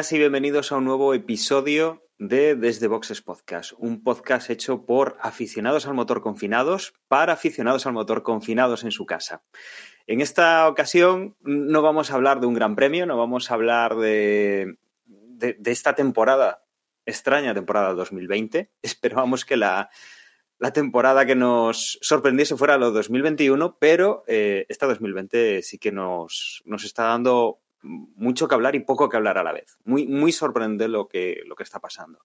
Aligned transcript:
y 0.00 0.16
bienvenidos 0.16 0.72
a 0.72 0.78
un 0.78 0.86
nuevo 0.86 1.12
episodio 1.12 2.06
de 2.18 2.54
Desde 2.54 2.88
Boxes 2.88 3.20
Podcast, 3.20 3.72
un 3.76 4.02
podcast 4.02 4.48
hecho 4.48 4.86
por 4.86 5.18
aficionados 5.20 5.86
al 5.86 5.92
motor 5.92 6.22
confinados 6.22 6.94
para 7.06 7.34
aficionados 7.34 7.84
al 7.84 7.92
motor 7.92 8.22
confinados 8.22 8.82
en 8.84 8.92
su 8.92 9.04
casa. 9.04 9.44
En 10.06 10.22
esta 10.22 10.66
ocasión 10.68 11.36
no 11.42 11.82
vamos 11.82 12.10
a 12.10 12.14
hablar 12.14 12.40
de 12.40 12.46
un 12.46 12.54
gran 12.54 12.76
premio, 12.76 13.04
no 13.04 13.18
vamos 13.18 13.50
a 13.50 13.54
hablar 13.54 13.96
de, 13.96 14.78
de, 15.06 15.58
esta 15.66 15.94
temporada, 15.94 16.64
extraña 17.04 17.52
temporada 17.52 17.92
2020. 17.92 18.70
Esperábamos 18.82 19.44
que 19.44 19.58
la, 19.58 19.90
la 20.58 20.72
temporada 20.72 21.26
que 21.26 21.36
nos 21.36 21.98
sorprendiese 22.00 22.56
fuera 22.56 22.78
la 22.78 22.86
2021, 22.86 23.76
pero 23.78 24.24
eh, 24.26 24.64
esta 24.70 24.86
2020 24.86 25.60
sí 25.62 25.76
que 25.76 25.92
nos, 25.92 26.62
nos 26.64 26.84
está 26.84 27.04
dando 27.04 27.60
mucho 27.82 28.48
que 28.48 28.54
hablar 28.54 28.74
y 28.74 28.80
poco 28.80 29.08
que 29.08 29.16
hablar 29.16 29.38
a 29.38 29.42
la 29.42 29.52
vez. 29.52 29.78
Muy, 29.84 30.06
muy 30.06 30.32
sorprendente 30.32 30.88
lo 30.88 31.08
que, 31.08 31.42
lo 31.46 31.56
que 31.56 31.62
está 31.62 31.80
pasando. 31.80 32.24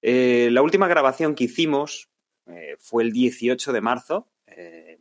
Eh, 0.00 0.48
la 0.50 0.62
última 0.62 0.88
grabación 0.88 1.34
que 1.34 1.44
hicimos 1.44 2.10
eh, 2.46 2.76
fue 2.78 3.04
el 3.04 3.12
18 3.12 3.72
de 3.72 3.80
marzo. 3.80 4.28
Eh, 4.46 4.98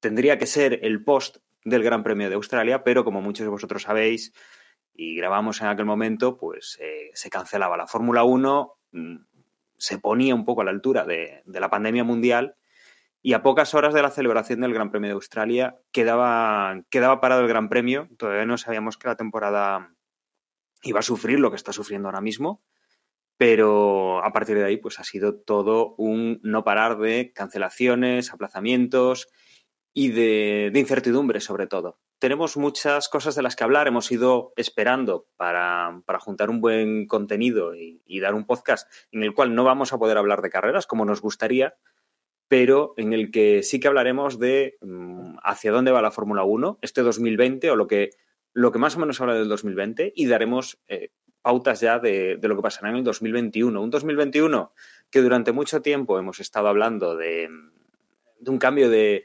tendría 0.00 0.38
que 0.38 0.46
ser 0.46 0.80
el 0.82 1.02
post 1.04 1.38
del 1.64 1.82
Gran 1.82 2.02
Premio 2.02 2.28
de 2.28 2.36
Australia, 2.36 2.84
pero 2.84 3.04
como 3.04 3.20
muchos 3.20 3.44
de 3.44 3.50
vosotros 3.50 3.82
sabéis, 3.82 4.32
y 4.94 5.16
grabamos 5.16 5.60
en 5.60 5.68
aquel 5.68 5.84
momento, 5.86 6.36
pues 6.36 6.78
se 7.14 7.30
cancelaba 7.30 7.76
la 7.76 7.86
Fórmula 7.86 8.24
1, 8.24 8.78
mm, 8.92 9.16
se 9.78 9.98
ponía 9.98 10.34
un 10.34 10.44
poco 10.44 10.60
a 10.60 10.64
la 10.64 10.70
altura 10.70 11.04
de, 11.04 11.42
de 11.44 11.60
la 11.60 11.70
pandemia 11.70 12.04
mundial 12.04 12.56
y 13.22 13.34
a 13.34 13.42
pocas 13.42 13.74
horas 13.74 13.94
de 13.94 14.02
la 14.02 14.10
celebración 14.10 14.60
del 14.60 14.74
Gran 14.74 14.90
Premio 14.90 15.08
de 15.08 15.14
Australia 15.14 15.78
quedaba, 15.92 16.82
quedaba 16.90 17.20
parado 17.20 17.42
el 17.42 17.48
Gran 17.48 17.68
Premio. 17.68 18.08
Todavía 18.18 18.46
no 18.46 18.58
sabíamos 18.58 18.98
que 18.98 19.06
la 19.06 19.16
temporada 19.16 19.94
iba 20.82 20.98
a 20.98 21.04
sufrir 21.04 21.38
lo 21.38 21.50
que 21.50 21.56
está 21.56 21.72
sufriendo 21.72 22.08
ahora 22.08 22.20
mismo, 22.20 22.64
pero 23.36 24.24
a 24.24 24.32
partir 24.32 24.56
de 24.56 24.64
ahí 24.64 24.76
pues 24.76 24.98
ha 24.98 25.04
sido 25.04 25.36
todo 25.36 25.94
un 25.98 26.40
no 26.42 26.64
parar 26.64 26.98
de 26.98 27.32
cancelaciones, 27.32 28.32
aplazamientos 28.32 29.28
y 29.94 30.08
de, 30.08 30.72
incertidumbre 30.74 31.40
sobre 31.40 31.68
todo. 31.68 32.00
Tenemos 32.18 32.56
muchas 32.56 33.08
cosas 33.08 33.36
de 33.36 33.42
las 33.42 33.54
que 33.54 33.64
hablar, 33.64 33.86
hemos 33.86 34.10
ido 34.10 34.52
esperando 34.56 35.28
para, 35.36 36.02
para 36.06 36.18
juntar 36.18 36.50
un 36.50 36.60
buen 36.60 37.06
contenido 37.06 37.76
y, 37.76 38.02
y 38.04 38.18
dar 38.18 38.34
un 38.34 38.46
podcast 38.46 38.92
en 39.12 39.22
el 39.22 39.32
cual 39.32 39.54
no 39.54 39.62
vamos 39.62 39.92
a 39.92 39.98
poder 39.98 40.18
hablar 40.18 40.42
de 40.42 40.50
carreras 40.50 40.86
como 40.86 41.04
nos 41.04 41.20
gustaría, 41.20 41.76
pero 42.52 42.92
en 42.98 43.14
el 43.14 43.30
que 43.30 43.62
sí 43.62 43.80
que 43.80 43.88
hablaremos 43.88 44.38
de 44.38 44.76
um, 44.82 45.38
hacia 45.42 45.72
dónde 45.72 45.90
va 45.90 46.02
la 46.02 46.10
Fórmula 46.10 46.44
1 46.44 46.80
este 46.82 47.00
2020 47.00 47.70
o 47.70 47.76
lo 47.76 47.86
que, 47.86 48.10
lo 48.52 48.70
que 48.72 48.78
más 48.78 48.94
o 48.94 48.98
menos 48.98 49.18
habla 49.22 49.32
del 49.32 49.48
2020 49.48 50.12
y 50.14 50.26
daremos 50.26 50.78
eh, 50.86 51.08
pautas 51.40 51.80
ya 51.80 51.98
de, 51.98 52.36
de, 52.36 52.48
lo 52.48 52.56
que 52.56 52.60
pasará 52.60 52.90
en 52.90 52.96
el 52.96 53.04
2021. 53.04 53.80
Un 53.80 53.88
2021 53.88 54.74
que 55.08 55.22
durante 55.22 55.52
mucho 55.52 55.80
tiempo 55.80 56.18
hemos 56.18 56.40
estado 56.40 56.68
hablando 56.68 57.16
de, 57.16 57.48
de 58.38 58.50
un 58.50 58.58
cambio 58.58 58.90
de, 58.90 59.24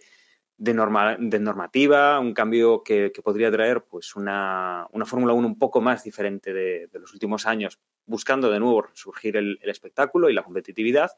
de, 0.56 0.74
norma, 0.74 1.18
de, 1.20 1.40
normativa, 1.40 2.22
un 2.22 2.34
cambio 2.34 2.82
que, 2.82 3.12
que 3.14 3.22
podría 3.22 3.52
traer 3.52 3.84
pues 3.84 4.16
una, 4.16 4.88
una 4.94 5.06
Fórmula 5.06 5.34
1 5.34 5.46
un 5.46 5.59
poco 5.59 5.82
más 5.82 6.02
diferente 6.06 6.54
de, 6.54 6.90
los 6.94 7.12
últimos 7.12 7.46
años, 7.46 7.78
buscando 8.06 8.50
de 8.50 8.62
nuevo 8.62 8.88
surgir 8.94 9.36
el 9.36 9.59
espectáculo 9.64 10.30
y 10.30 10.34
la 10.34 10.44
competitividad 10.44 11.12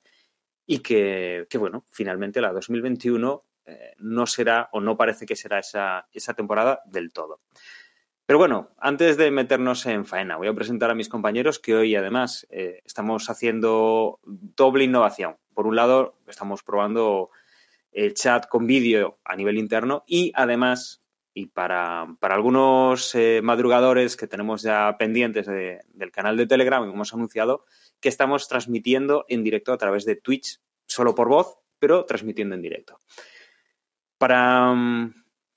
y 0.72 0.82
que, 0.82 1.48
bueno, 1.58 1.84
finalmente 1.90 2.42
la 2.42 2.54
2021 2.54 3.44
eh, 3.66 3.96
no 3.98 4.28
será 4.28 4.70
o 4.72 4.80
no 4.80 4.98
parece 4.98 5.26
que 5.26 5.36
será 5.36 5.58
esa, 5.58 6.08
esa 6.14 6.36
temporada 6.36 6.84
del 6.86 7.12
todo. 7.12 7.42
Pero 8.28 8.38
bueno, 8.38 8.70
antes 8.78 9.18
de 9.18 9.32
meternos 9.32 9.88
en 9.88 10.06
faena, 10.06 10.38
voy 10.38 10.48
a 10.48 10.54
presentar 10.54 10.92
a 10.92 10.94
mis 10.94 11.10
compañeros 11.10 11.58
que 11.58 11.74
hoy 11.74 11.96
además 11.96 12.46
eh, 12.52 12.84
estamos 12.86 13.32
haciendo 13.32 14.20
doble 14.24 14.84
innovación. 14.84 15.38
Por 15.56 15.66
un 15.66 15.76
lado, 15.76 16.20
estamos 16.28 16.62
probando 16.62 17.32
el 17.92 18.14
chat 18.14 18.46
con 18.48 18.68
vídeo 18.68 19.18
a 19.26 19.36
nivel 19.36 19.58
interno 19.58 20.04
y 20.06 20.32
además, 20.36 21.02
y 21.34 21.48
para, 21.48 22.16
para 22.20 22.36
algunos 22.36 23.16
eh, 23.16 23.42
madrugadores 23.42 24.16
que 24.16 24.28
tenemos 24.28 24.62
ya 24.62 24.98
pendientes 25.00 25.48
de, 25.48 25.80
del 25.88 26.12
canal 26.12 26.38
de 26.38 26.46
Telegram, 26.46 26.84
como 26.84 26.94
hemos 26.94 27.14
anunciado, 27.16 27.66
que 28.00 28.10
estamos 28.10 28.48
transmitiendo 28.48 29.26
en 29.28 29.44
directo 29.44 29.74
a 29.74 29.78
través 29.78 30.06
de 30.06 30.16
Twitch, 30.16 30.60
solo 30.88 31.16
por 31.16 31.30
voz, 31.30 31.58
pero 31.80 32.06
transmitiendo 32.06 32.56
en 32.56 32.62
directo. 32.62 33.00
Para 34.18 34.72
um, 34.72 35.14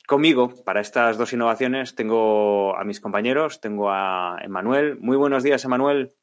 conmigo, 0.06 0.52
para 0.64 0.80
estas 0.80 1.18
dos 1.18 1.32
innovaciones, 1.32 1.94
tengo 1.94 2.76
a 2.76 2.84
mis 2.84 3.00
compañeros, 3.00 3.60
tengo 3.60 3.90
a 3.90 4.38
Emanuel. 4.42 4.98
Muy 5.00 5.16
buenos 5.16 5.42
días, 5.42 5.64
Emanuel. 5.64 6.14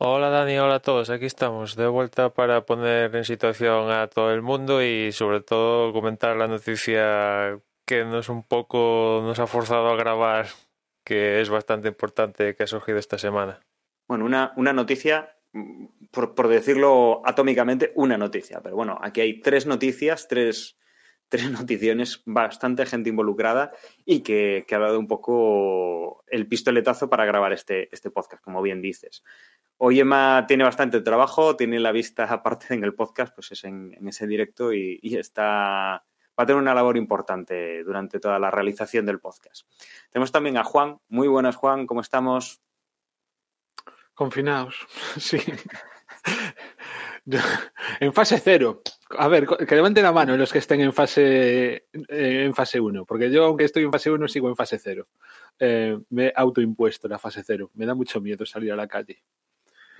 Hola 0.00 0.30
Dani, 0.30 0.56
hola 0.58 0.76
a 0.76 0.80
todos. 0.80 1.10
Aquí 1.10 1.26
estamos 1.26 1.74
de 1.74 1.88
vuelta 1.88 2.32
para 2.32 2.64
poner 2.64 3.14
en 3.16 3.24
situación 3.24 3.90
a 3.90 4.06
todo 4.06 4.32
el 4.32 4.42
mundo 4.42 4.80
y 4.80 5.10
sobre 5.10 5.40
todo 5.40 5.92
comentar 5.92 6.36
la 6.36 6.46
noticia 6.46 7.58
que 7.84 8.04
nos 8.04 8.28
un 8.28 8.44
poco 8.44 9.22
nos 9.24 9.40
ha 9.40 9.48
forzado 9.48 9.88
a 9.88 9.96
grabar, 9.96 10.46
que 11.04 11.40
es 11.40 11.50
bastante 11.50 11.88
importante 11.88 12.54
que 12.54 12.62
ha 12.62 12.66
surgido 12.68 12.98
esta 12.98 13.18
semana. 13.18 13.58
Bueno, 14.08 14.24
una, 14.24 14.54
una 14.56 14.72
noticia, 14.72 15.36
por, 16.10 16.34
por, 16.34 16.48
decirlo 16.48 17.20
atómicamente, 17.26 17.92
una 17.94 18.16
noticia. 18.16 18.60
Pero 18.62 18.74
bueno, 18.74 18.98
aquí 19.02 19.20
hay 19.20 19.40
tres 19.40 19.66
noticias, 19.66 20.26
tres, 20.28 20.78
tres 21.28 21.50
noticiones, 21.50 22.22
bastante 22.24 22.86
gente 22.86 23.10
involucrada 23.10 23.70
y 24.06 24.20
que, 24.20 24.64
que, 24.66 24.74
ha 24.74 24.78
dado 24.78 24.98
un 24.98 25.08
poco 25.08 26.24
el 26.26 26.48
pistoletazo 26.48 27.10
para 27.10 27.26
grabar 27.26 27.52
este, 27.52 27.94
este 27.94 28.10
podcast, 28.10 28.42
como 28.42 28.62
bien 28.62 28.80
dices. 28.80 29.22
Hoy 29.76 30.00
Emma 30.00 30.46
tiene 30.48 30.64
bastante 30.64 31.02
trabajo, 31.02 31.54
tiene 31.54 31.78
la 31.78 31.92
vista 31.92 32.24
aparte 32.32 32.72
en 32.72 32.84
el 32.84 32.94
podcast, 32.94 33.34
pues 33.34 33.52
es 33.52 33.62
en, 33.64 33.94
en 33.94 34.08
ese 34.08 34.26
directo 34.26 34.72
y, 34.72 34.98
y 35.02 35.18
está 35.18 36.02
va 36.38 36.44
a 36.44 36.46
tener 36.46 36.62
una 36.62 36.74
labor 36.74 36.96
importante 36.96 37.82
durante 37.82 38.20
toda 38.20 38.38
la 38.38 38.50
realización 38.50 39.04
del 39.04 39.18
podcast. 39.18 39.66
Tenemos 40.10 40.30
también 40.30 40.56
a 40.56 40.62
Juan. 40.62 41.00
Muy 41.08 41.26
buenas, 41.26 41.56
Juan, 41.56 41.84
¿cómo 41.88 42.00
estamos? 42.00 42.62
Confinados, 44.18 44.74
sí. 45.16 45.38
en 48.00 48.12
fase 48.12 48.40
cero. 48.40 48.82
A 49.16 49.28
ver, 49.28 49.46
que 49.46 49.76
levanten 49.76 50.02
la 50.02 50.10
mano 50.10 50.36
los 50.36 50.52
que 50.52 50.58
estén 50.58 50.80
en 50.80 50.92
fase 50.92 51.86
eh, 51.92 52.44
en 52.44 52.52
fase 52.52 52.80
1, 52.80 53.04
porque 53.04 53.30
yo, 53.30 53.44
aunque 53.44 53.62
estoy 53.62 53.84
en 53.84 53.92
fase 53.92 54.10
1, 54.10 54.26
sigo 54.26 54.48
en 54.48 54.56
fase 54.56 54.76
cero. 54.80 55.06
Eh, 55.60 55.96
me 56.10 56.26
he 56.26 56.32
autoimpuesto 56.34 57.06
la 57.06 57.20
fase 57.20 57.44
cero. 57.46 57.70
Me 57.74 57.86
da 57.86 57.94
mucho 57.94 58.20
miedo 58.20 58.44
salir 58.44 58.72
a 58.72 58.76
la 58.76 58.88
calle. 58.88 59.22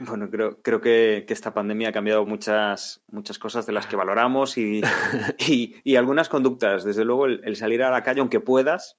Bueno, 0.01 0.29
creo, 0.29 0.61
creo 0.63 0.81
que, 0.81 1.25
que, 1.25 1.33
esta 1.33 1.55
pandemia 1.55 1.91
ha 1.91 1.93
cambiado 1.93 2.27
muchas, 2.27 3.05
muchas 3.07 3.39
cosas 3.39 3.67
de 3.67 3.73
las 3.73 3.87
que 3.87 3.95
valoramos 3.95 4.59
y, 4.59 4.81
y, 5.39 5.77
y 5.85 5.95
algunas 5.95 6.29
conductas. 6.29 6.83
Desde 6.83 7.05
luego, 7.05 7.27
el, 7.27 7.41
el, 7.45 7.55
salir 7.55 7.85
a 7.85 7.91
la 7.93 8.03
calle, 8.03 8.19
aunque 8.19 8.41
puedas, 8.41 8.99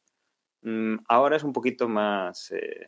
mmm, 0.62 0.96
ahora 1.10 1.36
es 1.36 1.44
un 1.44 1.52
poquito 1.52 1.90
más. 1.90 2.52
Eh, 2.52 2.86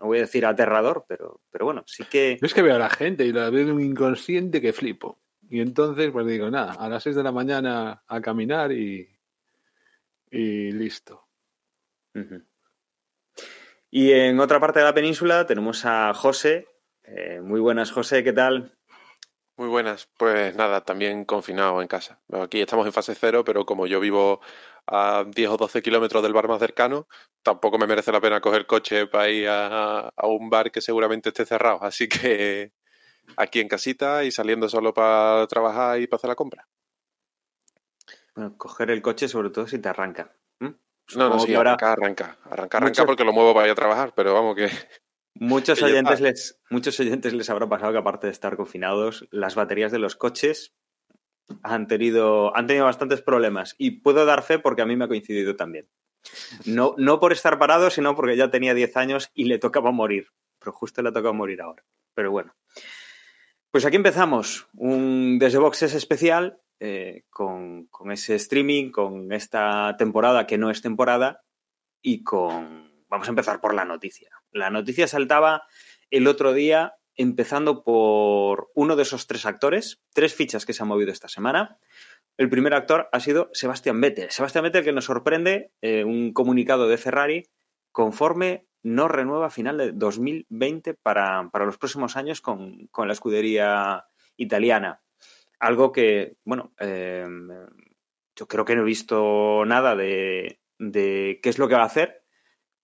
no 0.00 0.06
voy 0.06 0.18
a 0.18 0.22
decir 0.22 0.44
aterrador, 0.46 1.04
pero, 1.08 1.40
pero 1.50 1.64
bueno, 1.64 1.84
sí 1.86 2.04
que... 2.04 2.38
Yo 2.40 2.46
es 2.46 2.54
que 2.54 2.62
veo 2.62 2.76
a 2.76 2.78
la 2.78 2.90
gente 2.90 3.24
y 3.24 3.32
la 3.32 3.50
veo 3.50 3.66
de 3.66 3.72
un 3.72 3.80
inconsciente 3.80 4.60
que 4.60 4.72
flipo. 4.72 5.18
Y 5.48 5.60
entonces, 5.60 6.10
pues 6.10 6.26
digo, 6.26 6.50
nada, 6.50 6.72
a 6.72 6.88
las 6.88 7.02
6 7.02 7.16
de 7.16 7.22
la 7.22 7.32
mañana 7.32 8.02
a 8.06 8.20
caminar 8.20 8.72
y, 8.72 9.08
y 10.30 10.72
listo. 10.72 11.26
Uh 12.14 12.18
-huh. 12.20 12.44
Y 13.90 14.12
en 14.12 14.40
otra 14.40 14.60
parte 14.60 14.80
de 14.80 14.84
la 14.84 14.94
península 14.94 15.46
tenemos 15.46 15.84
a 15.84 16.12
José. 16.14 16.68
Eh, 17.04 17.40
muy 17.40 17.60
buenas, 17.60 17.92
José, 17.92 18.24
¿qué 18.24 18.32
tal? 18.32 18.76
Muy 19.56 19.68
buenas, 19.68 20.10
pues 20.18 20.54
nada, 20.54 20.82
también 20.82 21.24
confinado 21.24 21.80
en 21.80 21.88
casa. 21.88 22.20
Aquí 22.30 22.60
estamos 22.60 22.84
en 22.84 22.92
fase 22.92 23.14
cero, 23.14 23.42
pero 23.42 23.64
como 23.64 23.86
yo 23.86 24.00
vivo 24.00 24.42
a 24.86 25.24
10 25.26 25.50
o 25.50 25.56
12 25.56 25.82
kilómetros 25.82 26.22
del 26.22 26.32
bar 26.32 26.48
más 26.48 26.58
cercano, 26.58 27.08
tampoco 27.42 27.78
me 27.78 27.86
merece 27.86 28.12
la 28.12 28.20
pena 28.20 28.40
coger 28.40 28.66
coche 28.66 29.06
para 29.06 29.28
ir 29.28 29.48
a, 29.48 30.08
a, 30.08 30.26
un 30.26 30.48
bar 30.48 30.70
que 30.70 30.80
seguramente 30.80 31.30
esté 31.30 31.44
cerrado. 31.44 31.82
Así 31.82 32.08
que 32.08 32.72
aquí 33.36 33.60
en 33.60 33.68
casita 33.68 34.24
y 34.24 34.30
saliendo 34.30 34.68
solo 34.68 34.94
para 34.94 35.46
trabajar 35.46 36.00
y 36.00 36.06
para 36.06 36.18
hacer 36.18 36.28
la 36.28 36.36
compra. 36.36 36.68
Bueno, 38.34 38.56
coger 38.56 38.90
el 38.90 39.02
coche 39.02 39.28
sobre 39.28 39.50
todo 39.50 39.66
si 39.66 39.78
te 39.78 39.88
arranca. 39.88 40.36
¿Mm? 40.60 40.68
No, 41.16 41.28
no, 41.30 41.38
sí, 41.38 41.54
ahora... 41.54 41.72
arranca, 41.72 41.92
arranca. 41.92 42.24
Arranca, 42.44 42.78
arranca 42.78 43.02
Mucho... 43.02 43.06
porque 43.06 43.24
lo 43.24 43.32
muevo 43.32 43.54
para 43.54 43.66
ir 43.66 43.72
a 43.72 43.76
trabajar, 43.76 44.12
pero 44.14 44.34
vamos 44.34 44.54
que... 44.56 44.68
Muchos 45.38 45.82
oyentes, 45.82 46.20
les, 46.20 46.60
muchos 46.70 46.98
oyentes 46.98 47.34
les 47.34 47.50
habrá 47.50 47.68
pasado 47.68 47.92
que 47.92 47.98
aparte 47.98 48.26
de 48.26 48.32
estar 48.32 48.56
confinados, 48.56 49.26
las 49.30 49.54
baterías 49.54 49.92
de 49.92 49.98
los 49.98 50.16
coches 50.16 50.74
han 51.62 51.86
tenido, 51.86 52.56
han 52.56 52.66
tenido 52.66 52.86
bastantes 52.86 53.22
problemas 53.22 53.74
y 53.78 54.02
puedo 54.02 54.24
dar 54.24 54.42
fe 54.42 54.58
porque 54.58 54.82
a 54.82 54.86
mí 54.86 54.96
me 54.96 55.04
ha 55.04 55.08
coincidido 55.08 55.56
también. 55.56 55.88
No, 56.64 56.94
no 56.98 57.20
por 57.20 57.32
estar 57.32 57.58
parado, 57.58 57.90
sino 57.90 58.16
porque 58.16 58.36
ya 58.36 58.50
tenía 58.50 58.74
10 58.74 58.96
años 58.96 59.30
y 59.34 59.44
le 59.44 59.58
tocaba 59.58 59.90
morir. 59.92 60.28
Pero 60.58 60.72
justo 60.72 61.02
le 61.02 61.10
ha 61.10 61.12
tocado 61.12 61.34
morir 61.34 61.60
ahora. 61.60 61.84
Pero 62.14 62.30
bueno. 62.30 62.54
Pues 63.70 63.84
aquí 63.84 63.96
empezamos. 63.96 64.68
Un 64.74 65.38
Desde 65.38 65.58
Boxes 65.58 65.94
especial 65.94 66.60
eh, 66.80 67.24
con, 67.30 67.86
con 67.86 68.10
ese 68.10 68.34
streaming, 68.36 68.90
con 68.90 69.32
esta 69.32 69.96
temporada 69.96 70.46
que 70.46 70.58
no 70.58 70.70
es 70.70 70.82
temporada 70.82 71.44
y 72.02 72.24
con... 72.24 73.04
Vamos 73.08 73.28
a 73.28 73.30
empezar 73.30 73.60
por 73.60 73.74
la 73.74 73.84
noticia. 73.84 74.30
La 74.50 74.70
noticia 74.70 75.06
saltaba 75.06 75.62
el 76.10 76.26
otro 76.26 76.52
día 76.52 76.94
empezando 77.16 77.82
por 77.82 78.70
uno 78.74 78.96
de 78.96 79.02
esos 79.02 79.26
tres 79.26 79.46
actores, 79.46 80.02
tres 80.12 80.34
fichas 80.34 80.66
que 80.66 80.72
se 80.72 80.82
han 80.82 80.88
movido 80.88 81.12
esta 81.12 81.28
semana. 81.28 81.78
El 82.36 82.50
primer 82.50 82.74
actor 82.74 83.08
ha 83.12 83.20
sido 83.20 83.50
Sebastián 83.52 84.00
Vettel. 84.00 84.30
Sebastián 84.30 84.64
Vettel 84.64 84.84
que 84.84 84.92
nos 84.92 85.06
sorprende 85.06 85.72
eh, 85.80 86.04
un 86.04 86.32
comunicado 86.32 86.88
de 86.88 86.98
Ferrari 86.98 87.48
conforme 87.92 88.66
no 88.82 89.08
renueva 89.08 89.46
a 89.46 89.50
final 89.50 89.78
de 89.78 89.92
2020 89.92 90.94
para, 90.94 91.48
para 91.50 91.64
los 91.64 91.78
próximos 91.78 92.16
años 92.16 92.40
con, 92.40 92.86
con, 92.88 93.08
la 93.08 93.14
escudería 93.14 94.04
italiana. 94.36 95.00
Algo 95.58 95.90
que, 95.92 96.36
bueno, 96.44 96.72
eh, 96.78 97.26
yo 98.36 98.46
creo 98.46 98.64
que 98.64 98.76
no 98.76 98.82
he 98.82 98.84
visto 98.84 99.64
nada 99.64 99.96
de, 99.96 100.60
de 100.78 101.40
qué 101.42 101.48
es 101.48 101.58
lo 101.58 101.68
que 101.68 101.74
va 101.74 101.82
a 101.82 101.86
hacer, 101.86 102.22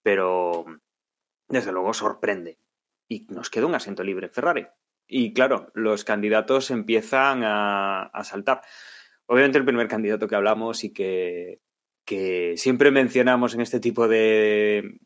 pero 0.03 0.65
desde 1.49 1.73
luego 1.73 1.93
sorprende. 1.93 2.59
Y 3.13 3.27
nos 3.29 3.51
queda 3.51 3.67
un 3.67 3.75
asiento 3.75 4.03
libre 4.03 4.31
Ferrari. 4.31 4.67
Y 5.07 5.35
claro, 5.35 5.71
los 5.75 6.03
candidatos 6.03 6.71
empiezan 6.71 7.45
a, 7.45 8.05
a 8.05 8.25
saltar. 8.25 8.63
Obviamente 9.27 9.59
el 9.59 9.67
primer 9.67 9.87
candidato 9.87 10.27
que 10.27 10.35
hablamos 10.35 10.83
y 10.83 10.95
que, 10.95 11.61
que 12.07 12.55
siempre 12.57 12.91
mencionamos 12.91 13.53
en 13.55 13.61
este 13.61 13.81
tipo 13.81 14.09
de, 14.09 14.99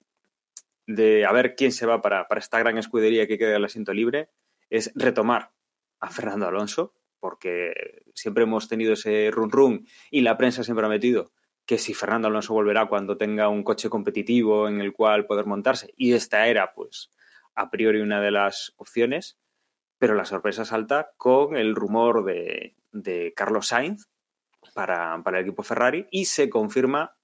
de 0.87 1.27
a 1.27 1.33
ver 1.33 1.57
quién 1.57 1.73
se 1.73 1.85
va 1.85 2.01
para, 2.01 2.29
para 2.29 2.39
esta 2.39 2.61
gran 2.61 2.79
escudería 2.79 3.27
que 3.27 3.39
queda 3.39 3.57
el 3.57 3.65
asiento 3.65 3.93
libre 3.93 4.31
es 4.71 4.93
retomar 4.95 5.51
a 5.99 6.09
Fernando 6.09 6.47
Alonso, 6.47 6.95
porque 7.19 8.05
siempre 8.15 8.45
hemos 8.45 8.69
tenido 8.69 8.93
ese 8.93 9.33
run 9.33 9.51
run 9.51 9.87
y 10.13 10.21
la 10.21 10.37
prensa 10.37 10.63
siempre 10.63 10.87
ha 10.87 10.91
metido 10.91 11.33
que 11.65 11.79
si 11.79 11.93
Fernando 11.93 12.29
Alonso 12.29 12.55
volverá 12.55 12.87
cuando 12.87 13.17
tenga 13.17 13.49
un 13.49 13.65
coche 13.65 13.91
competitivo 13.91 14.69
en 14.69 14.81
el 14.81 14.93
cual 14.93 15.27
poder 15.27 15.47
montarse, 15.47 15.93
y 15.97 16.13
esta 16.13 16.47
era, 16.47 16.73
pues, 16.73 17.11
a 17.57 17.71
priori 17.71 18.01
una 18.01 18.21
de 18.21 18.31
las 18.31 18.75
opciones, 18.77 19.39
pero 19.99 20.15
la 20.15 20.25
sorpresa 20.25 20.65
salta 20.65 21.13
con 21.17 21.57
el 21.57 21.75
rumor 21.75 22.25
de, 22.25 22.77
de 22.93 23.33
Carlos 23.35 23.69
Sainz 23.69 24.09
para, 24.75 25.21
para, 25.25 25.39
el 25.39 25.45
equipo 25.45 25.63
Ferrari 25.63 26.07
y 26.11 26.27
se 26.27 26.49
confirma 26.51 27.17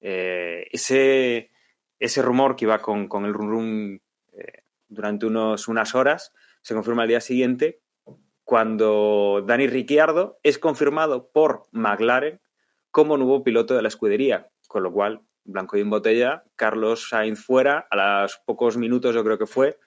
eh, 0.00 0.66
ese, 0.70 1.50
ese 1.98 2.22
rumor 2.22 2.56
que 2.56 2.64
iba 2.64 2.80
con, 2.80 3.08
con 3.08 3.24
el 3.24 3.34
run 3.34 4.00
eh, 4.32 4.62
durante 4.88 5.26
unos, 5.26 5.68
unas 5.68 5.94
horas, 5.94 6.32
se 6.60 6.74
confirma 6.74 7.02
al 7.02 7.08
día 7.08 7.20
siguiente 7.20 7.82
cuando 8.44 9.42
Dani 9.46 9.66
Ricciardo 9.66 10.38
es 10.42 10.58
confirmado 10.58 11.30
por 11.30 11.64
McLaren 11.72 12.40
como 12.90 13.16
nuevo 13.16 13.42
piloto 13.42 13.74
de 13.74 13.82
la 13.82 13.88
escudería, 13.88 14.50
con 14.68 14.82
lo 14.82 14.92
cual, 14.92 15.22
blanco 15.44 15.76
y 15.76 15.80
en 15.80 15.90
botella, 15.90 16.44
Carlos 16.56 17.08
Sainz 17.08 17.44
fuera, 17.44 17.86
a 17.90 18.22
los 18.22 18.38
pocos 18.44 18.76
minutos 18.76 19.14
yo 19.14 19.24
creo 19.24 19.38
que 19.38 19.46
fue, 19.46 19.78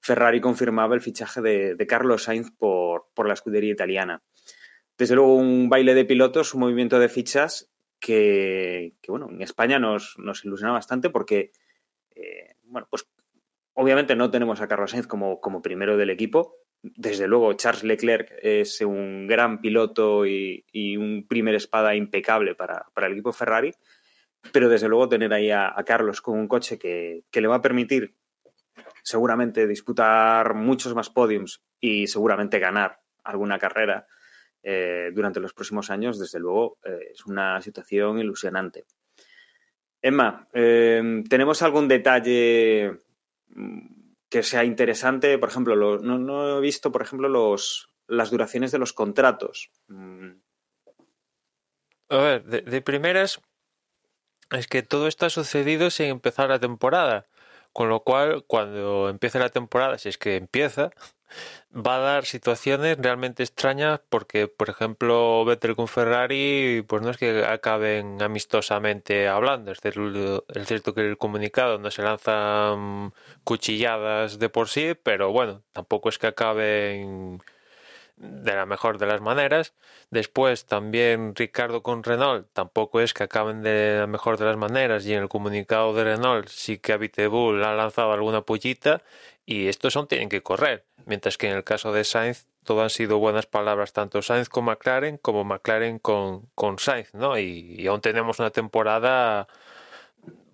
Ferrari 0.00 0.40
confirmaba 0.40 0.94
el 0.94 1.00
fichaje 1.00 1.40
de, 1.40 1.86
Carlos 1.86 2.24
Sainz 2.24 2.50
por, 2.50 3.06
por, 3.14 3.26
la 3.26 3.34
escudería 3.34 3.72
italiana. 3.72 4.22
Desde 4.98 5.14
luego 5.14 5.34
un 5.34 5.68
baile 5.68 5.94
de 5.94 6.04
pilotos, 6.04 6.54
un 6.54 6.60
movimiento 6.60 6.98
de 6.98 7.08
fichas 7.08 7.70
que, 7.98 8.94
que 9.00 9.10
bueno, 9.10 9.28
en 9.30 9.42
España 9.42 9.78
nos, 9.78 10.14
nos 10.18 10.44
ilusiona 10.44 10.72
bastante 10.72 11.10
porque, 11.10 11.52
eh, 12.14 12.54
bueno, 12.64 12.86
pues 12.90 13.06
obviamente 13.74 14.16
no 14.16 14.30
tenemos 14.30 14.60
a 14.60 14.68
Carlos 14.68 14.92
Sainz 14.92 15.06
como, 15.06 15.40
como 15.40 15.62
primero 15.62 15.96
del 15.96 16.10
equipo, 16.10 16.66
desde 16.94 17.26
luego, 17.26 17.52
Charles 17.54 17.84
Leclerc 17.84 18.32
es 18.42 18.80
un 18.80 19.26
gran 19.26 19.60
piloto 19.60 20.26
y, 20.26 20.64
y 20.70 20.96
un 20.96 21.26
primer 21.26 21.54
espada 21.54 21.94
impecable 21.94 22.54
para, 22.54 22.86
para, 22.94 23.06
el 23.06 23.14
equipo 23.14 23.32
Ferrari, 23.32 23.72
pero 24.52 24.68
desde 24.68 24.88
luego 24.88 25.08
tener 25.08 25.32
ahí 25.32 25.50
a, 25.50 25.74
Carlos 25.86 26.20
con 26.20 26.38
un 26.38 26.48
coche 26.48 26.78
que, 26.78 27.24
que, 27.30 27.40
le 27.40 27.48
va 27.48 27.56
a 27.56 27.62
permitir 27.62 28.14
seguramente 29.02 29.66
disputar 29.66 30.54
muchos 30.54 30.94
más 30.94 31.10
podiums 31.10 31.62
y 31.80 32.06
seguramente 32.06 32.58
ganar 32.58 33.00
alguna 33.24 33.58
carrera 33.58 34.06
eh, 34.62 35.10
durante 35.14 35.40
los 35.40 35.52
próximos 35.52 35.90
años, 35.90 36.18
desde 36.18 36.40
luego 36.40 36.78
eh, 36.84 37.10
es 37.12 37.24
una 37.26 37.60
situación 37.62 38.18
ilusionante. 38.18 38.84
Emma, 40.02 40.46
eh, 40.52 41.22
¿tenemos 41.28 41.62
algún 41.62 41.88
detalle 41.88 43.00
que 44.28 44.42
sea 44.42 44.64
interesante. 44.64 45.38
Por 45.38 45.48
ejemplo, 45.48 45.76
lo, 45.76 45.98
no, 45.98 46.18
no, 46.18 46.58
he 46.58 46.60
visto, 46.60 46.90
por 46.92 47.02
ejemplo, 47.02 47.28
los, 47.28 47.90
las 48.06 48.30
duraciones 48.30 48.72
de 48.72 48.78
los 48.78 48.92
contratos. 48.92 49.70
Mm. 49.88 50.32
A 52.08 52.16
ver, 52.18 52.44
de, 52.44 52.82
primeras, 52.82 53.40
es 54.50 54.66
que 54.68 54.82
todo 54.82 55.08
esto 55.08 55.26
ha 55.26 55.30
sucedido 55.30 55.90
sin 55.90 56.06
empezar 56.06 56.48
la 56.48 56.58
temporada. 56.60 57.26
Con 57.72 57.88
lo 57.90 58.00
cual, 58.00 58.44
cuando 58.46 59.10
empiece 59.10 59.38
la 59.38 59.50
temporada, 59.50 59.98
si 59.98 60.08
es 60.08 60.16
que 60.18 60.36
empieza, 60.36 60.92
va 61.74 61.96
a 61.96 61.98
dar 62.00 62.24
situaciones 62.24 62.96
realmente 62.98 63.42
extrañas 63.42 64.00
porque, 64.08 64.48
por 64.48 64.70
ejemplo, 64.70 65.44
Vettel 65.44 65.76
con 65.76 65.88
Ferrari, 65.88 66.84
pues 66.88 67.02
no 67.02 67.10
es 67.10 67.18
que 67.18 67.44
acaben 67.44 68.22
amistosamente 68.22 69.28
hablando. 69.28 69.72
Es 69.72 69.80
cierto, 69.80 70.44
es 70.48 70.66
cierto 70.66 70.94
que 70.94 71.02
el 71.02 71.18
comunicado 71.18 71.78
no 71.78 71.90
se 71.90 72.02
lanzan 72.02 73.12
cuchilladas 73.44 74.38
de 74.38 74.48
por 74.48 74.68
sí, 74.68 74.94
pero 75.02 75.32
bueno, 75.32 75.62
tampoco 75.72 76.08
es 76.08 76.18
que 76.18 76.28
acaben 76.28 77.42
de 78.16 78.54
la 78.54 78.66
mejor 78.66 78.98
de 78.98 79.06
las 79.06 79.20
maneras. 79.20 79.74
Después 80.10 80.66
también 80.66 81.34
Ricardo 81.34 81.82
con 81.82 82.02
Renault 82.02 82.48
tampoco 82.52 83.00
es 83.00 83.14
que 83.14 83.24
acaben 83.24 83.62
de 83.62 83.98
la 84.00 84.06
mejor 84.06 84.38
de 84.38 84.46
las 84.46 84.56
maneras 84.56 85.04
y 85.06 85.14
en 85.14 85.22
el 85.22 85.28
comunicado 85.28 85.94
de 85.94 86.04
Renault 86.04 86.48
sí 86.48 86.78
que 86.78 86.92
Abiteboul 86.92 87.62
ha 87.64 87.74
lanzado 87.74 88.12
alguna 88.12 88.42
pollita 88.42 89.02
y 89.44 89.68
estos 89.68 89.92
son 89.92 90.08
tienen 90.08 90.28
que 90.28 90.42
correr, 90.42 90.84
mientras 91.04 91.38
que 91.38 91.48
en 91.48 91.56
el 91.56 91.64
caso 91.64 91.92
de 91.92 92.04
Sainz 92.04 92.46
todo 92.64 92.82
han 92.82 92.90
sido 92.90 93.18
buenas 93.18 93.46
palabras 93.46 93.92
tanto 93.92 94.22
Sainz 94.22 94.48
con 94.48 94.64
McLaren 94.64 95.18
como 95.18 95.44
McLaren 95.44 95.98
con, 95.98 96.46
con 96.54 96.78
Sainz, 96.78 97.14
¿no? 97.14 97.38
Y, 97.38 97.76
y 97.78 97.86
aún 97.86 98.00
tenemos 98.00 98.38
una 98.40 98.50
temporada 98.50 99.46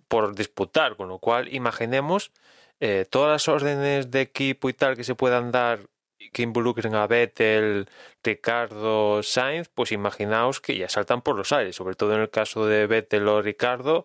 por 0.09 0.35
disputar, 0.35 0.97
con 0.97 1.09
lo 1.09 1.19
cual 1.19 1.53
imaginemos 1.55 2.33
eh, 2.81 3.07
todas 3.09 3.31
las 3.31 3.49
órdenes 3.49 4.11
de 4.11 4.21
equipo 4.21 4.69
y 4.69 4.75
tal 4.75 4.97
que 4.97 5.05
se 5.05 5.15
puedan 5.15 5.53
dar 5.53 5.89
que 6.31 6.43
involucren 6.43 6.95
a 6.95 7.07
Vettel, 7.07 7.89
Ricardo, 8.23 9.23
Sainz, 9.23 9.69
pues 9.69 9.93
imaginaos 9.93 10.61
que 10.61 10.77
ya 10.77 10.89
saltan 10.89 11.23
por 11.23 11.37
los 11.37 11.53
aires, 11.53 11.77
sobre 11.77 11.95
todo 11.95 12.15
en 12.15 12.21
el 12.23 12.31
caso 12.31 12.67
de 12.67 12.87
Vettel 12.87 13.29
o 13.29 13.43
Ricardo, 13.43 14.05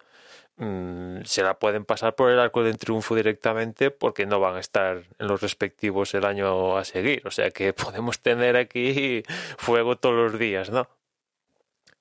mmm, 0.58 1.22
se 1.24 1.44
la 1.44 1.60
pueden 1.60 1.86
pasar 1.86 2.16
por 2.16 2.32
el 2.32 2.40
arco 2.40 2.64
del 2.64 2.78
triunfo 2.78 3.16
directamente 3.16 3.92
porque 3.92 4.26
no 4.26 4.40
van 4.40 4.56
a 4.56 4.60
estar 4.60 5.04
en 5.20 5.28
los 5.28 5.42
respectivos 5.42 6.14
el 6.14 6.26
año 6.26 6.78
a 6.78 6.86
seguir, 6.86 7.26
o 7.28 7.32
sea 7.32 7.52
que 7.52 7.74
podemos 7.74 8.20
tener 8.20 8.58
aquí 8.58 9.24
fuego 9.58 9.98
todos 9.98 10.16
los 10.32 10.40
días, 10.40 10.70
¿no? 10.70 10.90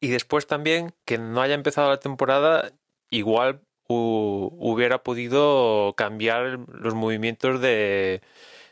Y 0.00 0.08
después 0.08 0.46
también 0.46 0.92
que 1.04 1.18
no 1.18 1.40
haya 1.42 1.54
empezado 1.54 1.88
la 1.88 2.00
temporada, 2.00 2.72
igual 3.10 3.60
hubiera 3.88 5.02
podido 5.02 5.94
cambiar 5.96 6.58
los 6.68 6.94
movimientos 6.94 7.60
de, 7.60 8.20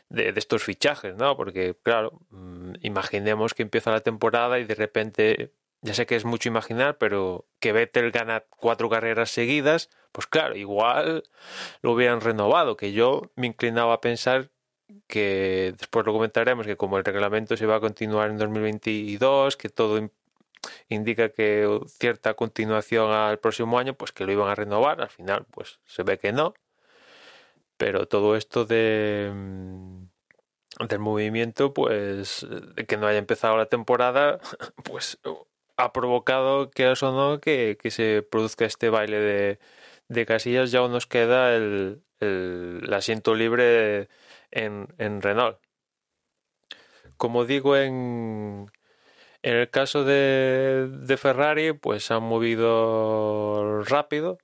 de, 0.09 0.33
estos 0.35 0.63
fichajes, 0.63 1.15
¿no? 1.15 1.35
Porque, 1.35 1.75
claro, 1.81 2.19
mmm, 2.29 2.73
imaginemos 2.81 3.53
que 3.53 3.63
empieza 3.63 3.91
la 3.91 4.01
temporada 4.01 4.59
y 4.59 4.65
de 4.65 4.75
repente, 4.75 5.53
ya 5.81 5.93
sé 5.93 6.05
que 6.05 6.15
es 6.15 6.25
mucho 6.25 6.49
imaginar, 6.49 6.97
pero 6.97 7.45
que 7.59 7.71
Vettel 7.71 8.11
gana 8.11 8.43
cuatro 8.49 8.89
carreras 8.89 9.31
seguidas, 9.31 9.89
pues 10.11 10.27
claro, 10.27 10.55
igual 10.55 11.23
lo 11.81 11.93
hubieran 11.93 12.21
renovado, 12.21 12.77
que 12.77 12.93
yo 12.93 13.31
me 13.35 13.47
inclinaba 13.47 13.93
a 13.95 14.01
pensar 14.01 14.49
que 15.07 15.73
después 15.77 16.05
lo 16.05 16.13
comentaremos, 16.13 16.65
que 16.65 16.77
como 16.77 16.97
el 16.97 17.05
reglamento 17.05 17.57
se 17.57 17.65
va 17.65 17.77
a 17.77 17.79
continuar 17.79 18.29
en 18.29 18.37
2022, 18.37 19.57
que 19.57 19.69
todo 19.69 20.09
indica 20.89 21.29
que 21.29 21.79
cierta 21.87 22.33
continuación 22.35 23.11
al 23.11 23.39
próximo 23.39 23.79
año, 23.79 23.93
pues 23.95 24.11
que 24.11 24.25
lo 24.25 24.31
iban 24.31 24.49
a 24.49 24.55
renovar, 24.55 25.01
al 25.01 25.09
final 25.09 25.45
pues 25.51 25.79
se 25.85 26.03
ve 26.03 26.17
que 26.19 26.31
no, 26.31 26.53
pero 27.77 28.07
todo 28.07 28.35
esto 28.35 28.65
de 28.65 29.31
del 30.89 30.99
movimiento, 30.99 31.73
pues 31.73 32.45
de 32.75 32.85
que 32.85 32.97
no 32.97 33.07
haya 33.07 33.19
empezado 33.19 33.57
la 33.57 33.67
temporada, 33.67 34.39
pues 34.83 35.19
ha 35.77 35.93
provocado, 35.93 36.71
que 36.71 36.91
eso 36.91 37.11
no, 37.11 37.39
que, 37.39 37.77
que 37.81 37.91
se 37.91 38.23
produzca 38.23 38.65
este 38.65 38.89
baile 38.89 39.19
de, 39.19 39.59
de 40.09 40.25
casillas, 40.25 40.71
ya 40.71 40.79
aún 40.79 40.91
nos 40.91 41.07
queda 41.07 41.55
el, 41.55 42.03
el, 42.19 42.81
el 42.83 42.93
asiento 42.93 43.35
libre 43.35 44.09
en, 44.51 44.87
en 44.97 45.21
Renault. 45.21 45.59
Como 47.17 47.45
digo 47.45 47.77
en, 47.77 48.69
En 49.43 49.55
el 49.57 49.69
caso 49.69 50.03
de, 50.05 50.89
de 50.89 51.17
Ferrari, 51.17 51.73
pues 51.73 52.11
han 52.11 52.23
movido 52.23 53.83
rápido. 53.83 54.39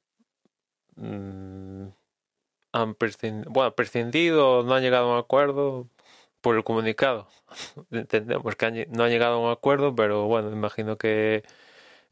Mm, 0.96 1.90
han 2.72 2.96
prescindido, 2.96 3.52
bueno, 3.52 3.76
prescindido, 3.76 4.64
no 4.64 4.76
han 4.76 4.84
llegado 4.84 5.12
a 5.12 5.14
un 5.16 5.20
acuerdo 5.20 5.90
por 6.42 6.56
el 6.58 6.64
comunicado. 6.64 7.28
Entendemos 7.92 8.56
que 8.56 8.88
no 8.90 9.04
han 9.04 9.12
llegado 9.12 9.36
a 9.36 9.40
un 9.40 9.52
acuerdo, 9.52 9.96
pero 9.96 10.26
bueno, 10.28 10.52
imagino 10.52 10.98
que, 10.98 11.44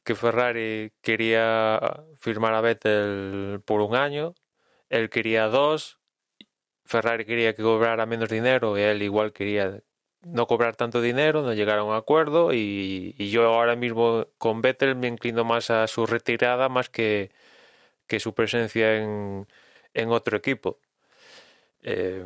que 0.04 0.16
Ferrari 0.16 0.94
quería 1.02 2.04
firmar 2.18 2.54
a 2.56 2.62
Vettel 2.62 3.62
por 3.66 3.82
un 3.82 3.96
año, 3.96 4.36
él 4.90 5.10
quería 5.10 5.48
dos, 5.48 6.00
Ferrari 6.86 7.26
quería 7.26 7.54
que 7.56 7.64
cobrara 7.64 8.06
menos 8.08 8.30
dinero 8.30 8.78
y 8.78 8.82
él 8.82 9.04
igual 9.04 9.34
quería 9.34 9.82
no 10.22 10.48
cobrar 10.48 10.76
tanto 10.76 11.02
dinero, 11.02 11.42
no 11.44 11.54
llegar 11.54 11.80
a 11.80 11.84
un 11.84 11.96
acuerdo 11.96 12.54
y, 12.54 13.14
yo 13.32 13.46
ahora 13.46 13.76
mismo 13.76 14.28
con 14.38 14.62
Vettel 14.62 14.96
me 14.96 15.08
inclino 15.08 15.44
más 15.46 15.70
a 15.72 15.88
su 15.88 16.06
retirada 16.06 16.70
más 16.70 16.90
que, 16.90 17.32
que 18.08 18.20
su 18.20 18.34
presencia 18.36 18.98
en, 18.98 19.48
en 19.94 20.10
otro 20.10 20.38
equipo. 20.38 20.80
Eh, 21.82 22.24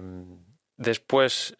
después, 0.77 1.55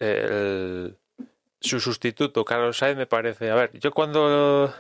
su 1.60 1.80
sustituto, 1.80 2.44
Carlos 2.44 2.78
Sainz, 2.78 2.98
me 2.98 3.08
parece. 3.08 3.50
A 3.50 3.56
ver, 3.56 3.72
yo 3.80 3.92
cuando. 3.92 4.74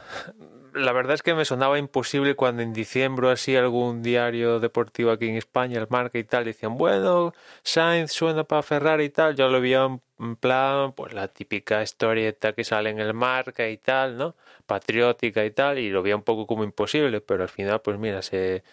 La 0.73 0.91
verdad 0.91 1.13
es 1.13 1.21
que 1.21 1.35
me 1.35 1.45
sonaba 1.45 1.77
imposible 1.77 2.35
cuando 2.35 2.63
en 2.63 2.73
diciembre 2.73 3.29
así 3.29 3.55
algún 3.55 4.01
diario 4.01 4.59
deportivo 4.59 5.11
aquí 5.11 5.29
en 5.29 5.35
España, 5.37 5.79
el 5.79 5.87
marca 5.87 6.17
y 6.17 6.23
tal, 6.23 6.45
decían, 6.45 6.77
bueno, 6.77 7.31
Sainz 7.61 8.11
suena 8.11 8.43
para 8.43 8.63
Ferrari 8.63 9.03
y 9.05 9.09
tal. 9.09 9.35
Yo 9.35 9.49
lo 9.49 9.61
veía 9.61 9.87
en 10.19 10.35
plan, 10.35 10.93
pues 10.93 11.13
la 11.13 11.27
típica 11.27 11.83
historieta 11.83 12.53
que 12.53 12.63
sale 12.63 12.89
en 12.89 12.99
el 12.99 13.13
marca 13.13 13.69
y 13.69 13.77
tal, 13.77 14.17
¿no? 14.17 14.35
Patriótica 14.65 15.45
y 15.45 15.51
tal, 15.51 15.77
y 15.77 15.89
lo 15.91 16.01
veía 16.01 16.15
un 16.15 16.23
poco 16.23 16.47
como 16.47 16.63
imposible, 16.63 17.21
pero 17.21 17.43
al 17.43 17.49
final, 17.49 17.81
pues 17.81 17.99
mira, 17.99 18.23
se, 18.23 18.63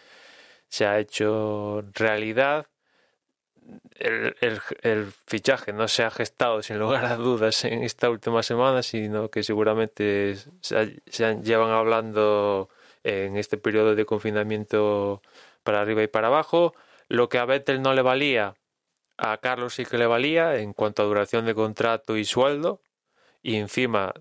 se 0.70 0.86
ha 0.86 0.98
hecho 0.98 1.84
realidad 1.92 2.66
el, 3.98 5.12
fichaje 5.26 5.72
no 5.72 5.88
se 5.88 6.02
ha 6.02 6.10
gestado 6.10 6.62
sin 6.62 6.78
lugar 6.78 7.04
a 7.04 7.16
dudas 7.16 7.64
en 7.64 7.82
esta 7.82 8.10
última 8.10 8.42
semana, 8.42 8.82
sino 8.82 9.30
que 9.30 9.42
seguramente 9.42 10.36
se, 10.60 11.00
llevan 11.42 11.70
hablando 11.70 12.68
en 13.04 13.36
este 13.36 13.58
periodo 13.58 13.94
de 13.94 14.04
confinamiento 14.06 15.22
para 15.62 15.80
arriba 15.80 16.02
y 16.02 16.08
para 16.08 16.28
abajo. 16.28 16.74
Lo 17.08 17.28
que 17.28 17.38
a 17.38 17.44
Vettel 17.44 17.82
no 17.82 17.94
le 17.94 18.02
valía, 18.02 18.54
a 19.18 19.38
Carlos 19.38 19.74
sí 19.74 19.84
que 19.84 19.98
le 19.98 20.06
valía 20.06 20.56
en 20.56 20.72
cuanto 20.72 21.02
a 21.02 21.06
duración 21.06 21.44
de 21.46 21.54
contrato 21.54 22.16
y 22.16 22.24
sueldo. 22.24 22.80
Y 23.42 23.56
encima 23.56 24.12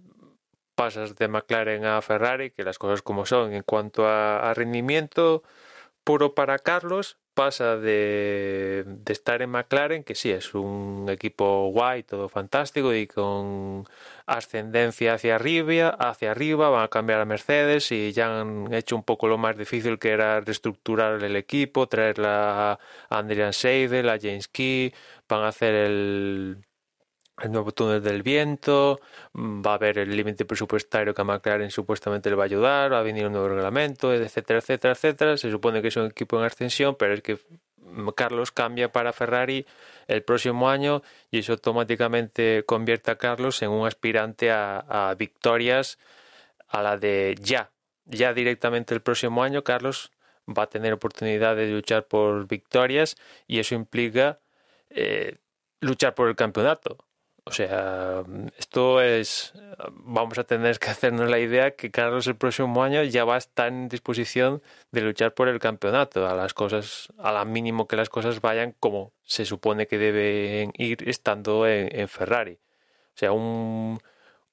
pasas 0.75 1.15
de 1.15 1.27
McLaren 1.27 1.85
a 1.85 2.01
Ferrari, 2.01 2.51
que 2.51 2.63
las 2.63 2.77
cosas 2.77 3.01
como 3.01 3.25
son. 3.25 3.53
En 3.53 3.63
cuanto 3.63 4.07
a 4.07 4.53
rendimiento 4.53 5.43
puro 6.09 6.33
para 6.33 6.57
Carlos, 6.57 7.19
pasa 7.35 7.77
de, 7.77 8.83
estar 9.05 9.43
en 9.43 9.51
McLaren, 9.51 10.03
que 10.03 10.15
sí, 10.15 10.31
es 10.31 10.55
un 10.55 11.05
equipo 11.07 11.69
guay, 11.69 12.01
todo 12.01 12.29
fantástico 12.29 12.95
y 12.95 13.05
con 13.05 13.85
ascendencia 14.25 15.13
hacia 15.13 15.35
arriba, 15.35 15.89
hacia 15.89 16.31
arriba, 16.31 16.69
van 16.71 16.85
a 16.85 16.87
cambiar 16.87 17.21
a 17.21 17.25
Mercedes 17.25 17.91
y 17.91 18.11
ya 18.11 18.41
han 18.41 18.73
hecho 18.73 18.95
un 18.95 19.03
poco 19.03 19.27
lo 19.27 19.37
más 19.37 19.55
difícil 19.55 19.99
que 19.99 20.09
era 20.09 20.41
reestructurar 20.41 21.23
el 21.23 21.35
equipo, 21.35 21.87
traerla 21.87 22.71
a 22.71 22.79
Adrian 23.09 23.53
Seidel, 23.53 24.09
a 24.09 24.17
James 24.19 24.47
Key, 24.47 24.91
van 25.27 25.43
a 25.43 25.49
hacer 25.49 25.75
el, 25.75 26.57
el 27.41 27.51
nuevo 27.51 27.71
túnel 27.71 28.01
del 28.01 28.23
viento, 28.23 28.99
mm, 29.33 29.61
va 29.65 29.71
a 29.71 29.75
haber 29.75 29.99
el 29.99 30.15
límite 30.15 30.45
presupuestario 30.45 31.13
que 31.13 31.21
a 31.21 31.25
McLaren 31.25 31.71
supuestamente 31.71 32.29
le 32.29 32.35
va 32.35 32.43
a 32.43 32.45
ayudar, 32.45 32.91
va 32.93 32.99
a 32.99 33.03
venir 33.03 33.25
un 33.25 33.33
nuevo 33.33 33.49
reglamento, 33.49 34.13
etcétera, 34.13 34.59
etcétera, 34.59 34.93
etcétera. 34.93 35.37
Se 35.37 35.51
supone 35.51 35.81
que 35.81 35.89
es 35.89 35.95
un 35.97 36.07
equipo 36.07 36.37
en 36.39 36.45
ascensión, 36.45 36.95
pero 36.95 37.13
es 37.13 37.21
que 37.21 37.39
mm, 37.77 38.09
Carlos 38.09 38.51
cambia 38.51 38.91
para 38.91 39.13
Ferrari 39.13 39.65
el 40.07 40.23
próximo 40.23 40.69
año 40.69 41.01
y 41.31 41.39
eso 41.39 41.53
automáticamente 41.53 42.63
convierte 42.65 43.11
a 43.11 43.17
Carlos 43.17 43.61
en 43.61 43.69
un 43.71 43.87
aspirante 43.87 44.51
a, 44.51 45.15
victorias 45.17 45.99
a 46.67 46.81
la 46.83 46.97
de 46.97 47.35
ya. 47.41 47.71
Ya 48.05 48.33
directamente 48.33 48.93
el 48.95 49.01
próximo 49.01 49.43
año 49.43 49.63
Carlos 49.63 50.11
va 50.47 50.63
a 50.63 50.69
tener 50.69 50.93
oportunidad 50.93 51.55
de 51.55 51.67
luchar 51.71 52.07
por 52.07 52.47
victorias 52.47 53.17
y 53.47 53.59
eso 53.59 53.75
implica 53.75 54.39
eh, 54.89 55.37
luchar 55.79 56.15
por 56.15 56.27
el 56.27 56.35
campeonato 56.35 56.97
o 57.45 57.51
sea, 57.51 58.23
esto 58.57 59.01
es, 59.01 59.53
vamos 59.91 60.37
a 60.37 60.43
tener 60.43 60.79
que 60.79 60.89
hacernos 60.89 61.29
la 61.29 61.39
idea 61.39 61.71
que 61.71 61.91
Carlos 61.91 62.27
el 62.27 62.35
próximo 62.35 62.83
año 62.83 63.03
ya 63.03 63.25
va 63.25 63.35
a 63.35 63.37
estar 63.37 63.67
en 63.69 63.89
disposición 63.89 64.61
de 64.91 65.01
luchar 65.01 65.33
por 65.33 65.47
el 65.47 65.59
campeonato, 65.59 66.27
a 66.27 66.33
las 66.35 66.53
cosas, 66.53 67.11
a 67.17 67.31
la 67.31 67.45
mínimo 67.45 67.87
que 67.87 67.95
las 67.95 68.09
cosas 68.09 68.41
vayan 68.41 68.75
como 68.79 69.13
se 69.23 69.45
supone 69.45 69.87
que 69.87 69.97
deben 69.97 70.71
ir 70.75 71.07
estando 71.09 71.67
en, 71.67 72.07
Ferrari. 72.07 72.59
O 73.15 73.17
sea, 73.19 73.31
un, 73.31 73.99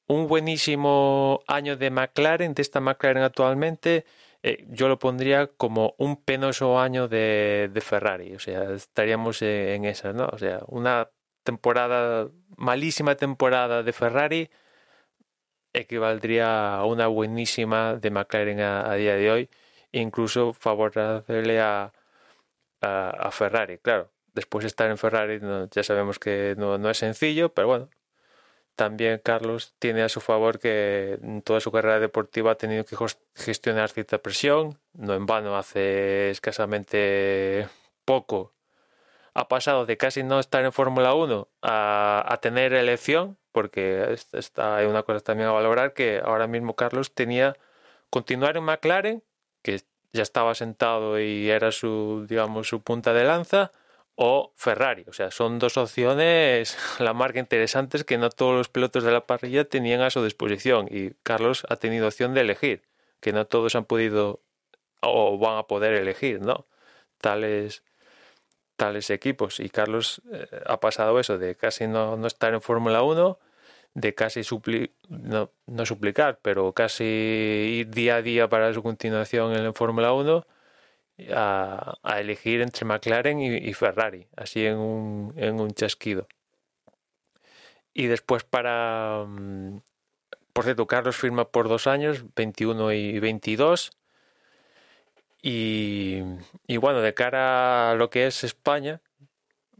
un, 0.06 0.28
buenísimo 0.28 1.42
año 1.46 1.76
de 1.76 1.90
McLaren, 1.90 2.54
de 2.54 2.62
esta 2.62 2.80
McLaren 2.80 3.22
actualmente, 3.22 4.04
eh, 4.42 4.64
yo 4.68 4.88
lo 4.88 4.98
pondría 4.98 5.48
como 5.48 5.94
un 5.98 6.16
penoso 6.16 6.78
año 6.78 7.08
de, 7.08 7.70
de 7.72 7.80
Ferrari. 7.80 8.34
O 8.34 8.38
sea, 8.38 8.72
estaríamos 8.72 9.42
en, 9.42 9.68
en 9.68 9.84
esa, 9.86 10.12
¿no? 10.12 10.28
O 10.32 10.38
sea, 10.38 10.60
una 10.68 11.08
temporada, 11.46 12.28
malísima 12.56 13.14
temporada 13.14 13.82
de 13.82 13.92
Ferrari 13.92 14.50
equivaldría 15.72 16.74
a 16.76 16.84
una 16.86 17.06
buenísima 17.06 17.96
de 17.96 18.10
McLaren 18.10 18.60
a, 18.60 18.94
día 18.94 19.16
de 19.16 19.30
hoy, 19.30 19.50
incluso 19.92 20.52
favorecerle 20.52 21.60
a, 21.60 21.92
a, 22.80 23.30
Ferrari. 23.30 23.78
Claro, 23.78 24.10
después 24.34 24.64
de 24.64 24.68
estar 24.68 24.90
en 24.90 24.98
Ferrari 24.98 25.40
ya 25.70 25.82
sabemos 25.82 26.18
que 26.18 26.54
no, 26.58 26.78
no, 26.78 26.90
es 26.90 26.98
sencillo, 26.98 27.52
pero 27.54 27.68
bueno, 27.68 27.90
también 28.76 29.20
Carlos 29.24 29.74
tiene 29.78 30.02
a 30.02 30.08
su 30.08 30.20
favor 30.20 30.58
que 30.58 31.18
en 31.22 31.42
toda 31.42 31.60
su 31.60 31.72
carrera 31.72 32.00
deportiva 32.00 32.52
ha 32.52 32.56
tenido 32.56 32.84
que 32.84 32.96
gestionar 33.34 33.90
cierta 33.90 34.18
presión, 34.18 34.78
no 34.94 35.14
en 35.14 35.26
vano 35.26 35.56
hace 35.56 36.30
escasamente 36.30 37.68
poco 38.04 38.55
ha 39.36 39.48
pasado 39.48 39.84
de 39.84 39.98
casi 39.98 40.22
no 40.22 40.40
estar 40.40 40.64
en 40.64 40.72
Fórmula 40.72 41.12
1 41.12 41.48
a, 41.60 42.38
tener 42.40 42.72
elección, 42.72 43.36
porque 43.52 44.16
está, 44.32 44.76
hay 44.76 44.86
una 44.86 45.02
cosa 45.02 45.20
también 45.20 45.50
a 45.50 45.52
valorar, 45.52 45.92
que 45.92 46.22
ahora 46.24 46.46
mismo 46.46 46.74
Carlos 46.74 47.14
tenía 47.14 47.54
continuar 48.08 48.56
en 48.56 48.64
McLaren, 48.64 49.22
que 49.62 49.82
ya 50.14 50.22
estaba 50.22 50.54
sentado 50.54 51.20
y 51.20 51.50
era 51.50 51.70
su, 51.70 52.24
digamos, 52.26 52.68
su 52.68 52.82
punta 52.82 53.12
de 53.12 53.24
lanza, 53.24 53.72
o 54.14 54.54
Ferrari. 54.56 55.04
O 55.06 55.12
sea, 55.12 55.30
son 55.30 55.58
dos 55.58 55.76
opciones, 55.76 56.78
la 56.98 57.12
marca 57.12 57.38
interesantes 57.38 58.04
que 58.04 58.16
no 58.16 58.30
todos 58.30 58.54
los 58.56 58.70
pilotos 58.70 59.04
de 59.04 59.12
la 59.12 59.26
parrilla 59.26 59.68
tenían 59.68 60.00
a 60.00 60.08
su 60.08 60.24
disposición 60.24 60.88
y 60.90 61.10
Carlos 61.22 61.66
ha 61.68 61.76
tenido 61.76 62.06
opción 62.06 62.32
de 62.32 62.40
elegir, 62.40 62.84
que 63.20 63.34
no 63.34 63.46
todos 63.46 63.76
han 63.76 63.84
podido 63.84 64.40
o 65.02 65.36
van 65.36 65.58
a 65.58 65.64
poder 65.64 65.92
elegir, 65.92 66.40
¿no? 66.40 66.66
Tales 67.20 67.82
tales 68.76 69.10
equipos. 69.10 69.60
Y 69.60 69.68
Carlos 69.70 70.22
eh, 70.32 70.48
ha 70.66 70.80
pasado 70.80 71.18
eso 71.18 71.38
de 71.38 71.54
casi 71.56 71.86
no, 71.86 72.16
no 72.16 72.26
estar 72.26 72.54
en 72.54 72.60
Fórmula 72.60 73.02
1, 73.02 73.38
de 73.94 74.14
casi 74.14 74.42
no, 75.08 75.50
no, 75.66 75.86
suplicar, 75.86 76.38
pero 76.42 76.72
casi 76.72 77.04
ir 77.04 77.90
día 77.90 78.16
a 78.16 78.22
día 78.22 78.48
para 78.48 78.72
su 78.74 78.82
continuación 78.82 79.54
en 79.54 79.64
la 79.64 79.72
Fórmula 79.72 80.12
1 80.12 80.46
a, 81.34 81.98
a, 82.02 82.20
elegir 82.20 82.60
entre 82.60 82.84
McLaren 82.84 83.40
y, 83.40 83.72
Ferrari, 83.72 84.26
así 84.36 84.66
en 84.66 84.76
un, 84.76 85.34
en 85.36 85.60
un 85.60 85.70
chasquido. 85.72 86.28
Y 87.94 88.06
después 88.06 88.44
para... 88.44 89.24
Mm, 89.26 89.80
por 90.52 90.64
cierto, 90.64 90.86
Carlos 90.86 91.16
firma 91.16 91.46
por 91.48 91.68
dos 91.68 91.86
años, 91.86 92.24
21 92.34 92.92
y 92.92 93.18
22 93.18 93.92
y, 95.48 96.76
bueno, 96.78 97.00
de 97.00 97.14
cara 97.14 97.92
a 97.92 97.94
lo 97.94 98.10
que 98.10 98.26
es 98.26 98.42
España, 98.42 99.00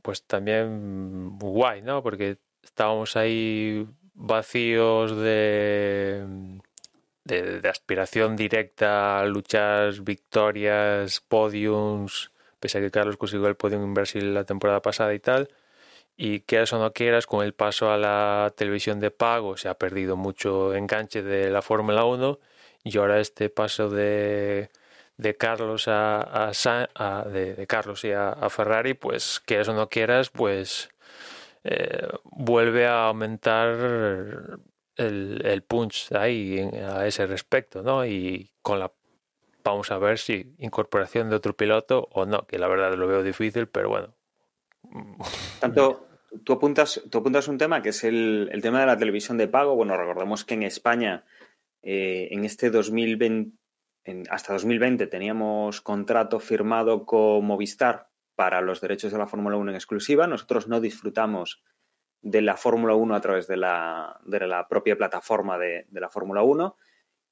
pues 0.01 0.23
también 0.23 1.39
guay, 1.41 1.83
¿no? 1.83 2.05
Porque 2.05 2.39
estábamos 2.63 3.17
ahí 3.17 3.89
vacíos 4.15 5.17
de, 5.17 6.25
de, 7.25 7.69
aspiración 7.69 8.37
directa 8.37 9.19
a 9.19 9.27
luchar 9.27 10.01
victorias, 10.03 11.21
podiums, 11.21 12.31
pese 12.61 12.79
a 12.79 12.81
que 12.81 12.93
Carlos 12.93 13.17
consiguió 13.17 13.49
el 13.49 13.57
podium 13.57 13.83
en 13.83 13.95
Brasil 13.95 14.35
la 14.35 14.45
temporada 14.45 14.81
pasada 14.83 15.15
y 15.15 15.19
tal. 15.19 15.49
Y 16.17 16.41
quieras 16.43 16.73
o 16.75 16.79
no 16.79 16.93
quieras, 16.93 17.27
con 17.27 17.45
el 17.45 17.55
paso 17.55 17.91
a 17.91 17.99
la 17.99 18.55
televisión 18.57 19.01
de 19.01 19.11
pago 19.11 19.57
se 19.57 19.69
ha 19.69 19.75
perdido 19.75 20.17
mucho 20.17 20.75
enganche 20.77 21.23
de 21.25 21.51
la 21.51 21.63
Fórmula 21.63 22.05
1 22.05 22.39
y 22.85 22.99
ahora 22.99 23.19
este 23.21 23.51
paso 23.51 23.91
de 23.91 24.71
de 25.17 25.37
Carlos 25.37 25.89
a, 25.89 26.51
a, 26.51 27.25
de, 27.25 27.67
Carlos 27.67 28.05
y 28.05 28.13
a, 28.13 28.35
Ferrari, 28.51 28.95
pues 28.95 29.41
quieras 29.45 29.69
o 29.69 29.75
no 29.75 29.89
quieras, 29.89 30.31
pues 30.31 30.91
eh, 31.65 32.07
vuelve 32.25 32.87
a 32.87 33.07
aumentar 33.07 34.59
el, 34.97 35.43
el 35.45 35.63
punch 35.63 36.13
ahí 36.13 36.59
a 36.61 37.07
ese 37.07 37.27
respecto, 37.27 37.83
¿no? 37.83 38.05
Y 38.07 38.51
con 38.63 38.79
la 38.79 38.93
vamos 39.67 39.91
a 39.91 39.99
ver 39.99 40.19
si 40.19 40.55
incorporación 40.59 41.29
de 41.29 41.37
otro 41.37 41.57
piloto 41.57 42.09
o 42.13 42.25
no, 42.25 42.47
que 42.47 42.59
la 42.59 42.69
verdad 42.69 42.95
lo 42.95 43.07
veo 43.07 43.23
difícil, 43.23 43.67
pero 43.67 43.89
bueno. 43.89 44.15
Tanto, 45.61 46.09
tú 46.45 46.53
apuntas, 46.55 47.03
tú 47.11 47.19
apuntas 47.19 47.49
un 47.49 47.59
tema 47.59 47.83
que 47.83 47.91
es 47.91 48.05
el, 48.05 48.49
el 48.53 48.63
tema 48.63 48.81
de 48.81 48.87
la 48.87 48.97
televisión 48.97 49.37
de 49.37 49.49
pago. 49.49 49.75
Bueno, 49.75 49.97
recordemos 49.97 50.45
que 50.45 50.55
en 50.55 50.63
España, 50.63 51.25
eh, 51.83 52.29
en 52.31 52.45
este 52.45 52.71
2020, 52.71 53.57
en, 54.07 54.25
hasta 54.31 54.53
2020 54.53 55.07
teníamos 55.09 55.81
contrato 55.81 56.41
firmado 56.41 57.05
con 57.05 57.45
Movistar 57.45 58.09
para 58.37 58.61
los 58.61 58.81
derechos 58.81 59.13
de 59.13 59.19
la 59.19 59.27
Fórmula 59.27 59.57
1 59.57 59.73
en 59.73 59.75
exclusiva. 59.75 60.27
Nosotros 60.27 60.69
no 60.69 60.81
disfrutamos 60.81 61.63
de 62.23 62.41
la 62.43 62.57
Fórmula 62.57 62.95
1 62.95 63.15
a 63.15 63.21
través 63.21 63.47
de 63.47 63.57
la, 63.57 64.21
de 64.25 64.47
la 64.47 64.69
propia 64.69 64.97
plataforma 64.97 65.59
de, 65.59 65.87
de 65.89 66.01
la 66.01 66.09
Fórmula 66.09 66.43
1 66.43 66.77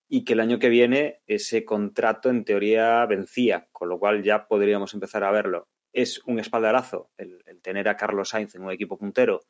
y 0.08 0.24
que 0.24 0.34
el 0.34 0.40
año 0.40 0.58
que 0.58 0.68
viene 0.68 1.22
ese 1.26 1.64
contrato 1.64 2.28
en 2.28 2.44
teoría 2.44 3.06
vencía, 3.06 3.68
con 3.72 3.88
lo 3.88 3.98
cual 3.98 4.22
ya 4.22 4.46
podríamos 4.46 4.94
empezar 4.94 5.24
a 5.24 5.30
verlo. 5.30 5.68
Es 5.92 6.22
un 6.26 6.40
espaldarazo 6.40 7.10
el, 7.16 7.42
el 7.46 7.62
tener 7.62 7.88
a 7.88 7.96
Carlos 7.96 8.30
Sainz 8.30 8.54
en 8.54 8.62
un 8.62 8.72
equipo 8.72 8.98
puntero, 8.98 9.42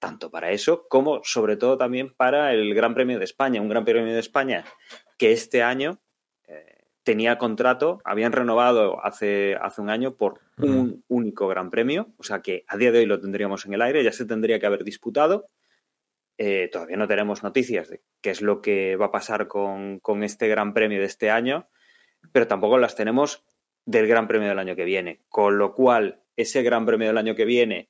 tanto 0.00 0.30
para 0.30 0.50
eso 0.50 0.86
como 0.88 1.20
sobre 1.22 1.56
todo 1.56 1.78
también 1.78 2.12
para 2.14 2.52
el 2.52 2.74
Gran 2.74 2.94
Premio 2.94 3.18
de 3.18 3.24
España, 3.24 3.60
un 3.60 3.68
Gran 3.68 3.84
Premio 3.84 4.12
de 4.12 4.20
España 4.20 4.64
que 5.18 5.32
este 5.32 5.62
año 5.62 6.00
tenía 7.04 7.38
contrato, 7.38 8.00
habían 8.04 8.32
renovado 8.32 9.04
hace, 9.04 9.56
hace 9.60 9.80
un 9.80 9.90
año 9.90 10.16
por 10.16 10.40
un 10.58 11.04
único 11.08 11.46
Gran 11.46 11.70
Premio, 11.70 12.08
o 12.16 12.22
sea 12.22 12.40
que 12.40 12.64
a 12.66 12.76
día 12.76 12.90
de 12.90 13.00
hoy 13.00 13.06
lo 13.06 13.20
tendríamos 13.20 13.66
en 13.66 13.74
el 13.74 13.82
aire, 13.82 14.02
ya 14.02 14.12
se 14.12 14.24
tendría 14.24 14.58
que 14.58 14.66
haber 14.66 14.84
disputado 14.84 15.50
eh, 16.36 16.68
todavía 16.72 16.96
no 16.96 17.06
tenemos 17.06 17.42
noticias 17.42 17.88
de 17.88 18.02
qué 18.20 18.30
es 18.30 18.42
lo 18.42 18.60
que 18.60 18.96
va 18.96 19.06
a 19.06 19.12
pasar 19.12 19.46
con, 19.46 20.00
con, 20.00 20.24
este 20.24 20.48
Gran 20.48 20.74
Premio 20.74 20.98
de 20.98 21.06
este 21.06 21.30
año, 21.30 21.68
pero 22.32 22.48
tampoco 22.48 22.78
las 22.78 22.96
tenemos 22.96 23.44
del 23.86 24.08
Gran 24.08 24.26
Premio 24.26 24.48
del 24.48 24.58
año 24.58 24.74
que 24.74 24.84
viene. 24.84 25.20
Con 25.28 25.58
lo 25.58 25.74
cual, 25.74 26.22
ese 26.36 26.62
Gran 26.62 26.86
Premio 26.86 27.06
del 27.06 27.18
año 27.18 27.36
que 27.36 27.44
viene 27.44 27.88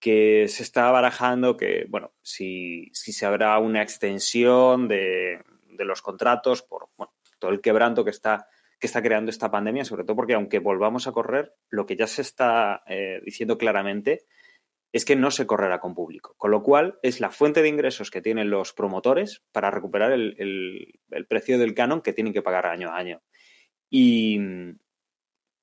que 0.00 0.46
se 0.48 0.62
está 0.62 0.90
barajando, 0.90 1.56
que, 1.56 1.86
bueno, 1.88 2.12
si, 2.22 2.90
si 2.92 3.12
se 3.12 3.26
habrá 3.26 3.58
una 3.58 3.82
extensión 3.82 4.86
de, 4.86 5.42
de 5.66 5.84
los 5.84 6.02
contratos 6.02 6.62
por 6.62 6.88
bueno, 6.96 7.12
todo 7.38 7.50
el 7.50 7.60
quebranto 7.60 8.04
que 8.04 8.10
está, 8.10 8.46
que 8.78 8.86
está 8.86 9.02
creando 9.02 9.30
esta 9.30 9.50
pandemia, 9.50 9.84
sobre 9.84 10.04
todo 10.04 10.16
porque 10.16 10.34
aunque 10.34 10.58
volvamos 10.58 11.06
a 11.06 11.12
correr, 11.12 11.54
lo 11.68 11.86
que 11.86 11.96
ya 11.96 12.06
se 12.06 12.22
está 12.22 12.82
eh, 12.86 13.20
diciendo 13.24 13.58
claramente 13.58 14.26
es 14.92 15.04
que 15.04 15.16
no 15.16 15.30
se 15.30 15.46
correrá 15.46 15.80
con 15.80 15.94
público, 15.94 16.34
con 16.38 16.50
lo 16.50 16.62
cual 16.62 16.98
es 17.02 17.20
la 17.20 17.30
fuente 17.30 17.62
de 17.62 17.68
ingresos 17.68 18.10
que 18.10 18.22
tienen 18.22 18.50
los 18.50 18.72
promotores 18.72 19.42
para 19.52 19.70
recuperar 19.70 20.12
el, 20.12 20.34
el, 21.10 21.26
precio 21.26 21.58
del 21.58 21.74
canon 21.74 22.00
que 22.00 22.14
tienen 22.14 22.32
que 22.32 22.42
pagar 22.42 22.66
año 22.66 22.90
a 22.90 22.96
año. 22.96 23.20
Y, 23.90 24.38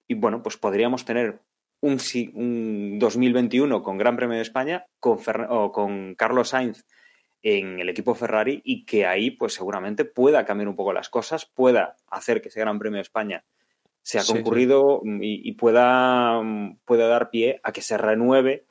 y 0.08 0.14
bueno, 0.14 0.44
pues 0.44 0.58
podríamos 0.58 1.06
tener 1.06 1.42
un, 1.82 1.98
un, 2.34 3.00
2021 3.00 3.82
con 3.82 3.98
Gran 3.98 4.16
Premio 4.16 4.36
de 4.36 4.44
España 4.44 4.86
con, 5.00 5.20
o 5.50 5.72
con 5.72 6.14
Carlos 6.16 6.50
Sainz 6.50 6.86
en 7.48 7.80
el 7.80 7.90
equipo 7.90 8.16
Ferrari 8.16 8.60
y 8.64 8.86
que 8.86 9.06
ahí 9.06 9.30
pues 9.30 9.54
seguramente 9.54 10.04
pueda 10.04 10.46
cambiar 10.46 10.68
un 10.68 10.76
poco 10.76 10.94
las 10.94 11.10
cosas, 11.10 11.46
pueda 11.46 11.96
hacer 12.08 12.42
que 12.42 12.50
ese 12.50 12.60
Gran 12.60 12.80
Premio 12.80 12.98
de 12.98 13.04
España 13.04 13.46
sea 14.02 14.24
concurrido 14.24 15.02
sí, 15.04 15.10
sí. 15.12 15.18
Y, 15.22 15.50
y, 15.50 15.52
pueda, 15.52 16.42
pueda 16.86 17.08
dar 17.08 17.30
pie 17.30 17.60
a 17.62 17.72
que 17.72 17.82
se 17.82 18.00
renueve 18.00 18.66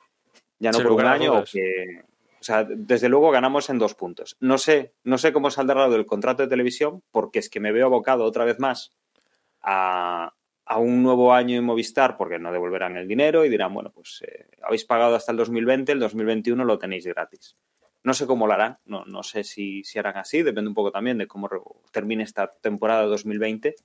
ya 0.59 0.71
no 0.71 0.79
por 0.79 0.91
un 0.91 1.05
año 1.05 1.39
o 1.39 1.43
que 1.45 2.03
o 2.37 2.43
sea, 2.43 2.65
desde 2.65 3.07
luego 3.07 3.31
ganamos 3.31 3.69
en 3.69 3.79
dos 3.79 3.95
puntos. 3.95 4.35
No 4.41 4.57
sé, 4.57 4.93
no 5.03 5.17
sé 5.17 5.31
cómo 5.31 5.49
saldrá 5.49 5.87
lo 5.87 5.91
del 5.93 6.05
contrato 6.05 6.43
de 6.43 6.49
televisión, 6.49 7.01
porque 7.11 7.39
es 7.39 7.49
que 7.49 7.61
me 7.61 7.71
veo 7.71 7.87
abocado 7.87 8.25
otra 8.25 8.43
vez 8.43 8.59
más 8.59 8.93
a, 9.61 10.33
a 10.65 10.77
un 10.77 11.01
nuevo 11.01 11.33
año 11.33 11.57
en 11.57 11.63
Movistar, 11.63 12.17
porque 12.17 12.37
no 12.37 12.51
devolverán 12.51 12.97
el 12.97 13.07
dinero 13.07 13.45
y 13.45 13.49
dirán, 13.49 13.73
bueno, 13.73 13.89
pues 13.91 14.21
eh, 14.27 14.47
habéis 14.61 14.83
pagado 14.83 15.15
hasta 15.15 15.31
el 15.31 15.37
2020, 15.39 15.93
el 15.93 15.99
2021 15.99 16.65
lo 16.65 16.77
tenéis 16.77 17.07
gratis. 17.07 17.55
No 18.05 18.13
sé 18.13 18.25
cómo 18.25 18.47
lo 18.47 18.53
harán, 18.53 18.77
no, 18.85 19.03
no 19.05 19.23
sé 19.23 19.43
si, 19.43 19.83
si 19.83 19.99
harán 19.99 20.15
así, 20.17 20.43
depende 20.43 20.69
un 20.69 20.75
poco 20.75 20.91
también 20.91 21.17
de 21.17 21.27
cómo 21.27 21.49
termine 21.91 22.23
esta 22.23 22.47
temporada 22.61 23.03
2020 23.03 23.75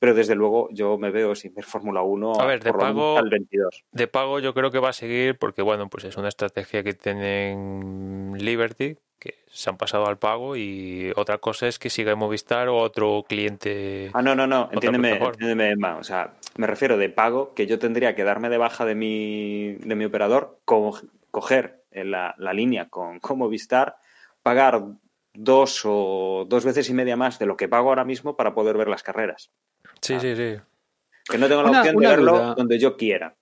pero 0.00 0.14
desde 0.14 0.34
luego 0.34 0.68
yo 0.72 0.96
me 0.96 1.10
veo 1.10 1.34
sin 1.34 1.54
ver 1.54 1.64
Fórmula 1.64 2.00
1 2.00 2.40
a 2.40 2.46
ver, 2.46 2.64
de 2.64 2.72
pago, 2.72 3.18
al 3.18 3.28
22. 3.28 3.84
De 3.92 4.08
pago 4.08 4.40
yo 4.40 4.54
creo 4.54 4.70
que 4.70 4.78
va 4.78 4.88
a 4.88 4.94
seguir 4.94 5.36
porque, 5.38 5.60
bueno, 5.60 5.88
pues 5.88 6.04
es 6.04 6.16
una 6.16 6.28
estrategia 6.28 6.82
que 6.82 6.94
tienen 6.94 8.32
Liberty, 8.38 8.96
que 9.18 9.34
se 9.48 9.68
han 9.68 9.76
pasado 9.76 10.06
al 10.06 10.16
pago 10.16 10.56
y 10.56 11.12
otra 11.16 11.36
cosa 11.36 11.68
es 11.68 11.78
que 11.78 11.90
siga 11.90 12.16
Movistar 12.16 12.68
o 12.68 12.78
otro 12.78 13.24
cliente. 13.28 14.10
Ah, 14.14 14.22
no, 14.22 14.34
no, 14.34 14.46
no, 14.46 14.70
entiéndeme, 14.72 15.18
entiéndeme 15.18 15.72
Emma. 15.72 15.98
O 15.98 16.02
sea, 16.02 16.32
me 16.56 16.66
refiero 16.66 16.96
de 16.96 17.10
pago 17.10 17.52
que 17.52 17.66
yo 17.66 17.78
tendría 17.78 18.14
que 18.14 18.24
darme 18.24 18.48
de 18.48 18.56
baja 18.56 18.86
de 18.86 18.94
mi, 18.94 19.74
de 19.74 19.94
mi 19.96 20.06
operador, 20.06 20.58
co 20.64 20.98
coger 21.30 21.79
la, 21.92 22.34
la 22.38 22.52
línea 22.52 22.88
con, 22.88 23.20
con 23.20 23.38
Movistar, 23.38 23.96
pagar 24.42 24.82
dos 25.34 25.82
o 25.84 26.46
dos 26.48 26.64
veces 26.64 26.88
y 26.88 26.94
media 26.94 27.16
más 27.16 27.38
de 27.38 27.46
lo 27.46 27.56
que 27.56 27.68
pago 27.68 27.88
ahora 27.88 28.04
mismo 28.04 28.36
para 28.36 28.54
poder 28.54 28.76
ver 28.76 28.88
las 28.88 29.02
carreras. 29.02 29.50
Sí, 30.00 30.14
ah, 30.14 30.20
sí, 30.20 30.36
sí. 30.36 30.56
Que 31.28 31.38
no 31.38 31.48
tengo 31.48 31.62
la 31.62 31.70
una, 31.70 31.80
opción 31.80 31.96
de 31.96 32.08
verlo 32.08 32.32
duda. 32.32 32.54
donde 32.54 32.78
yo 32.78 32.96
quiera. 32.96 33.36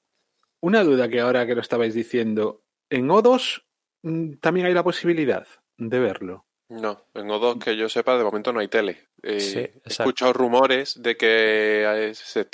Una 0.60 0.82
duda 0.82 1.08
que 1.08 1.20
ahora 1.20 1.46
que 1.46 1.54
lo 1.54 1.60
estabais 1.60 1.94
diciendo, 1.94 2.62
¿en 2.90 3.08
O2 3.08 3.62
mm, 4.02 4.32
también 4.34 4.66
hay 4.66 4.74
la 4.74 4.82
posibilidad 4.82 5.46
de 5.76 5.98
verlo? 5.98 6.44
No, 6.68 7.06
en 7.14 7.28
O2 7.28 7.62
que 7.62 7.76
yo 7.76 7.88
sepa, 7.88 8.18
de 8.18 8.24
momento 8.24 8.52
no 8.52 8.60
hay 8.60 8.68
tele. 8.68 9.08
Eh, 9.22 9.40
sí, 9.40 9.58
he 9.58 9.80
escuchado 9.84 10.32
rumores 10.32 11.00
de 11.02 11.16
que 11.16 12.12
se 12.14 12.46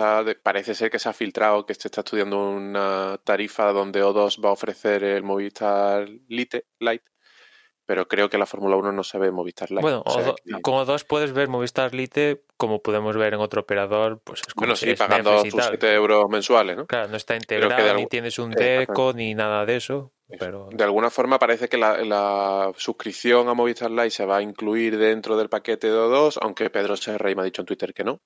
está, 0.00 0.24
parece 0.42 0.74
ser 0.74 0.90
que 0.90 0.98
se 0.98 1.08
ha 1.08 1.12
filtrado 1.12 1.66
que 1.66 1.74
se 1.74 1.88
está 1.88 2.00
estudiando 2.00 2.50
una 2.50 3.18
tarifa 3.24 3.72
donde 3.72 4.02
O2 4.02 4.44
va 4.44 4.50
a 4.50 4.52
ofrecer 4.52 5.04
el 5.04 5.22
Movistar 5.22 6.08
Lite, 6.28 6.66
Lite 6.78 7.04
pero 7.90 8.06
creo 8.06 8.30
que 8.30 8.38
la 8.38 8.46
Fórmula 8.46 8.76
1 8.76 8.92
no 8.92 9.02
se 9.02 9.18
ve 9.18 9.32
Movistar 9.32 9.68
Lite. 9.68 9.82
Bueno, 9.82 10.04
o 10.06 10.12
sea, 10.12 10.34
que... 10.44 10.62
como 10.62 10.84
dos 10.84 11.02
puedes 11.02 11.32
ver 11.32 11.48
Movistar 11.48 11.92
Lite, 11.92 12.44
como 12.56 12.82
podemos 12.82 13.16
ver 13.16 13.34
en 13.34 13.40
otro 13.40 13.62
operador, 13.62 14.20
pues 14.22 14.42
es 14.46 14.54
como 14.54 14.66
bueno, 14.66 14.76
si 14.76 14.90
sí, 14.90 14.94
pagando 14.94 15.42
tus 15.42 15.52
7 15.52 15.92
euros 15.94 16.28
mensuales, 16.30 16.76
¿no? 16.76 16.86
Claro, 16.86 17.08
no 17.08 17.16
está 17.16 17.34
integrado, 17.34 17.94
ni 17.96 18.06
tienes 18.06 18.38
un 18.38 18.52
deco, 18.52 19.12
ni 19.12 19.34
nada 19.34 19.66
de 19.66 19.74
eso. 19.74 20.12
Pero... 20.38 20.68
De 20.70 20.84
alguna 20.84 21.10
forma 21.10 21.40
parece 21.40 21.68
que 21.68 21.78
la, 21.78 21.96
la, 22.04 22.72
suscripción 22.76 23.48
a 23.48 23.54
Movistar 23.54 23.90
Lite 23.90 24.10
se 24.10 24.24
va 24.24 24.36
a 24.36 24.42
incluir 24.42 24.96
dentro 24.96 25.36
del 25.36 25.48
paquete 25.48 25.88
de 25.88 25.94
O2, 25.98 26.38
aunque 26.42 26.70
Pedro 26.70 26.96
Serrey 26.96 27.34
me 27.34 27.42
ha 27.42 27.46
dicho 27.46 27.62
en 27.62 27.66
Twitter 27.66 27.92
que 27.92 28.04
no. 28.04 28.20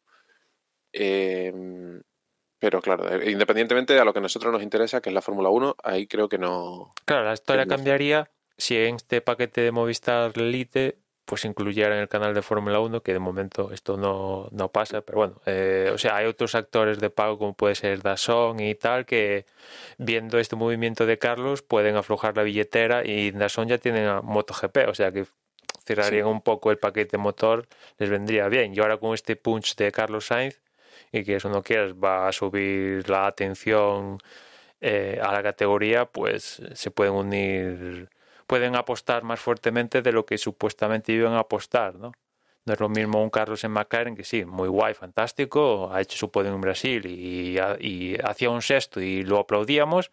Eh, 0.95 1.53
pero 2.65 2.81
claro, 2.81 3.13
eh, 3.13 3.31
independientemente 3.31 3.93
de 3.93 4.01
a 4.01 4.05
lo 4.05 4.15
que 4.15 4.21
a 4.21 4.23
nosotros 4.23 4.51
nos 4.51 4.63
interesa, 4.63 5.03
que 5.03 5.11
es 5.11 5.15
la 5.15 5.21
Fórmula 5.21 5.51
1, 5.51 5.77
ahí 5.83 6.07
creo 6.07 6.31
que 6.31 6.39
no. 6.39 6.95
Claro, 7.05 7.25
la 7.25 7.35
historia 7.35 7.67
cambiaría 7.67 8.31
si 8.57 8.77
en 8.77 8.97
este 8.97 9.21
paquete 9.21 9.61
de 9.61 9.71
Movistar 9.71 10.37
Lite 10.39 10.97
pues 11.27 11.45
incluyeran 11.45 11.99
el 11.99 12.09
canal 12.09 12.35
de 12.35 12.41
Fórmula 12.41 12.81
1, 12.81 13.03
que 13.03 13.13
de 13.13 13.19
momento 13.19 13.71
esto 13.73 13.97
no, 13.97 14.49
no 14.51 14.71
pasa, 14.71 15.01
pero 15.01 15.19
bueno, 15.19 15.41
eh, 15.47 15.91
o 15.93 15.99
sea, 15.99 16.17
hay 16.17 16.27
otros 16.27 16.55
actores 16.55 16.99
de 17.01 17.11
pago 17.11 17.39
como 17.39 17.55
puede 17.55 17.75
ser 17.75 18.03
Dazón 18.03 18.61
y 18.61 18.75
tal, 18.75 19.07
que 19.07 19.47
viendo 19.99 20.39
este 20.39 20.57
movimiento 20.57 21.07
de 21.07 21.19
Carlos 21.19 21.63
pueden 21.63 21.97
aflojar 21.97 22.37
la 22.37 22.43
billetera 22.43 23.05
y 23.07 23.31
Dazón 23.31 23.69
ya 23.69 23.79
tienen 23.79 24.07
a 24.07 24.21
MotoGP, 24.21 24.89
o 24.89 24.95
sea 24.95 25.13
que 25.13 25.27
cerrarían 25.85 26.25
sí. 26.25 26.31
un 26.31 26.41
poco 26.43 26.71
el 26.71 26.79
paquete 26.79 27.17
motor, 27.19 27.69
les 27.99 28.11
vendría 28.11 28.49
bien. 28.49 28.75
Y 28.75 28.81
ahora 28.81 28.99
con 28.99 29.15
este 29.15 29.37
punch 29.37 29.77
de 29.77 29.93
Carlos 29.93 30.27
Sainz, 30.27 30.61
y 31.13 31.25
que 31.25 31.37
eso 31.37 31.49
no 31.49 31.63
quieras, 31.63 31.93
va 31.95 32.29
a 32.29 32.33
subir 32.33 33.09
la 33.09 33.27
atención 33.27 34.19
eh, 34.81 35.19
a 35.23 35.33
la 35.33 35.43
categoría, 35.43 36.07
pues 36.07 36.63
se 36.75 36.91
pueden 36.91 37.15
unir 37.15 38.09
pueden 38.47 38.77
apostar 38.77 39.23
más 39.23 39.41
fuertemente 39.41 40.03
de 40.03 40.13
lo 40.13 40.27
que 40.27 40.39
supuestamente 40.39 41.13
iban 41.13 41.33
a 41.33 41.41
apostar, 41.41 41.95
¿no? 41.95 42.13
No 42.67 42.73
es 42.73 42.81
lo 42.81 42.89
mismo 42.89 43.23
un 43.23 43.31
Carlos 43.31 43.63
en 43.65 43.73
McLaren 43.73 44.17
que 44.17 44.25
sí, 44.25 44.45
muy 44.45 44.69
guay, 44.69 44.95
fantástico, 44.95 45.91
ha 45.93 46.01
hecho 46.01 46.17
su 46.17 46.31
podio 46.31 46.55
en 46.55 46.61
Brasil 46.61 47.05
y, 47.05 47.59
y 47.81 48.17
hacía 48.25 48.49
un 48.49 48.63
sexto 48.63 49.01
y 49.03 49.23
lo 49.23 49.39
aplaudíamos. 49.41 50.11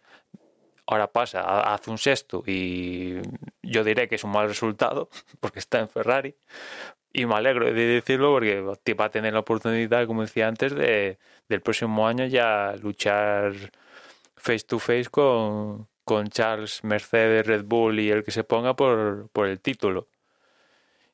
Ahora 0.86 1.10
pasa, 1.10 1.72
hace 1.72 1.90
un 1.90 1.96
sexto 1.96 2.42
y 2.46 3.20
yo 3.62 3.84
diré 3.84 4.08
que 4.08 4.16
es 4.16 4.24
un 4.24 4.32
mal 4.32 4.48
resultado 4.48 5.08
porque 5.40 5.60
está 5.60 5.80
en 5.80 5.88
Ferrari. 5.88 6.34
Y 7.12 7.26
me 7.26 7.34
alegro 7.34 7.66
de 7.66 7.72
decirlo 7.72 8.32
porque 8.32 8.60
va 8.60 9.04
a 9.04 9.10
tener 9.10 9.34
la 9.34 9.40
oportunidad, 9.40 10.06
como 10.06 10.22
decía 10.22 10.48
antes, 10.48 10.74
de 10.74 11.18
del 11.48 11.60
próximo 11.60 12.06
año 12.06 12.26
ya 12.26 12.74
luchar 12.80 13.52
face 14.36 14.64
to 14.66 14.78
face 14.78 15.08
con, 15.10 15.86
con 16.04 16.28
Charles, 16.28 16.82
Mercedes, 16.82 17.46
Red 17.46 17.64
Bull 17.64 18.00
y 18.00 18.10
el 18.10 18.24
que 18.24 18.30
se 18.30 18.44
ponga 18.44 18.74
por, 18.74 19.28
por 19.30 19.46
el 19.46 19.60
título. 19.60 20.08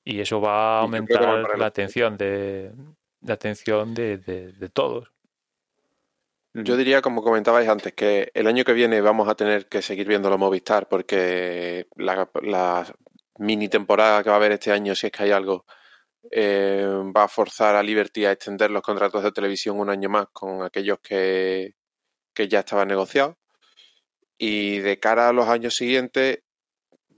Y 0.05 0.21
eso 0.21 0.41
va 0.41 0.79
a 0.79 0.81
aumentar 0.83 1.59
la 1.59 1.67
atención 1.67 2.17
de 2.17 2.73
la 3.21 3.35
atención 3.35 3.95
de, 3.95 4.19
de, 4.19 4.53
de, 4.53 4.69
todos. 4.69 5.11
Yo 6.55 6.77
diría, 6.77 7.03
como 7.03 7.23
comentabais 7.23 7.69
antes, 7.69 7.93
que 7.93 8.31
el 8.33 8.47
año 8.47 8.65
que 8.65 8.73
viene 8.73 9.01
vamos 9.01 9.29
a 9.29 9.35
tener 9.35 9.67
que 9.67 9.83
seguir 9.83 10.07
viendo 10.07 10.31
la 10.31 10.37
Movistar 10.37 10.89
porque 10.89 11.89
la, 11.97 12.29
la 12.43 12.87
mini 13.39 13.69
temporada 13.69 14.23
que 14.23 14.31
va 14.31 14.37
a 14.37 14.39
haber 14.39 14.53
este 14.53 14.73
año, 14.73 14.95
si 14.95 15.07
es 15.07 15.13
que 15.13 15.25
hay 15.25 15.33
algo, 15.33 15.67
eh, 16.31 16.87
va 17.17 17.25
a 17.25 17.29
forzar 17.29 17.77
a 17.77 17.83
Liberty 17.83 18.25
a 18.25 18.33
extender 18.33 18.71
los 18.71 18.83
contratos 18.83 19.23
de 19.23 19.33
televisión 19.33 19.79
un 19.81 19.91
año 19.91 20.09
más 20.09 20.27
con 20.33 20.62
aquellos 20.62 20.99
que, 21.01 21.75
que 22.35 22.49
ya 22.49 22.61
estaban 22.61 22.88
negociados. 22.88 23.37
Y 24.38 24.79
de 24.79 25.01
cara 25.01 25.29
a 25.29 25.33
los 25.33 25.49
años 25.49 25.75
siguientes, 25.77 26.41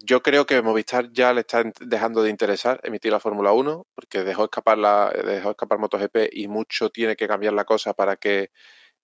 yo 0.02 0.22
creo 0.22 0.46
que 0.46 0.62
Movistar 0.62 1.12
ya 1.12 1.32
le 1.34 1.40
está 1.42 1.62
dejando 1.80 2.22
de 2.22 2.30
interesar 2.30 2.80
emitir 2.84 3.12
la 3.12 3.20
Fórmula 3.20 3.52
1 3.52 3.86
porque 3.94 4.24
dejó 4.24 4.44
escapar 4.44 4.78
la 4.78 5.10
dejó 5.10 5.50
escapar 5.50 5.78
MotoGP 5.78 6.30
y 6.32 6.48
mucho 6.48 6.90
tiene 6.90 7.16
que 7.16 7.28
cambiar 7.28 7.52
la 7.52 7.64
cosa 7.64 7.92
para 7.92 8.16
que 8.16 8.50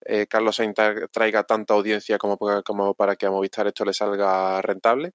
eh, 0.06 0.26
Carlos 0.26 0.56
Sainz 0.56 0.74
traiga 1.12 1.44
tanta 1.44 1.74
audiencia 1.74 2.18
como, 2.18 2.38
como 2.64 2.94
para 2.94 3.16
que 3.16 3.26
a 3.26 3.30
Movistar 3.30 3.66
esto 3.66 3.84
le 3.84 3.92
salga 3.92 4.62
rentable. 4.62 5.12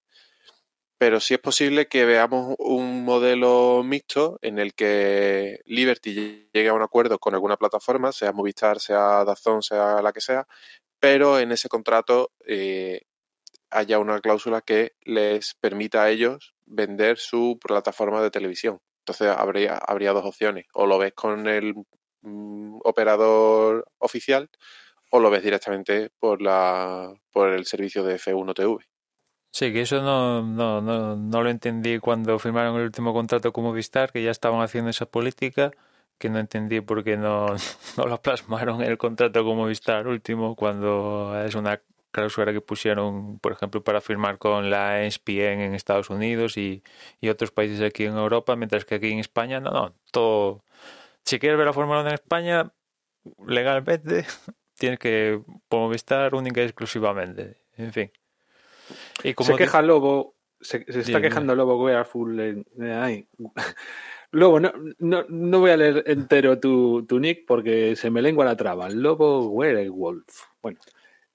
Pero 1.02 1.20
sí 1.20 1.34
es 1.34 1.40
posible 1.40 1.88
que 1.88 2.06
veamos 2.06 2.54
un 2.60 3.04
modelo 3.04 3.82
mixto 3.84 4.38
en 4.44 4.60
el 4.60 4.76
que 4.76 5.60
Liberty 5.66 6.48
llegue 6.54 6.70
a 6.70 6.76
un 6.76 6.84
acuerdo 6.84 7.18
con 7.18 7.34
alguna 7.34 7.58
plataforma, 7.58 8.12
sea 8.12 8.34
Movistar, 8.34 8.80
sea 8.80 9.26
Dazón, 9.26 9.64
sea 9.64 10.00
la 10.04 10.14
que 10.14 10.22
sea, 10.22 10.46
pero 11.00 11.40
en 11.40 11.52
ese 11.52 11.70
contrato 11.70 12.30
eh, 12.46 13.02
haya 13.72 13.98
una 13.98 14.20
cláusula 14.20 14.62
que 14.62 14.92
les 15.02 15.56
permita 15.56 16.04
a 16.04 16.12
ellos 16.12 16.54
vender 16.68 17.18
su 17.18 17.58
plataforma 17.60 18.22
de 18.22 18.30
televisión. 18.30 18.80
Entonces 19.00 19.36
habría, 19.36 19.78
habría 19.78 20.14
dos 20.14 20.26
opciones. 20.26 20.68
O 20.72 20.86
lo 20.86 21.00
ves 21.00 21.14
con 21.14 21.48
el 21.48 21.74
mm, 22.22 22.78
operador 22.84 23.88
oficial 23.98 24.52
o 25.10 25.20
lo 25.20 25.32
ves 25.32 25.42
directamente 25.42 26.12
por, 26.20 26.44
la, 26.44 27.12
por 27.32 27.50
el 27.50 27.66
servicio 27.66 28.04
de 28.04 28.18
F1 28.20 28.54
TV. 28.54 28.91
Sí, 29.54 29.74
que 29.74 29.82
eso 29.82 30.02
no, 30.02 30.42
no, 30.42 30.82
no, 30.82 31.16
no 31.18 31.44
lo 31.44 31.50
entendí 31.50 32.00
cuando 32.00 32.40
firmaron 32.40 32.78
el 32.78 32.84
último 32.84 33.14
contrato 33.14 33.52
con 33.52 33.66
Movistar, 33.66 34.12
que 34.12 34.24
ya 34.24 34.32
estaban 34.32 34.62
haciendo 34.62 34.90
esa 34.90 35.06
política, 35.06 35.72
que 36.18 36.30
no 36.30 36.40
entendí 36.40 36.80
por 36.82 37.04
qué 37.04 37.18
no, 37.18 37.48
no 37.98 38.06
lo 38.06 38.22
plasmaron 38.22 38.82
en 38.82 38.90
el 38.90 38.98
contrato 38.98 39.44
con 39.44 39.58
Movistar 39.58 40.08
último, 40.08 40.56
cuando 40.56 41.34
es 41.46 41.56
una 41.56 41.82
cláusula 42.12 42.54
que 42.54 42.62
pusieron, 42.62 43.40
por 43.40 43.54
ejemplo, 43.54 43.84
para 43.84 44.02
firmar 44.02 44.38
con 44.38 44.70
la 44.70 45.04
ESPN 45.04 45.62
en 45.62 45.76
Estados 45.76 46.10
Unidos 46.10 46.58
y, 46.58 46.84
y, 47.22 47.30
otros 47.30 47.52
países 47.52 47.82
aquí 47.82 48.06
en 48.06 48.18
Europa, 48.18 48.56
mientras 48.56 48.86
que 48.86 48.96
aquí 48.96 49.12
en 49.12 49.20
España, 49.20 49.60
no, 49.60 49.72
no, 49.72 49.96
todo. 50.12 50.64
Si 51.26 51.40
quieres 51.40 51.58
ver 51.58 51.68
la 51.68 51.74
Fórmula 51.74 52.02
1 52.02 52.10
en 52.10 52.16
España, 52.16 52.74
legalmente 53.48 54.26
tienes 54.78 55.00
que 55.00 55.42
Movistar 55.70 56.36
única 56.36 56.62
y 56.62 56.66
exclusivamente. 56.66 57.58
En 57.78 57.94
fin. 57.94 58.12
Y 59.24 59.34
como 59.34 59.52
se 59.52 59.56
queja 59.56 59.82
Lobo, 59.82 60.36
se, 60.60 60.86
se 60.92 61.02
está 61.02 61.22
quejando 61.22 61.56
Lobo 61.56 61.84
Wearful. 61.84 62.40
En, 62.40 62.66
ay. 62.92 63.28
Lobo, 64.32 64.60
no, 64.60 64.72
no, 65.00 65.26
no, 65.28 65.60
voy 65.60 65.72
a 65.72 65.78
leer 65.78 66.04
entero 66.08 66.58
tu, 66.60 67.06
tu 67.06 67.20
nick 67.20 67.46
porque 67.46 67.96
se 67.96 68.10
me 68.10 68.22
lengua 68.22 68.46
la 68.46 68.56
traba. 68.56 68.90
Lobo 68.90 69.48
Werewolf. 69.50 70.44
Bueno, 70.62 70.80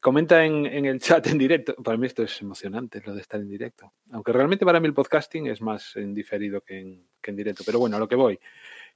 Comenta 0.06 0.44
en, 0.44 0.66
en, 0.66 0.84
el 0.84 1.00
chat 1.00 1.26
en 1.26 1.36
directo. 1.36 1.74
Para 1.82 1.96
mí 1.96 2.06
esto 2.06 2.22
es 2.22 2.40
emocionante, 2.40 3.02
lo 3.04 3.12
de 3.12 3.22
estar 3.22 3.40
en 3.40 3.48
directo. 3.48 3.92
Aunque 4.12 4.32
realmente 4.32 4.64
para 4.64 4.78
mí 4.78 4.86
el 4.86 4.94
podcasting 4.94 5.48
es 5.48 5.60
más 5.60 5.96
en 5.96 6.14
diferido 6.14 6.60
que 6.60 6.78
en, 6.78 7.08
que 7.20 7.32
en 7.32 7.36
directo. 7.36 7.64
Pero 7.66 7.80
bueno, 7.80 7.96
a 7.96 7.98
lo 7.98 8.06
que 8.06 8.14
voy. 8.14 8.38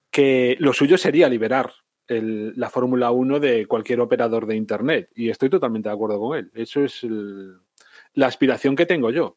Que 0.08 0.56
lo 0.60 0.72
suyo 0.72 0.96
sería 0.96 1.28
liberar 1.28 1.72
el, 2.06 2.52
la 2.54 2.70
Fórmula 2.70 3.10
1 3.10 3.40
de 3.40 3.66
cualquier 3.66 3.98
operador 3.98 4.46
de 4.46 4.54
Internet. 4.54 5.10
Y 5.16 5.30
estoy 5.30 5.50
totalmente 5.50 5.88
de 5.88 5.94
acuerdo 5.96 6.20
con 6.20 6.38
él. 6.38 6.52
Eso 6.54 6.84
es 6.84 7.02
el, 7.02 7.56
la 8.14 8.26
aspiración 8.26 8.76
que 8.76 8.86
tengo 8.86 9.10
yo. 9.10 9.36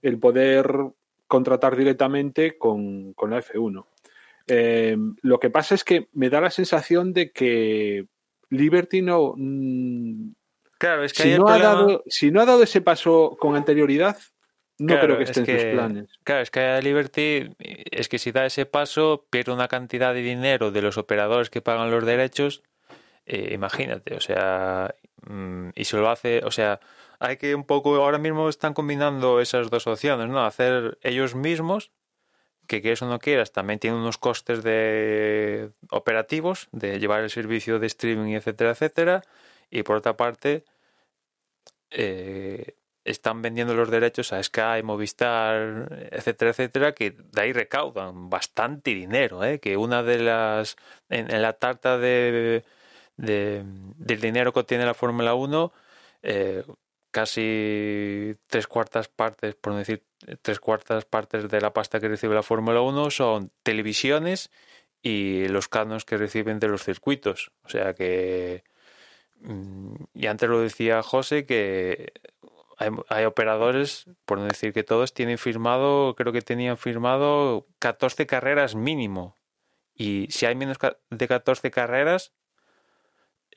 El 0.00 0.18
poder 0.18 0.66
contratar 1.26 1.76
directamente 1.76 2.58
con, 2.58 3.12
con 3.14 3.30
la 3.30 3.42
F1. 3.42 3.86
Eh, 4.48 4.96
lo 5.22 5.38
que 5.38 5.50
pasa 5.50 5.74
es 5.74 5.84
que 5.84 6.08
me 6.12 6.28
da 6.28 6.40
la 6.40 6.50
sensación 6.50 7.12
de 7.12 7.30
que 7.30 8.06
Liberty 8.50 9.02
no, 9.02 9.34
mm, 9.36 10.32
Claro, 10.82 11.04
es 11.04 11.12
que 11.12 11.22
si, 11.22 11.30
no 11.38 11.44
problema... 11.44 11.70
ha 11.70 11.74
dado, 11.74 12.02
si 12.08 12.32
no 12.32 12.40
ha 12.40 12.44
dado 12.44 12.64
ese 12.64 12.80
paso 12.80 13.36
con 13.38 13.54
anterioridad, 13.54 14.18
no 14.78 14.94
claro, 14.94 15.02
creo 15.02 15.18
que 15.18 15.22
esté 15.22 15.40
es 15.42 15.46
que, 15.46 15.60
sus 15.60 15.70
planes. 15.70 16.08
Claro, 16.24 16.42
es 16.42 16.50
que 16.50 16.82
Liberty 16.82 17.50
es 17.92 18.08
que 18.08 18.18
si 18.18 18.32
da 18.32 18.46
ese 18.46 18.66
paso, 18.66 19.24
pierde 19.30 19.52
una 19.52 19.68
cantidad 19.68 20.12
de 20.12 20.22
dinero 20.22 20.72
de 20.72 20.82
los 20.82 20.98
operadores 20.98 21.50
que 21.50 21.62
pagan 21.62 21.92
los 21.92 22.04
derechos. 22.04 22.64
Eh, 23.26 23.50
imagínate, 23.54 24.16
o 24.16 24.20
sea, 24.20 24.92
mmm, 25.24 25.68
y 25.76 25.84
se 25.84 25.96
lo 25.98 26.10
hace, 26.10 26.40
o 26.44 26.50
sea, 26.50 26.80
hay 27.22 27.36
que 27.36 27.54
un 27.54 27.64
poco, 27.64 27.94
ahora 27.96 28.18
mismo 28.18 28.48
están 28.48 28.74
combinando 28.74 29.40
esas 29.40 29.70
dos 29.70 29.86
opciones, 29.86 30.28
¿no? 30.28 30.44
Hacer 30.44 30.98
ellos 31.02 31.36
mismos, 31.36 31.92
que 32.66 32.82
quieres 32.82 33.00
o 33.02 33.06
no 33.06 33.20
quieras, 33.20 33.52
también 33.52 33.78
tienen 33.78 34.00
unos 34.00 34.18
costes 34.18 34.64
de 34.64 35.70
operativos, 35.90 36.68
de 36.72 36.98
llevar 36.98 37.22
el 37.22 37.30
servicio 37.30 37.78
de 37.78 37.86
streaming, 37.86 38.34
etcétera, 38.34 38.72
etcétera. 38.72 39.22
Y 39.70 39.84
por 39.84 39.96
otra 39.96 40.16
parte, 40.16 40.64
eh, 41.90 42.74
están 43.04 43.40
vendiendo 43.40 43.74
los 43.74 43.90
derechos 43.90 44.32
a 44.32 44.42
Sky, 44.42 44.82
Movistar, 44.82 46.08
etcétera, 46.10 46.50
etcétera, 46.50 46.92
que 46.92 47.12
de 47.12 47.40
ahí 47.40 47.52
recaudan 47.52 48.30
bastante 48.30 48.94
dinero, 48.94 49.44
¿eh? 49.44 49.60
que 49.60 49.76
una 49.76 50.02
de 50.02 50.18
las, 50.18 50.76
en, 51.08 51.40
la 51.40 51.52
tarta 51.52 51.98
de, 51.98 52.64
de, 53.16 53.62
del 53.96 54.20
dinero 54.20 54.52
que 54.52 54.64
tiene 54.64 54.86
la 54.86 54.94
Fórmula 54.94 55.34
1, 55.34 55.72
eh, 56.22 56.64
casi 57.12 58.36
tres 58.48 58.66
cuartas 58.66 59.08
partes, 59.08 59.54
por 59.54 59.72
no 59.72 59.78
decir 59.78 60.04
tres 60.42 60.58
cuartas 60.58 61.04
partes 61.04 61.48
de 61.48 61.60
la 61.60 61.72
pasta 61.72 62.00
que 62.00 62.08
recibe 62.08 62.34
la 62.34 62.42
Fórmula 62.42 62.80
1 62.80 63.10
son 63.10 63.52
televisiones 63.62 64.50
y 65.02 65.46
los 65.48 65.68
canos 65.68 66.04
que 66.04 66.16
reciben 66.16 66.58
de 66.58 66.68
los 66.68 66.82
circuitos. 66.82 67.52
O 67.64 67.68
sea 67.68 67.94
que 67.94 68.64
Mm, 69.42 69.94
y 70.14 70.26
antes 70.28 70.48
lo 70.48 70.60
decía 70.60 71.02
José 71.02 71.46
que 71.46 72.12
hay, 73.08 73.24
operadores, 73.24 74.06
por 74.24 74.38
no 74.38 74.44
decir 74.44 74.72
que 74.72 74.82
todos, 74.82 75.14
tienen 75.14 75.38
firmado, 75.38 76.16
creo 76.16 76.32
que 76.32 76.42
tenían 76.42 76.76
firmado 76.76 77.68
14 77.78 78.26
carreras 78.26 78.74
mínimo. 78.74 79.36
Y 79.94 80.26
si 80.30 80.46
hay 80.46 80.56
menos 80.56 80.78
de 81.10 81.28
14 81.28 81.70
carreras, 81.70 82.32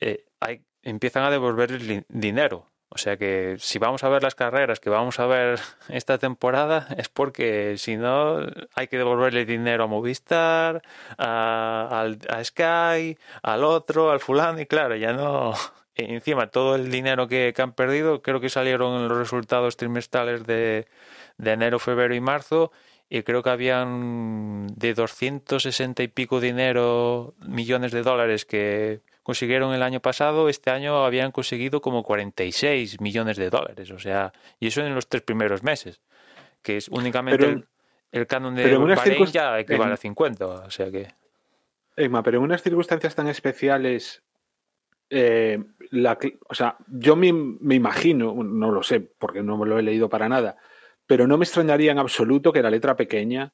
eh, 0.00 0.26
hay, 0.40 0.64
empiezan 0.82 1.24
a 1.24 1.30
devolver 1.30 2.04
dinero. 2.08 2.70
O 2.88 2.98
sea 2.98 3.16
que 3.16 3.56
si 3.58 3.78
vamos 3.78 4.04
a 4.04 4.08
ver 4.08 4.22
las 4.22 4.34
carreras 4.34 4.80
que 4.80 4.90
vamos 4.90 5.18
a 5.18 5.26
ver 5.26 5.60
esta 5.88 6.18
temporada 6.18 6.88
es 6.96 7.08
porque 7.08 7.76
si 7.78 7.96
no 7.96 8.38
hay 8.74 8.88
que 8.88 8.98
devolverle 8.98 9.44
dinero 9.44 9.84
a 9.84 9.86
Movistar, 9.86 10.82
a, 11.18 12.06
a, 12.28 12.44
Sky, 12.44 13.18
al 13.42 13.64
otro, 13.64 14.10
al 14.10 14.20
fulano 14.20 14.60
y 14.60 14.66
claro, 14.66 14.96
ya 14.96 15.12
no... 15.12 15.54
Encima 15.98 16.48
todo 16.48 16.74
el 16.74 16.90
dinero 16.90 17.26
que, 17.26 17.54
que 17.56 17.62
han 17.62 17.72
perdido 17.72 18.20
creo 18.20 18.38
que 18.38 18.50
salieron 18.50 19.08
los 19.08 19.16
resultados 19.16 19.78
trimestrales 19.78 20.44
de, 20.44 20.86
de 21.38 21.52
enero, 21.52 21.78
febrero 21.78 22.14
y 22.14 22.20
marzo 22.20 22.70
y 23.08 23.22
creo 23.22 23.42
que 23.42 23.50
habían 23.50 24.66
de 24.74 24.94
260 24.94 26.02
y 26.02 26.08
pico 26.08 26.40
dinero 26.40 27.34
millones 27.46 27.92
de 27.92 28.02
dólares 28.02 28.44
que 28.44 29.00
consiguieron 29.26 29.74
el 29.74 29.82
año 29.82 29.98
pasado, 29.98 30.48
este 30.48 30.70
año 30.70 31.04
habían 31.04 31.32
conseguido 31.32 31.80
como 31.80 32.04
46 32.04 33.00
millones 33.00 33.36
de 33.36 33.50
dólares, 33.50 33.90
o 33.90 33.98
sea, 33.98 34.32
y 34.60 34.68
eso 34.68 34.86
en 34.86 34.94
los 34.94 35.08
tres 35.08 35.22
primeros 35.22 35.64
meses, 35.64 36.00
que 36.62 36.76
es 36.76 36.86
únicamente 36.86 37.38
pero, 37.38 37.50
el, 37.50 37.68
el, 38.12 38.26
canon 38.28 38.54
de 38.54 38.76
Bahrein 38.76 39.26
ya 39.26 39.58
equivale 39.58 39.86
en, 39.86 39.94
a 39.94 39.96
50, 39.96 40.46
o 40.46 40.70
sea 40.70 40.92
que... 40.92 41.08
Emma, 41.96 42.22
pero 42.22 42.38
en 42.38 42.44
unas 42.44 42.62
circunstancias 42.62 43.16
tan 43.16 43.26
especiales, 43.26 44.22
eh, 45.10 45.58
la, 45.90 46.16
o 46.48 46.54
sea, 46.54 46.76
yo 46.86 47.16
me, 47.16 47.32
me 47.32 47.74
imagino, 47.74 48.32
no 48.32 48.70
lo 48.70 48.84
sé, 48.84 49.00
porque 49.00 49.42
no 49.42 49.58
me 49.58 49.66
lo 49.66 49.76
he 49.76 49.82
leído 49.82 50.08
para 50.08 50.28
nada, 50.28 50.56
pero 51.04 51.26
no 51.26 51.36
me 51.36 51.46
extrañaría 51.46 51.90
en 51.90 51.98
absoluto 51.98 52.52
que 52.52 52.62
la 52.62 52.70
letra 52.70 52.94
pequeña 52.94 53.52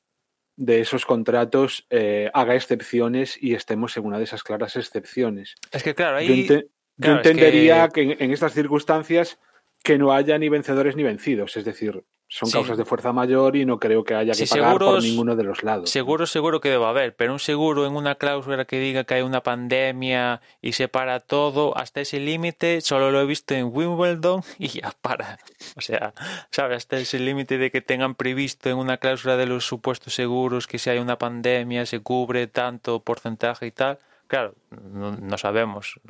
de 0.57 0.81
esos 0.81 1.07
contratos 1.07 1.87
eh, 1.91 2.31
haga 2.35 2.55
excepciones 2.55 3.39
y 3.41 3.55
estemos 3.55 3.97
en 3.97 4.05
una 4.05 4.19
de 4.19 4.25
esas 4.25 4.43
claras 4.43 4.77
excepciones. 4.77 5.55
Es 5.71 5.83
que 5.83 5.95
claro, 5.95 6.19
ahí... 6.19 6.29
Yo, 6.29 6.35
ente 6.35 6.69
claro, 7.01 7.15
yo 7.15 7.17
entendería 7.17 7.85
es 7.85 7.93
que... 7.93 8.07
que... 8.07 8.13
En, 8.13 8.23
en, 8.23 8.31
estas 8.33 8.53
circunstancias 8.53 9.39
que 9.83 9.99
no 9.99 10.13
haya 10.13 10.39
ni 10.39 10.49
vencedores 10.49 10.97
ni 10.97 11.03
vencidos, 11.03 11.57
es 11.57 11.65
decir, 11.65 12.05
son 12.35 12.49
Sí. 12.49 12.55
causas 12.55 12.79
de 12.79 12.87
fuerza 12.87 13.13
mayor 13.13 13.57
y 13.57 13.67
no 13.67 13.79
creo 13.79 14.05
que 14.05 14.15
haya 14.15 14.33
que 14.33 14.47
Sí, 14.47 14.59
pagar 14.59 14.79
por 14.79 15.03
ninguno 15.03 15.37
de 15.37 15.45
los 15.45 15.63
lados. 15.63 15.91
Seguro, 15.91 16.27
seguro 16.27 16.63
que 16.63 16.71
debe 16.71 16.87
haber, 16.87 17.15
pero 17.15 17.35
un 17.35 17.39
seguro 17.39 17.87
en 17.87 17.95
una 17.95 18.15
cláusula 18.15 18.65
que 18.65 18.81
diga 18.81 19.05
que 19.05 19.13
hay 19.13 19.23
una 19.23 19.43
pandemia 19.43 20.41
y 20.63 20.73
se 20.73 20.89
para 20.89 21.21
todo 21.21 21.77
hasta 21.77 22.01
ese 22.01 22.21
límite, 22.21 22.81
solo 22.81 23.11
lo 23.11 23.21
he 23.21 23.27
visto 23.27 23.53
en 23.53 23.67
Wimbledon 23.71 24.43
y 24.59 24.69
ya 24.69 24.95
para. 25.03 25.39
O 25.77 25.83
sea, 25.83 26.15
¿sabes? 26.51 26.79
Hasta 26.79 26.97
ese 26.97 27.19
límite 27.19 27.59
de 27.59 27.71
que 27.71 27.83
tengan 27.83 28.15
previsto 28.15 28.71
en 28.71 28.79
una 28.79 28.97
cláusula 28.97 29.37
de 29.37 29.45
los 29.45 29.67
supuestos 29.67 30.15
seguros 30.15 30.67
que 30.67 30.79
si 30.79 30.89
hay 30.89 31.01
una 31.01 31.19
pandemia 31.19 31.85
se 31.85 32.01
cubre 32.01 32.47
tanto 32.47 33.01
porcentaje 33.01 33.67
y 33.67 33.73
tal. 33.73 33.99
Claro, 34.27 34.55
no, 34.71 35.13
no 35.13 35.37
sabemos 35.37 36.01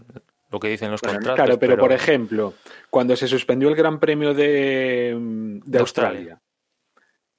lo 0.53 0.61
que 0.61 0.69
dicen 0.69 0.91
los 0.91 1.01
Bueno, 1.01 1.17
contratos. 1.19 1.37
claro, 1.37 1.59
pero, 1.59 1.79
por 1.79 1.93
ejemplo, 1.93 2.55
cuando 2.91 3.17
se 3.17 3.27
suspendió 3.27 3.69
el 3.69 3.75
Gran 3.75 3.99
Premio 3.99 4.35
de, 4.35 4.45
de 4.45 5.61
De 5.65 5.79
Australia. 5.79 5.81
Australia, 5.81 6.43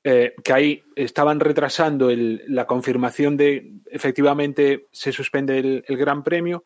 eh, 0.04 0.34
que 0.44 0.52
ahí 0.52 0.84
estaban 0.96 1.40
retrasando 1.40 2.10
el, 2.10 2.44
la 2.48 2.66
confirmación 2.68 3.38
de 3.38 3.76
efectivamente 3.90 4.88
se 4.92 5.14
suspende 5.14 5.60
el, 5.60 5.86
el, 5.88 5.98
Gran 5.98 6.24
Premio 6.24 6.66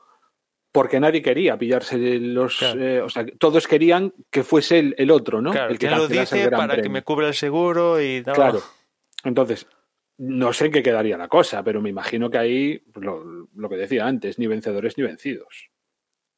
porque 0.71 0.99
nadie 0.99 1.21
quería 1.21 1.57
pillarse 1.57 1.97
los... 2.19 2.57
Claro. 2.57 2.81
eh, 2.81 3.01
o 3.01 3.09
sea, 3.09 3.25
todos 3.37 3.67
querían 3.67 4.13
que 4.31 4.43
fuese 4.43 4.79
el, 4.79 4.95
el 4.97 5.11
otro, 5.11 5.41
¿no? 5.41 5.51
Claro, 5.51 5.71
el 5.71 5.77
que 5.77 5.87
¿quién 5.87 5.99
lo 5.99 6.05
el 6.05 6.11
dice 6.11 6.45
Gran 6.45 6.67
para 6.67 6.81
que 6.81 6.89
me 6.89 7.03
cubra 7.03 7.27
el 7.27 7.33
seguro 7.35 8.01
y 8.01 8.23
no. 8.25 8.33
Claro. 8.33 8.61
Entonces, 9.23 9.67
no 10.17 10.51
sé 10.53 10.67
en 10.67 10.71
qué 10.71 10.81
quedaría 10.81 11.17
la 11.17 11.27
cosa, 11.27 11.63
pero 11.63 11.81
me 11.81 11.89
imagino 11.89 12.29
que 12.29 12.37
ahí, 12.37 12.79
pues, 12.79 13.05
lo, 13.05 13.47
lo 13.55 13.69
que 13.69 13.75
decía 13.75 14.07
antes, 14.07 14.39
ni 14.39 14.47
vencedores 14.47 14.97
ni 14.97 15.03
vencidos. 15.03 15.69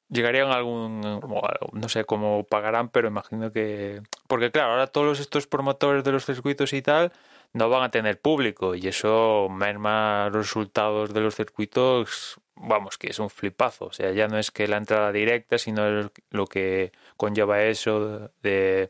Llegarían 0.09 0.47
a 0.49 0.55
algún, 0.55 1.01
no 1.01 1.89
sé 1.89 2.03
cómo 2.03 2.43
pagarán, 2.43 2.89
pero 2.89 3.07
imagino 3.07 3.51
que... 3.51 4.01
Porque 4.27 4.51
claro, 4.51 4.71
ahora 4.71 4.87
todos 4.87 5.19
estos 5.19 5.45
promotores 5.45 6.03
de 6.03 6.11
los 6.11 6.25
circuitos 6.25 6.73
y 6.73 6.81
tal 6.81 7.11
no 7.53 7.69
van 7.69 7.83
a 7.83 7.91
tener 7.91 8.19
público 8.19 8.75
y 8.75 8.87
eso 8.87 9.47
merma 9.49 10.29
los 10.31 10.47
resultados 10.47 11.13
de 11.13 11.21
los 11.21 11.35
circuitos, 11.35 12.39
vamos, 12.55 12.97
que 12.97 13.07
es 13.09 13.19
un 13.19 13.29
flipazo. 13.29 13.85
O 13.85 13.93
sea, 13.93 14.11
ya 14.11 14.27
no 14.27 14.37
es 14.37 14.51
que 14.51 14.67
la 14.67 14.77
entrada 14.77 15.11
directa, 15.11 15.57
sino 15.57 16.09
lo 16.29 16.47
que 16.47 16.91
conlleva 17.17 17.63
eso 17.63 18.31
de 18.43 18.89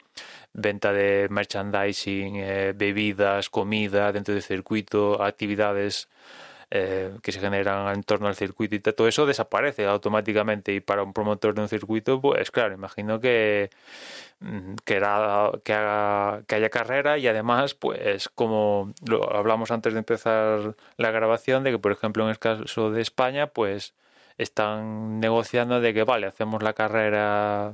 venta 0.53 0.91
de 0.91 1.27
merchandising, 1.29 2.36
eh, 2.38 2.73
bebidas, 2.75 3.49
comida 3.49 4.12
dentro 4.12 4.34
del 4.34 4.43
circuito, 4.43 5.21
actividades 5.23 6.10
eh, 6.71 7.12
que 7.23 7.32
se 7.32 7.39
generan 7.39 7.93
en 7.95 8.03
torno 8.03 8.27
al 8.27 8.36
circuito 8.36 8.75
y 8.75 8.79
todo 8.79 9.08
eso 9.08 9.25
desaparece 9.25 9.86
automáticamente. 9.88 10.73
Y 10.73 10.79
para 10.82 11.03
un 11.03 11.13
promotor 11.13 11.53
de 11.55 11.62
un 11.62 11.69
circuito, 11.69 12.21
pues 12.21 12.51
claro, 12.51 12.73
imagino 12.75 13.19
que 13.19 13.69
mm, 14.39 14.75
que, 14.86 14.97
haga- 14.97 15.51
que 16.47 16.55
haya 16.55 16.69
carrera 16.69 17.17
y 17.17 17.27
además, 17.27 17.73
pues 17.75 18.29
como 18.29 18.93
lo 19.08 19.36
hablamos 19.36 19.71
antes 19.71 19.93
de 19.93 19.99
empezar 19.99 20.75
la 20.97 21.12
grabación, 21.12 21.63
de 21.63 21.71
que 21.71 21.79
por 21.79 21.91
ejemplo 21.91 22.23
en 22.23 22.29
el 22.32 22.39
caso 22.39 22.91
de 22.91 23.01
España, 23.01 23.47
pues 23.47 23.93
están 24.38 25.19
negociando 25.19 25.82
de 25.82 25.93
que 25.93 26.03
vale, 26.03 26.27
hacemos 26.27 26.63
la 26.63 26.73
carrera 26.73 27.73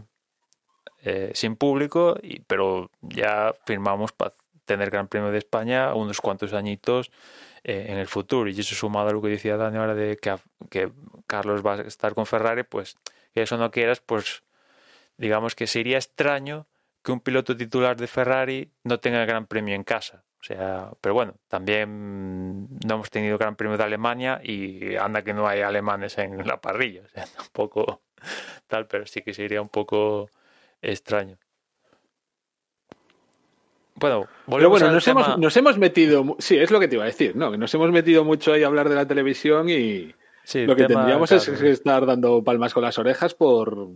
eh, 1.03 1.31
sin 1.35 1.55
público, 1.55 2.17
y, 2.21 2.39
pero 2.41 2.89
ya 3.01 3.53
firmamos 3.65 4.11
para 4.11 4.33
tener 4.65 4.89
Gran 4.89 5.07
Premio 5.07 5.29
de 5.31 5.37
España 5.37 5.93
unos 5.93 6.21
cuantos 6.21 6.53
añitos 6.53 7.11
eh, 7.67 7.87
en 7.89 7.97
el 7.97 8.05
futuro. 8.07 8.47
Y 8.47 8.59
eso 8.59 8.75
sumado 8.75 9.09
a 9.09 9.11
lo 9.11 9.23
que 9.23 9.29
decía 9.29 9.57
Dani 9.57 9.77
ahora 9.79 9.95
de 9.95 10.17
que, 10.17 10.35
que 10.69 10.91
Carlos 11.25 11.65
va 11.65 11.73
a 11.73 11.81
estar 11.81 12.13
con 12.13 12.27
Ferrari, 12.27 12.61
pues 12.61 12.95
que 13.33 13.41
eso 13.41 13.57
no 13.57 13.71
quieras, 13.71 14.01
pues 14.01 14.43
digamos 15.17 15.55
que 15.55 15.65
sería 15.65 15.97
extraño 15.97 16.67
que 17.01 17.11
un 17.11 17.21
piloto 17.21 17.57
titular 17.57 17.97
de 17.97 18.05
Ferrari 18.05 18.71
no 18.83 18.99
tenga 18.99 19.19
el 19.19 19.25
Gran 19.25 19.47
Premio 19.47 19.73
en 19.73 19.83
casa. 19.83 20.23
O 20.39 20.43
sea, 20.43 20.91
pero 21.01 21.15
bueno, 21.15 21.39
también 21.47 22.67
no 22.85 22.95
hemos 22.95 23.09
tenido 23.09 23.39
Gran 23.39 23.55
Premio 23.55 23.77
de 23.77 23.83
Alemania 23.83 24.39
y 24.43 24.95
anda 24.95 25.23
que 25.23 25.33
no 25.33 25.47
hay 25.47 25.61
alemanes 25.61 26.19
en 26.19 26.45
la 26.45 26.61
parrilla. 26.61 27.01
O 27.05 27.09
sea, 27.09 27.25
tampoco 27.25 28.03
tal, 28.67 28.85
pero 28.85 29.07
sí 29.07 29.23
que 29.23 29.33
sería 29.33 29.59
un 29.59 29.69
poco 29.69 30.29
extraño. 30.83 31.39
Bueno, 33.95 34.27
Pero 34.49 34.69
bueno, 34.69 34.91
nos 34.91 35.05
tema- 35.05 35.21
hemos, 35.25 35.37
nos 35.39 35.57
hemos 35.57 35.77
metido, 35.77 36.35
sí, 36.39 36.57
es 36.57 36.69
lo 36.69 36.79
que 36.79 36.87
te 36.87 36.95
iba 36.95 37.03
a 37.03 37.07
decir, 37.07 37.35
¿no? 37.35 37.51
Que 37.51 37.57
nos 37.57 37.73
hemos 37.73 37.91
metido 37.91 38.25
mucho 38.25 38.51
ahí 38.53 38.63
a 38.63 38.67
hablar 38.67 38.89
de 38.89 38.95
la 38.95 39.07
televisión 39.07 39.69
y 39.69 40.13
sí, 40.43 40.65
lo 40.65 40.75
que 40.75 40.83
tema, 40.83 41.01
tendríamos 41.01 41.31
es 41.31 41.45
claro. 41.49 41.67
estar 41.67 42.05
dando 42.05 42.43
palmas 42.43 42.73
con 42.73 42.83
las 42.83 42.99
orejas 42.99 43.33
por, 43.35 43.87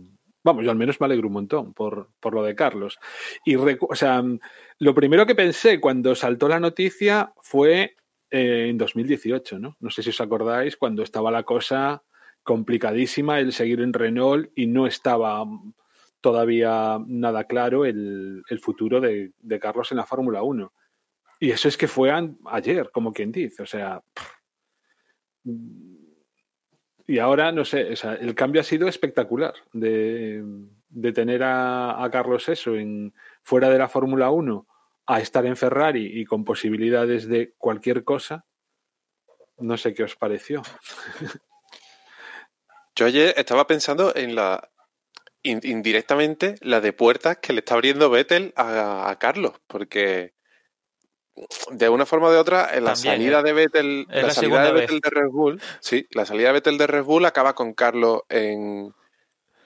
vamos, 0.42 0.64
yo 0.64 0.70
al 0.70 0.78
menos 0.78 0.98
me 1.00 1.04
alegro 1.06 1.26
un 1.26 1.34
montón 1.34 1.74
por, 1.74 2.08
por 2.18 2.32
lo 2.34 2.42
de 2.42 2.54
Carlos. 2.54 2.98
Y, 3.44 3.56
o 3.56 3.94
sea, 3.94 4.22
lo 4.78 4.94
primero 4.94 5.26
que 5.26 5.34
pensé 5.34 5.80
cuando 5.80 6.14
saltó 6.14 6.48
la 6.48 6.60
noticia 6.60 7.34
fue 7.42 7.94
eh, 8.30 8.68
en 8.70 8.78
2018, 8.78 9.58
¿no? 9.58 9.76
No 9.80 9.90
sé 9.90 10.02
si 10.02 10.08
os 10.10 10.20
acordáis, 10.22 10.78
cuando 10.78 11.02
estaba 11.02 11.30
la 11.30 11.42
cosa 11.42 12.02
complicadísima 12.42 13.38
el 13.38 13.52
seguir 13.52 13.80
en 13.80 13.92
Renault 13.92 14.50
y 14.54 14.66
no 14.66 14.86
estaba 14.86 15.44
todavía 16.20 16.98
nada 17.06 17.44
claro 17.44 17.84
el, 17.84 18.42
el 18.48 18.58
futuro 18.60 19.00
de, 19.00 19.32
de 19.38 19.60
Carlos 19.60 19.90
en 19.90 19.98
la 19.98 20.06
Fórmula 20.06 20.42
1. 20.42 20.72
Y 21.40 21.50
eso 21.50 21.68
es 21.68 21.76
que 21.76 21.88
fue 21.88 22.12
ayer, 22.46 22.90
como 22.90 23.12
quien 23.12 23.32
dice. 23.32 23.62
O 23.62 23.66
sea. 23.66 24.02
Y 27.06 27.18
ahora, 27.18 27.50
no 27.50 27.64
sé, 27.64 27.92
o 27.92 27.96
sea, 27.96 28.14
el 28.14 28.34
cambio 28.34 28.60
ha 28.60 28.64
sido 28.64 28.86
espectacular 28.86 29.54
de, 29.72 30.44
de 30.90 31.12
tener 31.12 31.42
a, 31.42 32.04
a 32.04 32.10
Carlos 32.10 32.48
eso 32.48 32.76
en, 32.76 33.14
fuera 33.42 33.68
de 33.70 33.78
la 33.78 33.88
Fórmula 33.88 34.30
1 34.30 34.66
a 35.06 35.20
estar 35.20 35.44
en 35.46 35.56
Ferrari 35.56 36.20
y 36.20 36.24
con 36.24 36.44
posibilidades 36.44 37.26
de 37.26 37.54
cualquier 37.58 38.04
cosa. 38.04 38.44
No 39.58 39.76
sé 39.76 39.92
qué 39.94 40.04
os 40.04 40.14
pareció. 40.14 40.62
Yo 42.94 43.06
ayer 43.06 43.34
estaba 43.36 43.66
pensando 43.66 44.14
en 44.14 44.34
la 44.34 44.70
indirectamente 45.42 46.56
la 46.60 46.80
de 46.80 46.92
puertas 46.92 47.38
que 47.38 47.52
le 47.52 47.60
está 47.60 47.74
abriendo 47.74 48.10
Vettel 48.10 48.52
a, 48.56 49.10
a 49.10 49.18
Carlos, 49.18 49.54
porque 49.66 50.34
de 51.70 51.88
una 51.88 52.06
forma 52.06 52.28
o 52.28 52.32
de 52.32 52.38
otra, 52.38 52.68
en 52.74 52.84
la 52.84 52.94
También, 52.94 53.14
salida 53.14 53.40
¿eh? 53.40 53.42
de 53.42 53.52
Vettel, 53.52 54.06
la, 54.08 54.22
la 54.22 54.30
salida 54.30 54.64
de. 54.64 54.72
Vettel 54.72 55.00
de 55.00 55.10
Red 55.10 55.28
Bull, 55.30 55.62
sí, 55.80 56.06
la 56.10 56.26
salida 56.26 56.48
de 56.48 56.52
Vettel 56.54 56.78
de 56.78 56.86
Red 56.86 57.04
Bull 57.04 57.24
acaba 57.24 57.54
con 57.54 57.72
Carlos 57.72 58.22
en 58.28 58.92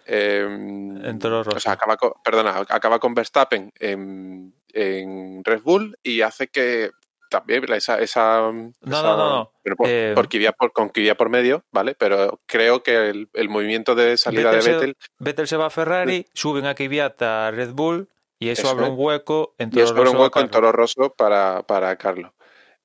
em, 0.06 1.04
En 1.04 1.18
Toro 1.18 1.42
Rosso. 1.42 1.56
o 1.56 1.60
sea, 1.60 1.72
acaba 1.72 1.96
con, 1.96 2.12
perdona, 2.22 2.58
acaba 2.68 2.98
con 2.98 3.14
Verstappen 3.14 3.72
en, 3.78 4.54
en 4.72 5.42
Red 5.44 5.62
Bull 5.62 5.98
y 6.02 6.20
hace 6.20 6.48
que 6.48 6.90
también 7.38 7.64
esa, 7.72 7.98
esa, 8.00 8.50
No, 8.52 8.72
esa- 8.82 9.02
no, 9.02 9.16
no, 9.16 9.30
no. 9.30 9.52
pero 9.62 9.76
por, 9.76 9.88
Eh, 9.88 10.12
por 10.14 10.72
con 10.72 10.88
Kvyat 10.90 11.16
por 11.16 11.28
medio, 11.30 11.64
¿vale? 11.72 11.94
Pero 11.94 12.40
creo 12.46 12.82
que 12.82 13.08
el, 13.10 13.28
el 13.32 13.48
movimiento 13.48 13.94
de 13.94 14.16
salida 14.16 14.50
Vettel 14.50 14.56
de 14.58 14.62
se- 14.62 14.70
Vettel 14.72 14.96
Vettel 15.18 15.48
se 15.48 15.56
va 15.56 15.66
a 15.66 15.70
Ferrari, 15.70 16.26
suben 16.34 16.66
a 16.66 16.74
Kvyat 16.74 17.22
a 17.22 17.50
Red 17.50 17.72
Bull 17.72 18.08
y 18.38 18.48
eso, 18.50 18.62
Eso 18.62 18.70
abre 18.70 18.88
un 18.88 18.96
hueco 18.98 19.54
en 19.58 19.68
y 19.68 19.72
Toro 19.72 19.84
eso 19.84 20.00
era 20.00 20.10
un 20.10 20.16
hueco 20.18 20.40
en. 20.40 20.50
Toro 20.50 20.72
Rosso 20.72 21.14
para, 21.16 21.62
para 21.62 21.96
Carlos. 21.96 22.32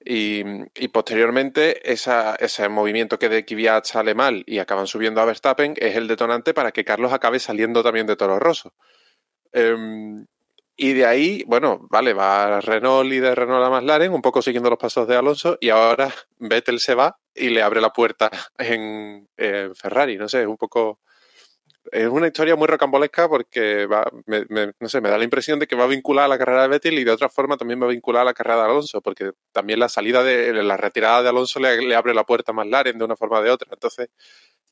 Y, 0.04 0.44
y 0.76 0.88
posteriormente 0.88 1.92
esa, 1.92 2.36
ese 2.36 2.70
movimiento 2.70 3.20
que 3.20 3.28
de 3.28 3.44
Kvyat 3.46 3.86
sale 3.86 4.16
mal 4.16 4.44
y 4.48 4.60
acaban 4.60 4.88
subiendo 4.88 5.20
a 5.20 5.26
Verstappen 5.26 5.74
es 5.78 5.96
el 5.98 6.08
detonante 6.08 6.54
para 6.54 6.72
que 6.72 6.86
Carlos 6.86 7.12
acabe 7.12 7.40
saliendo 7.40 7.84
también 7.84 8.08
de 8.08 8.16
Toro 8.16 8.40
Rosso. 8.40 8.74
Em, 9.52 10.26
y 10.80 10.94
de 10.94 11.06
ahí, 11.06 11.44
bueno, 11.48 11.88
vale, 11.90 12.14
va 12.14 12.62
Renault 12.62 13.12
y 13.12 13.20
de 13.20 13.36
Renault 13.36 13.66
a 13.66 13.70
McLaren, 13.70 14.14
un 14.14 14.22
poco 14.22 14.42
siguiendo 14.42 14.70
los 14.70 14.80
pasos 14.80 15.08
de 15.08 15.16
Alonso, 15.18 15.58
y 15.62 15.70
ahora 15.70 16.14
Vettel 16.40 16.80
se 16.80 16.96
va 16.96 17.20
y 17.36 17.50
le 17.50 17.62
abre 17.64 17.82
la 17.82 17.92
puerta 17.92 18.32
en, 18.58 19.28
en 19.38 19.76
Ferrari. 19.76 20.18
No 20.18 20.30
sé, 20.30 20.42
es 20.42 20.48
un 20.48 20.58
poco. 20.58 21.00
Es 21.92 22.08
una 22.08 22.28
historia 22.28 22.56
muy 22.56 22.68
rocambolesca 22.68 23.28
porque 23.30 23.86
va, 23.88 24.06
me, 24.28 24.46
me- 24.50 24.74
no 24.80 24.90
sé, 24.90 25.02
me 25.02 25.10
da 25.10 25.18
la 25.18 25.24
impresión 25.24 25.60
de 25.60 25.68
que 25.68 25.76
va 25.76 25.88
vinculada 25.88 26.26
a 26.26 26.30
la 26.30 26.38
carrera 26.38 26.64
de 26.64 26.68
Vettel 26.70 27.00
y 27.00 27.04
de 27.04 27.12
otra 27.12 27.30
forma 27.30 27.58
también 27.58 27.82
va 27.82 27.88
vinculada 27.88 28.24
a 28.24 28.26
la 28.26 28.34
carrera 28.34 28.58
de 28.60 28.64
Alonso, 28.66 29.02
porque 29.02 29.32
también 29.52 29.80
la 29.80 29.90
salida 29.90 30.24
de 30.24 30.54
la 30.64 30.78
retirada 30.78 31.24
de 31.24 31.30
Alonso 31.30 31.60
le, 31.60 31.82
le 31.82 31.96
abre 31.96 32.14
la 32.14 32.26
puerta 32.26 32.52
a 32.52 32.56
McLaren 32.56 32.98
de 32.98 33.06
una 33.06 33.16
forma 33.16 33.40
o 33.40 33.44
de 33.44 33.50
otra. 33.52 33.70
Entonces, 33.74 34.10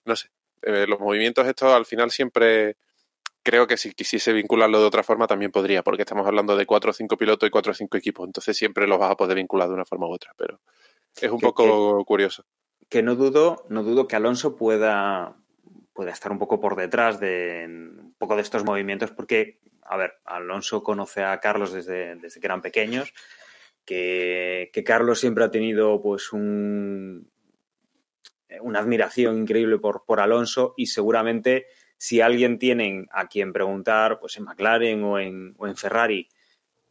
no 0.05 0.15
sé, 0.15 0.29
eh, 0.63 0.85
los 0.87 0.99
movimientos 0.99 1.47
estos 1.47 1.73
al 1.73 1.85
final 1.85 2.11
siempre 2.11 2.77
creo 3.47 3.65
que 3.65 3.77
si 3.77 3.93
quisiese 3.93 4.33
vincularlo 4.33 4.81
de 4.81 4.87
otra 4.87 5.03
forma 5.03 5.25
también 5.25 5.51
podría, 5.53 5.81
porque 5.81 6.01
estamos 6.01 6.27
hablando 6.27 6.57
de 6.57 6.65
cuatro 6.65 6.91
o 6.91 6.93
cinco 6.93 7.15
pilotos 7.15 7.47
y 7.47 7.49
cuatro 7.49 7.71
o 7.71 7.75
cinco 7.75 7.95
equipos, 7.95 8.27
entonces 8.27 8.57
siempre 8.57 8.85
los 8.87 8.99
vas 8.99 9.11
a 9.11 9.15
poder 9.15 9.37
vincular 9.37 9.69
de 9.69 9.73
una 9.73 9.85
forma 9.85 10.05
u 10.05 10.11
otra, 10.11 10.33
pero 10.35 10.59
es 11.15 11.31
un 11.31 11.39
Que- 11.39 11.45
poco 11.45 12.03
curioso. 12.03 12.43
que 12.89 13.01
no 13.01 13.15
dudo, 13.15 13.65
no 13.69 13.83
dudo 13.83 14.05
que 14.05 14.17
Alonso 14.17 14.57
pueda, 14.57 15.37
pueda 15.93 16.11
estar 16.11 16.29
un 16.29 16.39
poco 16.39 16.59
por 16.59 16.75
detrás 16.75 17.21
de 17.21 17.65
un 17.69 18.15
poco 18.17 18.35
de 18.35 18.41
estos 18.41 18.65
movimientos, 18.65 19.11
porque, 19.11 19.59
a 19.83 19.95
ver, 19.95 20.15
Alonso 20.25 20.83
conoce 20.83 21.23
a 21.23 21.39
Carlos 21.39 21.71
desde, 21.71 22.17
desde 22.17 22.41
que 22.41 22.47
eran 22.47 22.61
pequeños, 22.61 23.13
que, 23.85 24.69
que 24.73 24.83
Carlos 24.83 25.21
siempre 25.21 25.45
ha 25.45 25.51
tenido 25.51 26.01
pues 26.01 26.33
un, 26.33 27.31
una 28.59 28.79
admiración 28.79 29.37
increíble 29.37 29.77
por, 29.77 30.03
por 30.05 30.19
Alonso 30.19 30.73
y 30.75 30.87
seguramente 30.87 31.67
si 31.97 32.21
alguien 32.21 32.59
tienen 32.59 33.07
a 33.11 33.27
quien 33.27 33.53
preguntar, 33.53 34.19
pues 34.19 34.37
en 34.37 34.43
McLaren 34.43 35.03
o 35.03 35.19
en, 35.19 35.55
o 35.57 35.67
en 35.67 35.75
Ferrari, 35.75 36.27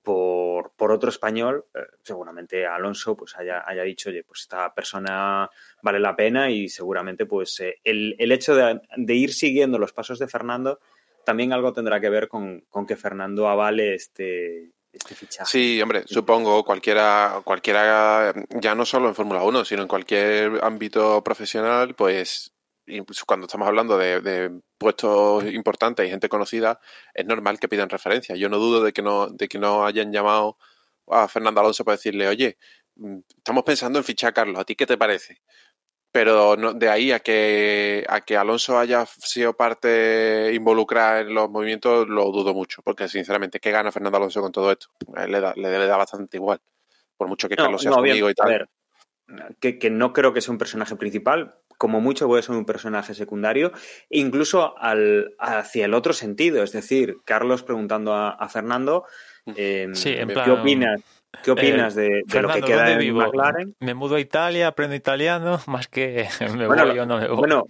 por, 0.03 0.71
por 0.77 0.93
otro 0.93 1.11
español, 1.11 1.65
eh, 1.75 1.81
seguramente 2.03 2.65
Alonso 2.65 3.17
pues 3.17 3.37
haya, 3.37 3.65
haya 3.67 3.83
dicho, 3.83 4.11
oye, 4.11 4.23
pues 4.23 4.43
esta 4.43 4.73
persona 4.73 5.51
vale 5.83 5.99
la 5.99 6.15
pena 6.15 6.49
y 6.49 6.69
seguramente 6.69 7.27
pues 7.27 7.59
eh, 7.59 7.81
el, 7.83 8.15
el 8.17 8.31
hecho 8.31 8.55
de, 8.55 8.81
de 8.97 9.15
ir 9.15 9.33
siguiendo 9.33 9.79
los 9.79 9.93
pasos 9.93 10.21
de 10.21 10.29
Fernando 10.29 10.79
también 11.27 11.53
algo 11.53 11.73
tendrá 11.73 12.01
que 12.01 12.09
ver 12.09 12.29
con, 12.29 12.65
con 12.71 12.87
que 12.87 12.95
Fernando 12.95 13.49
avale 13.49 13.97
este, 13.97 14.71
este 14.93 15.15
fichaje. 15.17 15.51
Sí, 15.51 15.83
hombre, 15.83 16.05
supongo 16.07 16.65
cualquiera, 16.65 17.41
cualquiera, 17.45 18.33
ya 18.61 18.77
no 18.77 18.87
solo 18.87 19.09
en 19.09 19.17
Fórmula 19.17 19.43
1, 19.43 19.65
sino 19.65 19.83
en 19.83 19.89
cualquier 19.89 20.61
ámbito 20.63 21.25
profesional, 21.25 21.97
pues 21.97 22.53
incluso 22.87 23.25
cuando 23.27 23.47
estamos 23.47 23.67
hablando 23.69 23.99
de, 23.99 24.21
de 24.21 24.61
puestos 24.79 25.45
importantes 25.45 26.07
y 26.07 26.11
gente 26.11 26.29
conocida, 26.29 26.81
es 27.15 27.27
normal 27.27 27.59
que 27.59 27.69
pidan 27.69 27.89
referencias. 27.89 28.39
Yo 28.39 28.49
no 28.49 28.59
dudo 28.59 28.83
de 28.83 28.93
que 28.93 29.03
no, 29.03 29.29
de 29.29 29.49
que 29.49 29.59
no 29.59 29.87
hayan 29.87 30.13
llamado 30.13 30.57
a 31.09 31.29
Fernando 31.29 31.61
Alonso 31.61 31.85
para 31.85 31.97
decirle, 31.97 32.29
oye, 32.29 32.59
mm, 32.97 33.19
estamos 33.39 33.65
pensando 33.65 33.99
en 33.99 34.05
fichar 34.05 34.31
a 34.31 34.35
Carlos, 34.35 34.59
¿a 34.59 34.65
ti 34.65 34.75
qué 34.75 34.87
te 34.87 34.99
parece? 34.99 35.41
Pero 36.13 36.57
no, 36.57 36.73
de 36.73 36.89
ahí 36.89 37.13
a 37.13 37.21
que, 37.21 38.05
a 38.09 38.23
que 38.23 38.37
Alonso 38.37 38.79
haya 38.79 39.05
sido 39.05 39.55
parte 39.55 40.51
involucrada 40.55 41.21
en 41.21 41.35
los 41.35 41.51
movimientos, 41.51 42.09
lo 42.09 42.31
dudo 42.31 42.55
mucho, 42.55 42.81
porque 42.83 43.07
sinceramente, 43.09 43.61
¿qué 43.61 43.71
gana 43.71 43.93
Fernando 43.93 44.17
Alonso 44.17 44.41
con 44.41 44.53
todo 44.53 44.73
esto? 44.73 44.89
le, 45.27 45.41
da, 45.41 45.53
le, 45.55 45.69
da 45.71 45.97
bastante 45.97 46.39
igual, 46.39 46.61
por 47.17 47.29
mucho 47.29 47.49
que 47.49 47.57
Carlos 47.57 47.83
sea 47.83 47.93
su 47.93 47.99
amigo 47.99 48.31
y 48.31 48.35
tal. 48.35 48.49
Ver, 48.49 48.69
que, 49.61 49.79
que, 49.79 49.91
no 49.91 50.13
creo 50.13 50.33
que 50.33 50.41
sea 50.41 50.53
un 50.53 50.59
personaje 50.59 50.97
principal, 50.97 51.57
como 51.79 52.01
mucho 52.01 52.27
puede 52.27 52.43
ser 52.43 52.57
un 52.57 52.65
personaje 52.65 53.15
secundario, 53.15 53.73
incluso 54.11 54.77
al, 54.79 55.35
hacia 55.39 55.85
el 55.85 55.95
otro 55.95 56.13
sentido, 56.13 56.63
es 56.63 56.73
decir, 56.73 57.19
Carlos 57.25 57.63
preguntando 57.63 58.15
a, 58.15 58.31
a 58.31 58.49
Fernando, 58.49 59.05
eh, 59.55 59.89
sí, 59.93 60.11
en 60.11 60.29
plan, 60.29 60.45
¿qué 60.45 60.51
opinas? 60.51 61.01
¿Qué 61.43 61.51
opinas 61.51 61.97
eh, 61.97 62.01
de, 62.01 62.09
de 62.09 62.23
Fernando, 62.29 62.61
lo 62.61 62.67
que 62.67 62.73
queda 62.73 62.93
en 62.93 62.99
vivo? 62.99 63.21
McLaren? 63.21 63.77
Me 63.81 63.95
mudo 63.95 64.17
a 64.17 64.21
Italia, 64.21 64.69
aprendo 64.69 64.97
italiano, 64.97 65.61
más 65.67 65.89
que 65.89 66.29
me 66.41 66.67
bueno, 66.67 66.87
voy 66.87 66.99
o 66.99 67.07
no 67.07 67.19
me 67.19 67.29
voy. 67.29 67.37
Bueno, 67.37 67.65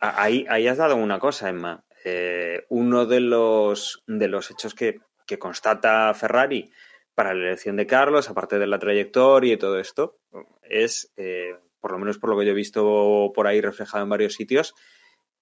ahí, 0.00 0.46
ahí 0.48 0.66
has 0.68 0.78
dado 0.78 0.96
una 0.96 1.18
cosa, 1.18 1.48
Emma. 1.48 1.84
Eh, 2.04 2.64
uno 2.68 3.06
de 3.06 3.20
los, 3.20 4.02
de 4.06 4.28
los 4.28 4.50
hechos 4.50 4.74
que, 4.74 5.00
que, 5.26 5.38
constata 5.38 6.12
Ferrari 6.12 6.70
para 7.14 7.32
la 7.32 7.46
elección 7.46 7.76
de 7.76 7.86
Carlos, 7.86 8.28
aparte 8.28 8.58
de 8.58 8.66
la 8.66 8.78
trayectoria 8.78 9.54
y 9.54 9.56
todo 9.56 9.78
esto, 9.78 10.18
es, 10.62 11.12
eh, 11.16 11.56
por 11.84 11.92
lo 11.92 11.98
menos 11.98 12.16
por 12.16 12.30
lo 12.30 12.38
que 12.38 12.46
yo 12.46 12.52
he 12.52 12.54
visto 12.54 13.30
por 13.34 13.46
ahí 13.46 13.60
reflejado 13.60 14.04
en 14.04 14.08
varios 14.08 14.32
sitios, 14.32 14.74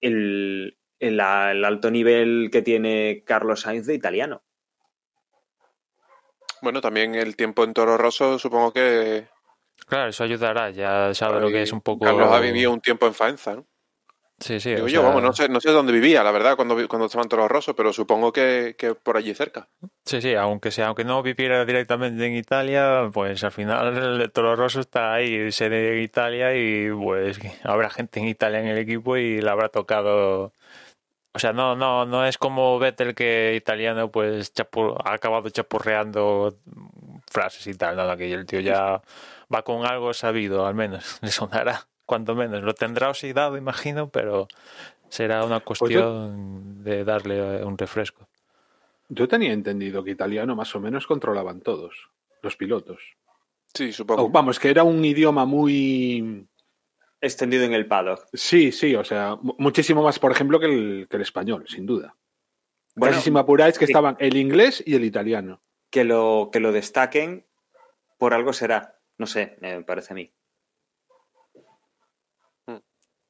el, 0.01 0.77
el, 0.99 1.13
el 1.13 1.63
alto 1.63 1.89
nivel 1.89 2.49
que 2.51 2.61
tiene 2.61 3.23
Carlos 3.25 3.61
Sainz 3.61 3.85
de 3.85 3.93
italiano. 3.93 4.43
Bueno, 6.61 6.81
también 6.81 7.15
el 7.15 7.37
tiempo 7.37 7.63
en 7.63 7.73
Toro 7.73 7.97
Rosso 7.97 8.37
supongo 8.39 8.73
que... 8.73 9.25
Claro, 9.87 10.09
eso 10.09 10.25
ayudará, 10.25 10.69
ya 10.71 11.13
sabe 11.13 11.39
lo 11.39 11.47
que 11.47 11.61
es 11.61 11.71
un 11.71 11.79
poco... 11.79 12.03
Carlos 12.03 12.29
ha 12.29 12.41
vivido 12.41 12.73
un 12.73 12.81
tiempo 12.81 13.07
en 13.07 13.13
Faenza, 13.13 13.55
¿no? 13.55 13.65
Sí, 14.39 14.59
sí. 14.59 14.75
Digo 14.75 14.87
yo, 14.87 15.01
sea... 15.01 15.09
vamos, 15.09 15.23
no 15.23 15.33
sé, 15.33 15.47
no 15.47 15.61
sé 15.61 15.71
dónde 15.71 15.93
vivía, 15.93 16.23
la 16.23 16.31
verdad, 16.31 16.55
cuando, 16.55 16.75
cuando 16.87 17.05
estaba 17.05 17.23
en 17.23 17.29
Toro 17.29 17.47
Rosso, 17.47 17.75
pero 17.75 17.93
supongo 17.93 18.33
que, 18.33 18.75
que, 18.77 18.95
por 18.95 19.15
allí 19.15 19.33
cerca. 19.33 19.69
Sí, 20.05 20.21
sí, 20.21 20.33
aunque 20.35 20.71
sea, 20.71 20.87
aunque 20.87 21.05
no 21.05 21.21
viviera 21.23 21.63
directamente 21.65 22.25
en 22.25 22.35
Italia, 22.35 23.09
pues 23.13 23.43
al 23.43 23.51
final 23.51 24.31
Toro 24.33 24.55
Rosso 24.55 24.81
está 24.81 25.13
ahí, 25.13 25.51
sede 25.51 25.97
en 25.97 26.03
Italia, 26.03 26.55
y 26.55 26.91
pues 26.91 27.39
habrá 27.63 27.89
gente 27.89 28.19
en 28.19 28.27
Italia 28.27 28.59
en 28.59 28.67
el 28.67 28.77
equipo 28.77 29.17
y 29.17 29.41
le 29.41 29.49
habrá 29.49 29.69
tocado 29.69 30.51
o 31.35 31.39
sea, 31.39 31.51
no, 31.51 31.75
no, 31.75 32.05
no 32.05 32.25
es 32.25 32.37
como 32.37 32.77
Vettel 32.77 33.15
que 33.15 33.55
italiano 33.55 34.11
pues 34.11 34.53
chapur, 34.53 34.95
ha 35.03 35.13
acabado 35.13 35.49
chapurreando 35.49 36.55
frases 37.27 37.65
y 37.65 37.73
tal, 37.73 37.95
nada, 37.95 38.15
que 38.15 38.31
el 38.31 38.45
tío 38.45 38.59
ya 38.59 39.01
va 39.53 39.63
con 39.63 39.85
algo 39.85 40.13
sabido, 40.13 40.67
al 40.67 40.75
menos, 40.75 41.17
le 41.21 41.31
sonará, 41.31 41.87
cuanto 42.13 42.35
menos. 42.35 42.61
Lo 42.61 42.75
tendrá 42.75 43.09
oxidado, 43.09 43.57
imagino, 43.57 44.07
pero 44.09 44.47
será 45.09 45.43
una 45.43 45.61
cuestión 45.61 46.75
pues 46.83 46.85
yo, 46.85 46.91
de 46.91 47.03
darle 47.03 47.65
un 47.65 47.75
refresco. 47.75 48.27
Yo 49.09 49.27
tenía 49.27 49.51
entendido 49.51 50.03
que 50.03 50.11
italiano 50.11 50.55
más 50.55 50.75
o 50.75 50.79
menos 50.79 51.07
controlaban 51.07 51.61
todos, 51.61 52.11
los 52.43 52.55
pilotos. 52.55 53.01
Sí, 53.73 53.91
supongo. 53.91 54.25
Oh, 54.25 54.29
vamos, 54.29 54.59
que 54.59 54.69
era 54.69 54.83
un 54.83 55.03
idioma 55.03 55.45
muy 55.45 56.45
extendido 57.19 57.63
en 57.63 57.73
el 57.73 57.87
paddock. 57.87 58.27
Sí, 58.31 58.71
sí, 58.71 58.95
o 58.95 59.03
sea, 59.03 59.35
muchísimo 59.41 60.03
más, 60.03 60.19
por 60.19 60.31
ejemplo, 60.31 60.59
que 60.59 60.67
el, 60.67 61.07
que 61.09 61.15
el 61.15 61.23
español, 61.23 61.65
sin 61.67 61.87
duda. 61.87 62.15
Bueno, 62.95 63.15
Casi 63.15 63.25
si 63.25 63.31
me 63.31 63.39
apuráis 63.39 63.79
que 63.79 63.85
estaban 63.85 64.17
el 64.19 64.37
inglés 64.37 64.83
y 64.85 64.93
el 64.93 65.03
italiano. 65.03 65.63
Que 65.89 66.03
lo, 66.03 66.49
que 66.53 66.59
lo 66.59 66.71
destaquen 66.71 67.47
por 68.19 68.35
algo 68.35 68.53
será. 68.53 68.99
No 69.17 69.25
sé, 69.25 69.57
me 69.61 69.81
parece 69.81 70.13
a 70.13 70.15
mí. 70.15 70.31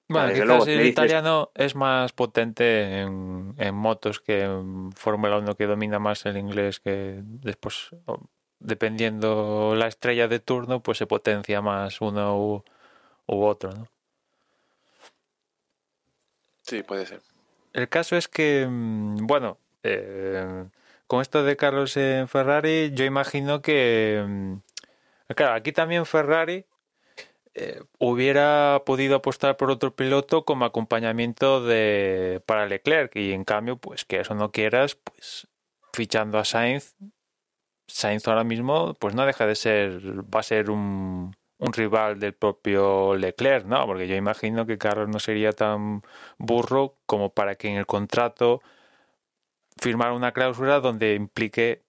Bueno, 0.08 0.34
quizás 0.34 0.46
luego, 0.46 0.66
el 0.66 0.86
italiano 0.86 1.52
es 1.56 1.76
más 1.76 2.12
potente 2.12 3.02
en, 3.02 3.56
en 3.58 3.76
motos 3.76 4.20
que 4.20 4.42
en 4.42 4.92
Fórmula 4.92 5.38
1 5.38 5.56
que 5.56 5.66
domina 5.66 5.98
más 6.00 6.26
el 6.26 6.38
inglés 6.38 6.80
que 6.80 7.22
después, 7.24 7.90
dependiendo 8.60 9.74
la 9.76 9.88
estrella 9.88 10.28
de 10.28 10.40
turno, 10.40 10.82
pues 10.84 10.98
se 10.98 11.08
potencia 11.08 11.62
más 11.62 12.02
uno 12.02 12.38
u, 12.38 12.64
u 13.28 13.44
otro, 13.44 13.72
¿no? 13.72 13.88
Sí, 16.62 16.84
puede 16.84 17.06
ser. 17.06 17.22
El 17.74 17.90
caso 17.90 18.16
es 18.16 18.28
que, 18.28 18.68
mm, 18.70 19.26
bueno, 19.26 19.58
eh, 19.84 20.66
con 21.08 21.22
esto 21.22 21.44
de 21.44 21.58
Carlos 21.58 21.98
en 21.98 22.28
Ferrari, 22.28 22.92
yo 22.94 23.04
imagino 23.06 23.62
que, 23.62 24.24
mm, 24.26 24.54
claro, 25.36 25.56
aquí 25.56 25.72
también 25.72 26.06
Ferrari 26.06 26.66
eh, 27.56 27.82
hubiera 28.00 28.84
podido 28.86 29.16
apostar 29.18 29.58
por 29.58 29.72
otro 29.72 29.96
piloto 29.96 30.46
como 30.46 30.66
acompañamiento 30.66 31.64
de 31.64 32.42
para 32.46 32.66
Leclerc 32.66 33.16
y 33.16 33.34
en 33.34 33.44
cambio, 33.44 33.78
pues 33.78 34.06
que 34.06 34.20
eso 34.20 34.36
no 34.36 34.52
quieras, 34.52 34.96
pues 34.96 35.48
fichando 35.94 36.40
a 36.40 36.46
Sainz, 36.46 36.96
Sainz 37.88 38.28
ahora 38.28 38.44
mismo, 38.44 38.96
pues 38.96 39.16
no 39.16 39.26
deja 39.26 39.46
de 39.46 39.56
ser, 39.56 40.02
va 40.34 40.40
a 40.40 40.44
ser 40.44 40.70
un 40.70 41.36
un 41.64 41.72
rival 41.72 42.20
del 42.20 42.34
propio 42.34 43.16
Leclerc, 43.16 43.66
¿no? 43.66 43.86
Porque 43.86 44.08
yo 44.08 44.16
imagino 44.16 44.66
que 44.66 44.78
Carlos 44.78 45.08
no 45.08 45.20
sería 45.20 45.54
tan 45.54 46.02
burro 46.38 46.98
como 47.06 47.34
para 47.34 47.56
que 47.56 47.70
en 47.70 47.78
el 47.78 47.86
contrato 47.86 48.62
firmara 49.78 50.14
una 50.14 50.34
cláusula 50.34 50.82
donde 50.82 51.16
implique 51.16 51.84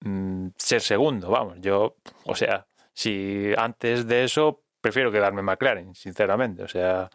mmm, 0.00 0.48
ser 0.56 0.80
segundo, 0.82 1.30
vamos, 1.30 1.58
yo, 1.60 1.96
o 2.24 2.34
sea, 2.34 2.66
si 2.92 3.52
antes 3.56 4.06
de 4.08 4.24
eso 4.24 4.63
prefiero 4.84 5.10
quedarme 5.10 5.40
en 5.40 5.46
McLaren, 5.46 5.94
sinceramente, 5.94 6.62
o 6.62 6.68
sea, 6.68 7.08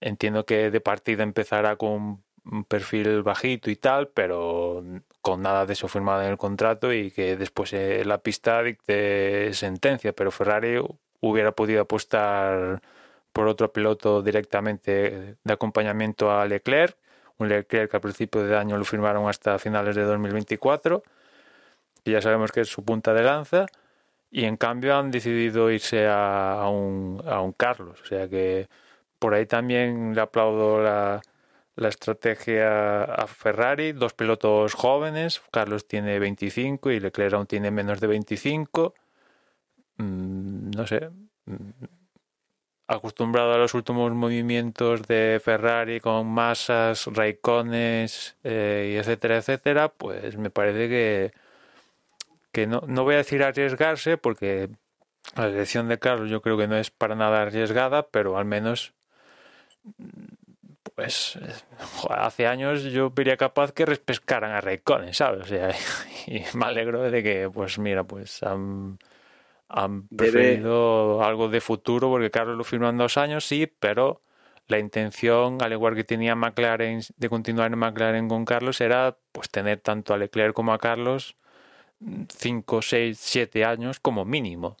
entiendo 0.00 0.46
que 0.46 0.70
de 0.70 0.80
partida 0.80 1.22
empezará 1.22 1.76
con 1.76 2.22
un 2.46 2.64
perfil 2.64 3.22
bajito 3.22 3.70
y 3.70 3.76
tal, 3.76 4.08
pero 4.08 4.82
con 5.20 5.42
nada 5.42 5.66
de 5.66 5.74
eso 5.74 5.86
firmado 5.86 6.22
en 6.22 6.30
el 6.30 6.38
contrato 6.38 6.90
y 6.90 7.10
que 7.10 7.36
después 7.36 7.74
eh, 7.74 8.06
la 8.06 8.16
pista 8.16 8.62
dicte 8.62 9.52
sentencia, 9.52 10.14
pero 10.14 10.30
Ferrari 10.30 10.80
hubiera 11.20 11.52
podido 11.52 11.82
apostar 11.82 12.80
por 13.34 13.48
otro 13.48 13.70
piloto 13.70 14.22
directamente 14.22 15.36
de 15.44 15.52
acompañamiento 15.52 16.30
a 16.32 16.46
Leclerc, 16.46 16.96
un 17.36 17.50
Leclerc 17.50 17.90
que 17.90 17.96
al 17.98 18.00
principio 18.00 18.44
de 18.44 18.56
año 18.56 18.78
lo 18.78 18.86
firmaron 18.86 19.28
hasta 19.28 19.58
finales 19.58 19.94
de 19.94 20.04
2024, 20.04 21.02
que 22.02 22.12
ya 22.12 22.22
sabemos 22.22 22.50
que 22.50 22.62
es 22.62 22.68
su 22.68 22.82
punta 22.82 23.12
de 23.12 23.24
lanza, 23.24 23.66
y 24.30 24.44
en 24.44 24.56
cambio 24.56 24.96
han 24.96 25.10
decidido 25.10 25.70
irse 25.70 26.06
a, 26.06 26.62
a, 26.62 26.70
un, 26.70 27.54
Carlos, 27.56 28.00
o 28.02 28.06
sea 28.06 28.28
que 28.28 28.68
por 29.18 29.34
ahí 29.34 29.46
también 29.46 30.14
le 30.14 30.20
aplaudo 30.20 30.82
la, 30.82 31.20
la 31.76 31.88
estrategia 31.88 33.04
a 33.04 33.26
Ferrari, 33.26 33.92
dos 33.92 34.14
pilotos 34.14 34.74
jóvenes, 34.74 35.42
Carlos 35.50 35.86
tiene 35.88 36.18
25 36.18 36.90
y 36.90 37.00
Leclerc 37.00 37.34
aún 37.34 37.46
tiene 37.46 37.70
menos 37.70 38.00
de 38.00 38.06
25 38.06 38.94
no 39.98 40.86
sé, 40.86 41.10
acostumbrado 42.86 43.54
a 43.54 43.58
los 43.58 43.74
últimos 43.74 44.12
movimientos 44.12 45.02
de 45.06 45.40
Ferrari 45.44 46.00
con 46.00 46.26
masas, 46.26 47.06
Raikkones, 47.06 48.36
eh, 48.44 48.96
etcétera, 49.00 49.38
etcétera, 49.38 49.88
pues 49.88 50.36
me 50.36 50.50
parece 50.50 50.88
que, 50.88 51.32
que 52.52 52.66
no, 52.66 52.82
no 52.86 53.04
voy 53.04 53.14
a 53.14 53.18
decir 53.18 53.42
arriesgarse 53.42 54.16
porque 54.16 54.70
la 55.36 55.46
elección 55.46 55.88
de 55.88 55.98
Carlos 55.98 56.30
yo 56.30 56.42
creo 56.42 56.56
que 56.56 56.68
no 56.68 56.76
es 56.76 56.90
para 56.90 57.14
nada 57.14 57.42
arriesgada, 57.42 58.08
pero 58.08 58.38
al 58.38 58.44
menos 58.44 58.94
pues 60.94 61.38
hace 62.10 62.46
años 62.46 62.82
yo 62.82 63.12
sería 63.14 63.36
capaz 63.36 63.70
que 63.72 63.86
repescaran 63.86 64.50
a 64.50 64.60
Raikkonen, 64.60 65.14
¿sabes? 65.14 65.42
O 65.42 65.46
sea, 65.46 65.70
y 66.26 66.42
me 66.56 66.66
alegro 66.66 67.08
de 67.08 67.22
que, 67.22 67.48
pues 67.52 67.78
mira, 67.78 68.02
pues 68.02 68.42
han, 68.42 68.98
han 69.68 70.08
preferido 70.08 71.18
Debe... 71.18 71.24
algo 71.24 71.48
de 71.48 71.60
futuro 71.60 72.08
porque 72.08 72.32
Carlos 72.32 72.56
lo 72.56 72.64
firmó 72.64 72.88
en 72.88 72.98
dos 72.98 73.16
años, 73.16 73.44
sí, 73.44 73.72
pero 73.78 74.20
la 74.66 74.80
intención, 74.80 75.62
al 75.62 75.72
igual 75.72 75.94
que 75.94 76.04
tenía 76.04 76.34
McLaren 76.34 77.00
de 77.16 77.28
continuar 77.28 77.72
en 77.72 77.78
McLaren 77.78 78.28
con 78.28 78.44
Carlos, 78.44 78.80
era 78.80 79.16
pues 79.30 79.48
tener 79.50 79.78
tanto 79.78 80.14
a 80.14 80.18
Leclerc 80.18 80.52
como 80.52 80.72
a 80.72 80.78
Carlos 80.78 81.36
5, 82.00 82.82
6, 82.82 83.18
7 83.20 83.64
años 83.64 84.00
como 84.00 84.24
mínimo. 84.24 84.76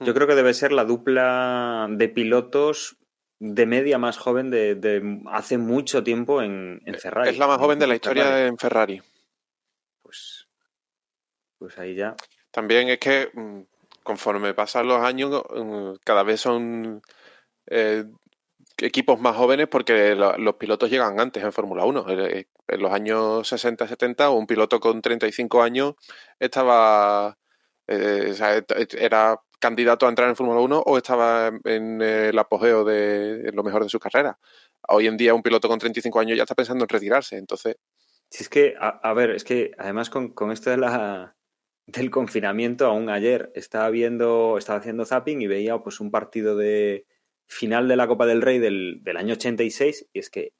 Yo 0.00 0.14
creo 0.14 0.26
que 0.26 0.34
debe 0.34 0.54
ser 0.54 0.72
la 0.72 0.84
dupla 0.84 1.86
de 1.90 2.08
pilotos 2.08 2.96
de 3.38 3.66
media 3.66 3.98
más 3.98 4.18
joven 4.18 4.50
de, 4.50 4.74
de 4.74 5.20
hace 5.30 5.58
mucho 5.58 6.04
tiempo 6.04 6.42
en, 6.42 6.80
en, 6.84 6.94
Ferrari. 6.94 7.30
Es 7.30 7.38
la 7.38 7.46
más 7.46 7.58
joven 7.58 7.78
de 7.78 7.86
la 7.86 7.94
historia 7.94 8.24
Ferrari. 8.24 8.48
en 8.48 8.58
Ferrari. 8.58 9.02
Pues, 10.02 10.48
pues 11.58 11.78
ahí 11.78 11.94
ya. 11.94 12.14
También 12.50 12.88
es 12.88 12.98
que 12.98 13.30
mm, 13.32 13.62
conforme 14.02 14.54
pasan 14.54 14.86
los 14.86 15.00
años, 15.00 15.42
mm, 15.54 15.94
cada 16.04 16.22
vez 16.22 16.40
son 16.40 17.02
eh, 17.66 18.04
equipos 18.76 19.20
más 19.20 19.36
jóvenes 19.36 19.68
porque 19.68 20.14
los 20.14 20.54
pilotos 20.56 20.90
llegan 20.90 21.18
antes 21.18 21.42
en 21.42 21.52
Fórmula 21.52 21.84
1. 21.84 22.06
En 22.72 22.82
los 22.82 22.92
años 22.92 23.52
60-70 23.52 24.36
un 24.36 24.46
piloto 24.46 24.80
con 24.80 25.02
35 25.02 25.62
años 25.62 25.94
estaba, 26.38 27.38
eh, 27.86 28.34
era 28.98 29.40
candidato 29.58 30.06
a 30.06 30.08
entrar 30.08 30.28
en 30.28 30.36
Fórmula 30.36 30.60
1 30.60 30.82
o 30.86 30.96
estaba 30.96 31.52
en 31.64 32.02
el 32.02 32.38
apogeo 32.38 32.84
de 32.84 33.52
lo 33.52 33.62
mejor 33.62 33.84
de 33.84 33.88
su 33.88 34.00
carrera. 34.00 34.38
Hoy 34.88 35.06
en 35.06 35.16
día 35.16 35.34
un 35.34 35.42
piloto 35.42 35.68
con 35.68 35.78
35 35.78 36.18
años 36.18 36.36
ya 36.36 36.42
está 36.42 36.54
pensando 36.54 36.84
en 36.84 36.88
retirarse, 36.88 37.36
entonces... 37.36 37.76
Si 38.28 38.42
es 38.42 38.48
que, 38.48 38.74
a, 38.78 39.12
ver, 39.12 39.30
es 39.30 39.44
que 39.44 39.72
además 39.78 40.08
con, 40.08 40.32
con 40.32 40.52
esto 40.52 40.70
de 40.70 40.78
la, 40.78 41.36
del 41.86 42.10
confinamiento, 42.10 42.86
aún 42.86 43.10
ayer 43.10 43.52
estaba 43.54 43.90
viendo, 43.90 44.56
estaba 44.56 44.78
haciendo 44.78 45.04
zapping 45.04 45.42
y 45.42 45.46
veía 45.46 45.78
pues 45.78 46.00
un 46.00 46.10
partido 46.10 46.56
de 46.56 47.06
final 47.46 47.88
de 47.88 47.96
la 47.96 48.08
Copa 48.08 48.24
del 48.24 48.40
Rey 48.40 48.58
del, 48.58 49.00
del 49.02 49.16
año 49.18 49.34
86 49.34 50.08
y 50.12 50.18
es 50.18 50.30
que 50.30 50.54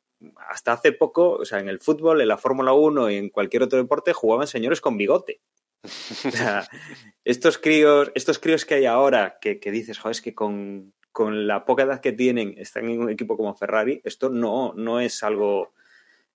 hasta 0.49 0.73
hace 0.73 0.93
poco, 0.93 1.33
o 1.33 1.45
sea, 1.45 1.61
en 1.61 1.69
el 1.69 1.81
fútbol, 1.81 2.21
en 2.21 2.29
la 2.29 2.39
Fórmula 2.39 2.73
1 2.73 3.11
y 3.11 3.17
en 3.17 3.29
cualquier 3.29 3.63
otro 3.63 3.79
deporte 3.79 4.13
jugaban 4.13 4.47
señores 4.47 4.81
con 4.81 4.97
bigote. 4.97 5.41
O 5.85 6.31
sea, 6.31 6.67
estos 7.25 7.59
críos, 7.59 8.13
estos 8.15 8.39
críos 8.39 8.65
que 8.65 8.75
hay 8.75 8.87
ahora, 8.87 9.39
que, 9.41 9.59
dices, 9.71 9.99
joder, 9.99 10.13
es 10.13 10.23
que 10.23 10.35
con, 10.35 10.95
la 11.19 11.65
poca 11.65 11.83
edad 11.83 12.01
que 12.01 12.13
tienen, 12.13 12.55
están 12.57 12.89
en 12.89 13.01
un 13.01 13.11
equipo 13.11 13.37
como 13.37 13.55
Ferrari, 13.55 14.01
esto 14.05 14.31
no, 14.31 14.73
no 14.75 15.01
es 15.01 15.23
algo 15.23 15.75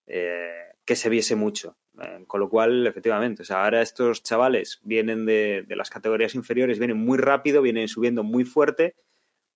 eh, 0.05 0.73
que 0.85 0.95
se 0.95 1.09
viese 1.09 1.35
mucho. 1.35 1.77
Eh, 1.99 2.25
con 2.27 2.39
lo 2.39 2.49
cual, 2.49 2.85
efectivamente, 2.85 3.41
o 3.41 3.45
sea, 3.45 3.63
ahora 3.63 3.81
estos 3.81 4.21
chavales 4.21 4.79
vienen 4.83 5.25
de, 5.25 5.63
de 5.67 5.75
las 5.75 5.89
categorías 5.89 6.35
inferiores, 6.35 6.77
vienen 6.77 6.97
muy 6.97 7.17
rápido, 7.17 7.61
vienen 7.61 7.88
subiendo 7.88 8.23
muy 8.23 8.43
fuerte. 8.43 8.95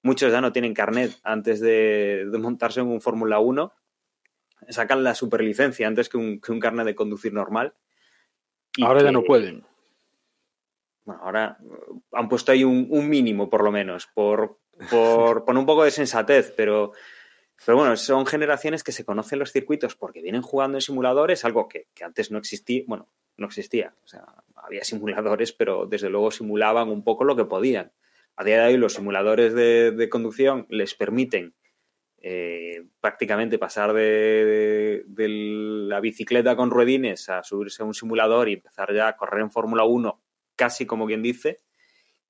Muchos 0.01 0.31
ya 0.31 0.41
no 0.41 0.51
tienen 0.51 0.73
carnet 0.73 1.11
antes 1.23 1.59
de, 1.59 2.25
de 2.31 2.37
montarse 2.39 2.79
en 2.79 2.87
un 2.87 3.01
Fórmula 3.01 3.37
1 3.39 3.71
sacan 4.69 5.03
la 5.03 5.15
superlicencia 5.15 5.87
antes 5.87 6.09
que 6.09 6.17
un, 6.17 6.39
que 6.39 6.51
un 6.51 6.59
carnet 6.59 6.85
de 6.85 6.95
conducir 6.95 7.33
normal. 7.33 7.73
ahora 8.81 9.03
ya 9.03 9.11
no 9.11 9.23
pueden. 9.23 9.65
Bueno, 11.03 11.21
ahora 11.23 11.57
han 12.11 12.29
puesto 12.29 12.51
ahí 12.51 12.63
un, 12.63 13.09
mínimo, 13.09 13.49
por 13.49 13.63
lo 13.63 13.71
menos, 13.71 14.07
por, 14.07 14.59
por 14.89 15.45
poner 15.45 15.59
un 15.59 15.65
poco 15.65 15.83
de 15.83 15.91
sensatez, 15.91 16.53
pero, 16.55 16.91
pero 17.65 17.77
bueno, 17.77 17.95
son 17.97 18.25
generaciones 18.25 18.83
que 18.83 18.91
se 18.91 19.03
conocen 19.03 19.39
los 19.39 19.51
circuitos 19.51 19.95
porque 19.95 20.21
vienen 20.21 20.43
jugando 20.43 20.77
en 20.77 20.81
simuladores, 20.81 21.43
algo 21.43 21.67
que, 21.67 21.87
antes 22.03 22.31
no 22.31 22.37
existía, 22.37 22.83
bueno, 22.87 23.09
no 23.37 23.47
existía. 23.47 23.95
O 24.03 24.07
sea, 24.07 24.25
había 24.55 24.83
simuladores, 24.83 25.53
pero 25.53 25.87
desde 25.87 26.09
luego 26.09 26.29
simulaban 26.29 26.89
un 26.89 27.03
poco 27.03 27.23
lo 27.23 27.35
que 27.35 27.45
podían. 27.45 27.91
A 28.35 28.43
día 28.43 28.61
de 28.61 28.67
hoy 28.67 28.77
los 28.77 28.93
simuladores 28.93 29.53
de 29.53 30.09
conducción 30.09 30.65
les 30.69 30.95
permiten 30.95 31.55
eh, 32.23 32.85
prácticamente 32.99 33.57
pasar 33.57 33.93
de, 33.93 35.03
la 35.07 35.99
bicicleta 35.99 36.55
con 36.55 36.69
ruedines 36.69 37.29
a 37.29 37.41
subirse 37.41 37.81
a 37.81 37.85
un 37.85 37.95
simulador 37.95 38.47
y 38.47 38.53
empezar 38.53 38.93
ya 38.93 39.07
a 39.07 39.17
correr 39.17 39.41
en 39.41 39.49
Fórmula 39.49 39.85
1, 39.85 40.21
casi 40.55 40.85
como 40.85 41.07
quien 41.07 41.23
dice, 41.23 41.57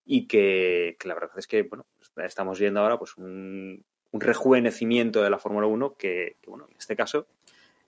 y 0.06 0.28
que, 0.28 0.96
la 1.04 1.14
verdad 1.14 1.38
es 1.38 1.46
que 1.46 1.64
bueno, 1.64 1.86
estamos 2.16 2.58
viendo 2.58 2.80
ahora 2.80 2.98
pues 2.98 3.18
un, 3.18 3.84
rejuvenecimiento 4.14 5.22
de 5.22 5.30
la 5.30 5.39
Fórmula 5.39 5.68
1 5.68 5.96
que, 5.96 6.38
bueno, 6.48 6.68
en 6.70 6.78
este 6.78 6.96
caso 6.96 7.28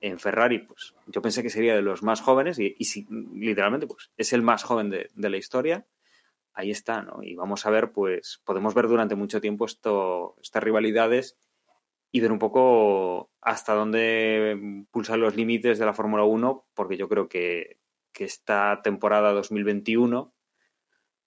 en 0.01 0.19
Ferrari, 0.19 0.59
pues 0.59 0.93
yo 1.07 1.21
pensé 1.21 1.41
que 1.41 1.49
sería 1.49 1.73
de 1.73 1.81
los 1.81 2.03
más 2.03 2.19
jóvenes 2.19 2.59
y, 2.59 2.75
literalmente 3.33 3.87
pues 3.87 4.11
es 4.17 4.33
el 4.33 4.41
más 4.41 4.63
joven 4.63 4.89
de, 4.89 5.09
de, 5.15 5.29
la 5.29 5.37
historia. 5.37 5.85
Ahí 6.53 6.69
está, 6.69 7.01
¿no? 7.01 7.23
Y 7.23 7.35
vamos 7.35 7.65
a 7.65 7.71
ver, 7.71 7.93
pues 7.93 8.41
podemos 8.43 8.73
ver 8.73 8.87
durante 8.87 9.15
mucho 9.15 9.39
tiempo 9.39 9.65
esto, 9.65 10.35
estas 10.41 10.61
rivalidades 10.61 11.37
y 12.15 12.19
ver 12.19 12.31
un 12.31 12.37
poco 12.37 13.31
hasta 13.41 13.73
dónde 13.73 14.85
pulsan 14.91 15.19
los 15.19 15.35
límites 15.35 15.79
de 15.79 15.85
la 15.85 15.95
Fórmula 15.95 16.23
1, 16.23 16.67
porque 16.75 16.95
yo 16.95 17.09
creo 17.09 17.27
que, 17.27 17.79
esta 18.13 18.81
temporada 18.83 19.33
2021, 19.33 20.33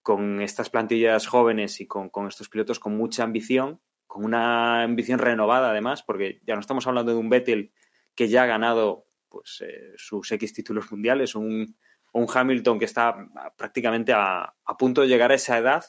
con 0.01 0.41
estas 0.41 0.70
plantillas 0.70 1.26
jóvenes 1.26 1.80
y 1.80 1.89
con, 1.89 2.11
estos 2.28 2.49
pilotos 2.49 2.78
con 2.78 2.97
mucha 2.97 3.24
ambición, 3.24 3.80
con 4.07 4.24
una 4.24 4.84
ambición 4.84 5.18
renovada 5.18 5.70
además, 5.70 6.05
porque 6.05 6.41
ya 6.47 6.55
no 6.55 6.61
estamos 6.61 6.87
hablando 6.87 7.12
de 7.12 7.18
un 7.18 7.28
Vettel 7.28 7.72
que 8.14 8.28
ya 8.28 8.45
ha 8.45 8.47
ganado 8.47 9.09
pues, 9.28 9.64
eh, 9.66 9.93
sus 9.97 10.30
X 10.30 10.53
títulos 10.55 10.91
mundiales, 10.93 11.34
un, 11.34 11.76
un 12.12 12.26
Hamilton 12.32 12.78
que 12.78 12.84
está 12.84 13.28
prácticamente 13.59 14.12
a, 14.12 14.55
a 14.64 14.76
punto 14.78 15.01
de 15.01 15.09
llegar 15.09 15.32
a 15.32 15.34
esa 15.34 15.59
edad 15.59 15.84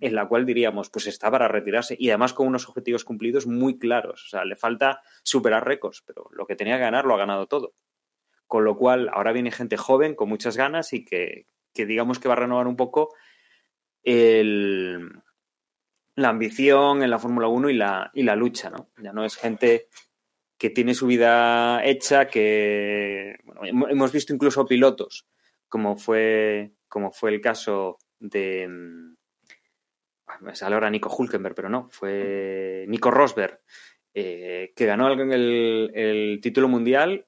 en 0.00 0.14
la 0.14 0.28
cual 0.28 0.44
diríamos, 0.44 0.90
pues 0.90 1.06
está 1.06 1.30
para 1.30 1.48
retirarse 1.48 1.96
y 1.98 2.10
además 2.10 2.34
con 2.34 2.46
unos 2.46 2.68
objetivos 2.68 3.04
cumplidos 3.04 3.46
muy 3.46 3.78
claros. 3.78 4.24
O 4.26 4.28
sea, 4.28 4.44
le 4.44 4.56
falta 4.56 5.02
superar 5.22 5.66
récords, 5.66 6.02
pero 6.06 6.28
lo 6.32 6.46
que 6.46 6.56
tenía 6.56 6.76
que 6.76 6.82
ganar 6.82 7.04
lo 7.06 7.14
ha 7.14 7.18
ganado 7.18 7.46
todo. 7.46 7.74
Con 8.46 8.64
lo 8.64 8.76
cual, 8.76 9.10
ahora 9.12 9.32
viene 9.32 9.50
gente 9.50 9.76
joven 9.76 10.14
con 10.14 10.28
muchas 10.28 10.56
ganas 10.56 10.92
y 10.92 11.04
que, 11.04 11.46
digamos 11.74 12.18
que 12.18 12.28
va 12.28 12.34
a 12.34 12.38
renovar 12.38 12.66
un 12.66 12.76
poco 12.76 13.14
el, 14.02 15.10
la 16.14 16.28
ambición 16.28 17.02
en 17.02 17.10
la 17.10 17.18
Fórmula 17.18 17.48
1 17.48 17.70
y 17.70 17.74
la, 17.74 18.10
y 18.14 18.22
la 18.22 18.36
lucha, 18.36 18.70
¿no? 18.70 18.90
Ya 19.02 19.12
no 19.12 19.24
es 19.24 19.36
gente 19.36 19.88
que 20.58 20.70
tiene 20.70 20.94
su 20.94 21.06
vida 21.06 21.84
hecha, 21.84 22.28
que 22.28 23.36
hemos 23.62 24.12
visto 24.12 24.32
incluso 24.32 24.66
pilotos, 24.66 25.26
como 25.68 25.96
fue, 25.96 26.72
como 26.88 27.12
fue 27.12 27.34
el 27.34 27.40
caso 27.40 27.98
de, 28.18 28.68
me 30.40 30.54
sale 30.54 30.74
ahora 30.74 30.90
Nico 30.90 31.14
Hulkenberg, 31.14 31.54
pero 31.54 31.68
no, 31.68 31.88
fue 31.88 32.84
Nico 32.88 33.10
Rosberg, 33.10 33.60
eh, 34.14 34.72
que 34.74 34.86
ganó 34.86 35.08
el, 35.08 35.90
el, 35.94 36.40
título 36.40 36.68
mundial 36.68 37.26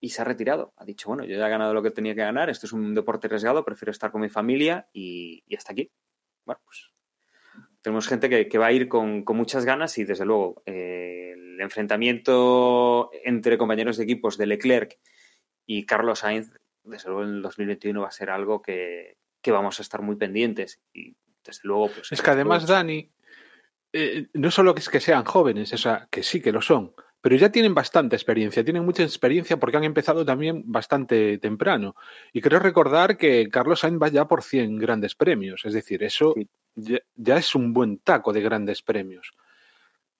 y 0.00 0.10
se 0.10 0.22
ha 0.22 0.24
retirado. 0.24 0.72
Ha 0.76 0.84
dicho, 0.84 1.08
bueno, 1.08 1.24
yo 1.24 1.36
ya 1.36 1.46
he 1.46 1.50
ganado 1.50 1.74
lo 1.74 1.82
que 1.82 1.90
tenía 1.90 2.14
que 2.14 2.20
ganar, 2.20 2.50
esto 2.50 2.66
es 2.66 2.72
un 2.72 2.94
deporte 2.94 3.26
arriesgado, 3.26 3.64
prefiero 3.64 3.90
estar 3.90 4.10
con 4.10 4.20
mi 4.20 4.28
familia 4.28 4.88
y, 4.92 5.42
hasta 5.56 5.72
aquí. 5.72 5.90
Bueno, 6.44 6.60
pues 6.64 6.90
tenemos 7.82 8.06
gente 8.06 8.48
que, 8.48 8.58
va 8.58 8.66
a 8.66 8.72
ir 8.72 8.88
con, 8.88 9.24
muchas 9.26 9.64
ganas 9.64 9.96
y 9.98 10.04
desde 10.04 10.24
luego 10.24 10.62
eh, 10.66 11.32
el 11.34 11.60
enfrentamiento 11.60 13.10
entre 13.24 13.58
compañeros 13.58 13.96
de 13.96 14.04
equipos 14.04 14.36
de 14.36 14.46
Leclerc 14.46 14.98
y 15.66 15.86
Carlos 15.86 16.20
Sainz, 16.20 16.52
desde 16.84 17.08
luego 17.08 17.24
en 17.24 17.36
el 17.36 17.42
2021 17.42 18.00
va 18.00 18.08
a 18.08 18.12
ser 18.12 18.30
algo 18.30 18.62
que, 18.62 19.16
que 19.42 19.52
vamos 19.52 19.78
a 19.78 19.82
estar 19.82 20.02
muy 20.02 20.16
pendientes. 20.16 20.80
Y 20.92 21.16
luego, 21.62 21.88
pues, 21.88 22.12
Es 22.12 22.22
que 22.22 22.30
además, 22.30 22.66
Dani, 22.66 23.10
eh, 23.92 24.26
no 24.34 24.50
solo 24.50 24.74
es 24.76 24.88
que 24.88 25.00
sean 25.00 25.24
jóvenes, 25.24 25.72
o 25.72 25.78
sea, 25.78 26.08
que 26.10 26.22
sí 26.22 26.40
que 26.40 26.52
lo 26.52 26.60
son, 26.60 26.92
pero 27.20 27.36
ya 27.36 27.50
tienen 27.50 27.74
bastante 27.74 28.16
experiencia, 28.16 28.64
tienen 28.64 28.84
mucha 28.84 29.02
experiencia 29.02 29.56
porque 29.58 29.76
han 29.76 29.84
empezado 29.84 30.24
también 30.24 30.62
bastante 30.66 31.38
temprano. 31.38 31.96
Y 32.32 32.40
creo 32.40 32.60
recordar 32.60 33.16
que 33.16 33.48
Carlos 33.50 33.80
Sainz 33.80 34.00
va 34.00 34.08
ya 34.08 34.26
por 34.26 34.42
100 34.42 34.78
grandes 34.78 35.14
premios, 35.14 35.64
es 35.64 35.72
decir, 35.72 36.02
eso 36.02 36.34
ya, 36.74 37.36
es 37.36 37.54
un 37.54 37.72
buen 37.72 37.98
taco 37.98 38.32
de 38.32 38.40
grandes 38.40 38.82
premios. 38.82 39.32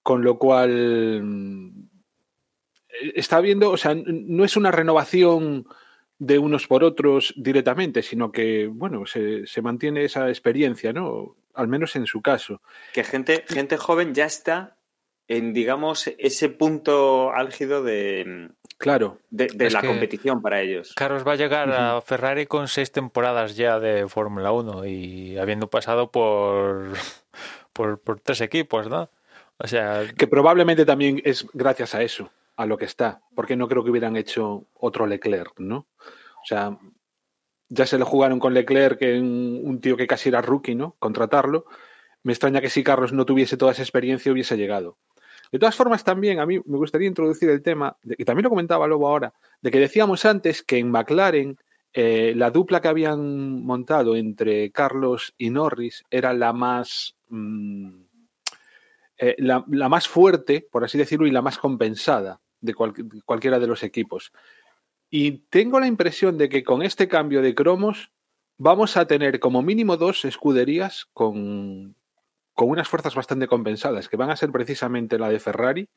Con 0.03 0.24
lo 0.24 0.39
cual, 0.39 1.22
mm, 1.22 1.89
está 3.14 3.41
viendo, 3.41 3.70
o 3.70 3.76
sea, 3.76 3.95
no 3.95 4.45
es 4.45 4.57
una 4.57 4.72
renovación 4.72 5.66
de 6.19 6.39
unos 6.39 6.66
por 6.66 6.85
otros 6.85 7.33
directamente, 7.37 8.03
sino 8.03 8.33
que, 8.33 8.66
bueno, 8.66 9.07
se, 9.07 9.47
se, 9.47 9.62
mantiene 9.62 10.05
esa 10.05 10.29
experiencia, 10.29 10.93
¿no? 10.93 11.37
Al 11.55 11.69
menos 11.69 11.95
en 11.97 12.07
su 12.07 12.23
caso. 12.23 12.61
Que 12.93 13.05
gente, 13.05 13.45
gente 13.47 13.77
joven 13.77 14.14
ya 14.14 14.27
está 14.27 14.77
en, 15.29 15.53
digamos, 15.53 16.11
ese 16.19 16.49
punto 16.49 17.33
álgido 17.33 17.83
de, 17.85 18.51
claro, 18.79 19.19
de, 19.31 19.71
la 19.71 19.83
competición 19.83 20.43
para 20.43 20.61
ellos. 20.61 20.95
Carlos 20.97 21.27
va 21.27 21.33
a 21.33 21.37
llegar 21.37 21.71
a 21.71 22.01
Ferrari 22.01 22.47
con 22.47 22.66
seis 22.66 22.91
temporadas 22.91 23.55
ya 23.57 23.79
de 23.79 24.09
Fórmula 24.09 24.51
1 24.53 24.87
y 24.87 25.39
habiendo 25.39 25.69
pasado 25.69 26.11
por, 26.11 26.95
por, 27.73 28.01
por 28.01 28.21
tres 28.21 28.41
equipos, 28.41 28.89
¿no? 28.89 29.11
O 29.59 29.66
sea... 29.66 30.05
Que 30.16 30.27
probablemente 30.27 30.87
también 30.87 31.21
es 31.25 31.47
gracias 31.53 31.95
a 31.95 32.03
eso 32.03 32.31
a 32.59 32.66
lo 32.66 32.76
que 32.76 32.86
está, 32.86 33.22
porque 33.36 33.54
no 33.54 33.68
creo 33.68 33.84
que 33.84 33.90
hubieran 33.90 34.16
hecho 34.16 34.66
otro 34.74 35.06
Leclerc, 35.06 35.61
¿no? 35.61 35.86
O 36.42 36.44
sea, 36.44 36.76
ya 37.68 37.86
se 37.86 37.98
le 37.98 38.04
jugaron 38.04 38.40
con 38.40 38.52
Leclerc, 38.52 38.98
que 38.98 39.20
un 39.20 39.80
tío 39.80 39.96
que 39.96 40.09
casi 40.09 40.28
era 40.28 40.42
rookie, 40.42 40.74
¿no? 40.74 40.96
Contratarlo. 40.98 41.66
Me 42.24 42.32
extraña 42.32 42.61
que 42.61 42.68
si 42.68 42.82
Carlos 42.82 43.12
no 43.12 43.24
tuviese 43.24 43.56
toda 43.56 43.70
esa 43.70 43.82
experiencia 43.82 44.32
hubiese 44.32 44.56
llegado. 44.56 44.98
De 45.52 45.61
todas 45.61 45.76
formas, 45.76 46.02
también 46.02 46.40
a 46.40 46.46
mí 46.46 46.59
me 46.66 46.78
gustaría 46.78 47.06
introducir 47.06 47.48
el 47.48 47.62
tema, 47.62 47.96
y 48.02 48.24
también 48.24 48.42
lo 48.42 48.50
comentaba 48.50 48.88
Lobo 48.88 49.06
ahora, 49.06 49.32
de 49.62 49.70
que 49.70 49.78
decíamos 49.78 50.24
antes 50.24 50.64
que 50.64 50.78
en 50.78 50.90
McLaren 50.90 51.59
eh, 51.92 52.32
la 52.34 52.50
dupla 52.50 52.80
que 52.80 52.88
habían 52.88 53.62
montado 53.62 54.16
entre 54.16 54.72
Carlos 54.72 55.32
y 55.38 55.50
Norris 55.50 56.04
era 56.11 56.32
la 56.32 56.52
más 56.52 57.14
mm, 57.28 58.00
eh, 59.20 59.34
la, 59.38 59.64
más 59.88 60.06
fuerte, 60.06 60.66
por 60.70 60.84
así 60.84 60.96
decirlo, 60.96 61.26
y 61.26 61.32
la 61.32 61.42
más 61.42 61.59
compensada 61.59 62.40
de 62.61 62.74
cualquiera 62.74 63.59
de 63.59 63.66
los 63.66 63.82
equipos. 63.82 64.32
Y 65.11 65.38
tengo 65.48 65.80
la 65.80 65.86
impresión 65.86 66.36
de 66.36 66.48
que 66.48 66.62
con 66.62 66.82
este 66.82 67.09
cambio 67.09 67.40
de 67.42 67.54
cromos 67.54 68.12
vamos 68.59 68.96
a 68.96 69.06
tener 69.06 69.40
como 69.40 69.62
mínimo 69.62 69.96
dos 69.96 70.24
escuderías 70.24 71.06
con, 71.12 71.94
con 72.54 72.70
unas 72.70 72.88
fuerzas 72.88 73.14
bastante 73.14 73.46
compensadas, 73.46 74.09
que 74.09 74.16
van 74.16 74.30
a 74.30 74.36
ser 74.36 74.50
precisamente 74.50 75.18
la 75.18 75.30
de 75.30 75.40
Ferrari 75.40 75.88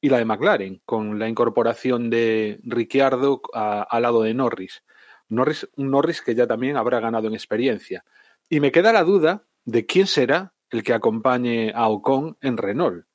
y 0.00 0.08
la 0.10 0.18
de 0.18 0.24
McLaren, 0.24 0.82
con 0.84 1.18
la 1.18 1.28
incorporación 1.28 2.10
de 2.10 2.60
Ricciardo 2.64 3.40
al 3.54 4.02
lado 4.02 4.22
de 4.22 4.34
Norris. 4.34 4.82
Norris. 5.28 5.68
Norris 5.76 6.22
que 6.22 6.34
ya 6.34 6.46
también 6.46 6.76
habrá 6.76 7.00
ganado 7.00 7.28
en 7.28 7.34
experiencia. 7.34 8.04
Y 8.48 8.60
me 8.60 8.72
queda 8.72 8.92
la 8.92 9.04
duda 9.04 9.44
de 9.64 9.86
quién 9.86 10.06
será 10.06 10.52
el 10.70 10.82
que 10.82 10.94
acompañe 10.94 11.72
a 11.74 11.88
Ocon 11.88 12.36
en 12.40 12.56
Renault. 12.56 13.06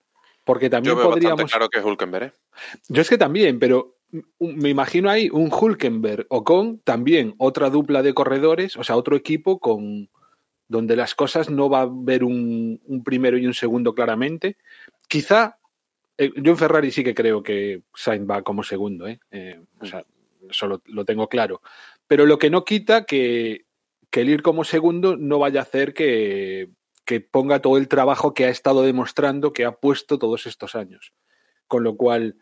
Porque 0.44 0.70
también 0.70 0.96
Yo 0.96 1.00
veo 1.00 1.10
podríamos. 1.10 1.50
claro 1.50 1.70
que 1.70 1.80
es 1.80 1.86
Hulkenberg. 1.86 2.26
¿eh? 2.26 2.34
Yo 2.88 3.02
es 3.02 3.10
que 3.10 3.18
también, 3.18 3.60
pero 3.60 3.98
me 4.40 4.70
imagino 4.70 5.10
ahí 5.10 5.30
un 5.32 5.52
Hulkenberg 5.52 6.28
o 6.30 6.44
con 6.44 6.80
también 6.80 7.34
otra 7.38 7.70
dupla 7.70 8.04
de 8.04 8.14
corredores, 8.14 8.78
o 8.78 8.84
sea, 8.84 8.96
otro 8.96 9.16
equipo 9.16 9.60
con 9.60 10.10
donde 10.68 10.96
las 10.96 11.16
cosas 11.16 11.50
no 11.50 11.70
va 11.70 11.80
a 11.80 11.84
haber 11.84 12.24
un, 12.24 12.82
un 12.86 13.04
primero 13.04 13.38
y 13.38 13.46
un 13.46 13.54
segundo 13.54 13.94
claramente. 13.94 14.58
Quizá, 15.08 15.58
eh, 16.18 16.32
yo 16.36 16.52
en 16.52 16.58
Ferrari 16.58 16.92
sí 16.92 17.04
que 17.04 17.14
creo 17.14 17.44
que 17.44 17.84
Sainz 17.94 18.30
va 18.30 18.44
como 18.44 18.64
segundo, 18.64 19.08
¿eh? 19.08 19.20
Eh, 19.32 19.62
o 19.80 19.86
sea, 19.86 20.06
eso 20.50 20.68
lo, 20.68 20.82
lo, 20.86 21.06
tengo 21.06 21.28
claro. 21.28 21.62
Pero 22.08 22.26
lo 22.26 22.38
que 22.38 22.50
no 22.50 22.64
quita 22.66 23.06
que, 23.06 23.66
que 24.10 24.22
el 24.22 24.30
ir 24.30 24.42
como 24.42 24.64
segundo 24.64 25.18
no 25.18 25.40
vaya 25.40 25.60
a 25.60 25.64
hacer 25.64 25.94
que, 25.94 26.70
que 27.06 27.20
ponga 27.20 27.62
todo 27.62 27.78
el 27.78 27.88
trabajo 27.88 28.34
que 28.34 28.46
ha 28.46 28.50
estado 28.50 28.84
demostrando 28.84 29.54
que 29.54 29.66
ha 29.66 29.74
puesto 29.74 30.18
todos 30.18 30.46
estos 30.46 30.76
años. 30.76 31.14
Con 31.68 31.84
lo 31.84 31.96
cual, 31.96 32.36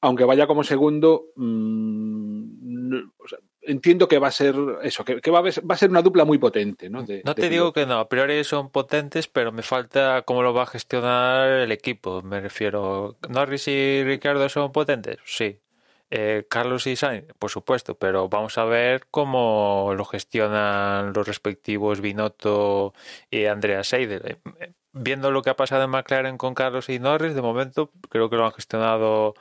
aunque 0.00 0.24
vaya 0.24 0.46
como 0.46 0.64
segundo, 0.64 1.26
mmm, 1.36 3.10
o 3.18 3.28
sea, 3.28 3.38
entiendo 3.62 4.08
que 4.08 4.18
va 4.18 4.28
a 4.28 4.32
ser 4.32 4.54
eso, 4.82 5.04
que, 5.04 5.20
que 5.20 5.30
va, 5.30 5.40
a 5.40 5.42
ver, 5.42 5.54
va, 5.68 5.74
a 5.74 5.78
ser 5.78 5.90
una 5.90 6.02
dupla 6.02 6.24
muy 6.24 6.38
potente. 6.38 6.88
No, 6.88 7.02
de, 7.02 7.22
no 7.24 7.34
te 7.34 7.42
de 7.42 7.50
digo 7.50 7.72
que 7.72 7.86
no, 7.86 7.98
a 7.98 8.08
priori 8.08 8.42
son 8.44 8.70
potentes, 8.70 9.28
pero 9.28 9.52
me 9.52 9.62
falta 9.62 10.22
cómo 10.22 10.42
lo 10.42 10.54
va 10.54 10.62
a 10.62 10.66
gestionar 10.66 11.48
el 11.50 11.72
equipo. 11.72 12.22
Me 12.22 12.40
refiero, 12.40 13.16
¿Norris 13.28 13.68
y 13.68 14.02
Ricardo 14.04 14.48
son 14.48 14.72
potentes? 14.72 15.18
Sí. 15.24 15.60
Eh, 16.10 16.46
Carlos 16.48 16.86
y 16.86 16.96
Sainz, 16.96 17.26
por 17.38 17.50
supuesto, 17.50 17.98
pero 17.98 18.30
vamos 18.30 18.56
a 18.56 18.64
ver 18.64 19.06
cómo 19.10 19.92
lo 19.94 20.06
gestionan 20.06 21.12
los 21.12 21.28
respectivos 21.28 22.00
Binotto 22.00 22.94
y 23.30 23.44
Andrea 23.44 23.84
Seidel. 23.84 24.38
Viendo 24.92 25.30
lo 25.30 25.42
que 25.42 25.50
ha 25.50 25.56
pasado 25.56 25.84
en 25.84 25.90
McLaren 25.90 26.38
con 26.38 26.54
Carlos 26.54 26.88
y 26.88 26.98
Norris, 26.98 27.34
de 27.34 27.42
momento 27.42 27.90
creo 28.08 28.30
que 28.30 28.36
lo 28.36 28.46
han 28.46 28.52
gestionado 28.52 29.34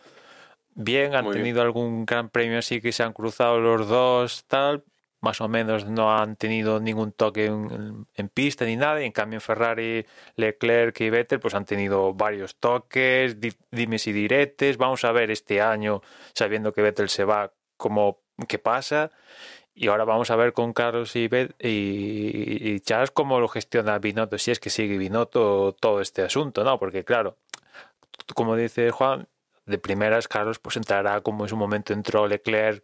bien, 0.75 1.15
han 1.15 1.25
Muy 1.25 1.33
tenido 1.33 1.55
bien. 1.55 1.65
algún 1.65 2.05
gran 2.05 2.29
premio 2.29 2.59
así 2.59 2.81
que 2.81 2.91
se 2.91 3.03
han 3.03 3.13
cruzado 3.13 3.59
los 3.59 3.87
dos, 3.87 4.45
tal, 4.47 4.83
más 5.21 5.41
o 5.41 5.47
menos 5.47 5.85
no 5.85 6.15
han 6.15 6.35
tenido 6.35 6.79
ningún 6.79 7.11
toque 7.11 7.45
en, 7.45 8.05
en, 8.13 8.29
pista 8.29 8.65
ni 8.65 8.75
nada, 8.75 9.01
y 9.01 9.05
en 9.05 9.11
cambio 9.11 9.37
en 9.37 9.41
Ferrari, 9.41 10.05
Leclerc 10.35 10.99
y 11.01 11.09
Vettel 11.09 11.39
pues 11.39 11.55
han 11.55 11.65
tenido 11.65 12.13
varios 12.13 12.57
toques, 12.57 13.39
di, 13.39 13.53
dimes 13.71 14.05
y 14.07 14.13
diretes, 14.13 14.77
vamos 14.77 15.03
a 15.05 15.11
ver 15.11 15.31
este 15.31 15.61
año, 15.61 16.01
sabiendo 16.33 16.73
que 16.73 16.83
Vettel 16.83 17.09
se 17.09 17.23
va, 17.23 17.51
cómo, 17.77 18.19
qué 18.47 18.59
pasa, 18.59 19.11
y 19.77 19.87
ahora 19.89 20.05
vamos 20.05 20.31
a 20.31 20.35
ver 20.35 20.53
con 20.53 20.73
Carlos 20.73 21.15
y, 21.15 21.27
Bet 21.27 21.55
y, 21.63 22.73
y 22.73 22.79
Charles 22.79 23.11
cómo 23.11 23.39
lo 23.39 23.47
gestiona 23.47 23.99
Binotto, 23.99 24.39
si 24.39 24.49
es 24.49 24.59
que 24.59 24.71
sigue 24.71 24.97
Binotto 24.97 25.75
todo 25.79 26.01
este 26.01 26.23
asunto, 26.23 26.63
¿no? 26.63 26.79
Porque 26.79 27.03
claro, 27.05 27.37
como 28.33 28.55
dice 28.55 28.89
Juan, 28.89 29.27
de 29.67 29.77
primeras 29.77 30.27
Carlos 30.27 30.57
pues 30.57 30.77
entrará 30.77 31.21
como 31.21 31.45
en 31.45 31.49
su 31.49 31.57
momento 31.57 31.93
entró 31.93 32.25
Leclerc 32.27 32.83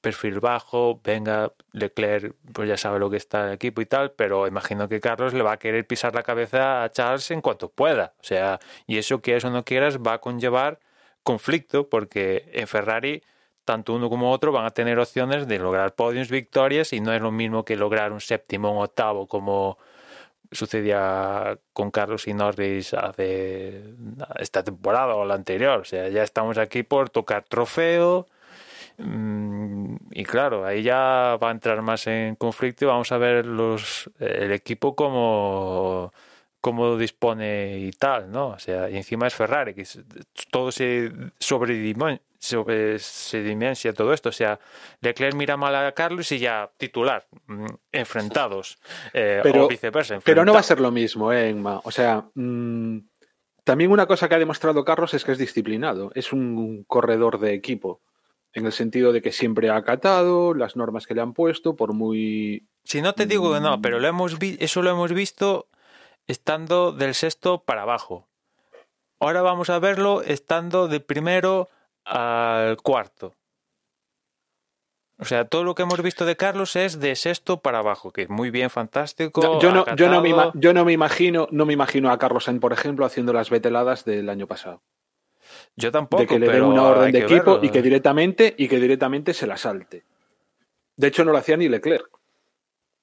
perfil 0.00 0.40
bajo, 0.40 1.00
venga, 1.04 1.52
Leclerc 1.72 2.34
pues 2.52 2.68
ya 2.68 2.76
sabe 2.76 2.98
lo 2.98 3.08
que 3.08 3.16
está 3.16 3.46
el 3.46 3.54
equipo 3.54 3.80
y 3.80 3.86
tal, 3.86 4.12
pero 4.12 4.48
imagino 4.48 4.88
que 4.88 5.00
Carlos 5.00 5.34
le 5.34 5.42
va 5.42 5.52
a 5.52 5.58
querer 5.58 5.86
pisar 5.86 6.14
la 6.14 6.24
cabeza 6.24 6.82
a 6.82 6.90
Charles 6.90 7.30
en 7.30 7.40
cuanto 7.40 7.70
pueda, 7.70 8.14
o 8.20 8.24
sea, 8.24 8.58
y 8.88 8.98
eso 8.98 9.20
quieras 9.20 9.44
o 9.44 9.50
no 9.50 9.64
quieras 9.64 9.98
va 9.98 10.14
a 10.14 10.20
conllevar 10.20 10.80
conflicto 11.22 11.88
porque 11.88 12.48
en 12.52 12.66
Ferrari 12.66 13.22
tanto 13.66 13.92
uno 13.94 14.08
como 14.08 14.30
otro 14.30 14.52
van 14.52 14.64
a 14.64 14.70
tener 14.70 14.98
opciones 14.98 15.46
de 15.46 15.58
lograr 15.58 15.94
podiums, 15.94 16.30
victorias 16.30 16.94
y 16.94 17.00
no 17.00 17.12
es 17.12 17.20
lo 17.20 17.32
mismo 17.32 17.64
que 17.64 17.76
lograr 17.76 18.12
un 18.12 18.20
séptimo 18.20 18.70
un 18.70 18.82
octavo 18.82 19.26
como 19.26 19.76
sucedía 20.52 21.58
con 21.72 21.90
Carlos 21.90 22.28
y 22.28 22.32
Norris 22.34 22.94
hace 22.94 23.82
esta 24.38 24.62
temporada 24.62 25.16
o 25.16 25.24
la 25.24 25.34
anterior. 25.34 25.80
O 25.80 25.84
sea, 25.84 26.08
ya 26.08 26.22
estamos 26.22 26.58
aquí 26.58 26.84
por 26.84 27.10
tocar 27.10 27.44
trofeo. 27.44 28.26
Y 28.98 30.24
claro, 30.24 30.64
ahí 30.64 30.82
ya 30.82 31.36
va 31.42 31.48
a 31.48 31.50
entrar 31.50 31.82
más 31.82 32.06
en 32.06 32.36
conflicto 32.36 32.84
y 32.84 32.88
vamos 32.88 33.12
a 33.12 33.18
ver 33.18 33.44
los 33.44 34.08
el 34.18 34.52
equipo 34.52 34.94
como 34.94 36.12
cómo 36.60 36.96
dispone 36.96 37.78
y 37.78 37.90
tal, 37.90 38.30
¿no? 38.30 38.48
O 38.48 38.58
sea, 38.58 38.88
y 38.88 38.96
encima 38.96 39.26
es 39.26 39.34
Ferrari, 39.34 39.74
que 39.74 39.84
todo 40.50 40.72
se 40.72 41.12
sobre, 42.46 42.98
se 42.98 43.42
dimensia 43.42 43.92
todo 43.92 44.12
esto. 44.12 44.30
O 44.30 44.32
sea, 44.32 44.58
Leclerc 45.00 45.34
mira 45.34 45.56
mal 45.56 45.74
a 45.74 45.92
Carlos 45.92 46.30
y 46.32 46.38
ya 46.38 46.70
titular, 46.76 47.26
enfrentados. 47.92 48.78
Eh, 49.12 49.40
pero, 49.42 49.66
o 49.66 49.68
viceversa. 49.68 50.14
Enfrentados. 50.14 50.24
Pero 50.24 50.44
no 50.44 50.52
va 50.52 50.60
a 50.60 50.62
ser 50.62 50.80
lo 50.80 50.90
mismo, 50.90 51.32
¿eh, 51.32 51.50
Enma? 51.50 51.80
O 51.84 51.90
sea, 51.90 52.24
mmm, 52.34 52.98
también 53.64 53.90
una 53.90 54.06
cosa 54.06 54.28
que 54.28 54.36
ha 54.36 54.38
demostrado 54.38 54.84
Carlos 54.84 55.12
es 55.14 55.24
que 55.24 55.32
es 55.32 55.38
disciplinado. 55.38 56.12
Es 56.14 56.32
un 56.32 56.84
corredor 56.84 57.40
de 57.40 57.52
equipo. 57.54 58.00
En 58.52 58.64
el 58.64 58.72
sentido 58.72 59.12
de 59.12 59.20
que 59.20 59.32
siempre 59.32 59.68
ha 59.68 59.76
acatado 59.76 60.54
las 60.54 60.76
normas 60.76 61.06
que 61.06 61.14
le 61.14 61.20
han 61.20 61.34
puesto, 61.34 61.76
por 61.76 61.92
muy. 61.92 62.66
Si 62.84 63.02
no 63.02 63.12
te 63.12 63.26
digo 63.26 63.52
que 63.52 63.60
no, 63.60 63.82
pero 63.82 63.98
lo 63.98 64.06
hemos 64.06 64.36
eso 64.40 64.82
lo 64.82 64.90
hemos 64.90 65.12
visto 65.12 65.68
estando 66.26 66.92
del 66.92 67.14
sexto 67.14 67.64
para 67.64 67.82
abajo. 67.82 68.28
Ahora 69.18 69.42
vamos 69.42 69.68
a 69.68 69.78
verlo 69.78 70.22
estando 70.22 70.88
de 70.88 71.00
primero 71.00 71.68
al 72.06 72.76
cuarto. 72.78 73.34
O 75.18 75.24
sea, 75.24 75.46
todo 75.46 75.64
lo 75.64 75.74
que 75.74 75.82
hemos 75.82 76.02
visto 76.02 76.26
de 76.26 76.36
Carlos 76.36 76.76
es 76.76 77.00
de 77.00 77.16
sexto 77.16 77.60
para 77.60 77.78
abajo, 77.78 78.12
que 78.12 78.22
es 78.22 78.28
muy 78.28 78.50
bien, 78.50 78.68
fantástico. 78.68 79.40
No, 79.40 79.60
yo, 79.60 79.72
no, 79.72 79.96
yo, 79.96 80.10
no 80.10 80.20
me, 80.20 80.30
yo, 80.54 80.74
no, 80.74 80.84
me, 80.84 80.92
imagino, 80.92 81.48
no 81.50 81.64
me 81.64 81.72
imagino 81.72 82.10
a 82.10 82.18
Carlos 82.18 82.48
en, 82.48 82.60
por 82.60 82.74
ejemplo, 82.74 83.06
haciendo 83.06 83.32
las 83.32 83.48
veteladas 83.48 84.04
del 84.04 84.28
año 84.28 84.46
pasado. 84.46 84.82
Yo 85.74 85.90
tampoco. 85.90 86.22
De 86.22 86.26
que 86.26 86.38
le 86.38 86.48
den 86.48 86.64
una 86.64 86.82
orden 86.82 87.12
de 87.12 87.20
equipo 87.20 87.52
verlo. 87.52 87.64
y 87.64 87.70
que 87.70 87.80
directamente 87.80 88.54
y 88.58 88.68
que 88.68 88.78
directamente 88.78 89.32
se 89.32 89.46
la 89.46 89.56
salte. 89.56 90.04
De 90.96 91.06
hecho, 91.06 91.24
no 91.24 91.32
lo 91.32 91.38
hacía 91.38 91.56
ni 91.56 91.68
Leclerc. 91.68 92.08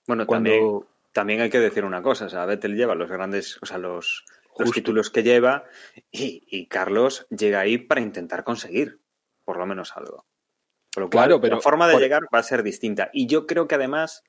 Bueno, 0.05 0.27
Cuando... 0.27 0.49
también, 0.51 0.83
también 1.13 1.41
hay 1.41 1.49
que 1.49 1.59
decir 1.59 1.83
una 1.83 2.01
cosa, 2.03 2.25
o 2.25 2.29
sea, 2.29 2.45
Vettel 2.45 2.75
lleva 2.75 2.93
los 2.93 3.09
grandes, 3.09 3.57
o 3.61 3.65
sea, 3.65 3.77
los, 3.77 4.25
los 4.59 4.71
títulos 4.71 5.09
que 5.09 5.23
lleva 5.23 5.65
y, 6.11 6.43
y, 6.47 6.67
Carlos 6.67 7.27
llega 7.29 7.59
ahí 7.59 7.77
para 7.77 8.01
intentar 8.01 8.43
conseguir 8.43 9.01
por 9.43 9.57
lo 9.57 9.65
menos 9.65 9.95
algo. 9.95 10.25
Por 10.93 11.03
lo 11.03 11.09
cual, 11.09 11.25
claro, 11.25 11.41
pero 11.41 11.55
la 11.55 11.61
forma 11.61 11.87
de 11.87 11.93
por... 11.93 12.01
llegar 12.01 12.23
va 12.33 12.39
a 12.39 12.43
ser 12.43 12.63
distinta. 12.63 13.09
Y 13.13 13.27
yo 13.27 13.47
creo 13.47 13.67
que 13.67 13.75
además 13.75 14.23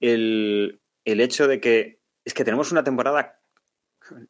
el, 0.00 0.80
el, 1.04 1.20
hecho 1.20 1.48
de 1.48 1.60
que 1.60 2.00
es 2.24 2.34
que 2.34 2.44
tenemos 2.44 2.72
una 2.72 2.84
temporada, 2.84 3.40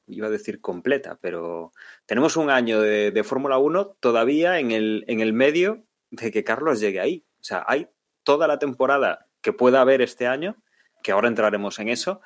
iba 0.06 0.26
a 0.26 0.30
decir 0.30 0.60
completa, 0.60 1.18
pero 1.20 1.72
tenemos 2.06 2.36
un 2.36 2.50
año 2.50 2.80
de, 2.80 3.10
de 3.10 3.24
Fórmula 3.24 3.58
1 3.58 3.96
todavía 4.00 4.58
en 4.58 4.70
el, 4.70 5.04
en 5.06 5.20
el 5.20 5.32
medio 5.32 5.84
de 6.10 6.30
que 6.30 6.44
Carlos 6.44 6.80
llegue 6.80 7.00
ahí. 7.00 7.26
O 7.40 7.44
sea, 7.44 7.64
hay 7.66 7.88
toda 8.22 8.48
la 8.48 8.58
temporada 8.58 9.26
que 9.40 9.52
pueda 9.52 9.80
haber 9.80 10.02
este 10.02 10.26
año, 10.26 10.56
que 11.02 11.12
ahora 11.12 11.28
entraremos 11.28 11.78
en 11.78 11.88
eso, 11.88 12.20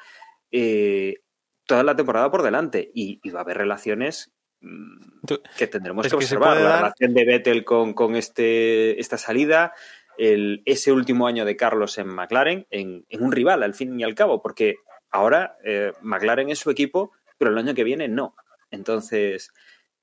eh, 0.50 1.22
toda 1.70 1.84
la 1.84 1.94
temporada 1.94 2.32
por 2.32 2.42
delante 2.42 2.90
y, 2.92 3.20
y 3.22 3.30
va 3.30 3.40
a 3.40 3.42
haber 3.44 3.58
relaciones 3.58 4.32
mm, 4.60 5.34
que 5.56 5.68
tendremos 5.68 6.04
es 6.04 6.10
que 6.10 6.16
observar. 6.16 6.56
La 6.56 6.62
dar... 6.62 6.78
relación 6.82 7.14
de 7.14 7.24
Vettel 7.24 7.64
con, 7.64 7.94
con 7.94 8.16
este, 8.16 8.98
esta 8.98 9.16
salida, 9.16 9.72
el, 10.18 10.62
ese 10.64 10.90
último 10.90 11.28
año 11.28 11.44
de 11.44 11.54
Carlos 11.54 11.96
en 11.98 12.08
McLaren, 12.08 12.66
en, 12.70 13.06
en, 13.08 13.22
un 13.22 13.30
rival 13.30 13.62
al 13.62 13.74
fin 13.74 14.00
y 14.00 14.02
al 14.02 14.16
cabo, 14.16 14.42
porque 14.42 14.78
ahora 15.12 15.58
eh, 15.64 15.92
McLaren 16.02 16.50
es 16.50 16.58
su 16.58 16.70
equipo, 16.70 17.12
pero 17.38 17.52
el 17.52 17.58
año 17.58 17.72
que 17.72 17.84
viene 17.84 18.08
no. 18.08 18.34
Entonces, 18.72 19.52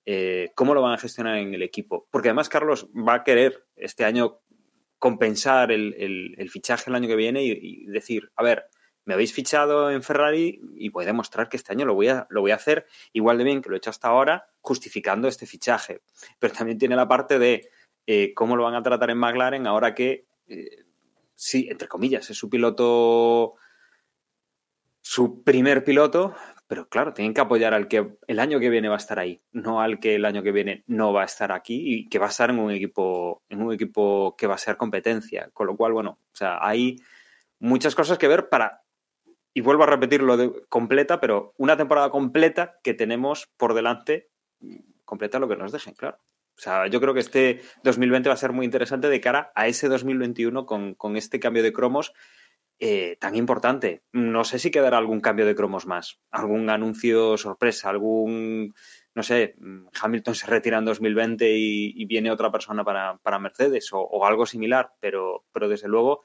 eh, 0.06 0.52
¿cómo 0.56 0.74
lo 0.74 0.82
van 0.82 0.94
a 0.94 0.98
gestionar 0.98 1.36
en 1.36 1.54
el 1.54 1.64
equipo? 1.64 2.08
Porque 2.12 2.30
además 2.30 2.48
Carlos 2.48 2.88
va 2.96 3.16
a 3.16 3.24
querer 3.26 3.66
este 3.76 4.06
año 4.06 4.40
compensar 5.00 5.74
el, 5.74 5.94
el, 5.98 6.36
el 6.38 6.50
fichaje 6.50 6.90
el 6.90 6.96
año 6.96 7.10
que 7.10 7.18
viene 7.18 7.44
y, 7.44 7.52
y 7.52 7.86
decir, 7.88 8.32
a 8.38 8.44
ver, 8.44 8.70
me 9.08 9.14
habéis 9.14 9.34
fichado 9.34 9.90
en 9.90 10.04
Ferrari 10.04 10.60
y 10.76 10.90
voy 10.90 11.06
a 11.06 11.08
demostrar 11.08 11.48
que 11.48 11.56
este 11.56 11.72
año 11.72 11.86
lo 11.86 11.96
voy 11.96 12.10
a, 12.10 12.28
lo 12.30 12.42
voy 12.42 12.52
a 12.52 12.56
hacer 12.56 12.86
igual 13.14 13.38
de 13.38 13.46
bien 13.46 13.62
que 13.62 13.70
lo 13.70 13.76
he 13.76 13.78
hecho 13.78 13.90
hasta 13.90 14.10
ahora, 14.10 14.50
justificando 14.60 15.30
este 15.30 15.46
fichaje. 15.46 16.02
Pero 16.40 16.54
también 16.54 16.78
tiene 16.78 16.98
la 16.98 17.08
parte 17.08 17.40
de 17.40 17.70
eh, 18.06 18.34
cómo 18.34 18.58
lo 18.58 18.64
van 18.64 18.76
a 18.76 18.84
tratar 18.84 19.10
en 19.10 19.18
McLaren 19.18 19.66
ahora 19.66 19.96
que, 19.96 20.26
eh, 20.50 20.84
sí, 21.36 21.70
entre 21.72 21.88
comillas, 21.88 22.30
es 22.30 22.38
su 22.38 22.50
piloto, 22.50 23.56
su 25.00 25.42
primer 25.42 25.86
piloto, 25.86 26.36
pero 26.68 26.90
claro, 26.90 27.14
tienen 27.14 27.34
que 27.34 27.40
apoyar 27.40 27.74
al 27.74 27.88
que 27.88 28.18
el 28.28 28.40
año 28.40 28.60
que 28.60 28.70
viene 28.70 28.90
va 28.90 28.96
a 28.96 28.98
estar 28.98 29.20
ahí, 29.20 29.42
no 29.54 29.80
al 29.80 30.02
que 30.02 30.16
el 30.16 30.26
año 30.26 30.44
que 30.44 30.52
viene 30.52 30.84
no 30.88 31.14
va 31.14 31.22
a 31.22 31.26
estar 31.26 31.54
aquí 31.54 31.82
y 31.82 32.10
que 32.10 32.20
va 32.20 32.26
a 32.26 32.30
estar 32.30 32.50
en 32.50 32.60
un 32.60 32.72
equipo, 32.72 33.42
en 33.48 33.62
un 33.62 33.74
equipo 33.74 34.36
que 34.38 34.48
va 34.48 34.56
a 34.56 34.58
ser 34.58 34.76
competencia. 34.76 35.50
Con 35.54 35.68
lo 35.68 35.78
cual, 35.78 35.94
bueno, 35.94 36.20
o 36.34 36.36
sea, 36.36 36.60
hay 36.62 36.98
muchas 37.60 37.96
cosas 37.96 38.18
que 38.18 38.28
ver 38.28 38.50
para 38.50 38.84
y 39.58 39.62
vuelvo 39.62 39.82
a 39.82 39.88
repetirlo 39.88 40.38
de 40.38 40.54
completa, 40.70 41.20
pero 41.20 41.56
una 41.58 41.76
temporada 41.76 42.12
completa 42.12 42.78
que 42.84 42.94
tenemos 42.94 43.48
por 43.58 43.74
delante 43.74 44.30
completa 45.04 45.40
lo 45.40 45.48
que 45.48 45.56
nos 45.56 45.72
dejen, 45.72 45.96
claro. 45.96 46.20
O 46.56 46.60
sea, 46.62 46.86
yo 46.86 47.02
creo 47.02 47.16
que 47.16 47.22
este 47.22 47.62
2020 47.84 48.30
va 48.30 48.36
a 48.36 48.38
ser 48.38 48.52
muy 48.52 48.68
interesante 48.68 49.10
de 49.10 49.20
cara 49.20 49.52
a 49.56 49.66
ese 49.66 49.88
2021 49.88 50.68
con, 50.68 50.94
con 50.94 51.18
este 51.18 51.40
cambio 51.40 51.64
de 51.64 51.74
cromos 51.74 52.14
eh, 52.78 53.18
tan 53.20 53.34
importante. 53.36 54.04
No 54.12 54.44
sé 54.44 54.60
si 54.60 54.70
quedará 54.70 55.00
algún 55.00 55.22
cambio 55.22 55.48
de 55.48 55.56
cromos 55.56 55.88
más, 55.88 56.20
algún 56.30 56.70
anuncio 56.70 57.36
sorpresa, 57.36 57.90
algún, 57.90 58.76
no 59.16 59.24
sé, 59.24 59.56
Hamilton 60.00 60.36
se 60.36 60.46
retira 60.46 60.78
en 60.78 60.86
2020 60.86 61.52
y, 61.58 62.06
viene 62.06 62.30
otra 62.30 62.52
persona 62.52 62.84
para, 62.84 63.18
para 63.24 63.40
Mercedes 63.40 63.92
o, 63.92 64.02
o, 64.02 64.24
algo 64.24 64.46
similar, 64.46 64.92
pero, 65.00 65.46
pero 65.52 65.68
desde 65.68 65.88
luego 65.88 66.22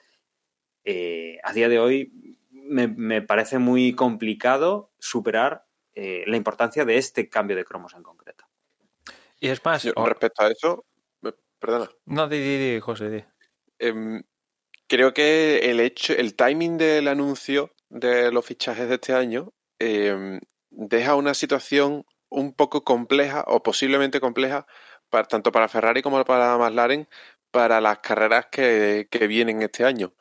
eh, 0.84 1.38
a 1.42 1.54
día 1.54 1.70
de 1.70 1.78
hoy 1.78 2.36
me, 2.72 2.88
me, 2.88 3.22
parece 3.22 3.58
muy 3.58 3.94
complicado 3.94 4.92
superar 4.98 5.66
eh, 5.94 6.24
la 6.26 6.36
importancia 6.36 6.84
de 6.84 6.96
este 6.96 7.28
cambio 7.28 7.56
de 7.56 7.64
cromos 7.64 7.94
en 7.94 8.02
concreto. 8.02 8.44
Y 9.38 9.48
es 9.48 9.64
más, 9.64 9.82
Yo, 9.82 9.92
respecto 9.94 10.42
a 10.42 10.48
eso, 10.48 10.84
perdona. 11.58 11.90
No, 12.06 12.28
di, 12.28 12.38
di, 12.38 12.58
di 12.58 12.80
José, 12.80 13.10
di. 13.10 13.24
Eh, 13.78 14.22
creo 14.86 15.12
que 15.12 15.70
el 15.70 15.80
hecho, 15.80 16.14
el 16.14 16.34
timing 16.34 16.78
del 16.78 17.08
anuncio 17.08 17.72
de 17.88 18.32
los 18.32 18.46
fichajes 18.46 18.88
de 18.88 18.94
este 18.94 19.12
año 19.12 19.52
eh, 19.78 20.40
deja 20.70 21.14
una 21.14 21.34
situación 21.34 22.04
un 22.28 22.54
poco 22.54 22.84
compleja 22.84 23.44
o 23.46 23.62
posiblemente 23.62 24.20
compleja 24.20 24.66
para, 25.10 25.28
tanto 25.28 25.52
para 25.52 25.68
Ferrari 25.68 26.00
como 26.02 26.24
para 26.24 26.56
McLaren 26.56 27.08
para 27.50 27.80
las 27.80 27.98
carreras 27.98 28.46
que, 28.50 29.08
que 29.10 29.26
vienen 29.26 29.60
este 29.62 29.84
año. 29.84 30.14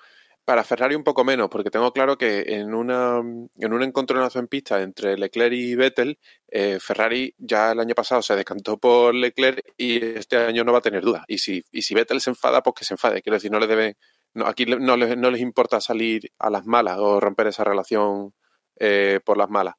Para 0.51 0.65
Ferrari 0.65 0.95
un 0.95 1.05
poco 1.05 1.23
menos, 1.23 1.47
porque 1.47 1.69
tengo 1.69 1.93
claro 1.93 2.17
que 2.17 2.43
en, 2.45 2.73
una, 2.73 3.19
en 3.19 3.73
un 3.73 3.83
encontronazo 3.83 4.37
en 4.37 4.49
pista 4.49 4.81
entre 4.81 5.17
Leclerc 5.17 5.53
y 5.53 5.75
Vettel, 5.75 6.19
eh, 6.49 6.77
Ferrari 6.81 7.33
ya 7.37 7.71
el 7.71 7.79
año 7.79 7.95
pasado 7.95 8.21
se 8.21 8.35
decantó 8.35 8.77
por 8.77 9.15
Leclerc 9.15 9.63
y 9.77 10.03
este 10.03 10.35
año 10.35 10.65
no 10.65 10.73
va 10.73 10.79
a 10.79 10.81
tener 10.81 11.03
duda. 11.03 11.23
Y 11.29 11.37
si, 11.37 11.63
y 11.71 11.83
si 11.83 11.95
Vettel 11.95 12.19
se 12.19 12.31
enfada, 12.31 12.61
pues 12.61 12.73
que 12.79 12.83
se 12.83 12.95
enfade. 12.95 13.21
Quiero 13.21 13.37
decir, 13.37 13.49
no 13.49 13.61
le 13.61 13.67
deben, 13.67 13.95
no, 14.33 14.45
aquí 14.45 14.65
no 14.65 14.97
les, 14.97 15.15
no 15.17 15.31
les, 15.31 15.39
importa 15.39 15.79
salir 15.79 16.29
a 16.37 16.49
las 16.49 16.65
malas 16.65 16.97
o 16.99 17.21
romper 17.21 17.47
esa 17.47 17.63
relación 17.63 18.33
eh, 18.77 19.21
por 19.23 19.37
las 19.37 19.49
malas. 19.49 19.75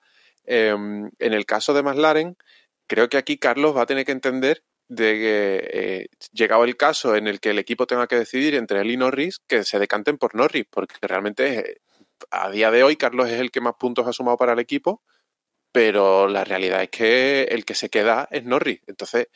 Eh, 0.46 0.70
en 0.70 1.32
el 1.34 1.44
caso 1.44 1.74
de 1.74 1.82
McLaren, 1.82 2.38
creo 2.86 3.10
que 3.10 3.18
aquí 3.18 3.36
Carlos 3.36 3.76
va 3.76 3.82
a 3.82 3.86
tener 3.86 4.06
que 4.06 4.12
entender 4.12 4.64
de 4.88 5.12
que 5.14 5.70
eh, 5.72 6.06
llegado 6.32 6.64
el 6.64 6.76
caso 6.76 7.16
en 7.16 7.26
el 7.26 7.40
que 7.40 7.50
el 7.50 7.58
equipo 7.58 7.86
tenga 7.86 8.06
que 8.06 8.16
decidir 8.16 8.54
entre 8.54 8.80
él 8.80 8.90
y 8.90 8.96
Norris, 8.96 9.38
que 9.46 9.64
se 9.64 9.78
decanten 9.78 10.18
por 10.18 10.34
Norris, 10.34 10.66
porque 10.70 10.96
realmente 11.00 11.58
eh, 11.58 11.80
a 12.30 12.50
día 12.50 12.70
de 12.70 12.82
hoy 12.82 12.96
Carlos 12.96 13.28
es 13.28 13.40
el 13.40 13.50
que 13.50 13.60
más 13.60 13.74
puntos 13.78 14.06
ha 14.06 14.12
sumado 14.12 14.36
para 14.36 14.52
el 14.52 14.58
equipo, 14.58 15.02
pero 15.72 16.28
la 16.28 16.44
realidad 16.44 16.82
es 16.82 16.90
que 16.90 17.44
el 17.44 17.64
que 17.64 17.74
se 17.74 17.90
queda 17.90 18.28
es 18.30 18.44
Norris. 18.44 18.80
Entonces, 18.86 19.28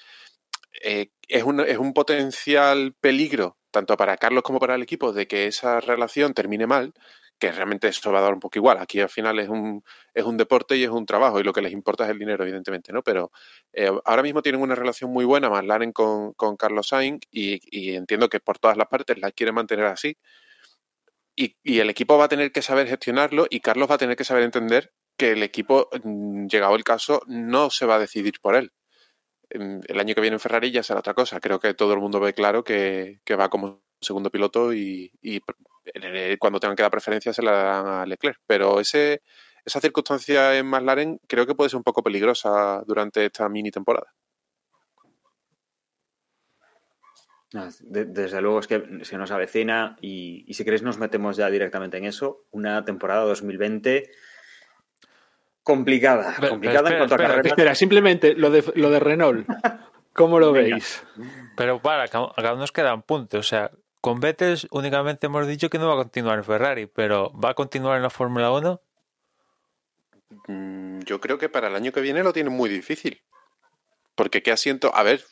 eh, 0.82 1.10
es, 1.28 1.42
un, 1.44 1.60
es 1.60 1.78
un 1.78 1.94
potencial 1.94 2.94
peligro, 3.00 3.56
tanto 3.70 3.96
para 3.96 4.16
Carlos 4.18 4.42
como 4.42 4.60
para 4.60 4.74
el 4.74 4.82
equipo, 4.82 5.12
de 5.12 5.26
que 5.26 5.46
esa 5.46 5.80
relación 5.80 6.34
termine 6.34 6.66
mal, 6.66 6.92
que 7.38 7.52
realmente 7.52 7.88
eso 7.88 8.12
va 8.12 8.20
a 8.20 8.22
dar 8.22 8.34
un 8.34 8.40
poco 8.40 8.58
igual. 8.58 8.78
Aquí 8.78 9.00
al 9.00 9.08
final 9.08 9.38
es 9.38 9.48
un, 9.48 9.84
es 10.14 10.24
un 10.24 10.36
deporte 10.36 10.76
y 10.76 10.84
es 10.84 10.90
un 10.90 11.06
trabajo 11.06 11.40
y 11.40 11.42
lo 11.42 11.52
que 11.52 11.62
les 11.62 11.72
importa 11.72 12.04
es 12.04 12.10
el 12.10 12.18
dinero, 12.18 12.44
evidentemente, 12.44 12.92
¿no? 12.92 13.02
Pero 13.02 13.30
eh, 13.72 13.90
ahora 14.04 14.22
mismo 14.22 14.42
tienen 14.42 14.60
una 14.60 14.74
relación 14.74 15.10
muy 15.10 15.24
buena, 15.24 15.50
McLaren 15.50 15.92
con, 15.92 16.32
con 16.34 16.56
Carlos 16.56 16.88
Sainz 16.88 17.22
y, 17.30 17.94
entiendo 17.94 18.28
que 18.28 18.40
por 18.40 18.58
todas 18.58 18.76
las 18.76 18.88
partes 18.88 19.18
la 19.18 19.30
quiere 19.32 19.52
mantener 19.52 19.86
así. 19.86 20.16
Y, 21.36 21.56
y, 21.62 21.80
el 21.80 21.90
equipo 21.90 22.16
va 22.16 22.24
a 22.24 22.28
tener 22.28 22.50
que 22.50 22.62
saber 22.62 22.88
gestionarlo 22.88 23.46
y 23.50 23.60
Carlos 23.60 23.90
va 23.90 23.96
a 23.96 23.98
tener 23.98 24.16
que 24.16 24.24
saber 24.24 24.42
entender 24.42 24.92
que 25.18 25.32
el 25.32 25.42
equipo, 25.42 25.88
mm, 26.02 26.46
llegado 26.46 26.76
el 26.76 26.84
caso, 26.84 27.22
no 27.26 27.70
se 27.70 27.86
va 27.86 27.96
a 27.96 27.98
decidir 27.98 28.40
por 28.40 28.56
él. 28.56 28.72
El 29.50 30.00
año 30.00 30.14
que 30.14 30.20
viene 30.20 30.34
en 30.36 30.40
Ferrari 30.40 30.70
ya 30.72 30.82
será 30.82 31.00
otra 31.00 31.14
cosa. 31.14 31.40
Creo 31.40 31.60
que 31.60 31.74
todo 31.74 31.92
el 31.94 32.00
mundo 32.00 32.20
ve 32.20 32.34
claro 32.34 32.64
que, 32.64 33.20
que 33.24 33.36
va 33.36 33.48
como 33.48 33.82
segundo 34.00 34.30
piloto 34.30 34.72
y, 34.74 35.12
y 35.22 35.40
cuando 36.38 36.60
tengan 36.60 36.76
que 36.76 36.82
dar 36.82 36.90
preferencia 36.90 37.32
se 37.32 37.42
la 37.42 37.52
dan 37.52 37.86
a 37.86 38.06
Leclerc. 38.06 38.40
Pero 38.46 38.80
ese, 38.80 39.22
esa 39.64 39.80
circunstancia 39.80 40.56
en 40.56 40.66
McLaren 40.66 41.20
creo 41.26 41.46
que 41.46 41.54
puede 41.54 41.70
ser 41.70 41.78
un 41.78 41.84
poco 41.84 42.02
peligrosa 42.02 42.82
durante 42.86 43.24
esta 43.26 43.48
mini 43.48 43.70
temporada. 43.70 44.12
Desde 47.80 48.40
luego 48.42 48.58
es 48.58 48.66
que 48.66 49.00
se 49.02 49.16
nos 49.16 49.30
avecina 49.30 49.96
y, 50.00 50.44
y 50.46 50.54
si 50.54 50.64
queréis 50.64 50.82
nos 50.82 50.98
metemos 50.98 51.36
ya 51.36 51.48
directamente 51.48 51.96
en 51.96 52.04
eso. 52.04 52.44
Una 52.50 52.84
temporada 52.84 53.22
2020 53.22 54.10
complicada. 55.62 56.34
Pero, 56.38 56.50
complicada 56.50 56.88
espera, 56.88 56.94
en 56.94 57.00
cuanto 57.00 57.14
espera, 57.14 57.28
a 57.28 57.30
carreras. 57.30 57.52
Espera, 57.52 57.74
simplemente 57.74 58.34
lo 58.34 58.50
de, 58.50 58.64
lo 58.74 58.90
de 58.90 59.00
Renault. 59.00 59.48
¿Cómo 60.12 60.38
lo 60.38 60.52
Venga. 60.52 60.76
veis? 60.76 61.04
Pero 61.56 61.80
para, 61.80 62.04
acá 62.04 62.54
nos 62.54 62.72
quedan 62.72 63.02
puntos. 63.02 63.40
O 63.40 63.48
sea, 63.48 63.70
con 64.00 64.20
Vettel 64.20 64.58
únicamente 64.70 65.26
hemos 65.26 65.46
dicho 65.46 65.70
que 65.70 65.78
no 65.78 65.88
va 65.88 65.94
a 65.94 66.04
continuar 66.04 66.38
en 66.38 66.44
Ferrari, 66.44 66.86
pero 66.86 67.32
¿va 67.32 67.50
a 67.50 67.54
continuar 67.54 67.96
en 67.96 68.02
la 68.02 68.10
Fórmula 68.10 68.50
1? 68.52 68.80
Mm, 70.48 71.00
Yo 71.00 71.20
creo 71.20 71.38
que 71.38 71.48
para 71.48 71.68
el 71.68 71.76
año 71.76 71.92
que 71.92 72.00
viene 72.00 72.22
lo 72.22 72.32
tiene 72.32 72.50
muy 72.50 72.68
difícil. 72.68 73.22
Porque 74.14 74.42
qué 74.42 74.50
asiento, 74.50 74.94
a 74.94 75.02
ver, 75.02 75.22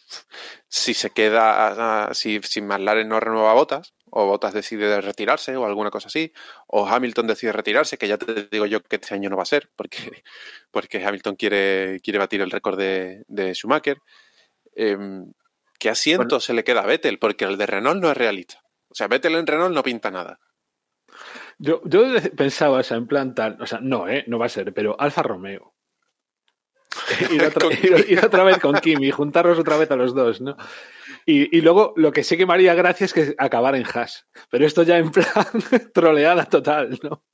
si 0.69 0.93
se 0.93 1.11
queda, 1.11 2.13
si, 2.13 2.41
si 2.43 2.61
McLaren 2.61 3.09
no 3.09 3.19
renueva 3.19 3.55
botas, 3.55 3.95
o 4.11 4.27
Botas 4.27 4.53
decide 4.55 5.01
retirarse, 5.01 5.57
o 5.57 5.65
alguna 5.65 5.91
cosa 5.91 6.09
así, 6.09 6.33
o 6.69 6.87
Hamilton 6.87 7.27
decide 7.27 7.53
retirarse, 7.53 7.99
que 7.99 8.07
ya 8.07 8.19
te 8.19 8.47
digo 8.51 8.67
yo 8.67 8.81
que 8.83 8.97
este 8.97 9.15
año 9.15 9.31
no 9.31 9.37
va 9.37 9.43
a 9.43 9.47
ser, 9.47 9.71
porque, 9.75 10.23
porque 10.71 11.05
Hamilton 11.05 11.35
quiere, 11.35 11.99
quiere 12.01 12.19
batir 12.19 12.43
el 12.43 12.51
récord 12.51 12.79
de, 12.79 13.25
de 13.27 13.55
Schumacher. 13.55 13.99
Eh, 14.77 14.97
¿Qué 15.79 15.91
asiento 15.91 16.25
bueno. 16.25 16.41
se 16.41 16.55
le 16.55 16.65
queda 16.65 16.83
a 16.83 16.87
Vettel? 16.87 17.19
Porque 17.19 17.45
el 17.45 17.57
de 17.57 17.67
Renault 17.67 18.01
no 18.01 18.11
es 18.11 18.17
realista. 18.17 18.63
O 18.89 18.95
sea, 18.95 19.09
Vettel 19.09 19.35
en 19.35 19.47
Renault 19.47 19.75
no 19.75 19.83
pinta 19.83 20.11
nada. 20.11 20.39
Yo, 21.59 21.81
yo 21.85 22.03
pensaba, 22.37 22.79
o 22.79 22.83
sea, 22.83 22.97
en 22.97 23.07
plan 23.07 23.35
tal, 23.35 23.57
o 23.61 23.67
sea, 23.67 23.79
no, 23.81 24.09
¿eh? 24.09 24.25
No 24.27 24.39
va 24.39 24.47
a 24.47 24.51
ser, 24.51 24.73
pero 24.73 24.97
Alfa 24.99 25.23
Romeo. 25.23 25.75
ir, 27.31 27.43
otra, 27.43 27.69
ir, 27.83 28.07
ir, 28.09 28.25
otra, 28.25 28.45
vez 28.45 28.59
con 28.59 28.75
Kimi, 28.81 29.11
juntarlos 29.11 29.59
otra 29.59 29.77
vez 29.77 29.91
a 29.91 29.97
los 29.97 30.15
dos, 30.15 30.41
¿no? 30.41 30.57
Y, 31.27 31.57
y, 31.57 31.61
luego 31.63 31.95
lo 31.97 32.13
que 32.13 32.23
sí 32.23 32.37
que 32.37 32.47
me 32.47 32.53
haría 32.53 32.75
gracia 32.75 33.07
es 33.07 33.15
que 33.15 33.35
acabar 33.39 33.75
en 33.77 33.85
Haas. 33.87 34.27
Pero 34.51 34.67
esto 34.67 34.83
ya 34.83 34.99
en 34.99 35.11
plan 35.11 35.27
troleada 35.95 36.45
total, 36.45 36.99
¿no? 37.03 37.25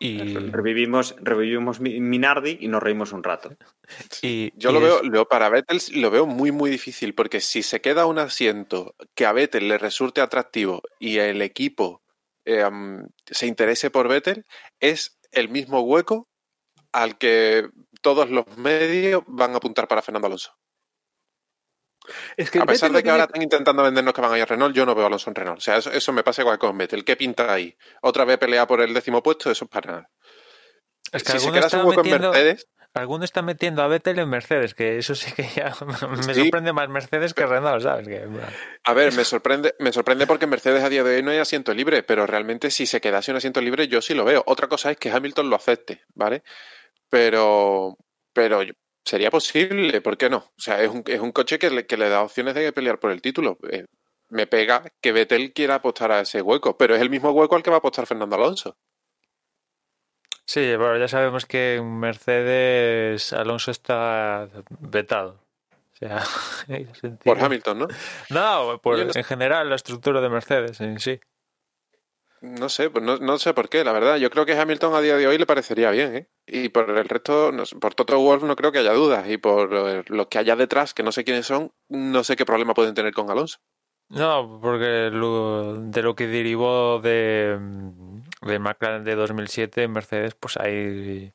Y 0.00 0.18
revivimos, 0.18 1.14
revivimos 1.20 1.80
Minardi 1.80 2.58
y 2.60 2.68
nos 2.68 2.82
reímos 2.82 3.12
un 3.12 3.22
rato. 3.22 3.56
Y, 4.22 4.52
Yo 4.56 4.70
y 4.70 4.72
lo, 4.74 4.80
veo, 4.80 5.02
lo 5.02 5.28
para 5.28 5.48
Vettel 5.48 5.80
lo 5.94 6.10
veo 6.10 6.26
muy, 6.26 6.52
muy 6.52 6.70
difícil, 6.70 7.14
porque 7.14 7.40
si 7.40 7.62
se 7.62 7.80
queda 7.80 8.06
un 8.06 8.18
asiento 8.18 8.94
que 9.14 9.24
a 9.24 9.32
Vettel 9.32 9.68
le 9.68 9.78
resulte 9.78 10.20
atractivo 10.20 10.82
y 10.98 11.18
el 11.18 11.42
equipo 11.42 12.02
eh, 12.44 12.64
um, 12.64 13.06
se 13.26 13.46
interese 13.46 13.90
por 13.90 14.08
Vettel, 14.08 14.44
es 14.80 15.18
el 15.30 15.48
mismo 15.48 15.80
hueco 15.80 16.28
al 16.92 17.18
que 17.18 17.68
todos 18.02 18.30
los 18.30 18.46
medios 18.56 19.22
van 19.26 19.54
a 19.54 19.56
apuntar 19.56 19.88
para 19.88 20.02
Fernando 20.02 20.26
Alonso. 20.26 20.52
Es 22.36 22.50
que 22.50 22.58
a 22.58 22.66
pesar 22.66 22.90
Vettel 22.90 22.96
de 22.96 23.02
que 23.02 23.10
ahora 23.10 23.24
están 23.24 23.42
intentando 23.42 23.82
vendernos 23.82 24.14
que 24.14 24.20
van 24.20 24.32
a 24.32 24.36
ir 24.36 24.42
a 24.42 24.46
Renault, 24.46 24.74
yo 24.74 24.84
no 24.84 24.94
veo 24.94 25.04
a 25.04 25.06
Alonso 25.06 25.30
en 25.30 25.36
Renault. 25.36 25.58
O 25.58 25.60
sea, 25.60 25.76
eso, 25.76 25.90
eso 25.90 26.12
me 26.12 26.22
pasa 26.22 26.42
igual 26.42 26.58
con 26.58 26.76
Vettel. 26.76 27.04
¿Qué 27.04 27.16
pinta 27.16 27.52
ahí? 27.52 27.76
Otra 28.02 28.24
vez 28.24 28.38
pelea 28.38 28.66
por 28.66 28.80
el 28.80 28.92
décimo 28.92 29.22
puesto, 29.22 29.50
eso 29.50 29.64
es 29.64 29.70
para 29.70 29.90
nada. 29.90 30.10
Es 31.12 31.22
que 31.22 31.32
si 31.32 31.38
se 31.38 31.52
queda 31.52 31.68
hueco 31.84 32.02
metiendo, 32.02 32.28
en 32.28 32.32
Mercedes. 32.32 32.66
Alguno 32.94 33.24
está 33.24 33.42
metiendo 33.42 33.82
a 33.82 33.88
Vettel 33.88 34.20
en 34.20 34.28
Mercedes, 34.28 34.74
que 34.74 34.98
eso 34.98 35.14
sí 35.14 35.32
que 35.32 35.48
ya 35.54 35.74
me 36.16 36.22
sí. 36.22 36.42
sorprende 36.42 36.72
más 36.72 36.88
Mercedes 36.88 37.34
que 37.34 37.46
Renault, 37.46 37.82
¿sabes? 37.82 38.06
Que... 38.06 38.28
A 38.84 38.94
ver, 38.94 39.12
me 39.12 39.24
sorprende, 39.24 39.74
me 39.80 39.92
sorprende 39.92 40.26
porque 40.26 40.44
en 40.44 40.50
Mercedes 40.50 40.82
a 40.84 40.88
día 40.88 41.02
de 41.02 41.16
hoy 41.16 41.22
no 41.22 41.30
hay 41.30 41.38
asiento 41.38 41.74
libre, 41.74 42.02
pero 42.02 42.26
realmente 42.26 42.70
si 42.70 42.86
se 42.86 43.00
quedase 43.00 43.32
un 43.32 43.38
asiento 43.38 43.60
libre, 43.60 43.88
yo 43.88 44.00
sí 44.00 44.14
lo 44.14 44.24
veo. 44.24 44.44
Otra 44.46 44.68
cosa 44.68 44.90
es 44.90 44.96
que 44.96 45.10
Hamilton 45.10 45.50
lo 45.50 45.56
acepte, 45.56 46.02
¿vale? 46.14 46.42
Pero, 47.10 47.96
pero 48.32 48.62
sería 49.04 49.30
posible, 49.30 50.00
¿por 50.00 50.16
qué 50.16 50.30
no? 50.30 50.38
O 50.38 50.60
sea, 50.60 50.82
es 50.82 50.88
un, 50.88 51.02
es 51.06 51.20
un 51.20 51.32
coche 51.32 51.58
que 51.58 51.70
le, 51.70 51.86
que 51.86 51.96
le, 51.96 52.08
da 52.08 52.22
opciones 52.22 52.54
de 52.54 52.72
pelear 52.72 52.98
por 52.98 53.10
el 53.10 53.20
título. 53.22 53.58
Eh, 53.70 53.86
me 54.30 54.46
pega 54.46 54.82
que 55.00 55.12
Vettel 55.12 55.52
quiera 55.52 55.76
apostar 55.76 56.10
a 56.12 56.20
ese 56.20 56.42
hueco, 56.42 56.76
pero 56.76 56.94
es 56.94 57.02
el 57.02 57.10
mismo 57.10 57.30
hueco 57.30 57.54
al 57.54 57.62
que 57.62 57.70
va 57.70 57.76
a 57.76 57.78
apostar 57.78 58.06
Fernando 58.06 58.36
Alonso. 58.36 58.76
Sí, 60.46 60.60
pero 60.60 60.98
ya 60.98 61.08
sabemos 61.08 61.46
que 61.46 61.76
en 61.76 61.98
Mercedes 61.98 63.32
Alonso 63.32 63.70
está 63.70 64.48
vetado. 64.80 65.40
O 65.92 65.96
sea, 65.96 66.22
por 67.24 67.42
Hamilton, 67.42 67.78
¿no? 67.78 67.88
No, 68.30 68.80
por, 68.82 68.98
no... 68.98 69.12
en 69.14 69.24
general 69.24 69.68
la 69.68 69.76
estructura 69.76 70.20
de 70.20 70.28
Mercedes 70.28 70.80
en 70.80 70.98
sí. 70.98 71.20
No 72.44 72.68
sé, 72.68 72.90
pues 72.90 73.02
no, 73.02 73.16
no, 73.16 73.38
sé 73.38 73.54
por 73.54 73.70
qué, 73.70 73.84
la 73.84 73.92
verdad. 73.92 74.16
Yo 74.16 74.28
creo 74.28 74.44
que 74.44 74.52
Hamilton 74.52 74.94
a 74.94 75.00
día 75.00 75.16
de 75.16 75.26
hoy 75.26 75.38
le 75.38 75.46
parecería 75.46 75.90
bien, 75.90 76.14
¿eh? 76.14 76.28
Y 76.46 76.68
por 76.68 76.90
el 76.90 77.08
resto, 77.08 77.52
no 77.52 77.64
sé, 77.64 77.76
por 77.76 77.94
Toto 77.94 78.20
Wolf 78.20 78.42
no 78.42 78.54
creo 78.54 78.70
que 78.70 78.80
haya 78.80 78.92
dudas. 78.92 79.28
Y 79.30 79.38
por 79.38 80.10
los 80.10 80.26
que 80.26 80.38
haya 80.38 80.54
detrás, 80.54 80.92
que 80.92 81.02
no 81.02 81.10
sé 81.10 81.24
quiénes 81.24 81.46
son, 81.46 81.72
no 81.88 82.22
sé 82.22 82.36
qué 82.36 82.44
problema 82.44 82.74
pueden 82.74 82.94
tener 82.94 83.14
con 83.14 83.30
Alonso. 83.30 83.58
No, 84.10 84.60
porque 84.60 84.84
de 84.84 86.02
lo 86.02 86.14
que 86.14 86.26
derivó 86.26 87.00
de, 87.00 87.58
de 88.42 88.58
McLaren 88.58 89.04
de 89.04 89.14
2007 89.14 89.82
en 89.82 89.92
Mercedes, 89.92 90.34
pues 90.34 90.58
hay, 90.58 91.32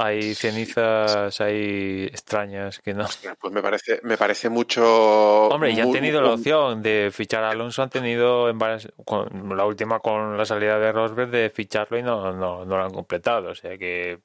hay 0.00 0.36
cenizas 0.36 1.40
hay 1.40 2.04
extrañas 2.04 2.78
que 2.78 2.94
no. 2.94 3.04
Pues 3.40 3.52
me 3.52 3.60
parece, 3.60 4.00
me 4.04 4.16
parece 4.16 4.48
mucho. 4.48 5.48
Hombre, 5.48 5.74
ya 5.74 5.82
han 5.82 5.92
tenido 5.92 6.22
la 6.22 6.34
opción 6.34 6.82
de 6.82 7.10
fichar 7.12 7.42
a 7.42 7.50
Alonso, 7.50 7.82
han 7.82 7.90
tenido 7.90 8.48
en 8.48 8.58
varias, 8.58 8.88
con, 9.04 9.56
la 9.56 9.66
última 9.66 9.98
con 9.98 10.36
la 10.36 10.44
salida 10.44 10.78
de 10.78 10.92
Rosberg 10.92 11.30
de 11.30 11.50
ficharlo 11.50 11.98
y 11.98 12.04
no, 12.04 12.32
no, 12.32 12.64
no 12.64 12.76
lo 12.76 12.84
han 12.84 12.92
completado. 12.92 13.50
O 13.50 13.54
sea 13.56 13.76
que 13.76 14.20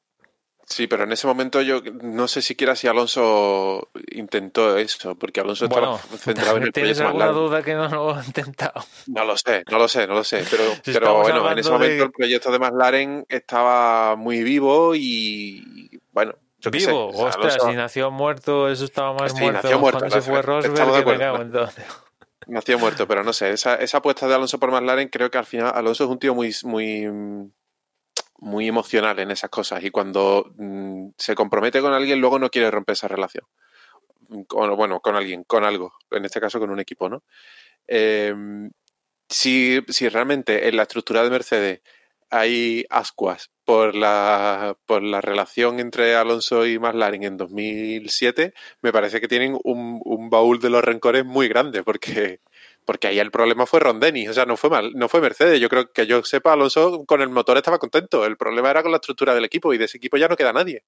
Sí, 0.66 0.88
pero 0.88 1.04
en 1.04 1.12
ese 1.12 1.28
momento 1.28 1.62
yo 1.62 1.82
no 2.02 2.28
sé 2.28 2.42
siquiera 2.42 2.76
si 2.76 2.88
Alonso 2.88 3.90
intentó 4.12 4.78
eso, 4.78 5.16
porque 5.16 5.42
Alonso 5.42 5.68
bueno, 5.68 5.96
estaba 5.96 6.18
centrado 6.18 6.58
en 6.58 6.64
el 6.64 6.72
¿Tienes 6.72 7.00
alguna 7.02 7.28
duda 7.28 7.62
que 7.62 7.74
no 7.76 7.88
lo 7.90 8.16
ha 8.16 8.24
intentado? 8.26 8.84
No 9.08 9.26
lo 9.26 9.36
sé, 9.38 9.64
no 9.70 9.78
lo 9.78 9.88
sé, 9.88 10.08
no 10.08 10.14
lo 10.14 10.24
sé, 10.24 10.44
pero, 10.50 10.64
Si 10.86 10.94
pero 10.94 11.22
bueno, 11.22 11.52
en 11.52 11.60
ese 11.60 11.70
hablando 11.70 11.70
de- 11.70 11.74
momento 11.74 12.04
el 12.06 12.12
proyecto 12.12 12.52
de 12.52 12.60
McLaren 12.60 13.26
estaba 13.30 14.16
muy 14.16 14.42
vivo 14.44 14.96
y 14.96 16.00
bueno, 16.14 16.34
yo 16.60 16.72
qué 16.72 16.80
sé, 16.80 16.88
Vivo, 16.88 17.10
o 17.10 17.14
sea, 17.14 17.26
ostras, 17.28 17.56
Alonso 17.56 17.70
si 17.70 17.76
nació 17.76 18.10
muerto, 18.12 18.70
eso 18.70 18.86
estaba 18.86 19.14
más 19.14 19.34
Sí, 19.34 19.42
muerto 19.42 19.62
nació 19.64 19.80
muerto, 19.80 20.00
cuando 20.00 20.16
se 20.16 20.22
fue 20.32 20.42
Rosberg 20.42 20.74
que 20.76 20.80
me 20.84 21.00
acuerdo. 21.02 21.20
cago 21.20 21.42
en 21.42 21.52
todo. 21.52 21.70
nació 22.48 22.80
muerto, 22.80 23.06
pero 23.08 23.24
no 23.26 23.34
sé, 23.34 23.52
esa, 23.52 23.76
esa 23.76 23.98
apuesta 23.98 24.28
de 24.30 24.36
Alonso 24.36 24.60
por 24.60 24.72
McLaren 24.72 25.10
creo 25.10 25.30
que 25.30 25.38
al 25.38 25.46
final 25.46 25.74
Alonso 25.76 26.06
es 26.06 26.10
un 26.10 26.20
tío 26.20 26.34
muy, 26.34 26.56
muy, 26.64 27.06
muy 28.44 28.68
emocional 28.68 29.20
en 29.20 29.32
esas 29.32 29.50
cosas 29.50 29.84
y 29.84 29.90
cuando 29.90 30.52
mm, 30.58 31.10
se 31.18 31.36
compromete 31.36 31.82
con 31.82 31.94
alguien 31.94 32.20
luego 32.20 32.40
no 32.40 32.50
quiere 32.50 32.70
romper 32.72 32.94
esa 32.94 33.08
relación. 33.08 33.46
Con- 34.48 34.76
bueno, 34.76 35.00
con 35.00 35.16
alguien, 35.16 35.44
con 35.44 35.64
algo, 35.64 35.94
en 36.12 36.26
este 36.26 36.40
caso 36.42 36.60
con 36.60 36.70
un 36.72 36.80
equipo, 36.80 37.10
¿no? 37.10 37.24
Eh, 37.88 38.34
si, 39.30 39.80
si 39.88 40.10
realmente 40.10 40.68
en 40.68 40.76
la 40.78 40.84
estructura 40.84 41.24
de 41.24 41.30
Mercedes 41.30 41.82
hay 42.30 42.86
ascuas 42.90 43.52
por 43.64 43.96
la, 43.96 44.76
por 44.86 45.04
la 45.04 45.22
relación 45.22 45.80
entre 45.80 46.16
Alonso 46.16 46.66
y 46.66 46.80
McLaren 46.80 47.24
en 47.24 47.38
2007, 47.38 48.54
me 48.82 48.92
parece 48.92 49.22
que 49.22 49.28
tienen 49.28 49.58
un 49.64 50.30
baúl 50.30 50.60
de 50.60 50.70
los 50.72 50.84
rencores 50.84 51.26
muy 51.26 51.48
grande, 51.48 51.84
porque, 51.84 52.42
porque 52.86 53.08
ahí 53.08 53.20
el 53.20 53.32
problema 53.32 53.66
fue 53.66 53.80
Ron 53.80 54.00
Dennis, 54.00 54.30
o 54.30 54.34
sea, 54.34 54.46
no 54.46 54.58
fue, 54.58 54.70
mal, 54.70 54.92
no 54.94 55.10
fue 55.10 55.22
Mercedes. 55.22 55.60
Yo 55.60 55.70
creo 55.70 55.92
que 55.92 56.06
yo 56.06 56.24
sepa, 56.24 56.54
Alonso 56.54 57.06
con 57.06 57.22
el 57.22 57.30
motor 57.30 57.58
estaba 57.58 57.80
contento. 57.80 58.26
El 58.26 58.38
problema 58.38 58.70
era 58.70 58.82
con 58.82 58.92
la 58.92 58.98
estructura 58.98 59.34
del 59.34 59.46
equipo 59.46 59.74
y 59.74 59.78
de 59.78 59.86
ese 59.86 59.98
equipo 59.98 60.18
ya 60.18 60.28
no 60.28 60.36
queda 60.36 60.54
nadie. 60.54 60.84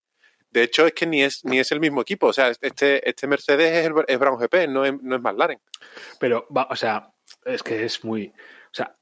De 0.51 0.63
hecho, 0.63 0.85
es 0.85 0.93
que 0.93 1.05
ni 1.05 1.21
es, 1.21 1.43
ni 1.43 1.59
es 1.59 1.71
el 1.71 1.79
mismo 1.79 2.01
equipo. 2.01 2.27
O 2.27 2.33
sea, 2.33 2.49
este, 2.61 3.07
este 3.09 3.27
Mercedes 3.27 3.73
es, 3.73 3.85
el, 3.87 3.93
es 4.07 4.19
Brown 4.19 4.39
GP, 4.39 4.69
no 4.69 4.85
es, 4.85 4.93
no 5.01 5.15
es 5.15 5.21
McLaren. 5.21 5.59
Pero, 6.19 6.47
o 6.49 6.75
sea, 6.75 7.11
es 7.43 7.61
que 7.61 7.83
es 7.83 8.03
muy. 8.03 8.27
O 8.27 8.73
sea, 8.73 8.95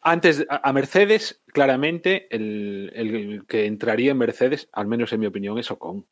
antes 0.00 0.46
a 0.48 0.72
Mercedes, 0.72 1.42
claramente, 1.46 2.28
el, 2.30 2.92
el 2.94 3.44
que 3.46 3.66
entraría 3.66 4.12
en 4.12 4.18
Mercedes, 4.18 4.68
al 4.72 4.86
menos 4.86 5.12
en 5.12 5.20
mi 5.20 5.26
opinión, 5.26 5.58
es 5.58 5.70
Ocon. 5.70 6.06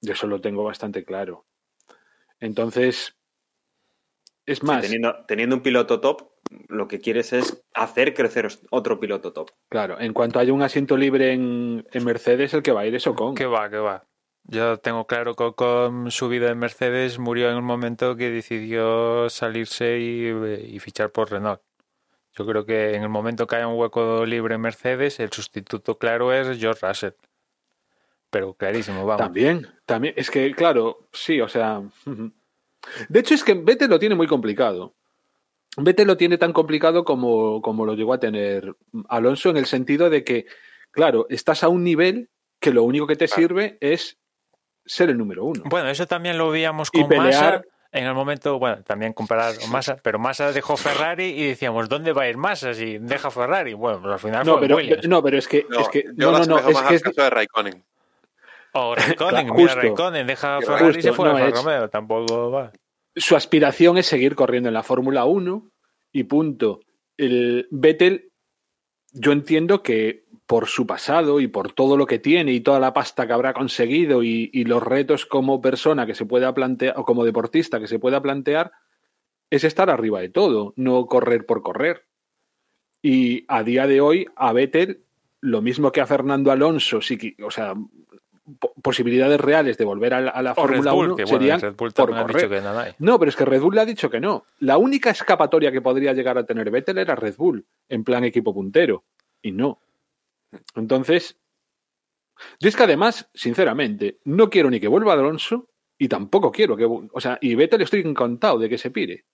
Yo 0.00 0.12
eso 0.12 0.26
lo 0.26 0.40
tengo 0.40 0.64
bastante 0.64 1.04
claro. 1.04 1.46
Entonces, 2.38 3.16
es 4.52 4.58
Sí, 4.58 4.66
más, 4.66 4.82
teniendo, 4.82 5.24
teniendo 5.26 5.56
un 5.56 5.62
piloto 5.62 6.00
top, 6.00 6.30
lo 6.68 6.88
que 6.88 7.00
quieres 7.00 7.32
es 7.32 7.62
hacer 7.74 8.14
crecer 8.14 8.48
otro 8.70 8.98
piloto 8.98 9.32
top. 9.32 9.50
claro, 9.68 10.00
en 10.00 10.12
cuanto 10.12 10.38
haya 10.38 10.52
un 10.52 10.62
asiento 10.62 10.96
libre 10.96 11.32
en, 11.32 11.86
en 11.92 12.04
Mercedes, 12.04 12.54
el 12.54 12.62
que 12.62 12.72
va 12.72 12.80
a 12.80 12.86
ir 12.86 12.94
es 12.94 13.06
Ocon. 13.06 13.34
Que 13.34 13.46
va, 13.46 13.70
que 13.70 13.78
va. 13.78 14.04
Yo 14.44 14.78
tengo 14.78 15.06
claro 15.06 15.36
que 15.36 15.52
con 15.54 16.10
su 16.10 16.28
vida 16.28 16.50
en 16.50 16.58
Mercedes 16.58 17.18
murió 17.18 17.50
en 17.50 17.56
el 17.56 17.62
momento 17.62 18.16
que 18.16 18.30
decidió 18.30 19.28
salirse 19.28 19.98
y, 19.98 20.28
y 20.74 20.78
fichar 20.80 21.10
por 21.10 21.30
Renault. 21.30 21.60
Yo 22.32 22.46
creo 22.46 22.64
que 22.64 22.94
en 22.94 23.02
el 23.02 23.08
momento 23.08 23.46
que 23.46 23.56
haya 23.56 23.68
un 23.68 23.78
hueco 23.78 24.24
libre 24.24 24.54
en 24.54 24.60
Mercedes, 24.60 25.20
el 25.20 25.30
sustituto 25.30 25.98
claro 25.98 26.32
es 26.32 26.58
George 26.58 26.86
Russell. 26.86 27.12
Pero 28.30 28.54
clarísimo, 28.54 29.04
vamos. 29.04 29.22
También, 29.22 29.66
también. 29.84 30.14
Es 30.16 30.30
que, 30.30 30.52
claro, 30.54 31.08
sí, 31.12 31.40
o 31.40 31.48
sea. 31.48 31.82
De 33.08 33.20
hecho, 33.20 33.34
es 33.34 33.44
que 33.44 33.54
Vettel 33.54 33.90
lo 33.90 33.98
tiene 33.98 34.14
muy 34.14 34.26
complicado. 34.26 34.94
Vettel 35.76 36.06
lo 36.08 36.16
tiene 36.16 36.38
tan 36.38 36.52
complicado 36.52 37.04
como, 37.04 37.62
como 37.62 37.86
lo 37.86 37.94
llegó 37.94 38.12
a 38.14 38.18
tener 38.20 38.74
Alonso, 39.08 39.50
en 39.50 39.56
el 39.56 39.66
sentido 39.66 40.10
de 40.10 40.24
que, 40.24 40.46
claro, 40.90 41.26
estás 41.30 41.62
a 41.62 41.68
un 41.68 41.84
nivel 41.84 42.28
que 42.58 42.72
lo 42.72 42.82
único 42.82 43.06
que 43.06 43.16
te 43.16 43.26
Claro. 43.26 43.40
sirve 43.42 43.78
es 43.80 44.18
ser 44.84 45.10
el 45.10 45.18
número 45.18 45.44
uno. 45.44 45.62
Bueno, 45.66 45.88
eso 45.88 46.06
también 46.06 46.36
lo 46.38 46.50
veíamos 46.50 46.88
Y 46.92 47.00
con 47.02 47.08
pelear- 47.10 47.22
Massa 47.58 47.62
en 47.92 48.04
el 48.06 48.14
momento, 48.14 48.58
bueno, 48.58 48.82
también 48.84 49.12
comparar 49.12 49.58
con 49.58 49.70
Massa, 49.70 49.96
pero 50.02 50.18
Massa 50.18 50.52
dejó 50.52 50.76
Ferrari 50.76 51.24
y 51.24 51.44
decíamos, 51.46 51.88
¿dónde 51.88 52.12
va 52.12 52.22
a 52.22 52.28
ir 52.28 52.36
Massa 52.36 52.72
si 52.74 52.98
deja 52.98 53.30
Ferrari? 53.30 53.74
Bueno, 53.74 54.00
pues 54.00 54.12
al 54.12 54.18
final 54.20 54.46
No, 54.46 54.52
fue 54.54 54.60
pero, 54.62 54.76
Williams. 54.76 55.08
no, 55.08 55.22
pero 55.22 55.38
es 55.38 55.48
que. 55.48 55.66
No, 55.68 55.80
es 55.80 55.88
que 55.88 56.04
yo 56.16 56.30
no, 56.30 56.38
no, 56.38 56.44
no, 56.46 56.56
asemejo 56.56 56.70
es 56.80 56.88
que 56.88 56.94
es, 56.96 57.02
caso 57.02 57.22
de 57.22 57.30
Raikkonen. 57.30 57.84
O 58.72 58.94
Raikkonen, 58.96 59.16
Claro, 59.46 59.54
mira, 59.54 59.66
justo. 59.68 59.80
Raikkonen 59.80 60.26
deja 60.26 60.56
Justo, 60.56 60.72
Ferrari 60.76 60.98
y 60.98 61.02
se 61.02 61.12
fue 61.12 61.28
no, 61.28 61.36
a 61.36 61.44
Alfa 61.44 61.48
es- 61.58 61.64
Romeo, 61.64 61.90
tampoco 61.90 62.50
va. 62.50 62.72
su 63.16 63.36
aspiración 63.36 63.98
es 63.98 64.06
seguir 64.06 64.34
corriendo 64.34 64.68
en 64.68 64.74
la 64.74 64.82
Fórmula 64.82 65.24
1 65.24 65.70
y 66.12 66.24
punto. 66.24 66.80
El 67.16 67.66
Vettel, 67.70 68.30
yo 69.12 69.32
entiendo 69.32 69.82
que 69.82 70.24
por 70.46 70.66
su 70.66 70.86
pasado 70.86 71.38
y 71.40 71.46
por 71.46 71.72
todo 71.72 71.96
lo 71.96 72.06
que 72.06 72.18
tiene 72.18 72.52
y 72.52 72.60
toda 72.60 72.80
la 72.80 72.92
pasta 72.92 73.26
que 73.26 73.32
habrá 73.32 73.52
conseguido 73.52 74.22
y, 74.24 74.50
y 74.52 74.64
los 74.64 74.82
retos 74.82 75.24
como 75.26 75.60
persona 75.60 76.06
que 76.06 76.14
se 76.14 76.26
pueda 76.26 76.52
plantear 76.54 76.94
o 76.96 77.04
como 77.04 77.24
deportista 77.24 77.78
que 77.78 77.86
se 77.86 77.98
pueda 78.00 78.20
plantear, 78.20 78.72
es 79.50 79.62
estar 79.64 79.90
arriba 79.90 80.20
de 80.20 80.28
todo, 80.28 80.72
no 80.76 81.06
correr 81.06 81.46
por 81.46 81.62
correr. 81.62 82.06
Y 83.02 83.44
a 83.48 83.62
día 83.62 83.86
de 83.86 84.00
hoy, 84.00 84.26
a 84.36 84.52
Vettel, 84.52 85.04
lo 85.40 85.62
mismo 85.62 85.92
que 85.92 86.00
a 86.00 86.06
Fernando 86.06 86.50
Alonso, 86.52 87.00
sí 87.00 87.16
que, 87.16 87.36
o 87.44 87.50
sea, 87.50 87.74
posibilidades 88.82 89.40
reales 89.40 89.76
de 89.78 89.84
volver 89.84 90.14
a 90.14 90.20
la, 90.20 90.30
a 90.30 90.54
Fórmula 90.54 90.92
Bull, 90.92 91.06
1 91.06 91.16
que 91.16 91.24
bueno, 91.24 91.38
serían 91.38 91.60
Red 91.60 91.74
Bull 91.76 91.92
por 91.92 91.92
también 91.92 92.18
ha 92.18 92.22
correr. 92.22 92.36
dicho 92.36 92.48
que 92.50 92.60
nada 92.60 92.82
hay. 92.82 92.92
No, 92.98 93.18
pero 93.18 93.28
es 93.28 93.36
que 93.36 93.44
Red 93.44 93.60
Bull 93.60 93.74
le 93.74 93.80
ha 93.80 93.84
dicho 93.86 94.10
que 94.10 94.20
no. 94.20 94.44
La 94.60 94.78
única 94.78 95.10
escapatoria 95.10 95.70
que 95.72 95.80
podría 95.80 96.12
llegar 96.12 96.38
a 96.38 96.44
tener 96.46 96.70
Vettel 96.70 96.98
era 96.98 97.14
Red 97.14 97.36
Bull, 97.36 97.66
en 97.88 98.04
plan 98.04 98.24
equipo 98.24 98.52
puntero. 98.54 99.04
Y 99.42 99.52
no. 99.52 99.80
Entonces, 100.74 101.36
yo 102.58 102.68
es 102.68 102.76
que 102.76 102.82
además, 102.82 103.28
sinceramente, 103.34 104.18
no 104.24 104.50
quiero 104.50 104.70
ni 104.70 104.80
que 104.80 104.88
vuelva 104.88 105.12
Alonso 105.12 105.68
y 105.98 106.08
tampoco 106.08 106.50
quiero 106.50 106.76
que. 106.76 106.84
O 106.86 107.20
sea, 107.20 107.38
y 107.40 107.54
Vettel 107.54 107.82
estoy 107.82 108.00
encantado 108.00 108.58
de 108.58 108.68
que 108.68 108.78
se 108.78 108.90
pire. 108.90 109.24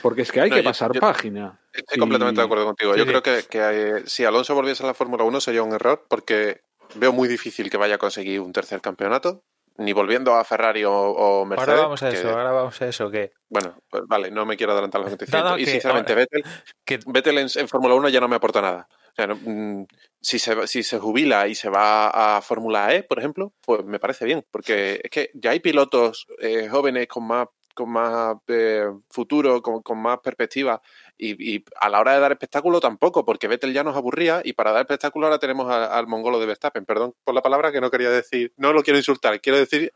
Porque 0.00 0.22
es 0.22 0.30
que 0.30 0.40
hay 0.40 0.50
No, 0.50 0.56
que 0.56 0.62
yo- 0.62 0.68
pasar 0.68 0.92
yo- 0.92 1.00
página. 1.00 1.58
Estoy 1.72 1.96
Y- 1.96 2.00
completamente 2.00 2.40
de 2.40 2.44
acuerdo 2.44 2.66
contigo. 2.66 2.92
Sí, 2.92 2.98
Yo 2.98 3.04
sí. 3.04 3.10
creo 3.10 3.22
que, 3.22 3.42
que, 3.48 3.58
eh, 3.60 4.02
si 4.06 4.24
Alonso 4.24 4.54
volviese 4.54 4.84
a 4.84 4.86
la 4.86 4.94
Fórmula 4.94 5.24
1 5.24 5.40
sería 5.40 5.62
un 5.62 5.72
error 5.72 6.04
porque 6.08 6.60
veo 6.94 7.12
muy 7.12 7.28
difícil 7.28 7.70
que 7.70 7.76
vaya 7.76 7.96
a 7.96 7.98
conseguir 7.98 8.40
un 8.40 8.52
tercer 8.52 8.80
campeonato, 8.80 9.42
ni 9.78 9.92
volviendo 9.92 10.34
a 10.34 10.44
Ferrari 10.44 10.84
o, 10.84 10.92
o 10.92 11.44
Mercedes. 11.46 11.70
Ahora 11.70 11.82
vamos 11.82 12.02
a 12.02 12.10
que- 12.10 12.16
eso, 12.16 12.28
ahora 12.30 12.50
vamos 12.52 12.82
a 12.82 12.86
eso, 12.88 13.10
que, 13.10 13.32
Bueno, 13.48 13.74
pues 13.88 14.02
vale, 14.06 14.30
no 14.30 14.44
me 14.44 14.56
quiero 14.56 14.72
adelantar 14.72 15.00
los 15.00 15.08
acontecimientos. 15.08 15.58
Y 15.60 15.66
sinceramente, 15.66 16.12
ahora- 16.12 16.26
Vettel, 16.30 16.44
que 16.84 17.00
Vettel 17.06 17.38
en, 17.38 17.48
en 17.54 17.68
Fórmula 17.68 17.94
1 17.94 18.08
ya 18.10 18.20
no 18.20 18.28
me 18.28 18.36
aporta 18.36 18.60
nada. 18.60 18.88
O 18.90 19.14
sea, 19.14 19.26
no, 19.26 19.36
mm, 19.36 19.86
si, 20.20 20.38
se, 20.38 20.66
si 20.66 20.82
se 20.82 20.98
jubila 20.98 21.46
y 21.48 21.54
se 21.54 21.68
va 21.68 22.36
a 22.36 22.40
Fórmula 22.42 22.94
E, 22.94 23.02
por 23.02 23.18
ejemplo, 23.18 23.52
pues 23.64 23.84
me 23.84 23.98
parece 23.98 24.24
bien, 24.24 24.44
porque 24.50 25.00
es 25.04 25.10
que 25.10 25.30
ya 25.34 25.50
hay 25.50 25.60
pilotos 25.60 26.26
eh, 26.38 26.68
jóvenes 26.70 27.08
con 27.08 27.26
más 27.26 27.48
con 27.74 27.90
más 27.90 28.36
eh, 28.48 28.86
futuro, 29.08 29.62
con, 29.62 29.82
con 29.82 29.98
más 29.98 30.18
perspectiva, 30.20 30.80
y, 31.16 31.56
y 31.56 31.64
a 31.80 31.88
la 31.88 32.00
hora 32.00 32.14
de 32.14 32.20
dar 32.20 32.32
espectáculo 32.32 32.80
tampoco, 32.80 33.24
porque 33.24 33.48
Vettel 33.48 33.72
ya 33.72 33.84
nos 33.84 33.96
aburría, 33.96 34.40
y 34.44 34.52
para 34.52 34.72
dar 34.72 34.82
espectáculo 34.82 35.26
ahora 35.26 35.38
tenemos 35.38 35.70
al 35.70 36.06
mongolo 36.06 36.38
de 36.40 36.46
Verstappen. 36.46 36.84
Perdón 36.84 37.14
por 37.24 37.34
la 37.34 37.42
palabra 37.42 37.72
que 37.72 37.80
no 37.80 37.90
quería 37.90 38.10
decir, 38.10 38.52
no 38.56 38.72
lo 38.72 38.82
quiero 38.82 38.98
insultar, 38.98 39.40
quiero 39.40 39.58
decir 39.58 39.92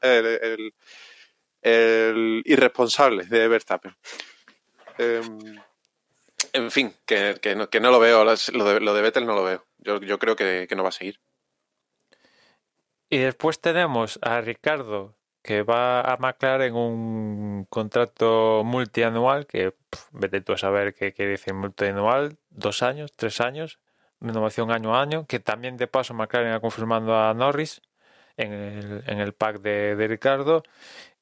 el 1.62 2.42
irresponsable 2.44 3.24
de 3.24 3.48
Verstappen. 3.48 3.96
Em, 4.98 5.60
en 6.52 6.70
fin, 6.70 6.94
que, 7.04 7.36
que 7.42 7.54
no, 7.54 7.68
que 7.68 7.80
no 7.80 7.90
lo 7.90 7.98
veo, 7.98 8.24
lo 8.24 8.64
de, 8.64 8.80
lo 8.80 8.94
de 8.94 9.02
Vettel 9.02 9.26
no 9.26 9.34
lo 9.34 9.44
veo. 9.44 9.66
Yo, 9.78 10.00
yo 10.00 10.18
creo 10.18 10.36
que, 10.36 10.66
que 10.68 10.76
no 10.76 10.82
va 10.82 10.90
a 10.90 10.92
seguir. 10.92 11.20
Y 13.08 13.18
después 13.18 13.60
tenemos 13.60 14.18
a 14.22 14.40
Ricardo, 14.40 15.16
que 15.46 15.62
va 15.62 16.00
a 16.02 16.16
McLaren 16.18 16.74
un 16.74 17.66
contrato 17.70 18.62
multianual, 18.64 19.46
que 19.46 19.74
vete 20.12 20.40
tú 20.40 20.52
a 20.54 20.58
saber 20.58 20.94
qué 20.94 21.12
quiere 21.14 21.32
decir 21.32 21.54
multianual, 21.54 22.38
dos 22.50 22.82
años, 22.82 23.12
tres 23.16 23.40
años, 23.40 23.78
renovación 24.20 24.70
año 24.72 24.94
a 24.96 25.02
año, 25.02 25.26
que 25.26 25.40
también 25.40 25.76
de 25.76 25.86
paso 25.86 26.14
McLaren 26.14 26.52
ha 26.52 26.60
confirmado 26.60 27.16
a 27.16 27.32
Norris 27.34 27.80
en 28.36 28.52
el, 28.52 29.04
en 29.06 29.20
el 29.20 29.32
pack 29.34 29.60
de, 29.60 30.06
Ricardo. 30.08 30.62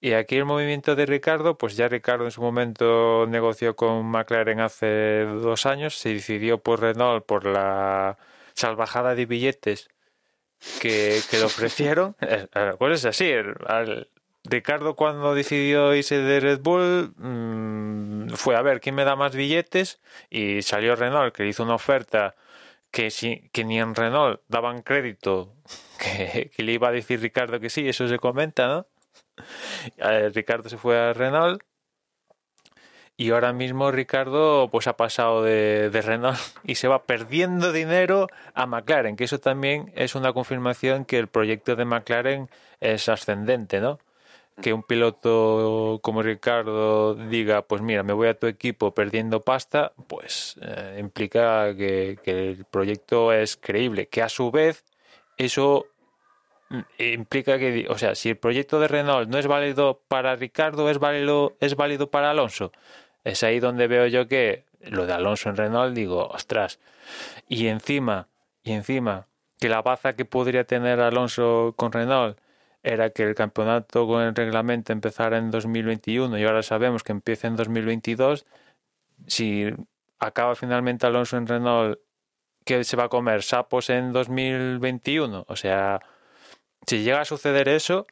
Y 0.00 0.14
aquí 0.14 0.36
el 0.36 0.44
movimiento 0.46 0.96
de 0.96 1.06
Ricardo, 1.06 1.56
pues 1.58 1.76
ya 1.76 1.88
Ricardo 1.88 2.24
en 2.24 2.30
su 2.30 2.42
momento 2.42 3.26
negoció 3.28 3.76
con 3.76 4.06
McLaren 4.06 4.60
hace 4.60 5.24
dos 5.26 5.66
años, 5.66 5.96
se 5.98 6.10
decidió 6.14 6.58
por 6.58 6.80
Renault 6.80 7.26
por 7.26 7.46
la 7.46 8.18
salvajada 8.54 9.14
de 9.14 9.26
billetes 9.26 9.88
que, 10.80 11.20
que 11.30 11.38
le 11.38 11.44
ofrecieron. 11.44 12.16
Eh, 12.22 12.46
eh, 12.54 12.72
Pues 12.78 13.00
es 13.00 13.04
así. 13.06 13.30
Ricardo 14.44 14.94
cuando 14.94 15.34
decidió 15.34 15.94
irse 15.94 16.18
de 16.18 16.40
Red 16.40 16.60
Bull 16.60 17.14
mm, 17.16 18.34
fue 18.34 18.56
a 18.56 18.62
ver 18.62 18.80
quién 18.80 18.94
me 18.94 19.04
da 19.04 19.16
más 19.16 19.34
billetes 19.34 20.00
y 20.28 20.60
salió 20.62 20.96
Renault 20.96 21.34
que 21.34 21.46
hizo 21.46 21.62
una 21.62 21.74
oferta 21.74 22.36
que, 22.90 23.10
si, 23.10 23.48
que 23.52 23.64
ni 23.64 23.80
en 23.80 23.94
Renault 23.94 24.42
daban 24.48 24.82
crédito, 24.82 25.54
que, 25.98 26.50
que 26.54 26.62
le 26.62 26.72
iba 26.72 26.88
a 26.88 26.92
decir 26.92 27.20
Ricardo 27.20 27.58
que 27.58 27.70
sí, 27.70 27.88
eso 27.88 28.06
se 28.08 28.18
comenta, 28.18 28.68
¿no? 28.68 28.86
Eh, 29.98 30.30
Ricardo 30.32 30.68
se 30.68 30.78
fue 30.78 30.98
a 30.98 31.12
Renault 31.12 31.62
y 33.16 33.30
ahora 33.30 33.52
mismo 33.52 33.90
Ricardo 33.90 34.68
pues 34.70 34.86
ha 34.86 34.96
pasado 34.96 35.42
de, 35.42 35.90
de, 35.90 36.02
Renault 36.02 36.38
y 36.64 36.76
se 36.76 36.88
va 36.88 37.04
perdiendo 37.04 37.72
dinero 37.72 38.28
a 38.54 38.66
McLaren, 38.66 39.16
que 39.16 39.24
eso 39.24 39.40
también 39.40 39.92
es 39.96 40.14
una 40.14 40.32
confirmación 40.32 41.04
que 41.04 41.18
el 41.18 41.28
proyecto 41.28 41.76
de 41.76 41.84
McLaren 41.84 42.50
es 42.80 43.08
ascendente, 43.08 43.80
¿no? 43.80 43.98
Que 44.62 44.72
un 44.72 44.82
piloto 44.84 45.98
como 46.02 46.22
Ricardo 46.22 47.14
diga, 47.16 47.62
pues 47.62 47.82
mira, 47.82 48.02
me 48.04 48.12
voy 48.12 48.28
a 48.28 48.38
tu 48.38 48.46
equipo 48.46 48.94
perdiendo 48.94 49.40
pasta, 49.40 49.92
pues 50.06 50.56
eh, 50.62 50.98
implica 51.00 51.74
que, 51.74 52.18
el 52.24 52.64
proyecto 52.64 53.32
es 53.32 53.56
creíble, 53.56 54.08
que 54.08 54.22
a 54.22 54.28
su 54.28 54.50
vez 54.52 54.84
eso 55.36 55.86
implica 56.98 57.58
que, 57.58 57.86
o 57.88 57.98
sea, 57.98 58.14
si 58.14 58.30
el 58.30 58.36
proyecto 58.36 58.80
de 58.80 58.88
Renault 58.88 59.28
no 59.28 59.38
es 59.38 59.46
válido 59.46 60.02
para 60.08 60.36
Ricardo, 60.36 60.88
es 60.88 60.98
válido, 60.98 61.56
es 61.60 61.76
válido 61.76 62.10
para 62.10 62.30
Alonso. 62.30 62.72
Es 63.24 63.42
ahí 63.42 63.58
donde 63.60 63.88
veo 63.88 64.06
yo 64.06 64.28
que 64.28 64.64
lo 64.80 65.06
de 65.06 65.14
Alonso 65.14 65.48
en 65.48 65.56
Renault 65.56 65.94
digo, 65.94 66.28
ostras. 66.28 66.78
Y 67.48 67.66
encima, 67.68 68.28
y 68.62 68.72
encima, 68.72 69.26
que 69.58 69.68
la 69.68 69.82
baza 69.82 70.14
que 70.14 70.24
podría 70.24 70.64
tener 70.64 71.00
Alonso 71.00 71.74
con 71.76 71.92
Renault 71.92 72.38
era 72.84 73.10
que 73.10 73.22
el 73.22 73.34
campeonato 73.34 74.06
con 74.06 74.22
el 74.22 74.34
reglamento 74.34 74.92
empezara 74.92 75.38
en 75.38 75.50
2021 75.50 76.38
y 76.38 76.44
ahora 76.44 76.62
sabemos 76.62 77.02
que 77.02 77.12
empieza 77.12 77.48
en 77.48 77.56
2022. 77.56 78.46
Si 79.26 79.66
acaba 80.18 80.54
finalmente 80.54 81.06
Alonso 81.06 81.38
en 81.38 81.46
Renault, 81.46 81.98
¿qué 82.64 82.84
se 82.84 82.96
va 82.96 83.04
a 83.04 83.08
comer? 83.08 83.42
¿Sapos 83.42 83.88
en 83.88 84.12
2021? 84.12 85.46
O 85.48 85.56
sea, 85.56 86.00
si 86.86 87.02
llega 87.02 87.22
a 87.22 87.24
suceder 87.24 87.68
eso, 87.68 88.06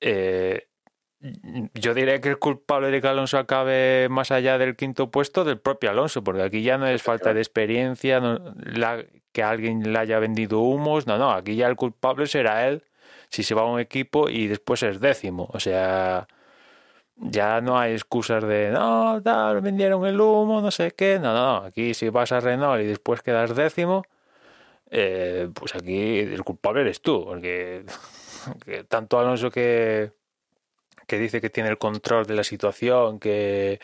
eh, 0.00 0.68
yo 1.74 1.92
diré 1.92 2.22
que 2.22 2.30
el 2.30 2.38
culpable 2.38 2.90
de 2.90 3.02
que 3.02 3.08
Alonso 3.08 3.36
acabe 3.36 4.08
más 4.08 4.30
allá 4.30 4.56
del 4.56 4.76
quinto 4.76 5.10
puesto 5.10 5.44
del 5.44 5.60
propio 5.60 5.90
Alonso, 5.90 6.24
porque 6.24 6.42
aquí 6.42 6.62
ya 6.62 6.78
no 6.78 6.86
es 6.86 7.02
falta 7.02 7.34
de 7.34 7.40
experiencia, 7.40 8.20
la, 8.20 9.04
que 9.32 9.42
alguien 9.42 9.92
le 9.92 9.98
haya 9.98 10.18
vendido 10.20 10.60
humos, 10.60 11.06
no, 11.06 11.18
no, 11.18 11.32
aquí 11.32 11.56
ya 11.56 11.66
el 11.66 11.76
culpable 11.76 12.26
será 12.28 12.66
él 12.66 12.82
si 13.28 13.42
se 13.42 13.54
va 13.54 13.62
a 13.62 13.66
un 13.66 13.80
equipo 13.80 14.28
y 14.28 14.46
después 14.46 14.82
es 14.82 15.00
décimo, 15.00 15.48
o 15.52 15.60
sea, 15.60 16.26
ya 17.16 17.60
no 17.60 17.78
hay 17.78 17.92
excusas 17.92 18.44
de 18.44 18.70
no, 18.70 19.20
tal, 19.22 19.60
vendieron 19.60 20.06
el 20.06 20.20
humo, 20.20 20.60
no 20.60 20.70
sé 20.70 20.92
qué, 20.92 21.18
no, 21.18 21.34
no, 21.34 21.66
aquí 21.66 21.94
si 21.94 22.08
vas 22.10 22.32
a 22.32 22.40
Renault 22.40 22.82
y 22.82 22.86
después 22.86 23.22
quedas 23.22 23.54
décimo, 23.54 24.04
eh, 24.90 25.48
pues 25.54 25.74
aquí 25.74 26.18
el 26.20 26.42
culpable 26.44 26.82
eres 26.82 27.02
tú, 27.02 27.24
porque 27.24 27.84
tanto 28.88 29.18
Alonso 29.18 29.50
que, 29.50 30.12
que 31.08 31.18
dice 31.18 31.40
que 31.40 31.50
tiene 31.50 31.70
el 31.70 31.78
control 31.78 32.26
de 32.26 32.34
la 32.34 32.44
situación, 32.44 33.18
que, 33.18 33.80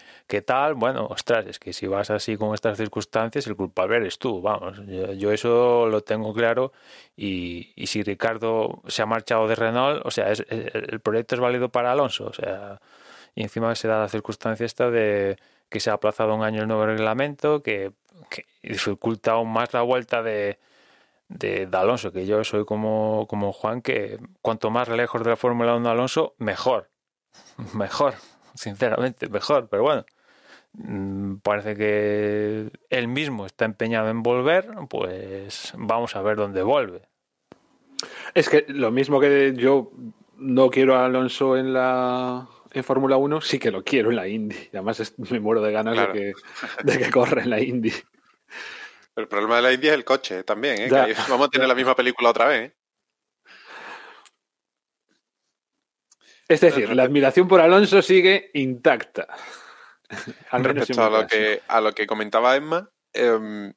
tal, 0.46 0.74
bueno, 0.74 1.06
ostras, 1.06 1.46
es 1.46 1.58
que 1.58 1.72
si 1.72 1.86
vas 1.86 2.10
así 2.10 2.36
con 2.36 2.54
estas 2.54 2.76
circunstancias, 2.78 3.46
el 3.46 3.56
culpable 3.56 3.96
eres 3.96 4.18
tú, 4.18 4.42
vamos, 4.42 4.80
yo, 5.16 5.32
eso 5.32 5.86
lo 5.86 6.02
tengo 6.02 6.34
claro 6.34 6.72
y, 7.16 7.72
y, 7.76 7.86
si 7.86 8.02
Ricardo 8.02 8.82
se 8.88 9.02
ha 9.02 9.06
marchado 9.06 9.48
de 9.48 9.54
Renault, 9.54 10.04
o 10.04 10.10
sea, 10.10 10.30
es, 10.30 10.44
el 10.48 11.00
proyecto 11.00 11.34
es 11.34 11.40
válido 11.40 11.70
para 11.70 11.92
Alonso, 11.92 12.26
o 12.26 12.32
sea, 12.34 12.80
y 13.34 13.42
encima 13.42 13.74
se 13.74 13.88
da 13.88 14.00
la 14.00 14.08
circunstancia 14.08 14.66
esta 14.66 14.90
de 14.90 15.38
que 15.70 15.80
se 15.80 15.90
ha 15.90 15.94
aplazado 15.94 16.34
un 16.34 16.44
año 16.44 16.62
el 16.62 16.68
nuevo 16.68 16.86
reglamento, 16.86 17.62
que, 17.62 17.92
que 18.30 18.44
dificulta 18.62 19.32
aún 19.32 19.50
más 19.52 19.72
la 19.72 19.82
vuelta 19.82 20.22
de 20.22 20.58
de, 21.28 21.68
Alonso, 21.72 22.12
que 22.12 22.26
yo 22.26 22.44
soy 22.44 22.64
como, 22.64 23.26
como 23.28 23.52
Juan, 23.52 23.82
que 23.82 24.18
cuanto 24.42 24.70
más 24.70 24.88
lejos 24.88 25.22
de 25.24 25.30
la 25.30 25.36
Fórmula 25.36 25.74
1 25.76 25.90
Alonso, 25.90 26.34
mejor. 26.38 26.90
Mejor, 27.74 28.14
sinceramente, 28.54 29.28
mejor. 29.28 29.68
Pero 29.68 29.82
bueno, 29.82 30.04
mm, 30.72 31.36
parece 31.36 31.76
que 31.76 32.70
él 32.90 33.08
mismo 33.08 33.46
está 33.46 33.64
empeñado 33.64 34.08
en 34.08 34.22
volver, 34.22 34.70
pues 34.88 35.72
vamos 35.76 36.16
a 36.16 36.22
ver 36.22 36.36
dónde 36.36 36.62
vuelve. 36.62 37.02
Es 38.34 38.48
que 38.48 38.64
lo 38.68 38.90
mismo 38.90 39.20
que 39.20 39.54
yo 39.56 39.90
no 40.36 40.70
quiero 40.70 40.96
a 40.96 41.06
Alonso 41.06 41.56
en 41.56 41.72
la 41.72 42.48
en 42.72 42.82
Fórmula 42.82 43.16
1, 43.16 43.40
sí 43.40 43.60
que 43.60 43.70
lo 43.70 43.84
quiero 43.84 44.10
en 44.10 44.16
la 44.16 44.26
Indy. 44.26 44.68
Además 44.72 45.14
me 45.18 45.38
muero 45.38 45.62
de 45.62 45.70
ganas 45.70 45.96
de, 45.96 46.12
que, 46.12 46.32
de 46.82 46.98
que 46.98 47.10
corra 47.10 47.42
en 47.42 47.50
la 47.50 47.60
Indy. 47.60 47.92
El 49.16 49.28
problema 49.28 49.56
de 49.56 49.62
la 49.62 49.72
India 49.72 49.92
es 49.92 49.96
el 49.96 50.04
coche 50.04 50.42
también, 50.42 50.76
¿eh? 50.80 51.14
vamos 51.28 51.46
a 51.46 51.50
tener 51.50 51.68
la 51.68 51.74
misma 51.74 51.94
película 51.94 52.30
otra 52.30 52.48
vez. 52.48 52.70
¿eh? 52.70 52.74
Es 56.48 56.60
decir, 56.60 56.94
la 56.94 57.04
admiración 57.04 57.48
por 57.48 57.60
Alonso 57.60 58.02
sigue 58.02 58.50
intacta. 58.54 59.26
Respecto 60.52 61.02
a 61.02 61.10
lo, 61.10 61.26
que, 61.26 61.62
a 61.66 61.80
lo 61.80 61.92
que 61.92 62.06
comentaba 62.06 62.56
Emma, 62.56 62.90
em, 63.12 63.72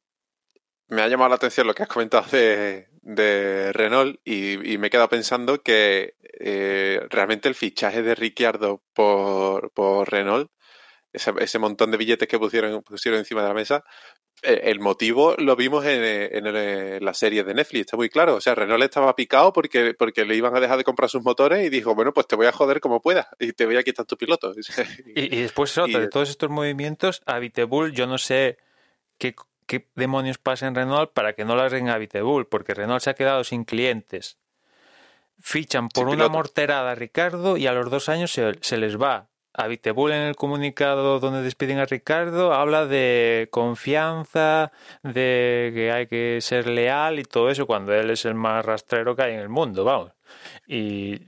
me 0.88 1.02
ha 1.02 1.08
llamado 1.08 1.30
la 1.30 1.36
atención 1.36 1.66
lo 1.66 1.74
que 1.74 1.82
has 1.82 1.88
comentado 1.88 2.26
de, 2.30 2.88
de 3.02 3.72
Renault 3.72 4.20
y, 4.24 4.76
me 4.78 4.88
he 4.88 4.90
quedado 4.90 5.08
pensando 5.08 5.62
que 5.62 6.16
eh, 6.40 7.00
realmente 7.08 7.48
el 7.48 7.54
fichaje 7.54 8.02
de 8.02 8.14
Ricciardo 8.14 8.82
por, 8.92 9.70
por 9.72 10.10
Renault, 10.10 10.50
ese, 11.12 11.32
ese, 11.38 11.58
montón 11.58 11.90
de 11.90 11.96
billetes 11.96 12.28
que 12.28 12.38
pusieron, 12.38 12.82
pusieron 12.82 13.18
encima 13.18 13.42
de 13.42 13.48
la 13.48 13.54
mesa, 13.54 13.84
el 14.42 14.80
motivo 14.80 15.34
lo 15.38 15.56
vimos 15.56 15.84
en, 15.84 17.04
la 17.04 17.14
serie 17.14 17.44
de 17.44 17.54
Netflix, 17.54 17.80
está 17.80 17.96
muy 17.96 18.08
claro. 18.08 18.36
O 18.36 18.40
sea, 18.40 18.54
Renault 18.54 18.84
estaba 18.84 19.14
picado 19.14 19.52
porque, 19.52 19.94
porque 19.94 20.24
le 20.24 20.36
iban 20.36 20.56
a 20.56 20.60
dejar 20.60 20.78
de 20.78 20.84
comprar 20.84 21.10
sus 21.10 21.22
motores 21.22 21.64
y 21.66 21.70
dijo, 21.70 21.94
bueno, 21.94 22.12
pues 22.12 22.26
te 22.26 22.36
voy 22.36 22.46
a 22.46 22.52
joder 22.52 22.80
como 22.80 23.00
pueda 23.00 23.28
y 23.38 23.52
te 23.52 23.66
voy 23.66 23.76
a 23.76 23.82
quitar 23.82 24.06
tu 24.06 24.16
piloto. 24.16 24.54
y, 25.14 25.40
después 25.40 25.74
de 25.74 26.08
todos 26.08 26.30
estos 26.30 26.50
movimientos, 26.50 27.22
Habitebull, 27.26 27.92
yo 27.92 28.06
no 28.06 28.18
sé 28.18 28.58
qué, 29.18 29.34
demonios 29.94 30.38
pasa 30.38 30.66
en 30.66 30.74
Renault 30.74 31.12
para 31.12 31.34
que 31.34 31.44
no 31.44 31.54
lo 31.56 31.62
hagan 31.62 31.88
Habitebull, 31.88 32.46
porque 32.46 32.74
Renault 32.74 33.02
se 33.02 33.10
ha 33.10 33.14
quedado 33.14 33.44
sin 33.44 33.64
clientes. 33.64 34.38
Fichan 35.40 35.88
por 35.88 36.08
una 36.08 36.28
morterada 36.28 36.92
a 36.92 36.94
Ricardo 36.94 37.56
y 37.56 37.66
a 37.66 37.72
los 37.72 37.90
dos 37.90 38.08
años 38.08 38.32
se 38.32 38.76
les 38.76 39.00
va 39.00 39.28
Habitebull 39.58 40.12
en 40.12 40.22
el 40.22 40.36
comunicado 40.36 41.18
donde 41.18 41.42
despiden 41.42 41.78
a 41.78 41.84
Ricardo 41.84 42.54
habla 42.54 42.86
de 42.86 43.48
confianza, 43.50 44.70
de 45.02 45.72
que 45.74 45.90
hay 45.90 46.06
que 46.06 46.38
ser 46.40 46.68
leal 46.68 47.18
y 47.18 47.24
todo 47.24 47.50
eso 47.50 47.66
cuando 47.66 47.92
él 47.92 48.10
es 48.10 48.24
el 48.24 48.34
más 48.34 48.64
rastrero 48.64 49.16
que 49.16 49.22
hay 49.22 49.34
en 49.34 49.40
el 49.40 49.48
mundo, 49.48 49.82
vamos. 49.82 50.12
Y 50.68 51.22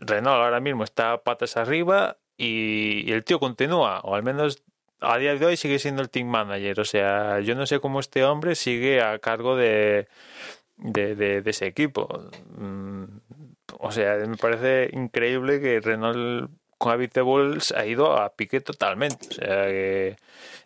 Renault 0.00 0.42
ahora 0.42 0.60
mismo 0.60 0.82
está 0.82 1.18
patas 1.22 1.58
arriba 1.58 2.16
y, 2.38 3.12
el 3.12 3.22
tío 3.22 3.38
continúa, 3.38 4.00
o 4.00 4.14
al 4.14 4.22
menos 4.22 4.62
a 5.00 5.18
día 5.18 5.34
de 5.34 5.44
hoy 5.44 5.58
sigue 5.58 5.78
siendo 5.78 6.00
el 6.00 6.08
team 6.08 6.26
manager. 6.28 6.80
O 6.80 6.84
sea, 6.86 7.40
yo 7.40 7.54
no 7.54 7.66
sé 7.66 7.80
cómo 7.80 8.00
este 8.00 8.24
hombre 8.24 8.54
sigue 8.54 9.02
a 9.02 9.18
cargo 9.18 9.56
de, 9.56 10.08
de, 10.78 11.14
de 11.16 11.50
ese 11.50 11.66
equipo. 11.66 12.08
Mm, 12.56 13.04
o 13.78 13.92
sea, 13.92 14.16
me 14.26 14.38
parece 14.38 14.88
increíble 14.94 15.60
que 15.60 15.80
Renault 15.80 16.50
con 16.84 17.24
Bulls 17.24 17.72
ha 17.72 17.86
ido 17.86 18.16
a 18.16 18.34
pique 18.34 18.60
totalmente. 18.60 19.28
O 19.28 19.32
sea 19.32 19.66
que 19.66 20.16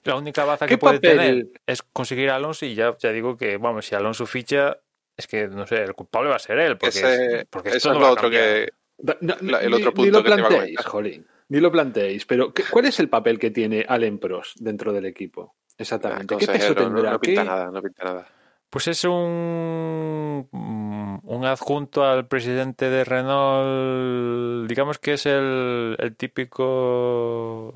la 0.04 0.16
única 0.16 0.44
baza 0.44 0.66
que 0.66 0.78
puede 0.78 0.98
tener 0.98 1.46
es 1.66 1.82
conseguir 1.82 2.30
a 2.30 2.36
Alonso 2.36 2.66
y 2.66 2.74
ya, 2.74 2.96
ya 2.98 3.12
digo 3.12 3.36
que, 3.36 3.56
vamos, 3.56 3.86
si 3.86 3.94
Alonso 3.94 4.26
ficha, 4.26 4.78
es 5.16 5.26
que, 5.26 5.48
no 5.48 5.66
sé, 5.66 5.82
el 5.82 5.94
culpable 5.94 6.30
va 6.30 6.36
a 6.36 6.40
ser 6.40 6.58
él. 6.58 6.76
Porque, 6.76 7.46
porque 7.50 7.70
eso 7.70 7.92
es 7.92 7.98
lo 7.98 8.10
otro 8.10 8.30
que... 8.30 8.68
el 8.98 9.74
otro 9.74 9.94
punto 9.94 10.02
ni 10.02 10.10
lo 10.10 10.24
planteéis, 10.24 10.80
Jolín, 10.84 11.26
ni 11.48 11.60
lo 11.60 11.70
planteéis, 11.70 12.26
pero 12.26 12.52
¿cuál 12.70 12.86
es 12.86 12.98
el 12.98 13.08
papel 13.08 13.38
que 13.38 13.50
tiene 13.50 13.84
Allen 13.88 14.18
Prost 14.18 14.58
dentro 14.58 14.92
del 14.92 15.06
equipo? 15.06 15.54
Exactamente. 15.76 16.36
¿Qué 16.36 16.46
peso 16.46 16.74
tendrá? 16.74 17.12
No, 17.12 17.20
pinta 17.20 17.44
nada, 17.44 17.70
no 17.70 17.80
pinta 17.80 18.04
nada. 18.04 18.28
Pues 18.70 18.86
es 18.86 19.04
un, 19.04 20.48
un 20.50 21.44
adjunto 21.46 22.04
al 22.04 22.28
presidente 22.28 22.90
de 22.90 23.04
Renault, 23.04 24.68
digamos 24.68 24.98
que 24.98 25.14
es 25.14 25.24
el, 25.24 25.96
el 25.98 26.16
típico 26.16 27.72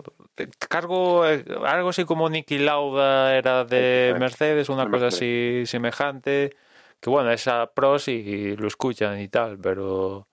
cargo, 0.68 1.24
algo 1.24 1.90
así 1.90 2.04
como 2.04 2.28
Nicky 2.28 2.58
Lauda 2.58 3.36
era 3.36 3.64
de 3.64 4.14
Mercedes, 4.18 4.68
una 4.68 4.88
cosa 4.90 5.08
así 5.08 5.64
semejante, 5.66 6.56
que 7.00 7.10
bueno, 7.10 7.30
es 7.30 7.46
a 7.48 7.72
pros 7.74 8.08
y, 8.08 8.56
lo 8.56 8.66
escuchan 8.66 9.20
y 9.20 9.28
tal, 9.28 9.58
pero 9.58 10.28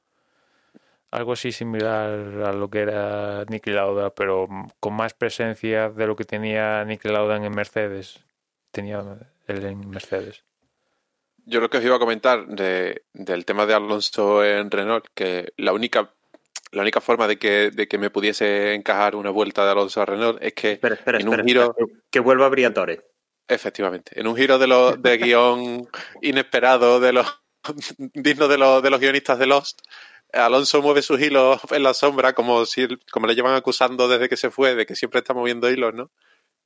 algo 1.12 1.34
así 1.34 1.52
similar 1.52 2.10
a 2.46 2.54
lo 2.54 2.70
que 2.70 2.80
era 2.82 3.46
Nicky 3.46 3.72
Lauda, 3.72 4.12
pero 4.12 4.48
con 4.80 4.94
más 4.94 5.14
presencia 5.14 5.90
de 5.90 6.08
lo 6.08 6.16
que 6.16 6.26
tenía 6.26 6.84
Nicky 6.86 7.10
Lauda 7.10 7.38
en 7.38 7.52
Mercedes. 7.52 8.24
Tenía 8.72 9.04
él 9.48 9.66
en 9.66 9.90
Mercedes. 9.90 10.44
Yo 11.50 11.60
lo 11.60 11.70
que 11.70 11.78
os 11.78 11.84
iba 11.84 11.96
a 11.96 12.00
comentar 12.00 12.46
de, 12.48 13.04
del 13.14 13.46
tema 13.46 13.66
de 13.66 13.74
Alonso 13.74 14.44
en 14.46 14.70
Renault, 14.70 15.08
que 15.14 15.54
la 15.58 15.74
única 15.74 16.14
la 16.72 16.84
única 16.84 17.02
forma 17.02 17.28
de 17.28 17.38
que, 17.40 17.72
de 17.72 17.88
que 17.88 17.98
me 17.98 18.12
pudiese 18.12 18.76
encajar 18.76 19.16
una 19.16 19.32
vuelta 19.32 19.66
de 19.66 19.72
Alonso 19.72 20.02
a 20.02 20.06
Renault 20.06 20.38
es 20.42 20.54
que 20.54 20.74
espera, 20.74 20.96
espera, 20.96 21.20
en 21.20 21.28
un 21.28 21.44
giro... 21.44 21.76
Que 22.12 22.20
vuelva 22.20 22.46
a 22.46 22.50
Briatore. 22.50 23.02
Efectivamente. 23.48 24.20
En 24.20 24.28
un 24.28 24.36
giro 24.36 24.60
de, 24.60 24.68
los 24.68 25.02
de 25.02 25.18
guion 25.18 25.88
inesperado 26.22 27.00
de 27.00 27.14
los 27.14 27.26
digno 27.98 28.48
de 28.48 28.58
los, 28.58 28.84
de 28.84 28.90
los 28.90 29.00
guionistas 29.00 29.40
de 29.40 29.48
Lost, 29.48 29.82
Alonso 30.32 30.82
mueve 30.82 31.02
sus 31.02 31.20
hilos 31.20 31.60
en 31.72 31.84
la 31.84 31.94
sombra 31.94 32.34
como 32.34 32.66
si 32.66 32.88
como 33.12 33.28
le 33.28 33.36
llevan 33.36 33.56
acusando 33.56 34.08
desde 34.08 34.30
que 34.30 34.38
se 34.38 34.52
fue 34.52 34.76
de 34.76 34.86
que 34.86 34.96
siempre 34.96 35.20
está 35.20 35.34
moviendo 35.34 35.70
hilos, 35.70 35.94
¿no? 35.94 36.12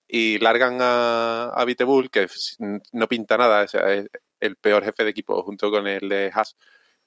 Y 0.07 0.38
largan 0.39 0.79
a, 0.81 1.45
a 1.55 1.65
Vitebull, 1.65 2.11
que 2.11 2.27
no 2.91 3.07
pinta 3.07 3.38
nada, 3.38 3.63
es 3.63 3.73
el 4.44 4.56
peor 4.58 4.84
jefe 4.84 5.04
de 5.04 5.10
equipo 5.10 5.41
junto 5.44 5.72
con 5.72 5.88
el 5.88 6.10
de 6.10 6.32
Haas. 6.34 6.56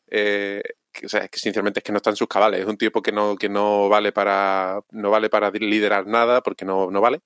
Eh, 0.09 0.63
que, 0.93 1.07
o 1.07 1.09
sea, 1.09 1.25
es 1.25 1.31
que 1.31 1.39
sinceramente 1.39 1.81
es 1.81 1.85
que 1.85 1.93
no 1.93 1.99
está 1.99 2.11
en 2.11 2.17
sus 2.17 2.29
cabales, 2.29 2.61
es 2.61 2.67
un 2.67 2.79
tipo 2.79 3.03
que 3.03 3.13
no, 3.13 3.37
que 3.37 3.49
no 3.49 3.89
vale 3.89 4.13
para 4.13 4.81
no 4.91 5.11
vale 5.11 5.29
para 5.29 5.51
liderar 5.51 6.07
nada 6.07 6.43
porque 6.43 6.65
no, 6.65 6.91
no 6.91 7.01
vale. 7.01 7.21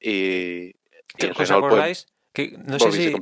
Y, 0.00 0.74
y 1.18 1.30
¿Os 1.36 1.50
acordáis? 1.50 2.06
Que, 2.32 2.56
no 2.58 2.78
sé 2.78 2.92
si, 2.92 3.12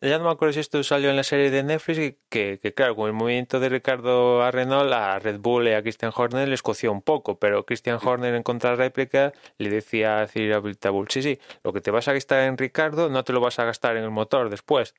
ya 0.00 0.18
no 0.18 0.24
me 0.24 0.30
acuerdo 0.30 0.52
si 0.52 0.60
esto 0.60 0.82
salió 0.82 1.10
en 1.10 1.16
la 1.16 1.24
serie 1.24 1.50
de 1.50 1.62
Netflix, 1.62 2.16
que, 2.30 2.58
que, 2.62 2.72
claro, 2.72 2.94
con 2.94 3.08
el 3.08 3.12
movimiento 3.12 3.58
de 3.60 3.68
Ricardo 3.68 4.42
a 4.42 4.50
Renault, 4.50 4.92
a 4.92 5.18
Red 5.18 5.40
Bull 5.40 5.66
y 5.68 5.72
a 5.72 5.82
Christian 5.82 6.12
Horner 6.14 6.48
les 6.48 6.62
coció 6.62 6.92
un 6.92 7.02
poco, 7.02 7.38
pero 7.38 7.66
Christian 7.66 7.98
Horner 8.02 8.34
en 8.34 8.44
contrarréplica 8.44 9.32
le 9.58 9.68
decía 9.68 10.22
a 10.22 10.28
Cyril 10.28 10.58
Bull, 10.60 11.08
sí, 11.10 11.22
sí, 11.22 11.38
lo 11.64 11.72
que 11.72 11.80
te 11.80 11.90
vas 11.90 12.06
a 12.08 12.12
gastar 12.12 12.44
en 12.44 12.56
Ricardo 12.56 13.10
no 13.10 13.24
te 13.24 13.32
lo 13.34 13.40
vas 13.40 13.58
a 13.58 13.64
gastar 13.64 13.96
en 13.96 14.04
el 14.04 14.10
motor 14.10 14.48
después. 14.48 14.94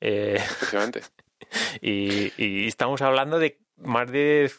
Eh, 0.00 0.42
y 1.80 2.66
estamos 2.66 3.02
hablando 3.02 3.38
de 3.38 3.58
más 3.76 4.10
de 4.10 4.50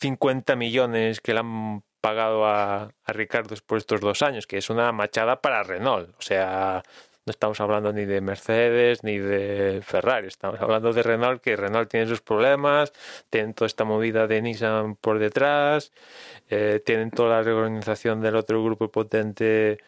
50 0.00 0.56
millones 0.56 1.20
que 1.20 1.32
le 1.34 1.40
han 1.40 1.82
pagado 2.00 2.44
a, 2.46 2.90
a 3.04 3.12
Ricardo 3.12 3.54
por 3.64 3.78
estos 3.78 4.00
dos 4.00 4.22
años, 4.22 4.46
que 4.46 4.58
es 4.58 4.68
una 4.70 4.92
machada 4.92 5.40
para 5.40 5.62
Renault. 5.62 6.10
O 6.18 6.22
sea, 6.22 6.82
no 7.24 7.30
estamos 7.30 7.60
hablando 7.60 7.92
ni 7.92 8.04
de 8.04 8.20
Mercedes 8.20 9.04
ni 9.04 9.18
de 9.18 9.80
Ferrari, 9.84 10.26
estamos 10.26 10.60
hablando 10.60 10.92
de 10.92 11.04
Renault, 11.04 11.40
que 11.40 11.54
Renault 11.56 11.88
tiene 11.88 12.08
sus 12.08 12.20
problemas, 12.20 12.92
tienen 13.30 13.54
toda 13.54 13.68
esta 13.68 13.84
movida 13.84 14.26
de 14.26 14.42
Nissan 14.42 14.96
por 14.96 15.20
detrás, 15.20 15.92
eh, 16.50 16.82
tienen 16.84 17.12
toda 17.12 17.36
la 17.36 17.42
reorganización 17.44 18.20
del 18.20 18.34
otro 18.34 18.62
grupo 18.64 18.88
potente 18.90 19.78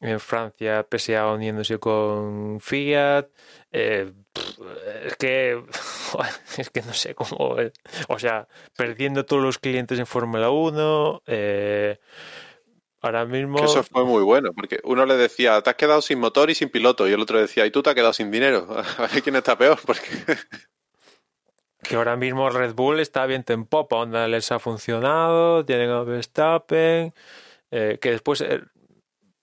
en 0.00 0.18
Francia, 0.20 0.86
PSA 0.90 1.32
uniéndose 1.32 1.78
con 1.78 2.60
Fiat. 2.60 3.28
Eh, 3.72 4.12
es 5.04 5.16
que 5.16 5.62
es 6.58 6.70
que 6.70 6.82
no 6.82 6.92
sé 6.92 7.14
cómo 7.14 7.56
o 8.08 8.18
sea 8.18 8.48
perdiendo 8.76 9.24
todos 9.24 9.42
los 9.42 9.58
clientes 9.58 9.98
en 9.98 10.06
Fórmula 10.06 10.50
1 10.50 11.22
eh, 11.26 11.98
ahora 13.00 13.24
mismo 13.26 13.58
que 13.58 13.64
eso 13.64 13.82
fue 13.82 14.04
muy 14.04 14.22
bueno 14.22 14.52
porque 14.52 14.80
uno 14.84 15.06
le 15.06 15.16
decía 15.16 15.60
te 15.62 15.70
has 15.70 15.76
quedado 15.76 16.02
sin 16.02 16.18
motor 16.18 16.50
y 16.50 16.54
sin 16.54 16.68
piloto 16.68 17.08
y 17.08 17.12
el 17.12 17.20
otro 17.20 17.40
decía 17.40 17.66
y 17.66 17.70
tú 17.70 17.82
te 17.82 17.90
has 17.90 17.96
quedado 17.96 18.12
sin 18.12 18.30
dinero 18.30 18.66
a 18.98 19.06
ver 19.06 19.22
quién 19.22 19.36
está 19.36 19.56
peor 19.56 19.78
porque 19.84 20.08
que 21.82 21.96
ahora 21.96 22.16
mismo 22.16 22.50
Red 22.50 22.74
Bull 22.74 23.00
está 23.00 23.26
bien 23.26 23.44
en 23.48 23.66
popa 23.66 23.96
onda 23.96 24.28
les 24.28 24.50
ha 24.52 24.58
funcionado 24.58 25.64
tienen 25.64 25.90
a 25.90 26.02
Verstappen 26.02 27.14
eh, 27.72 27.98
que 28.00 28.10
después 28.10 28.44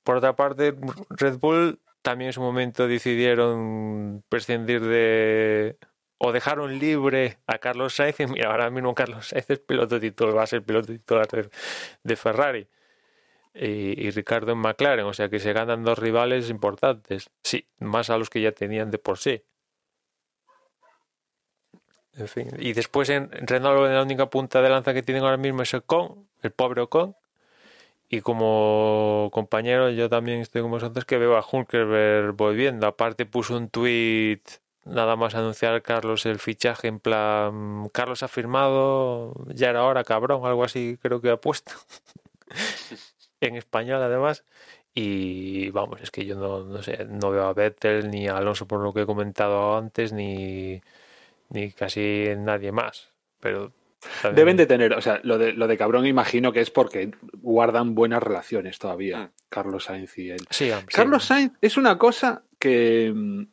por 0.08 0.16
otra 0.16 0.38
parte 0.38 0.74
Red 1.10 1.38
Bull 1.38 1.82
también 2.02 2.30
en 2.30 2.34
su 2.34 2.40
momento 2.40 2.88
decidieron 2.88 4.24
prescindir 4.30 4.80
de 4.80 5.76
o 6.18 6.32
dejaron 6.32 6.80
libre 6.80 7.40
a 7.46 7.58
Carlos 7.58 7.94
Sainz 7.94 8.22
y 8.22 8.26
mira, 8.26 8.50
ahora 8.50 8.70
mismo 8.70 8.96
Carlos 8.96 9.28
Sainz 9.28 9.50
es 9.50 9.60
piloto 9.60 10.00
titular, 10.00 10.38
va 10.38 10.44
a 10.44 10.48
ser 10.48 10.64
piloto 10.64 10.94
titular 10.94 11.28
de, 12.04 12.16
Ferrari 12.16 12.70
y, 13.54 14.10
Ricardo 14.12 14.54
en 14.54 14.60
McLaren, 14.60 15.06
o 15.06 15.14
sea 15.14 15.28
que 15.28 15.40
se 15.40 15.52
ganan 15.52 15.84
dos 15.84 16.00
rivales 16.00 16.50
importantes, 16.50 17.30
sí, 17.44 17.68
más 17.80 18.10
a 18.10 18.18
los 18.18 18.30
que 18.30 18.40
ya 18.40 18.54
tenían 18.54 18.90
de 18.90 19.00
por 19.00 19.18
sí. 19.18 19.44
En 22.14 22.30
fin, 22.30 22.48
y 22.58 22.72
después 22.72 23.10
en 23.10 23.30
Renault 23.30 23.92
la 23.92 24.02
única 24.02 24.30
punta 24.30 24.62
de 24.62 24.70
lanza 24.70 24.94
que 24.94 25.04
tienen 25.04 25.26
ahora 25.26 25.36
mismo 25.36 25.64
es 25.64 25.74
el 25.74 25.84
Con, 25.84 26.30
el 26.44 26.52
pobre 26.52 26.80
Ocon, 26.80 27.18
y 28.10 28.22
como 28.22 29.30
compañero, 29.34 29.90
yo 29.92 30.10
también 30.10 30.40
estoy 30.40 30.62
con 30.62 30.72
vosotros 30.72 31.06
que 31.06 31.18
veo 31.18 31.38
a 31.38 31.46
Hulkerberg 31.50 32.34
volviendo. 32.34 32.88
Aparte 32.88 33.26
puso 33.26 33.58
un 33.58 33.70
tweet 33.70 34.42
nada 34.86 35.16
más 35.18 35.36
anunciar 35.36 35.82
Carlos 35.82 36.26
el 36.26 36.40
fichaje 36.40 36.88
en 36.88 37.00
plan 37.00 37.90
Carlos 37.92 38.24
ha 38.24 38.28
firmado, 38.30 39.34
ya 39.54 39.70
era 39.70 39.84
hora, 39.84 40.04
cabrón, 40.04 40.46
algo 40.46 40.64
así 40.64 40.98
creo 41.02 41.22
que 41.22 41.30
ha 41.32 41.38
puesto. 41.38 41.74
en 43.42 43.56
español 43.56 44.02
además. 44.02 44.46
Y 44.94 45.70
vamos, 45.72 46.02
es 46.02 46.12
que 46.12 46.26
yo 46.26 46.36
no, 46.36 46.64
no 46.64 46.82
sé, 46.84 47.06
no 47.06 47.30
veo 47.32 47.46
a 47.46 47.54
Vettel 47.54 48.10
ni 48.10 48.28
a 48.28 48.38
Alonso 48.38 48.68
por 48.68 48.82
lo 48.82 48.94
que 48.94 49.02
he 49.04 49.06
comentado 49.06 49.78
antes, 49.78 50.12
ni, 50.14 50.82
ni 51.50 51.72
casi 51.72 52.28
nadie 52.38 52.72
más. 52.72 53.10
Pero 53.40 53.74
Deben 54.34 54.58
de 54.58 54.66
tener, 54.66 54.94
o 54.94 55.02
sea, 55.02 55.20
lo 55.24 55.38
de, 55.38 55.54
lo 55.54 55.68
de 55.68 55.78
cabrón 55.78 56.06
imagino 56.06 56.52
que 56.54 56.62
es 56.62 56.70
porque 56.70 57.12
guardan 57.34 57.96
buenas 57.96 58.22
relaciones 58.22 58.78
todavía, 58.78 59.26
mm. 59.26 59.32
Carlos 59.50 59.86
Sainz 59.86 60.18
y 60.18 60.30
él. 60.30 60.42
Carlos 60.88 61.26
Sainz 61.26 61.54
es 61.62 61.78
una 61.78 61.98
cosa 61.98 62.44
que 62.60 63.12
mm, 63.14 63.44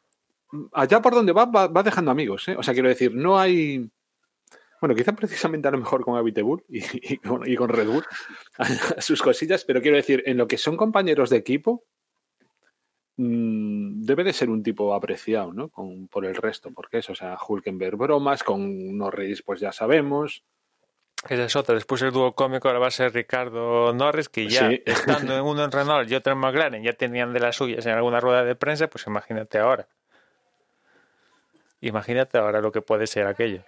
allá 0.72 1.00
por 1.00 1.14
donde 1.14 1.32
va, 1.32 1.46
va, 1.46 1.82
dejando 1.82 2.10
amigos, 2.10 2.48
¿eh? 2.48 2.56
O 2.58 2.62
sea, 2.62 2.74
quiero 2.74 2.88
decir, 2.88 3.14
no 3.14 3.38
hay... 3.38 3.90
Bueno, 4.80 4.94
quizá 4.94 5.12
precisamente 5.14 5.66
a 5.66 5.70
lo 5.70 5.78
mejor 5.78 6.04
con 6.04 6.18
Avitebull 6.18 6.62
y, 6.68 6.82
y, 7.14 7.16
con, 7.16 7.48
y 7.48 7.56
con 7.56 7.70
Red 7.70 7.86
Bull, 7.86 8.04
sus 8.98 9.22
cosillas, 9.22 9.64
pero 9.64 9.80
quiero 9.80 9.96
decir, 9.96 10.22
en 10.26 10.36
lo 10.36 10.46
que 10.46 10.58
son 10.58 10.76
compañeros 10.76 11.30
de 11.30 11.38
equipo, 11.38 11.84
Mm, 11.86 11.93
debe 13.16 14.24
de 14.24 14.32
ser 14.32 14.50
un 14.50 14.62
tipo 14.62 14.94
apreciado, 14.94 15.52
¿no? 15.52 15.68
Con, 15.68 16.08
por 16.08 16.24
el 16.24 16.34
resto, 16.34 16.70
porque 16.72 16.98
eso, 16.98 17.12
o 17.12 17.14
sea, 17.14 17.36
Hulkenberg 17.36 17.96
bromas, 17.96 18.42
con 18.42 18.96
Norris 18.96 19.42
pues 19.42 19.60
ya 19.60 19.72
sabemos. 19.72 20.42
Esa 21.28 21.44
es 21.44 21.56
otra. 21.56 21.74
Después 21.74 22.02
el 22.02 22.12
dúo 22.12 22.34
cómico 22.34 22.68
ahora 22.68 22.80
va 22.80 22.88
a 22.88 22.90
ser 22.90 23.14
Ricardo 23.14 23.92
Norris, 23.94 24.28
que 24.28 24.48
ya 24.48 24.70
estando 24.84 25.34
en 25.34 25.42
uno 25.42 25.64
en 25.64 25.72
Renault 25.72 26.10
y 26.10 26.14
otro 26.14 26.32
en 26.32 26.38
McLaren, 26.38 26.82
ya 26.82 26.92
tenían 26.92 27.32
de 27.32 27.40
las 27.40 27.56
suyas 27.56 27.86
en 27.86 27.92
alguna 27.92 28.20
rueda 28.20 28.44
de 28.44 28.56
prensa, 28.56 28.88
pues 28.88 29.06
imagínate 29.06 29.58
ahora. 29.58 29.88
Imagínate 31.80 32.38
ahora 32.38 32.60
lo 32.60 32.72
que 32.72 32.82
puede 32.82 33.06
ser 33.06 33.26
aquello. 33.26 33.62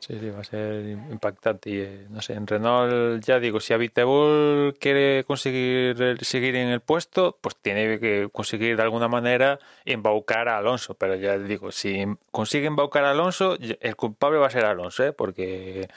Sí, 0.00 0.16
sí, 0.20 0.30
va 0.30 0.40
a 0.40 0.44
ser 0.44 0.86
impactante. 1.10 1.70
Y, 1.70 1.78
eh, 1.80 2.06
no 2.08 2.22
sé, 2.22 2.34
en 2.34 2.46
Renault, 2.46 3.22
ya 3.24 3.40
digo, 3.40 3.58
si 3.58 3.74
Avitebull 3.74 4.74
quiere 4.78 5.24
conseguir 5.24 6.18
seguir 6.20 6.54
en 6.54 6.68
el 6.68 6.80
puesto, 6.80 7.36
pues 7.40 7.56
tiene 7.56 7.98
que 7.98 8.28
conseguir 8.32 8.76
de 8.76 8.82
alguna 8.82 9.08
manera 9.08 9.58
embaucar 9.84 10.48
a 10.48 10.58
Alonso. 10.58 10.94
Pero 10.94 11.16
ya 11.16 11.36
digo, 11.36 11.72
si 11.72 12.04
consigue 12.30 12.66
embaucar 12.68 13.04
a 13.04 13.10
Alonso, 13.10 13.56
el 13.58 13.96
culpable 13.96 14.38
va 14.38 14.46
a 14.46 14.50
ser 14.50 14.64
Alonso, 14.64 15.04
¿eh? 15.04 15.12
porque 15.12 15.88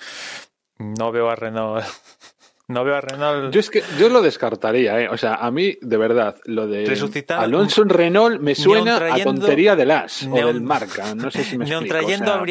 no 0.79 1.11
veo 1.11 1.29
a 1.29 1.35
Renault 1.35 1.85
no 2.71 2.83
veo 2.83 2.95
a 2.95 3.01
Renault. 3.01 3.53
Yo 3.53 3.59
es 3.59 3.69
que 3.69 3.83
yo 3.99 4.09
lo 4.09 4.21
descartaría, 4.21 4.99
¿eh? 5.01 5.09
O 5.09 5.17
sea, 5.17 5.35
a 5.35 5.51
mí, 5.51 5.77
de 5.81 5.97
verdad, 5.97 6.35
lo 6.45 6.67
de 6.67 6.85
Alonso 7.29 7.83
en 7.83 7.89
Renault 7.89 8.41
me 8.41 8.55
suena 8.55 8.97
a 8.97 9.23
tontería 9.23 9.75
del 9.75 9.91
As 9.91 10.23
o 10.23 10.35
del 10.35 10.61
marca. 10.61 11.13
No 11.15 11.29
sé 11.29 11.43
si 11.43 11.57
me 11.57 11.65
explico. 11.65 11.93
trayendo 11.93 12.33
a 12.33 12.43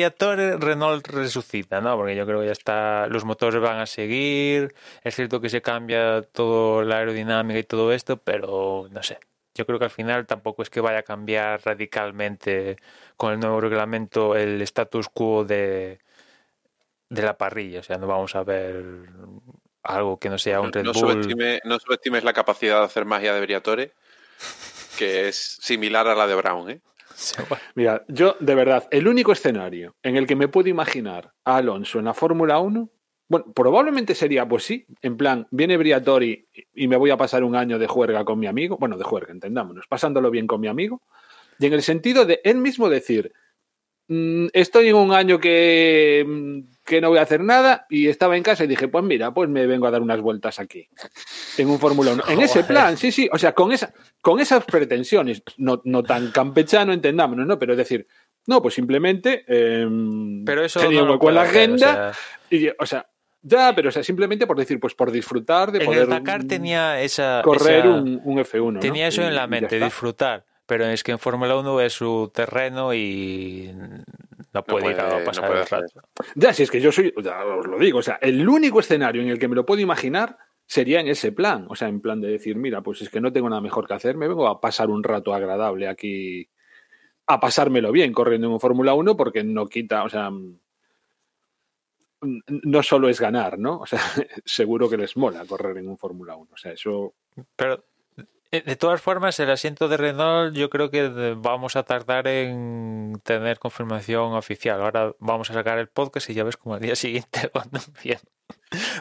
Renault 0.58 1.06
resucita, 1.08 1.80
¿no? 1.80 1.96
Porque 1.96 2.14
yo 2.14 2.26
creo 2.26 2.40
que 2.40 2.46
ya 2.46 2.52
está. 2.52 3.06
Los 3.08 3.24
motores 3.24 3.60
van 3.60 3.78
a 3.78 3.86
seguir. 3.86 4.74
Es 5.02 5.16
cierto 5.16 5.40
que 5.40 5.48
se 5.48 5.62
cambia 5.62 6.22
todo 6.22 6.82
la 6.82 6.98
aerodinámica 6.98 7.58
y 7.58 7.64
todo 7.64 7.92
esto, 7.92 8.16
pero 8.16 8.88
no 8.90 9.02
sé. 9.02 9.18
Yo 9.54 9.66
creo 9.66 9.78
que 9.78 9.86
al 9.86 9.90
final 9.90 10.26
tampoco 10.26 10.62
es 10.62 10.70
que 10.70 10.80
vaya 10.80 10.98
a 10.98 11.02
cambiar 11.02 11.60
radicalmente 11.64 12.76
con 13.16 13.32
el 13.32 13.40
nuevo 13.40 13.60
reglamento 13.60 14.36
el 14.36 14.62
status 14.62 15.08
quo 15.08 15.44
de, 15.44 15.98
de 17.08 17.22
la 17.22 17.36
parrilla. 17.36 17.80
O 17.80 17.82
sea, 17.82 17.98
no 17.98 18.06
vamos 18.06 18.34
a 18.36 18.44
ver 18.44 18.84
algo 19.82 20.18
que 20.18 20.28
no 20.28 20.38
sea 20.38 20.60
un 20.60 20.72
Red 20.72 20.84
no 20.84 20.92
Bull. 20.92 21.22
Subestime, 21.24 21.60
no 21.64 21.78
subestimes 21.78 22.24
la 22.24 22.32
capacidad 22.32 22.78
de 22.78 22.84
hacer 22.84 23.04
magia 23.04 23.34
de 23.34 23.40
Briatore, 23.40 23.92
que 24.98 25.28
es 25.28 25.58
similar 25.60 26.08
a 26.08 26.14
la 26.14 26.26
de 26.26 26.34
Brown. 26.34 26.70
¿eh? 26.70 26.80
Mira, 27.74 28.04
yo 28.08 28.36
de 28.40 28.54
verdad, 28.54 28.88
el 28.90 29.08
único 29.08 29.32
escenario 29.32 29.96
en 30.02 30.16
el 30.16 30.26
que 30.26 30.36
me 30.36 30.48
puedo 30.48 30.68
imaginar 30.68 31.32
a 31.44 31.56
Alonso 31.56 31.98
en 31.98 32.06
la 32.06 32.14
Fórmula 32.14 32.58
1, 32.58 32.90
bueno, 33.28 33.52
probablemente 33.54 34.14
sería, 34.14 34.48
pues 34.48 34.64
sí, 34.64 34.86
en 35.02 35.16
plan, 35.16 35.46
viene 35.52 35.76
Briatore 35.76 36.46
y 36.74 36.88
me 36.88 36.96
voy 36.96 37.10
a 37.10 37.16
pasar 37.16 37.44
un 37.44 37.54
año 37.54 37.78
de 37.78 37.86
juerga 37.86 38.24
con 38.24 38.40
mi 38.40 38.48
amigo, 38.48 38.76
bueno, 38.76 38.98
de 38.98 39.04
juerga, 39.04 39.32
entendámonos, 39.32 39.86
pasándolo 39.86 40.30
bien 40.30 40.48
con 40.48 40.60
mi 40.60 40.66
amigo, 40.66 41.02
y 41.58 41.66
en 41.66 41.74
el 41.74 41.82
sentido 41.82 42.24
de 42.24 42.40
él 42.42 42.56
mismo 42.56 42.88
decir, 42.88 43.32
estoy 44.52 44.88
en 44.88 44.96
un 44.96 45.12
año 45.12 45.38
que 45.38 46.24
mm, 46.26 46.60
que 46.84 47.00
no 47.00 47.08
voy 47.10 47.18
a 47.18 47.22
hacer 47.22 47.40
nada 47.44 47.86
y 47.88 48.08
estaba 48.08 48.36
en 48.36 48.42
casa 48.42 48.64
y 48.64 48.66
dije, 48.66 48.88
pues 48.88 49.04
mira, 49.04 49.32
pues 49.32 49.48
me 49.48 49.66
vengo 49.66 49.86
a 49.86 49.92
dar 49.92 50.02
unas 50.02 50.20
vueltas 50.20 50.58
aquí, 50.58 50.88
en 51.56 51.68
un 51.70 51.78
Fórmula 51.78 52.12
1. 52.14 52.24
En 52.28 52.40
ese 52.40 52.64
plan, 52.64 52.96
sí, 52.96 53.12
sí, 53.12 53.28
o 53.32 53.38
sea, 53.38 53.52
con, 53.52 53.70
esa, 53.70 53.94
con 54.20 54.40
esas 54.40 54.64
pretensiones, 54.64 55.42
no, 55.56 55.80
no 55.84 56.02
tan 56.02 56.32
campechano, 56.32 56.92
entendámonos, 56.92 57.46
¿no? 57.46 57.58
Pero 57.60 57.72
es 57.74 57.78
decir, 57.78 58.08
no, 58.46 58.60
pues 58.60 58.74
simplemente 58.74 59.44
eh, 59.46 59.86
pero 60.44 60.64
eso 60.64 60.80
tenía 60.80 61.02
no 61.02 61.12
hueco 61.12 61.28
en 61.28 61.34
la 61.36 61.42
agenda 61.42 62.12
y, 62.50 62.68
o 62.68 62.86
sea, 62.86 63.06
Ya, 63.42 63.72
pero 63.74 63.90
o 63.90 63.92
sea, 63.92 64.02
simplemente 64.02 64.46
por 64.48 64.58
decir, 64.58 64.80
pues 64.80 64.94
por 64.94 65.12
disfrutar 65.12 65.70
de 65.70 65.78
En 65.78 65.84
poder 65.86 66.02
el 66.02 66.08
Dakar 66.08 66.42
tenía 66.44 67.00
esa. 67.00 67.40
correr 67.44 67.86
esa- 67.86 67.88
un, 67.88 68.20
un 68.24 68.38
F1. 68.38 68.72
¿no? 68.72 68.80
Tenía 68.80 69.06
eso 69.06 69.22
Y- 69.22 69.26
en 69.26 69.34
la 69.36 69.46
mente, 69.46 69.78
disfrutar. 69.78 70.44
Pero 70.70 70.86
es 70.86 71.02
que 71.02 71.10
en 71.10 71.18
Fórmula 71.18 71.56
1 71.56 71.80
es 71.80 71.94
su 71.94 72.30
terreno 72.32 72.94
y 72.94 73.72
no 74.52 74.62
puede, 74.62 74.90
ir 74.90 74.96
puede- 74.96 75.00
a 75.16 75.18
no 75.18 75.24
pasar 75.24 75.48
puede 75.48 75.62
el 75.62 75.66
rato. 75.66 76.00
Ya, 76.36 76.54
si 76.54 76.62
es 76.62 76.70
que 76.70 76.80
yo 76.80 76.92
soy, 76.92 77.12
ya 77.24 77.44
os 77.44 77.66
lo 77.66 77.76
digo, 77.76 77.98
o 77.98 78.02
sea, 78.02 78.20
el 78.22 78.48
único 78.48 78.78
escenario 78.78 79.20
en 79.20 79.30
el 79.30 79.38
que 79.40 79.48
me 79.48 79.56
lo 79.56 79.66
puedo 79.66 79.80
imaginar 79.80 80.38
sería 80.66 81.00
en 81.00 81.08
ese 81.08 81.32
plan, 81.32 81.66
o 81.68 81.74
sea, 81.74 81.88
en 81.88 82.00
plan 82.00 82.20
de 82.20 82.28
decir, 82.28 82.54
mira, 82.54 82.82
pues 82.82 83.02
es 83.02 83.10
que 83.10 83.20
no 83.20 83.32
tengo 83.32 83.48
nada 83.48 83.60
mejor 83.60 83.88
que 83.88 83.94
hacer, 83.94 84.16
me 84.16 84.28
vengo 84.28 84.46
a 84.46 84.60
pasar 84.60 84.90
un 84.90 85.02
rato 85.02 85.34
agradable 85.34 85.88
aquí, 85.88 86.48
a 87.26 87.40
pasármelo 87.40 87.90
bien 87.90 88.12
corriendo 88.12 88.46
en 88.46 88.52
un 88.52 88.60
Fórmula 88.60 88.94
1 88.94 89.16
porque 89.16 89.42
no 89.42 89.66
quita, 89.66 90.04
o 90.04 90.08
sea, 90.08 90.30
no 92.20 92.82
solo 92.84 93.08
es 93.08 93.20
ganar, 93.20 93.58
¿no? 93.58 93.78
O 93.78 93.86
sea, 93.86 93.98
seguro 94.44 94.88
que 94.88 94.96
les 94.98 95.16
mola 95.16 95.44
correr 95.46 95.78
en 95.78 95.88
un 95.88 95.98
Fórmula 95.98 96.36
1, 96.36 96.50
o 96.52 96.56
sea, 96.56 96.72
eso 96.72 97.14
Pero 97.56 97.82
de 98.50 98.76
todas 98.76 99.00
formas, 99.00 99.38
el 99.38 99.50
asiento 99.50 99.88
de 99.88 99.96
Renault 99.96 100.56
yo 100.56 100.70
creo 100.70 100.90
que 100.90 101.36
vamos 101.36 101.76
a 101.76 101.84
tardar 101.84 102.26
en 102.26 103.20
tener 103.22 103.60
confirmación 103.60 104.34
oficial. 104.34 104.80
Ahora 104.80 105.14
vamos 105.20 105.50
a 105.50 105.54
sacar 105.54 105.78
el 105.78 105.88
podcast 105.88 106.28
y 106.30 106.34
ya 106.34 106.42
ves 106.42 106.56
como 106.56 106.74
al 106.74 106.80
día 106.80 106.94
siguiente 106.96 107.50
lo. 107.54 108.20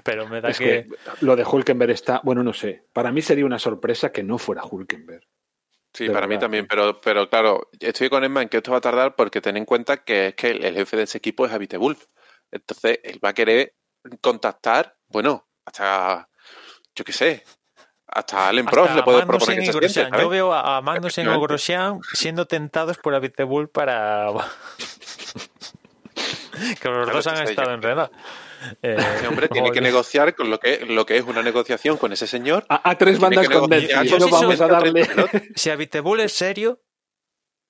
Pero 0.03 0.27
me 0.27 0.41
da 0.41 0.49
es 0.49 0.59
que... 0.59 0.65
que 0.65 0.87
lo 1.21 1.35
de 1.35 1.43
Hulkenberg 1.43 1.91
está, 1.91 2.21
bueno, 2.23 2.43
no 2.43 2.53
sé, 2.53 2.83
para 2.93 3.11
mí 3.11 3.21
sería 3.21 3.45
una 3.45 3.57
sorpresa 3.57 4.11
que 4.11 4.23
no 4.23 4.37
fuera 4.37 4.63
Hulkenberg. 4.63 5.27
Sí, 5.93 6.07
De 6.07 6.13
para 6.13 6.27
mí 6.27 6.37
también, 6.37 6.67
pero, 6.67 7.01
pero 7.01 7.27
claro, 7.27 7.69
estoy 7.79 8.09
con 8.09 8.23
Emma 8.23 8.43
en 8.43 8.49
que 8.49 8.57
esto 8.57 8.71
va 8.71 8.77
a 8.77 8.81
tardar 8.81 9.15
porque 9.15 9.41
ten 9.41 9.57
en 9.57 9.65
cuenta 9.65 10.03
que 10.03 10.27
es 10.27 10.35
que 10.35 10.51
el, 10.51 10.63
el 10.63 10.75
jefe 10.75 10.97
de 10.97 11.03
ese 11.03 11.17
equipo 11.17 11.47
es 11.47 11.51
Habite 11.51 11.77
Wolf. 11.77 12.05
Entonces, 12.51 12.99
él 13.03 13.19
va 13.23 13.29
a 13.29 13.33
querer 13.33 13.73
contactar, 14.21 14.97
bueno, 15.07 15.47
hasta, 15.65 16.29
yo 16.95 17.03
qué 17.03 17.11
sé, 17.11 17.43
hasta 18.11 18.49
Allen 18.49 18.65
Prost 18.65 18.95
le 18.95 19.03
puede 19.03 19.25
proponer 19.25 19.59
que 19.59 19.65
se 19.73 19.89
siente. 19.89 20.17
Yo 20.19 20.29
veo 20.29 20.53
a 20.53 20.77
a 20.77 20.81
Magnussen 20.81 21.27
o. 21.27 21.39
Grosjean 21.41 21.99
siendo 22.13 22.45
tentados 22.47 22.97
por 22.97 23.13
Abiteboul 23.15 23.69
para... 23.69 24.27
que 26.81 26.89
los 26.89 27.05
Claro, 27.05 27.11
dos 27.13 27.27
han 27.27 27.47
estado 27.47 27.69
yo- 27.69 27.73
en 27.75 27.81
Renault. 27.81 28.11
Eh, 28.81 28.97
Ese 28.99 29.25
hombre 29.29 29.47
tiene 29.47 29.71
que 29.71 29.79
negociar 29.79 30.35
con 30.35 30.49
lo 30.49 30.59
que, 30.59 30.85
lo 30.85 31.05
que 31.05 31.15
es 31.15 31.23
una 31.23 31.41
negociación 31.41 31.95
con 31.95 32.11
ese 32.11 32.27
señor. 32.27 32.65
A, 32.67 32.89
a 32.89 32.97
tres 32.97 33.17
bandas 33.17 33.47
con 33.47 33.69
Netflix, 33.69 34.19
no 34.19 34.27
vamos 34.27 34.59
a 34.59 34.67
darle... 34.67 35.07
Si 35.55 35.69
Abiteboul 35.69 36.19
es 36.19 36.33
serio, 36.33 36.81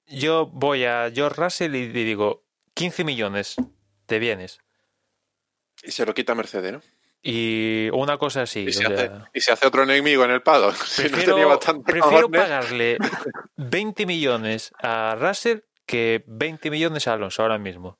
yo 0.07 0.47
voy 0.47 0.85
a 0.85 1.11
George 1.13 1.39
Russell 1.39 1.75
y 1.75 1.89
le 1.93 2.03
digo 2.05 2.43
15 2.73 3.03
millones 3.03 3.53
de 4.07 4.17
bienes. 4.17 4.61
Y 5.83 5.91
se 5.91 6.07
lo 6.07 6.15
quita 6.15 6.33
Mercedes, 6.33 6.73
¿no? 6.73 6.81
Y 7.21 7.89
una 7.91 8.17
cosa 8.17 8.43
así. 8.43 8.61
Y 8.61 8.69
o 8.69 8.73
se, 8.73 8.85
hace, 8.85 8.95
sea, 8.95 9.29
y 9.33 9.41
se 9.41 9.51
hace 9.51 9.67
otro 9.67 9.83
enemigo 9.83 10.23
en 10.23 10.31
el 10.31 10.41
paddock. 10.41 10.75
Si 10.75 11.03
no 11.03 11.09
prefiero 11.09 11.35
tenía 11.35 11.47
bastante 11.47 11.91
prefiero 11.91 12.27
cojones. 12.27 12.41
pagarle 12.41 12.97
20 13.57 14.05
millones 14.05 14.71
a 14.81 15.15
Russell 15.19 15.59
que 15.85 16.23
20 16.27 16.69
millones 16.71 17.07
a 17.07 17.13
Alonso 17.13 17.41
ahora 17.41 17.57
mismo. 17.57 17.99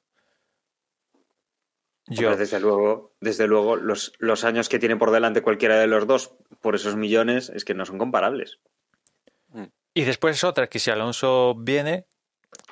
Yo, 2.07 2.29
Hombre, 2.29 2.39
desde 2.39 2.59
luego, 2.59 3.13
desde 3.19 3.47
luego 3.47 3.75
los, 3.75 4.13
los 4.17 4.43
años 4.43 4.67
que 4.67 4.79
tiene 4.79 4.95
por 4.95 5.11
delante 5.11 5.43
cualquiera 5.43 5.77
de 5.77 5.85
los 5.85 6.07
dos 6.07 6.33
por 6.61 6.73
esos 6.75 6.95
millones 6.95 7.49
es 7.49 7.65
que 7.65 7.75
no 7.75 7.85
son 7.85 7.99
comparables. 7.99 8.59
Y 9.93 10.03
después 10.03 10.43
otra, 10.43 10.67
que 10.67 10.79
si 10.79 10.91
Alonso 10.91 11.55
viene, 11.55 12.05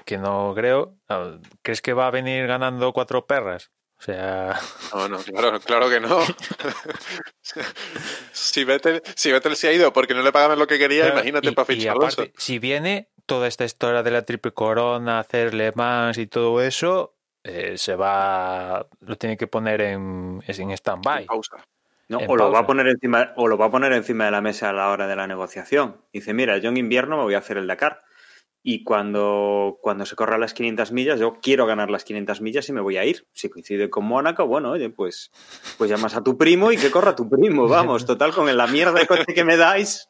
que 0.05 0.17
no 0.17 0.53
creo, 0.55 0.97
ah, 1.09 1.39
¿crees 1.61 1.81
que 1.81 1.93
va 1.93 2.07
a 2.07 2.11
venir 2.11 2.47
ganando 2.47 2.93
cuatro 2.93 3.25
perras? 3.25 3.71
O 3.99 4.03
sea, 4.03 4.59
No, 4.93 5.07
no, 5.09 5.17
claro, 5.19 5.59
claro 5.59 5.89
que 5.89 5.99
no. 5.99 6.19
si, 8.31 8.63
Vettel, 8.63 9.01
si 9.15 9.31
Vettel 9.31 9.55
se 9.55 9.67
ha 9.69 9.73
ido 9.73 9.91
porque 9.93 10.13
no 10.13 10.21
le 10.21 10.31
pagaban 10.31 10.59
lo 10.59 10.67
que 10.67 10.77
quería, 10.77 11.03
Claro, 11.05 11.15
imagínate 11.17 11.49
y- 11.49 11.51
para 11.51 11.73
y 11.73 11.75
fichar 11.77 11.89
a 11.89 11.91
Alonso. 11.93 12.21
aparte, 12.21 12.33
si 12.37 12.59
viene 12.59 13.09
toda 13.25 13.47
esta 13.47 13.65
historia 13.65 14.03
de 14.03 14.11
la 14.11 14.23
triple 14.23 14.51
corona, 14.51 15.19
hacer 15.19 15.53
Le 15.53 15.71
Mans 15.73 16.17
y 16.17 16.27
todo 16.27 16.61
eso, 16.61 17.15
eh, 17.43 17.77
se 17.77 17.95
va, 17.95 18.87
lo 19.01 19.15
tiene 19.17 19.35
que 19.37 19.47
poner 19.47 19.81
en, 19.81 20.43
en 20.45 20.71
stand-by. 20.71 21.25
Pausa. 21.25 21.57
¿no? 22.09 22.19
En 22.21 22.29
O 22.29 22.35
lo, 22.37 22.51
va 22.51 22.59
a 22.59 22.65
poner 22.67 22.87
encima, 22.87 23.33
o 23.35 23.47
lo 23.47 23.57
va 23.57 23.65
a 23.65 23.71
poner 23.71 23.91
encima 23.93 24.25
de 24.25 24.31
la 24.31 24.41
mesa 24.41 24.69
a 24.69 24.73
la 24.73 24.89
hora 24.89 25.07
de 25.07 25.15
la 25.15 25.27
negociación. 25.27 26.01
Dice, 26.13 26.33
mira, 26.33 26.57
yo 26.57 26.69
en 26.69 26.77
invierno 26.77 27.17
me 27.17 27.23
voy 27.23 27.33
a 27.33 27.39
hacer 27.39 27.57
el 27.57 27.67
Dakar. 27.67 27.99
Y 28.63 28.83
cuando, 28.83 29.77
cuando 29.81 30.05
se 30.05 30.15
corra 30.15 30.37
las 30.37 30.53
500 30.53 30.91
millas, 30.91 31.19
yo 31.19 31.37
quiero 31.41 31.65
ganar 31.65 31.89
las 31.89 32.03
500 32.03 32.41
millas 32.41 32.67
y 32.67 32.73
me 32.73 32.81
voy 32.81 32.97
a 32.97 33.05
ir. 33.05 33.25
Si 33.31 33.49
coincide 33.49 33.89
con 33.89 34.03
Mónaco, 34.05 34.45
bueno, 34.45 34.71
oye, 34.71 34.89
pues, 34.89 35.31
pues 35.77 35.89
llamas 35.89 36.15
a 36.15 36.23
tu 36.23 36.37
primo 36.37 36.71
y 36.71 36.77
que 36.77 36.91
corra 36.91 37.15
tu 37.15 37.29
primo. 37.29 37.67
Vamos, 37.69 38.05
total, 38.05 38.33
con 38.33 38.55
la 38.55 38.67
mierda 38.67 38.99
de 38.99 39.07
coche 39.07 39.33
que 39.33 39.45
me 39.45 39.55
dais, 39.55 40.09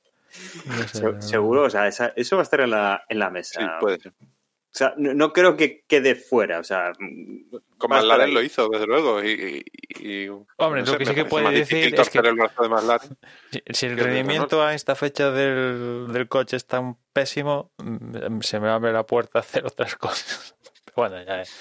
No 0.65 0.73
sé, 0.87 0.87
se- 0.87 1.21
seguro, 1.21 1.63
o 1.63 1.69
sea, 1.69 1.87
esa- 1.87 2.13
eso 2.15 2.35
va 2.35 2.41
a 2.41 2.43
estar 2.43 2.61
en 2.61 2.71
la, 2.71 3.03
en 3.09 3.19
la 3.19 3.29
mesa. 3.29 3.59
Sí, 3.61 3.65
puede 3.79 3.99
ser. 3.99 4.13
O 4.74 4.78
sea, 4.78 4.93
no, 4.97 5.13
no 5.13 5.34
creo 5.34 5.57
que 5.57 5.84
quede 5.88 6.13
fuera. 6.15 6.59
O 6.59 6.63
sea, 6.63 6.91
Con 7.78 7.89
McLaren 7.89 8.34
lo 8.34 8.41
hizo, 8.43 8.68
desde 8.70 8.86
luego. 8.86 9.24
Y, 9.24 9.63
y- 9.99 10.26
y- 10.26 10.28
Hombre, 10.57 10.84
no 10.84 10.91
lo 10.91 10.97
que 10.97 11.05
sí 11.05 11.15
que 11.15 11.26
puede 11.26 11.51
decir 11.51 11.95
es 11.95 12.09
que- 12.09 12.20
el 12.20 12.36
brazo 12.36 12.63
de 12.63 12.70
McLaren. 12.70 13.18
Si, 13.51 13.63
si 13.72 13.86
el 13.88 13.97
rendimiento 13.97 14.61
a 14.61 14.74
esta 14.76 14.95
fecha 14.95 15.32
del, 15.32 16.07
del 16.11 16.28
coche 16.28 16.57
es 16.57 16.68
tan 16.68 16.97
pésimo, 17.13 17.72
mm, 17.78 18.41
se 18.41 18.59
me 18.59 18.70
abre 18.70 18.91
la 18.93 19.03
puerta 19.05 19.39
a 19.39 19.41
hacer 19.41 19.65
otras 19.65 19.95
cosas. 19.97 20.55
Bueno, 20.95 21.22
ya 21.24 21.41
es. 21.41 21.51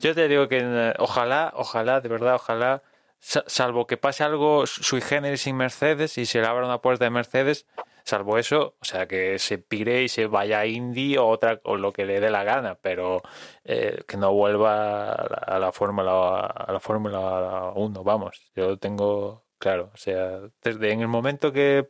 Yo 0.00 0.14
te 0.14 0.26
digo 0.28 0.48
que 0.48 0.58
eh, 0.62 0.94
ojalá, 0.98 1.52
ojalá, 1.56 2.00
de 2.00 2.08
verdad, 2.08 2.34
ojalá, 2.36 2.82
sa- 3.20 3.44
salvo 3.46 3.86
que 3.86 3.96
pase 3.96 4.24
algo 4.24 4.66
sui 4.66 5.00
generis 5.00 5.42
sin 5.42 5.56
Mercedes 5.56 6.18
y 6.18 6.26
se 6.26 6.40
le 6.40 6.46
abra 6.46 6.64
una 6.66 6.78
puerta 6.80 7.04
de 7.04 7.10
Mercedes, 7.10 7.66
salvo 8.04 8.38
eso, 8.38 8.76
o 8.80 8.84
sea, 8.84 9.06
que 9.06 9.38
se 9.38 9.58
pire 9.58 10.02
y 10.02 10.08
se 10.08 10.26
vaya 10.26 10.60
a 10.60 10.66
Indy 10.66 11.16
o 11.16 11.26
otra 11.26 11.60
o 11.64 11.76
lo 11.76 11.92
que 11.92 12.04
le 12.04 12.20
dé 12.20 12.30
la 12.30 12.44
gana, 12.44 12.76
pero 12.76 13.22
eh, 13.64 14.02
que 14.06 14.16
no 14.16 14.32
vuelva 14.32 15.12
a 15.12 15.58
la, 15.58 15.72
Fórmula 15.72 16.40
a 16.40 16.72
la 16.72 16.80
Fórmula 16.80 17.72
1, 17.74 18.04
vamos. 18.04 18.42
Yo 18.54 18.78
tengo 18.78 19.44
claro, 19.58 19.90
o 19.94 19.96
sea, 19.96 20.40
desde 20.62 20.92
en 20.92 21.00
el 21.00 21.08
momento 21.08 21.52
que 21.52 21.88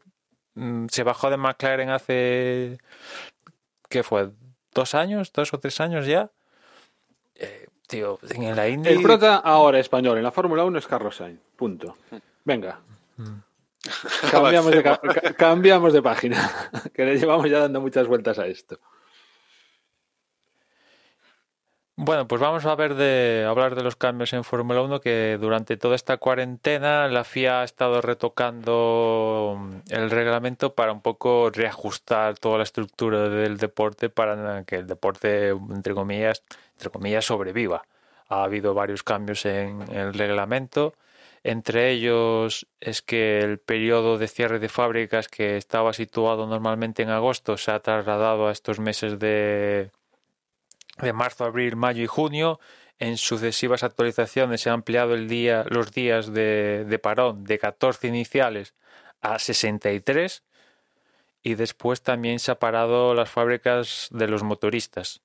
mm, 0.54 0.86
se 0.88 1.02
bajó 1.02 1.30
de 1.30 1.36
McLaren 1.36 1.90
hace 1.90 2.78
¿qué 3.88 4.02
fue? 4.02 4.30
¿Dos 4.72 4.94
años? 4.94 5.32
¿Dos 5.32 5.52
o 5.52 5.58
tres 5.58 5.80
años 5.80 6.06
ya? 6.06 6.30
Eh, 7.34 7.66
tío, 7.88 8.18
en 8.30 8.54
la 8.54 8.68
Indy 8.68 8.88
El 8.88 9.02
prota 9.02 9.36
ahora 9.36 9.80
español 9.80 10.18
en 10.18 10.24
la 10.24 10.30
Fórmula 10.30 10.64
1 10.64 10.78
es 10.78 10.86
Carlos 10.86 11.16
Sainz. 11.16 11.40
Punto. 11.56 11.96
Venga. 12.44 12.80
Cambiamos 14.30 14.70
de, 14.72 14.82
ca- 14.82 14.98
ca- 15.00 15.34
cambiamos 15.34 15.92
de 15.92 16.02
página. 16.02 16.50
Que 16.94 17.04
le 17.04 17.18
llevamos 17.18 17.48
ya 17.50 17.60
dando 17.60 17.80
muchas 17.80 18.06
vueltas 18.06 18.38
a 18.38 18.46
esto. 18.46 18.78
Bueno, 21.96 22.26
pues 22.26 22.40
vamos 22.40 22.66
a 22.66 22.74
ver 22.74 22.96
de 22.96 23.46
hablar 23.48 23.76
de 23.76 23.84
los 23.84 23.94
cambios 23.94 24.32
en 24.32 24.42
Fórmula 24.42 24.82
1 24.82 25.00
que 25.00 25.38
durante 25.40 25.76
toda 25.76 25.94
esta 25.94 26.16
cuarentena 26.16 27.06
la 27.06 27.22
FIA 27.22 27.60
ha 27.60 27.64
estado 27.64 28.00
retocando 28.00 29.56
mm, 29.56 29.92
el 29.92 30.10
reglamento 30.10 30.74
para 30.74 30.90
un 30.90 31.00
poco 31.02 31.50
reajustar 31.50 32.36
toda 32.36 32.56
la 32.58 32.64
estructura 32.64 33.28
del 33.28 33.58
deporte 33.58 34.08
para 34.08 34.64
que 34.64 34.76
el 34.76 34.88
deporte 34.88 35.50
entre 35.50 35.94
comillas, 35.94 36.42
entre 36.72 36.90
comillas 36.90 37.26
sobreviva. 37.26 37.84
Ha 38.28 38.42
habido 38.42 38.74
varios 38.74 39.04
cambios 39.04 39.46
en 39.46 39.82
el 39.94 40.14
reglamento. 40.14 40.94
Entre 41.44 41.90
ellos 41.90 42.66
es 42.80 43.02
que 43.02 43.40
el 43.40 43.58
periodo 43.58 44.16
de 44.16 44.28
cierre 44.28 44.58
de 44.58 44.70
fábricas 44.70 45.28
que 45.28 45.58
estaba 45.58 45.92
situado 45.92 46.46
normalmente 46.46 47.02
en 47.02 47.10
agosto 47.10 47.58
se 47.58 47.70
ha 47.70 47.80
trasladado 47.80 48.48
a 48.48 48.52
estos 48.52 48.80
meses 48.80 49.18
de 49.18 49.90
de 50.98 51.12
marzo, 51.12 51.44
abril, 51.44 51.76
mayo 51.76 52.02
y 52.02 52.06
junio. 52.06 52.60
En 52.98 53.18
sucesivas 53.18 53.82
actualizaciones 53.82 54.62
se 54.62 54.70
ha 54.70 54.72
ampliado 54.72 55.14
el 55.14 55.28
día, 55.28 55.64
los 55.68 55.92
días 55.92 56.32
de, 56.32 56.86
de 56.88 56.98
parón 56.98 57.44
de 57.44 57.58
14 57.58 58.06
iniciales 58.08 58.74
a 59.20 59.38
63 59.38 60.44
y 61.42 61.54
después 61.56 62.02
también 62.02 62.38
se 62.38 62.52
ha 62.52 62.58
parado 62.58 63.14
las 63.14 63.30
fábricas 63.30 64.08
de 64.12 64.28
los 64.28 64.42
motoristas 64.42 65.23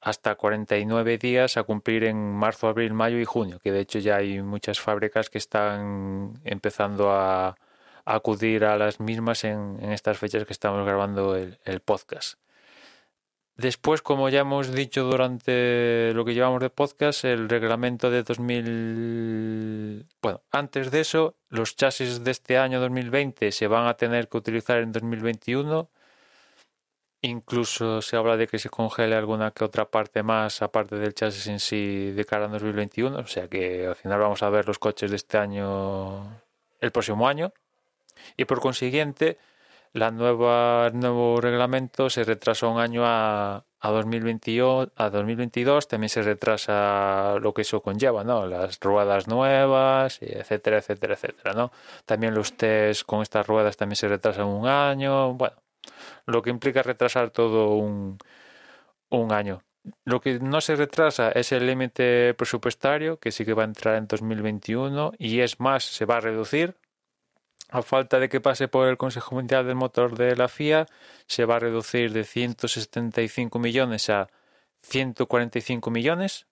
hasta 0.00 0.34
49 0.34 1.18
días 1.18 1.56
a 1.56 1.62
cumplir 1.64 2.04
en 2.04 2.32
marzo, 2.32 2.68
abril, 2.68 2.94
mayo 2.94 3.18
y 3.18 3.24
junio, 3.24 3.58
que 3.60 3.72
de 3.72 3.80
hecho 3.80 3.98
ya 3.98 4.16
hay 4.16 4.42
muchas 4.42 4.80
fábricas 4.80 5.30
que 5.30 5.38
están 5.38 6.40
empezando 6.44 7.10
a, 7.12 7.56
acudir 8.04 8.64
a 8.64 8.76
las 8.76 8.98
mismas 8.98 9.44
en, 9.44 9.78
en 9.80 9.92
estas 9.92 10.18
fechas 10.18 10.44
que 10.44 10.52
estamos 10.52 10.84
grabando 10.84 11.36
el, 11.36 11.58
el 11.64 11.80
podcast. 11.80 12.38
Después, 13.60 14.00
como 14.00 14.30
ya 14.30 14.40
hemos 14.40 14.72
dicho 14.72 15.04
durante 15.04 16.14
lo 16.14 16.24
que 16.24 16.32
llevamos 16.32 16.62
de 16.62 16.70
podcast, 16.70 17.26
el 17.26 17.46
reglamento 17.46 18.10
de 18.10 18.22
2000... 18.22 20.06
Bueno, 20.22 20.40
antes 20.50 20.90
de 20.90 21.00
eso, 21.00 21.36
los 21.50 21.76
chasis 21.76 22.24
de 22.24 22.30
este 22.30 22.56
año 22.56 22.80
2020 22.80 23.52
se 23.52 23.66
van 23.66 23.86
a 23.86 23.98
tener 23.98 24.28
que 24.28 24.38
utilizar 24.38 24.78
en 24.78 24.92
2021 24.92 25.90
Incluso 27.22 28.00
se 28.00 28.16
habla 28.16 28.38
de 28.38 28.46
que 28.46 28.58
se 28.58 28.70
congele 28.70 29.14
alguna 29.14 29.50
que 29.50 29.64
otra 29.64 29.90
parte 29.90 30.22
más, 30.22 30.62
aparte 30.62 30.96
del 30.96 31.14
chasis 31.14 31.46
en 31.48 31.60
sí, 31.60 32.12
de 32.12 32.24
cara 32.24 32.46
a 32.46 32.48
2021. 32.48 33.18
O 33.18 33.26
sea 33.26 33.46
que 33.48 33.86
al 33.86 33.96
final 33.96 34.20
vamos 34.20 34.42
a 34.42 34.48
ver 34.48 34.66
los 34.66 34.78
coches 34.78 35.10
de 35.10 35.16
este 35.16 35.36
año 35.36 36.42
el 36.80 36.90
próximo 36.92 37.28
año. 37.28 37.52
Y 38.36 38.46
por 38.46 38.60
consiguiente, 38.60 39.38
la 39.92 40.10
nueva, 40.10 40.86
el 40.88 40.98
nuevo 40.98 41.40
reglamento 41.40 42.10
se 42.10 42.24
retrasa 42.24 42.66
un 42.68 42.80
año 42.80 43.02
a, 43.04 43.64
a, 43.80 43.90
2022, 43.90 44.88
a 44.96 45.10
2022. 45.10 45.88
También 45.88 46.08
se 46.08 46.22
retrasa 46.22 47.36
lo 47.40 47.52
que 47.52 47.62
eso 47.62 47.82
conlleva, 47.82 48.24
¿no? 48.24 48.46
Las 48.46 48.80
ruedas 48.80 49.28
nuevas, 49.28 50.18
etcétera, 50.22 50.78
etcétera, 50.78 51.14
etcétera, 51.14 51.52
¿no? 51.54 51.72
También 52.06 52.34
los 52.34 52.56
test 52.56 53.04
con 53.04 53.22
estas 53.22 53.46
ruedas 53.46 53.76
también 53.76 53.96
se 53.96 54.08
retrasan 54.08 54.46
un 54.46 54.66
año. 54.66 55.34
Bueno, 55.34 55.56
lo 56.26 56.42
que 56.42 56.50
implica 56.50 56.82
retrasar 56.82 57.30
todo 57.30 57.74
un, 57.74 58.18
un 59.10 59.32
año. 59.32 59.62
Lo 60.04 60.20
que 60.20 60.38
no 60.38 60.60
se 60.60 60.76
retrasa 60.76 61.32
es 61.32 61.52
el 61.52 61.66
límite 61.66 62.34
presupuestario, 62.34 63.18
que 63.18 63.32
sí 63.32 63.44
que 63.44 63.54
va 63.54 63.62
a 63.62 63.66
entrar 63.66 63.96
en 63.96 64.06
2021 64.06 65.12
y 65.18 65.40
es 65.40 65.58
más, 65.58 65.84
se 65.84 66.04
va 66.04 66.18
a 66.18 66.20
reducir. 66.20 66.76
A 67.70 67.82
falta 67.82 68.18
de 68.18 68.28
que 68.28 68.40
pase 68.40 68.66
por 68.68 68.88
el 68.88 68.96
Consejo 68.96 69.36
Mundial 69.36 69.64
del 69.64 69.76
Motor 69.76 70.16
de 70.18 70.34
la 70.34 70.48
FIA, 70.48 70.86
se 71.26 71.44
va 71.44 71.56
a 71.56 71.60
reducir 71.60 72.12
de 72.12 72.24
175 72.24 73.58
millones 73.60 74.10
a 74.10 74.28
145 74.82 75.90
millones 75.90 76.46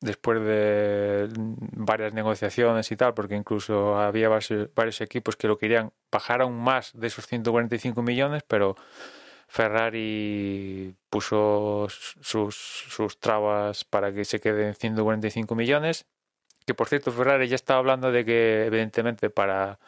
después 0.00 0.40
de 0.40 1.28
varias 1.36 2.12
negociaciones 2.12 2.90
y 2.92 2.96
tal, 2.96 3.14
porque 3.14 3.34
incluso 3.34 3.98
había 3.98 4.28
varios, 4.28 5.00
equipos 5.00 5.36
que 5.36 5.48
lo 5.48 5.56
querían 5.56 5.92
bajar 6.10 6.42
aún 6.42 6.58
más 6.58 6.92
de 6.94 7.06
esos 7.06 7.26
145 7.26 8.02
millones, 8.02 8.42
pero 8.46 8.76
Ferrari 9.48 10.94
puso 11.10 11.86
sus, 11.88 12.56
sus 12.56 13.18
trabas 13.18 13.84
para 13.84 14.12
que 14.12 14.24
se 14.24 14.40
quede 14.40 14.68
en 14.68 14.74
145 14.74 15.54
millones. 15.54 16.06
Que 16.66 16.74
por 16.74 16.88
cierto, 16.88 17.12
Ferrari 17.12 17.48
ya 17.48 17.54
estaba 17.54 17.78
hablando 17.78 18.10
de 18.10 18.24
que, 18.24 18.66
evidentemente, 18.66 19.30
para 19.30 19.78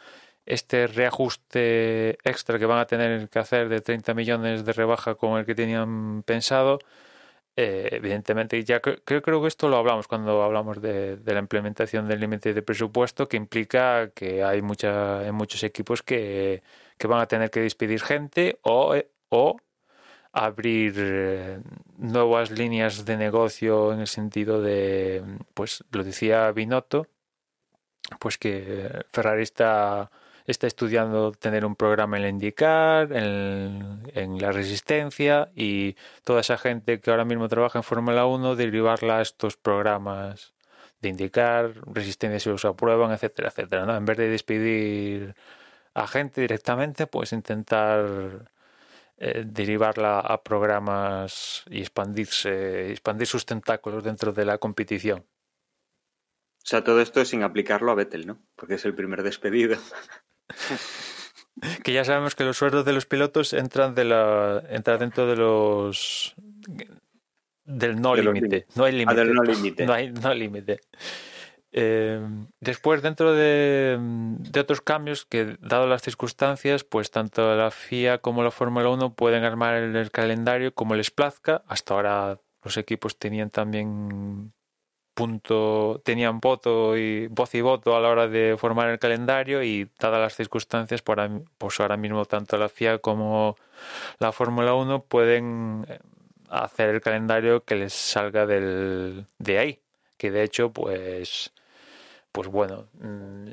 este 0.48 0.86
reajuste 0.86 2.18
extra 2.24 2.58
que 2.58 2.66
van 2.66 2.78
a 2.78 2.86
tener 2.86 3.28
que 3.28 3.38
hacer 3.38 3.68
de 3.68 3.82
30 3.82 4.14
millones 4.14 4.64
de 4.64 4.72
rebaja 4.72 5.14
con 5.14 5.38
el 5.38 5.44
que 5.44 5.54
tenían 5.54 6.22
pensado, 6.22 6.78
eh, 7.60 7.88
evidentemente, 7.90 8.62
ya 8.62 8.78
creo, 8.78 9.02
creo 9.04 9.42
que 9.42 9.48
esto 9.48 9.68
lo 9.68 9.78
hablamos 9.78 10.06
cuando 10.06 10.44
hablamos 10.44 10.80
de, 10.80 11.18
la 11.24 11.40
implementación 11.40 12.06
del 12.06 12.20
límite 12.20 12.54
de 12.54 12.62
presupuesto, 12.62 13.28
que 13.28 13.36
implica 13.36 14.10
que 14.14 14.44
hay 14.44 14.62
mucha, 14.62 15.22
muchos 15.32 15.64
equipos 15.64 16.04
que, 16.04 16.62
van 17.02 17.20
a 17.20 17.26
tener 17.26 17.50
que 17.50 17.58
despedir 17.60 18.00
gente 18.00 18.60
o, 18.62 18.94
o 19.30 19.56
abrir 20.32 20.94
eh, 20.98 21.60
nuevas 21.96 22.52
líneas 22.52 23.04
de 23.04 23.16
negocio 23.16 23.92
en 23.92 24.00
el 24.00 24.06
sentido 24.06 24.62
de, 24.62 25.24
pues 25.54 25.82
lo 25.90 26.04
decía 26.04 26.52
Binotto, 26.52 27.08
pues 28.20 28.38
que 28.38 29.04
Ferrari 29.10 29.42
está 29.42 30.12
está 30.48 30.66
estudiando 30.66 31.32
tener 31.32 31.66
un 31.66 31.76
programa 31.76 32.16
en 32.16 32.22
la 32.22 32.28
IndyCar, 32.30 33.12
en, 33.12 34.38
la 34.40 34.50
resistencia 34.50 35.50
y 35.54 35.94
toda 36.24 36.40
esa 36.40 36.56
gente 36.56 37.00
que 37.00 37.10
ahora 37.10 37.24
mismo 37.24 37.48
trabaja 37.48 37.78
en 37.78 37.82
Fórmula 37.82 38.24
1 38.26 38.56
derivarla 38.56 39.18
a 39.18 39.22
estos 39.22 39.56
programas 39.56 40.54
de 41.00 41.10
indicar 41.10 41.74
resistencia 41.92 42.40
si 42.40 42.48
los 42.48 42.64
aprueban, 42.64 43.12
etcétera, 43.12 43.48
etcétera. 43.48 43.84
¿no? 43.84 43.96
En 43.96 44.04
vez 44.06 44.16
de 44.16 44.28
despedir 44.28 45.34
a 45.94 46.06
gente 46.06 46.40
directamente, 46.40 47.06
pues 47.06 47.32
intentar 47.32 48.50
eh, 49.18 49.44
derivarla 49.46 50.20
a 50.20 50.42
programas 50.42 51.64
y 51.68 51.80
expandirse, 51.80 52.90
expandir 52.90 53.26
sus 53.26 53.44
tentáculos 53.44 54.02
dentro 54.02 54.32
de 54.32 54.44
la 54.46 54.58
competición. 54.58 55.20
O 55.20 56.70
sea, 56.70 56.84
todo 56.84 57.00
esto 57.00 57.24
sin 57.24 57.42
aplicarlo 57.42 57.92
a 57.92 57.94
Vettel, 57.94 58.26
¿no? 58.26 58.38
Porque 58.56 58.74
es 58.74 58.84
el 58.84 58.94
primer 58.94 59.22
despedido. 59.22 59.76
que 61.84 61.92
ya 61.92 62.04
sabemos 62.04 62.34
que 62.34 62.44
los 62.44 62.56
sueldos 62.56 62.84
de 62.84 62.92
los 62.92 63.06
pilotos 63.06 63.52
entran 63.52 63.94
de 63.94 64.04
la 64.04 64.62
entran 64.70 64.98
dentro 64.98 65.26
de 65.26 65.36
los 65.36 66.34
del 67.64 68.00
no 68.00 68.14
límite. 68.16 68.66
no 68.74 68.84
hay 68.84 69.04
ah, 69.06 69.14
límite. 69.14 69.86
No, 69.86 69.92
hay 69.92 70.10
no 70.10 70.32
límite. 70.32 70.80
Eh, 71.70 72.20
después 72.60 73.02
dentro 73.02 73.34
de, 73.34 73.98
de, 74.00 74.60
otros 74.60 74.80
cambios 74.80 75.26
que 75.26 75.58
dado 75.60 75.86
las 75.86 76.00
circunstancias 76.00 76.82
pues 76.82 77.10
tanto 77.10 77.54
la 77.54 77.70
FIA 77.70 78.18
como 78.18 78.42
la 78.42 78.50
Fórmula 78.50 78.88
1 78.88 79.12
pueden 79.14 79.44
armar 79.44 79.74
el 79.74 80.10
calendario 80.10 80.72
como 80.72 80.94
les 80.94 81.10
plazca. 81.10 81.62
Hasta 81.66 81.94
ahora 81.94 82.40
los 82.62 82.76
equipos 82.78 83.18
tenían 83.18 83.50
también 83.50 84.54
punto 85.18 86.00
tenían 86.04 86.38
voto 86.38 86.96
y 86.96 87.26
voz 87.26 87.52
y 87.56 87.60
voto 87.60 87.96
a 87.96 88.00
la 88.00 88.08
hora 88.08 88.28
de 88.28 88.54
formar 88.56 88.88
el 88.88 89.00
calendario 89.00 89.64
y 89.64 89.90
dadas 89.98 90.20
las 90.20 90.36
circunstancias 90.36 91.02
pues 91.02 91.80
ahora 91.80 91.96
mismo 91.96 92.24
tanto 92.24 92.56
la 92.56 92.68
FIA 92.68 92.98
como 92.98 93.56
la 94.20 94.30
Fórmula 94.30 94.74
1 94.74 95.02
pueden 95.06 95.84
eh, 95.88 95.98
hacer 96.50 96.90
el 96.90 97.00
calendario 97.00 97.64
que 97.64 97.74
les 97.74 97.92
salga 97.92 98.46
del, 98.46 99.26
de 99.38 99.58
ahí. 99.58 99.80
Que 100.16 100.30
de 100.30 100.44
hecho 100.44 100.72
pues 100.72 101.52
pues 102.30 102.46
bueno 102.46 102.86
mm, 103.00 103.48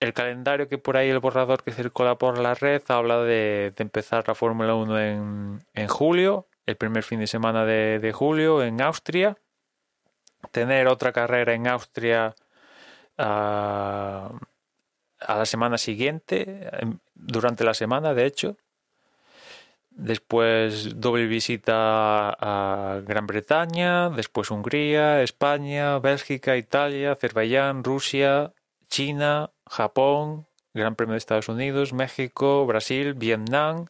el 0.00 0.12
calendario 0.12 0.68
que 0.68 0.76
por 0.76 0.98
ahí 0.98 1.08
el 1.08 1.20
borrador 1.20 1.62
que 1.62 1.72
circula 1.72 2.18
por 2.18 2.38
la 2.38 2.52
red 2.54 2.82
habla 2.88 3.22
de, 3.22 3.72
empezar 3.78 4.28
la 4.28 4.34
Fórmula 4.34 4.74
1 4.74 5.00
en, 5.00 5.60
en 5.72 5.88
julio 5.88 6.46
el 6.66 6.76
primer 6.76 7.04
fin 7.04 7.20
de 7.20 7.26
semana 7.26 7.64
de 7.64 8.12
julio 8.12 8.62
en 8.62 8.82
Austria 8.82 9.38
tener 10.50 10.88
otra 10.88 11.12
carrera 11.12 11.54
en 11.54 11.66
Austria 11.68 12.34
ah, 13.18 14.32
a 15.20 15.36
la 15.36 15.46
semana 15.46 15.78
siguiente, 15.78 16.68
em, 16.80 16.98
durante 17.14 17.64
la 17.64 17.74
semana, 17.74 18.14
de 18.14 18.26
hecho. 18.26 18.56
Después 19.90 20.98
doble 20.98 21.26
visita 21.26 22.30
a 22.30 23.00
Gran 23.04 23.26
Bretaña, 23.26 24.08
después 24.10 24.50
Hungría, 24.50 25.22
España, 25.22 25.98
Bélgica, 25.98 26.56
Italia, 26.56 27.12
Azerbaiyán, 27.12 27.84
Rusia, 27.84 28.52
China, 28.88 29.50
Japón, 29.66 30.46
Gran 30.72 30.94
Premio 30.94 31.12
de 31.12 31.18
Estados 31.18 31.48
Unidos, 31.48 31.92
México, 31.92 32.64
Brasil, 32.66 33.14
Vietnam, 33.14 33.86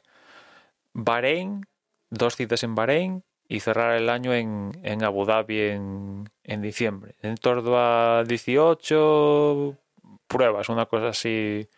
Bahrein, 0.95 1.67
dos 2.09 2.35
citas 2.37 2.65
en 2.65 2.75
Bahrein, 2.75 3.23
y 3.51 3.59
cerrar 3.59 3.97
el 3.97 4.09
año 4.09 4.33
en, 4.33 4.79
en 4.85 5.03
Abu 5.03 5.25
Dhabi 5.25 5.59
en, 5.61 6.31
en, 6.45 6.63
diciembre. 6.63 7.17
En 7.21 7.37
torno 7.37 7.75
a 7.77 8.23
18 8.25 9.77
pruebas, 10.29 10.69
una 10.69 10.87
cosa 10.87 11.09
así. 11.09 11.69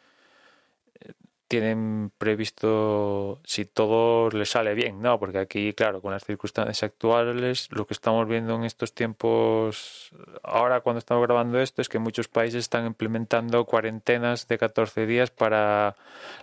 Tienen 1.48 2.12
previsto 2.18 3.40
si 3.44 3.64
todo 3.64 4.30
les 4.30 4.50
sale 4.50 4.74
bien, 4.74 5.00
¿no? 5.00 5.18
Porque 5.18 5.38
aquí, 5.38 5.72
claro, 5.72 6.02
con 6.02 6.12
las 6.12 6.24
circunstancias 6.24 6.82
actuales, 6.82 7.68
lo 7.70 7.86
que 7.86 7.94
estamos 7.94 8.28
viendo 8.28 8.54
en 8.54 8.64
estos 8.64 8.94
tiempos, 8.94 10.10
ahora 10.42 10.80
cuando 10.80 10.98
estamos 10.98 11.26
grabando 11.26 11.58
esto, 11.58 11.80
es 11.80 11.88
que 11.88 11.98
muchos 11.98 12.28
países 12.28 12.60
están 12.60 12.86
implementando 12.86 13.64
cuarentenas 13.64 14.46
de 14.46 14.58
14 14.58 15.06
días 15.06 15.30
para 15.30 15.96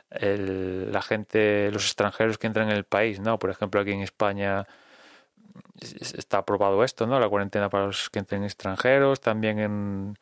la 0.10 1.02
gente, 1.04 1.72
los 1.72 1.86
extranjeros 1.86 2.40
que 2.40 2.48
entran 2.48 2.70
en 2.70 2.78
el 2.78 2.84
país, 2.84 3.20
¿no? 3.20 3.38
Por 3.38 3.52
ejemplo, 3.52 3.82
aquí 3.82 3.92
en 3.92 4.02
España 4.02 4.68
está 5.80 6.40
aprobado 6.40 6.84
esto, 6.84 7.08
¿no? 7.08 7.20
La 7.20 7.30
cuarentena 7.30 7.70
para 7.70 7.88
los 7.88 8.10
que 8.10 8.20
entren 8.20 8.44
extranjeros, 8.44 9.22
también 9.22 9.60
en, 9.60 10.18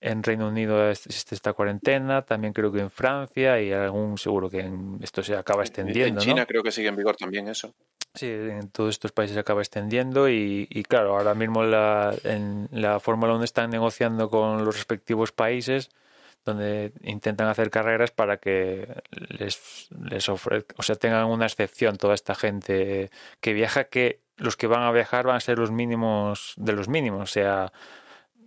en 0.00 0.22
Reino 0.22 0.48
Unido 0.48 0.90
existe 0.90 1.34
esta 1.34 1.52
cuarentena, 1.52 2.22
también 2.22 2.52
creo 2.52 2.70
que 2.70 2.80
en 2.80 2.90
Francia 2.90 3.60
y 3.60 3.72
algún 3.72 4.18
seguro 4.18 4.50
que 4.50 4.70
esto 5.00 5.22
se 5.22 5.36
acaba 5.36 5.62
extendiendo. 5.62 6.20
En 6.20 6.26
China 6.26 6.46
creo 6.46 6.62
que 6.62 6.70
sigue 6.70 6.88
en 6.88 6.96
vigor 6.96 7.16
también 7.16 7.48
eso. 7.48 7.74
Sí, 8.14 8.26
en 8.26 8.68
todos 8.68 8.90
estos 8.90 9.12
países 9.12 9.34
se 9.34 9.40
acaba 9.40 9.60
extendiendo 9.60 10.28
y, 10.28 10.68
y 10.70 10.84
claro, 10.84 11.16
ahora 11.16 11.34
mismo 11.34 11.64
la, 11.64 12.14
en 12.22 12.68
la 12.70 13.00
Fórmula 13.00 13.34
1 13.34 13.42
están 13.44 13.70
negociando 13.70 14.30
con 14.30 14.64
los 14.64 14.76
respectivos 14.76 15.32
países 15.32 15.90
donde 16.44 16.92
intentan 17.02 17.48
hacer 17.48 17.70
carreras 17.70 18.10
para 18.10 18.36
que 18.36 18.86
les, 19.10 19.88
les 19.90 20.28
ofrezcan, 20.28 20.76
o 20.78 20.82
sea, 20.82 20.96
tengan 20.96 21.24
una 21.24 21.46
excepción 21.46 21.96
toda 21.96 22.14
esta 22.14 22.34
gente 22.34 23.10
que 23.40 23.52
viaja 23.52 23.84
que 23.84 24.20
los 24.36 24.56
que 24.56 24.66
van 24.66 24.82
a 24.82 24.92
viajar 24.92 25.26
van 25.26 25.36
a 25.36 25.40
ser 25.40 25.58
los 25.58 25.70
mínimos 25.70 26.54
de 26.56 26.72
los 26.72 26.88
mínimos, 26.88 27.22
o 27.22 27.26
sea, 27.26 27.72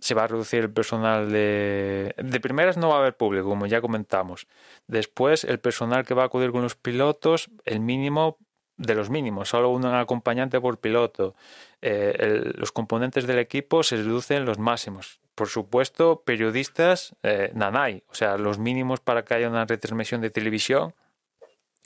se 0.00 0.14
va 0.14 0.24
a 0.24 0.26
reducir 0.28 0.60
el 0.60 0.70
personal 0.70 1.30
de... 1.30 2.14
De 2.16 2.40
primeras 2.40 2.76
no 2.76 2.88
va 2.88 2.96
a 2.96 2.98
haber 3.00 3.16
público, 3.16 3.48
como 3.48 3.66
ya 3.66 3.80
comentamos. 3.80 4.46
Después, 4.86 5.44
el 5.44 5.58
personal 5.58 6.04
que 6.04 6.14
va 6.14 6.22
a 6.22 6.26
acudir 6.26 6.52
con 6.52 6.62
los 6.62 6.76
pilotos, 6.76 7.50
el 7.64 7.80
mínimo 7.80 8.38
de 8.76 8.94
los 8.94 9.10
mínimos, 9.10 9.48
solo 9.48 9.70
un 9.70 9.84
acompañante 9.86 10.60
por 10.60 10.78
piloto. 10.78 11.34
Eh, 11.82 12.52
los 12.54 12.70
componentes 12.70 13.26
del 13.26 13.40
equipo 13.40 13.82
se 13.82 13.96
reducen 13.96 14.44
los 14.44 14.58
máximos. 14.58 15.20
Por 15.34 15.48
supuesto, 15.48 16.22
periodistas, 16.24 17.14
eh, 17.22 17.50
nanay, 17.54 18.04
o 18.08 18.14
sea, 18.14 18.38
los 18.38 18.58
mínimos 18.58 19.00
para 19.00 19.24
que 19.24 19.34
haya 19.34 19.48
una 19.48 19.64
retransmisión 19.64 20.20
de 20.20 20.30
televisión 20.30 20.94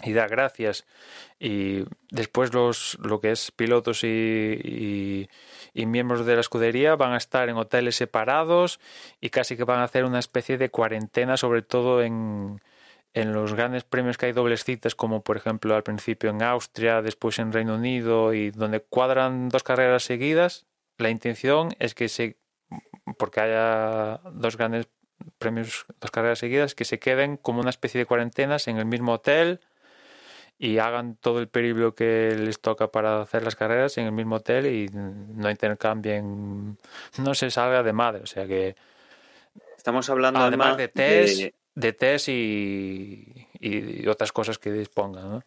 y 0.02 0.12
da 0.12 0.26
gracias. 0.26 0.86
Y 1.38 1.84
después 2.10 2.52
los, 2.54 2.98
lo 3.02 3.20
que 3.20 3.32
es 3.32 3.50
pilotos 3.50 4.04
y, 4.04 5.28
y, 5.74 5.86
miembros 5.86 6.24
de 6.26 6.34
la 6.34 6.40
escudería 6.40 6.96
van 6.96 7.12
a 7.12 7.16
estar 7.16 7.48
en 7.48 7.56
hoteles 7.56 7.96
separados 7.96 8.80
y 9.20 9.30
casi 9.30 9.56
que 9.56 9.64
van 9.64 9.80
a 9.80 9.84
hacer 9.84 10.04
una 10.04 10.18
especie 10.18 10.58
de 10.58 10.70
cuarentena, 10.70 11.36
sobre 11.36 11.62
todo 11.62 12.02
en, 12.02 12.60
en 13.14 13.32
los 13.32 13.54
grandes 13.54 13.84
premios 13.84 14.16
que 14.16 14.26
hay 14.26 14.32
dobles 14.32 14.64
citas, 14.64 14.94
como 14.94 15.22
por 15.22 15.36
ejemplo 15.36 15.74
al 15.74 15.82
principio 15.82 16.30
en 16.30 16.42
Austria, 16.42 17.02
después 17.02 17.38
en 17.38 17.52
Reino 17.52 17.74
Unido 17.74 18.32
y 18.32 18.50
donde 18.50 18.80
cuadran 18.80 19.48
dos 19.48 19.62
carreras 19.62 20.04
seguidas, 20.04 20.66
la 20.98 21.10
intención 21.10 21.74
es 21.78 21.94
que 21.94 22.08
se, 22.08 22.38
porque 23.18 23.40
haya 23.40 24.20
dos 24.32 24.56
grandes 24.56 24.88
premios, 25.38 25.84
dos 26.00 26.10
carreras 26.10 26.38
seguidas, 26.38 26.74
que 26.74 26.84
se 26.84 26.98
queden 26.98 27.36
como 27.36 27.60
una 27.60 27.70
especie 27.70 27.98
de 27.98 28.06
cuarentenas 28.06 28.68
en 28.68 28.78
el 28.78 28.86
mismo 28.86 29.12
hotel 29.12 29.60
y 30.62 30.78
hagan 30.78 31.16
todo 31.16 31.40
el 31.40 31.48
periplo 31.48 31.92
que 31.92 32.36
les 32.38 32.60
toca 32.60 32.92
para 32.92 33.20
hacer 33.20 33.42
las 33.42 33.56
carreras 33.56 33.98
en 33.98 34.06
el 34.06 34.12
mismo 34.12 34.36
hotel 34.36 34.66
y 34.66 34.88
no 34.92 35.50
intercambien, 35.50 36.78
no 37.18 37.34
se 37.34 37.50
salga 37.50 37.82
de 37.82 37.92
madre. 37.92 38.22
O 38.22 38.26
sea 38.26 38.46
que. 38.46 38.76
Estamos 39.76 40.08
hablando 40.08 40.38
además, 40.38 40.76
de 40.76 40.86
test, 40.86 41.52
de, 41.74 41.92
test 41.92 42.28
y, 42.28 43.48
y, 43.58 44.06
otras 44.06 44.30
cosas 44.30 44.60
que 44.60 44.70
dispongan. 44.70 45.30
¿no? 45.30 45.42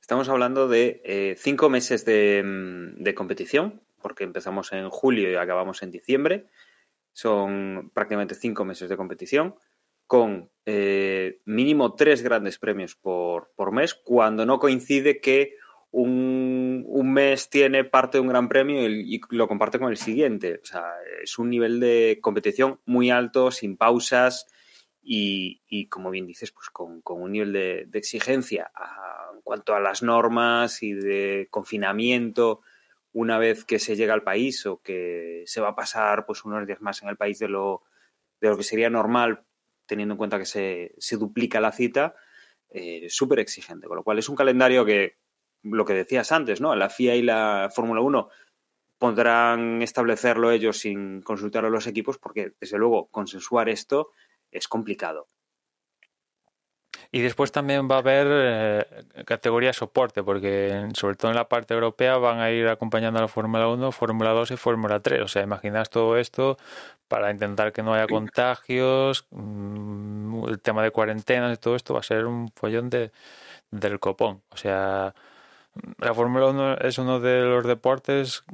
Estamos 0.00 0.28
hablando 0.28 0.68
de 0.68 1.02
eh, 1.04 1.34
cinco 1.36 1.68
meses 1.68 2.04
de, 2.04 2.44
de 2.96 3.14
competición, 3.16 3.82
porque 4.00 4.22
empezamos 4.22 4.72
en 4.72 4.88
julio 4.88 5.32
y 5.32 5.34
acabamos 5.34 5.82
en 5.82 5.90
diciembre. 5.90 6.46
Son 7.12 7.90
prácticamente 7.92 8.36
cinco 8.36 8.64
meses 8.64 8.88
de 8.88 8.96
competición 8.96 9.56
con 10.06 10.50
eh, 10.68 11.38
mínimo 11.44 11.94
tres 11.94 12.22
grandes 12.22 12.58
premios 12.58 12.96
por, 12.96 13.72
mes, 13.72 13.94
cuando 13.94 14.44
no 14.44 14.58
coincide 14.58 15.20
que 15.20 15.54
un, 15.92 16.84
mes 17.12 17.48
tiene 17.48 17.84
parte 17.84 18.18
de 18.18 18.22
un 18.22 18.28
gran 18.28 18.48
premio 18.48 18.88
y, 18.88 19.20
lo 19.30 19.46
comparte 19.48 19.78
con 19.78 19.90
el 19.90 19.96
siguiente. 19.96 20.60
O 20.62 20.66
sea, 20.66 20.84
es 21.22 21.38
un 21.38 21.50
nivel 21.50 21.78
de 21.78 22.18
competición 22.20 22.80
muy 22.84 23.10
alto, 23.10 23.50
sin 23.50 23.76
pausas 23.76 24.46
y, 25.00 25.86
como 25.88 26.10
bien 26.10 26.26
dices, 26.26 26.50
pues 26.50 26.68
con, 26.70 27.00
un 27.04 27.32
nivel 27.32 27.52
de, 27.52 27.88
exigencia 27.94 28.70
en 29.32 29.40
cuanto 29.42 29.74
a 29.74 29.80
las 29.80 30.02
normas 30.02 30.82
y 30.82 30.92
de 30.92 31.46
confinamiento 31.50 32.60
una 33.12 33.38
vez 33.38 33.64
que 33.64 33.78
se 33.78 33.96
llega 33.96 34.12
al 34.12 34.24
país 34.24 34.66
o 34.66 34.82
que 34.82 35.44
se 35.46 35.60
va 35.60 35.68
a 35.68 35.76
pasar 35.76 36.26
pues 36.26 36.44
unos 36.44 36.66
días 36.66 36.82
más 36.82 37.02
en 37.02 37.08
el 37.08 37.16
país 37.16 37.38
de 37.38 37.48
lo, 37.48 37.82
de 38.40 38.48
lo 38.48 38.58
que 38.58 38.62
sería 38.62 38.90
normal 38.90 39.45
teniendo 39.86 40.14
en 40.14 40.18
cuenta 40.18 40.38
que 40.38 40.44
se, 40.46 41.16
duplica 41.16 41.60
la 41.60 41.72
cita, 41.72 42.14
eh, 42.68 43.06
súper 43.08 43.38
exigente. 43.38 43.86
Con 43.86 43.96
lo 43.96 44.02
cual 44.02 44.18
es 44.18 44.28
un 44.28 44.36
calendario 44.36 44.84
que, 44.84 45.16
lo 45.62 45.84
que 45.84 45.94
decías 45.94 46.32
antes, 46.32 46.60
¿no? 46.60 46.74
La 46.76 46.90
FIA 46.90 47.16
y 47.16 47.22
la 47.22 47.70
Fórmula 47.74 48.00
1 48.00 48.28
podrán 48.98 49.82
establecerlo 49.82 50.50
ellos 50.50 50.78
sin 50.78 51.22
consultar 51.22 51.64
a 51.64 51.70
los 51.70 51.86
equipos 51.86 52.18
porque, 52.18 52.52
desde 52.60 52.78
luego, 52.78 53.08
consensuar 53.08 53.68
esto 53.68 54.12
es 54.50 54.68
complicado. 54.68 55.28
Y 57.12 57.20
después 57.20 57.52
también 57.52 57.88
va 57.90 57.96
a 57.96 57.98
haber 57.98 58.26
eh, 58.30 58.86
categoría 59.24 59.72
soporte, 59.72 60.22
porque 60.22 60.88
sobre 60.94 61.16
todo 61.16 61.30
en 61.30 61.36
la 61.36 61.48
parte 61.48 61.74
europea 61.74 62.16
van 62.16 62.40
a 62.40 62.50
ir 62.50 62.68
acompañando 62.68 63.18
a 63.18 63.22
la 63.22 63.28
Fórmula 63.28 63.68
1, 63.68 63.92
Fórmula 63.92 64.30
2 64.30 64.50
y 64.52 64.56
Fórmula 64.56 65.00
3. 65.00 65.22
O 65.22 65.28
sea, 65.28 65.42
imaginas 65.42 65.90
todo 65.90 66.16
esto 66.16 66.58
para 67.08 67.30
intentar 67.30 67.72
que 67.72 67.82
no 67.82 67.94
haya 67.94 68.06
contagios, 68.06 69.26
mm, 69.30 70.48
el 70.48 70.60
tema 70.60 70.82
de 70.82 70.90
cuarentenas 70.90 71.54
y 71.54 71.60
todo 71.60 71.76
esto 71.76 71.94
va 71.94 72.00
a 72.00 72.02
ser 72.02 72.26
un 72.26 72.50
follón 72.54 72.90
de, 72.90 73.12
del 73.70 74.00
copón. 74.00 74.42
O 74.50 74.56
sea, 74.56 75.14
la 75.98 76.14
Fórmula 76.14 76.46
1 76.46 76.78
es 76.78 76.98
uno 76.98 77.20
de 77.20 77.42
los 77.42 77.64
deportes, 77.64 78.44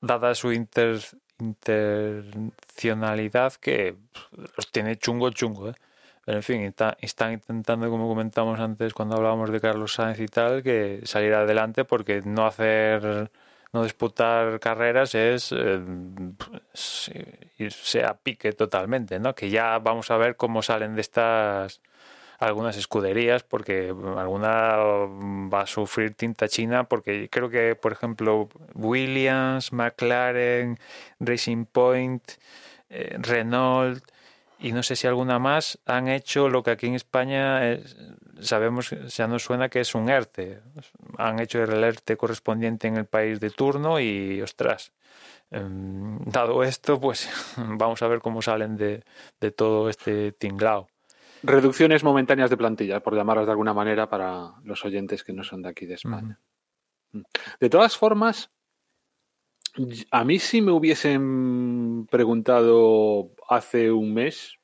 dada 0.00 0.34
su 0.34 0.52
inter, 0.52 1.00
que 3.60 3.96
los 4.56 4.70
tiene 4.72 4.96
chungo 4.96 5.30
chungo, 5.30 5.70
¿eh? 5.70 5.74
Pero 6.24 6.38
en 6.38 6.42
fin, 6.42 6.74
están 7.00 7.32
intentando, 7.32 7.90
como 7.90 8.08
comentamos 8.08 8.58
antes 8.58 8.94
cuando 8.94 9.16
hablábamos 9.16 9.50
de 9.50 9.60
Carlos 9.60 9.94
Sáenz 9.94 10.20
y 10.20 10.26
tal, 10.26 10.62
que 10.62 11.00
salir 11.04 11.34
adelante 11.34 11.84
porque 11.84 12.22
no 12.24 12.46
hacer, 12.46 13.30
no 13.72 13.82
disputar 13.82 14.58
carreras 14.60 15.14
es 15.14 15.52
eh, 15.52 15.80
irse 17.58 18.04
a 18.04 18.14
pique 18.14 18.52
totalmente, 18.52 19.18
¿no? 19.20 19.34
Que 19.34 19.50
ya 19.50 19.78
vamos 19.78 20.10
a 20.10 20.16
ver 20.16 20.36
cómo 20.36 20.62
salen 20.62 20.94
de 20.94 21.02
estas 21.02 21.80
algunas 22.38 22.76
escuderías 22.76 23.42
porque 23.42 23.94
alguna 24.16 24.76
va 25.52 25.62
a 25.62 25.66
sufrir 25.66 26.14
tinta 26.14 26.48
china 26.48 26.84
porque 26.84 27.28
creo 27.30 27.48
que 27.48 27.76
por 27.76 27.92
ejemplo 27.92 28.48
Williams, 28.74 29.72
McLaren, 29.72 30.78
Racing 31.20 31.64
Point, 31.66 32.22
eh, 32.90 33.16
Renault 33.20 34.02
y 34.58 34.72
no 34.72 34.82
sé 34.82 34.96
si 34.96 35.06
alguna 35.06 35.38
más 35.38 35.78
han 35.84 36.08
hecho 36.08 36.48
lo 36.48 36.62
que 36.62 36.70
aquí 36.70 36.86
en 36.86 36.94
España 36.94 37.78
sabemos, 38.40 38.90
ya 38.90 39.26
nos 39.26 39.42
suena 39.42 39.68
que 39.68 39.80
es 39.80 39.94
un 39.94 40.08
ERTE. 40.08 40.60
Han 41.18 41.40
hecho 41.40 41.62
el 41.62 41.82
ERTE 41.82 42.16
correspondiente 42.16 42.88
en 42.88 42.96
el 42.96 43.06
país 43.06 43.40
de 43.40 43.50
turno 43.50 44.00
y, 44.00 44.40
ostras, 44.42 44.92
em, 45.50 46.18
dado 46.24 46.62
esto, 46.62 47.00
pues 47.00 47.28
vamos 47.56 48.02
a 48.02 48.08
ver 48.08 48.20
cómo 48.20 48.42
salen 48.42 48.76
de, 48.76 49.02
todo 49.52 49.88
este 49.88 50.32
tinglao. 50.32 50.88
Reducciones 51.42 52.02
momentáneas 52.02 52.48
de 52.48 52.56
plantilla, 52.56 53.00
por 53.00 53.14
llamarlas 53.14 53.46
de 53.46 53.52
alguna 53.52 53.74
manera, 53.74 54.08
para 54.08 54.54
los 54.62 54.84
oyentes 54.84 55.24
que 55.24 55.32
no 55.32 55.44
son 55.44 55.62
de 55.62 55.68
aquí 55.68 55.84
de 55.84 55.94
España. 55.94 56.40
De 57.60 57.68
todas 57.68 57.96
formas, 57.96 58.50
a 60.10 60.24
mí 60.24 60.38
si 60.38 60.62
me 60.62 60.72
hubiesen 60.72 62.06
preguntado 62.10 63.33
hace 63.48 63.90
un 63.90 64.14
mes 64.14 64.58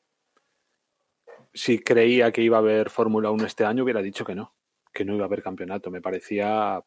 si 1.52 1.78
creía 1.78 2.32
que 2.32 2.42
iba 2.42 2.56
a 2.56 2.60
haber 2.60 2.90
Fórmula 2.90 3.30
1 3.30 3.44
este 3.44 3.64
año, 3.64 3.84
hubiera 3.84 4.02
dicho 4.02 4.24
que 4.24 4.34
no, 4.34 4.54
que 4.92 5.04
no 5.04 5.14
iba 5.14 5.24
a 5.24 5.26
haber 5.26 5.42
campeonato. 5.42 5.90
Me 5.90 6.00
parecía, 6.00 6.82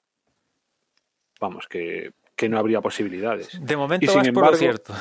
vamos, 1.39 1.67
que, 1.67 2.13
no 2.49 2.57
habría 2.57 2.81
posibilidades. 2.81 3.57
De 3.61 3.77
momento 3.77 4.11
sin 4.11 4.25
embargo, 4.25 4.51
por 4.51 4.59
cierto. 4.59 4.93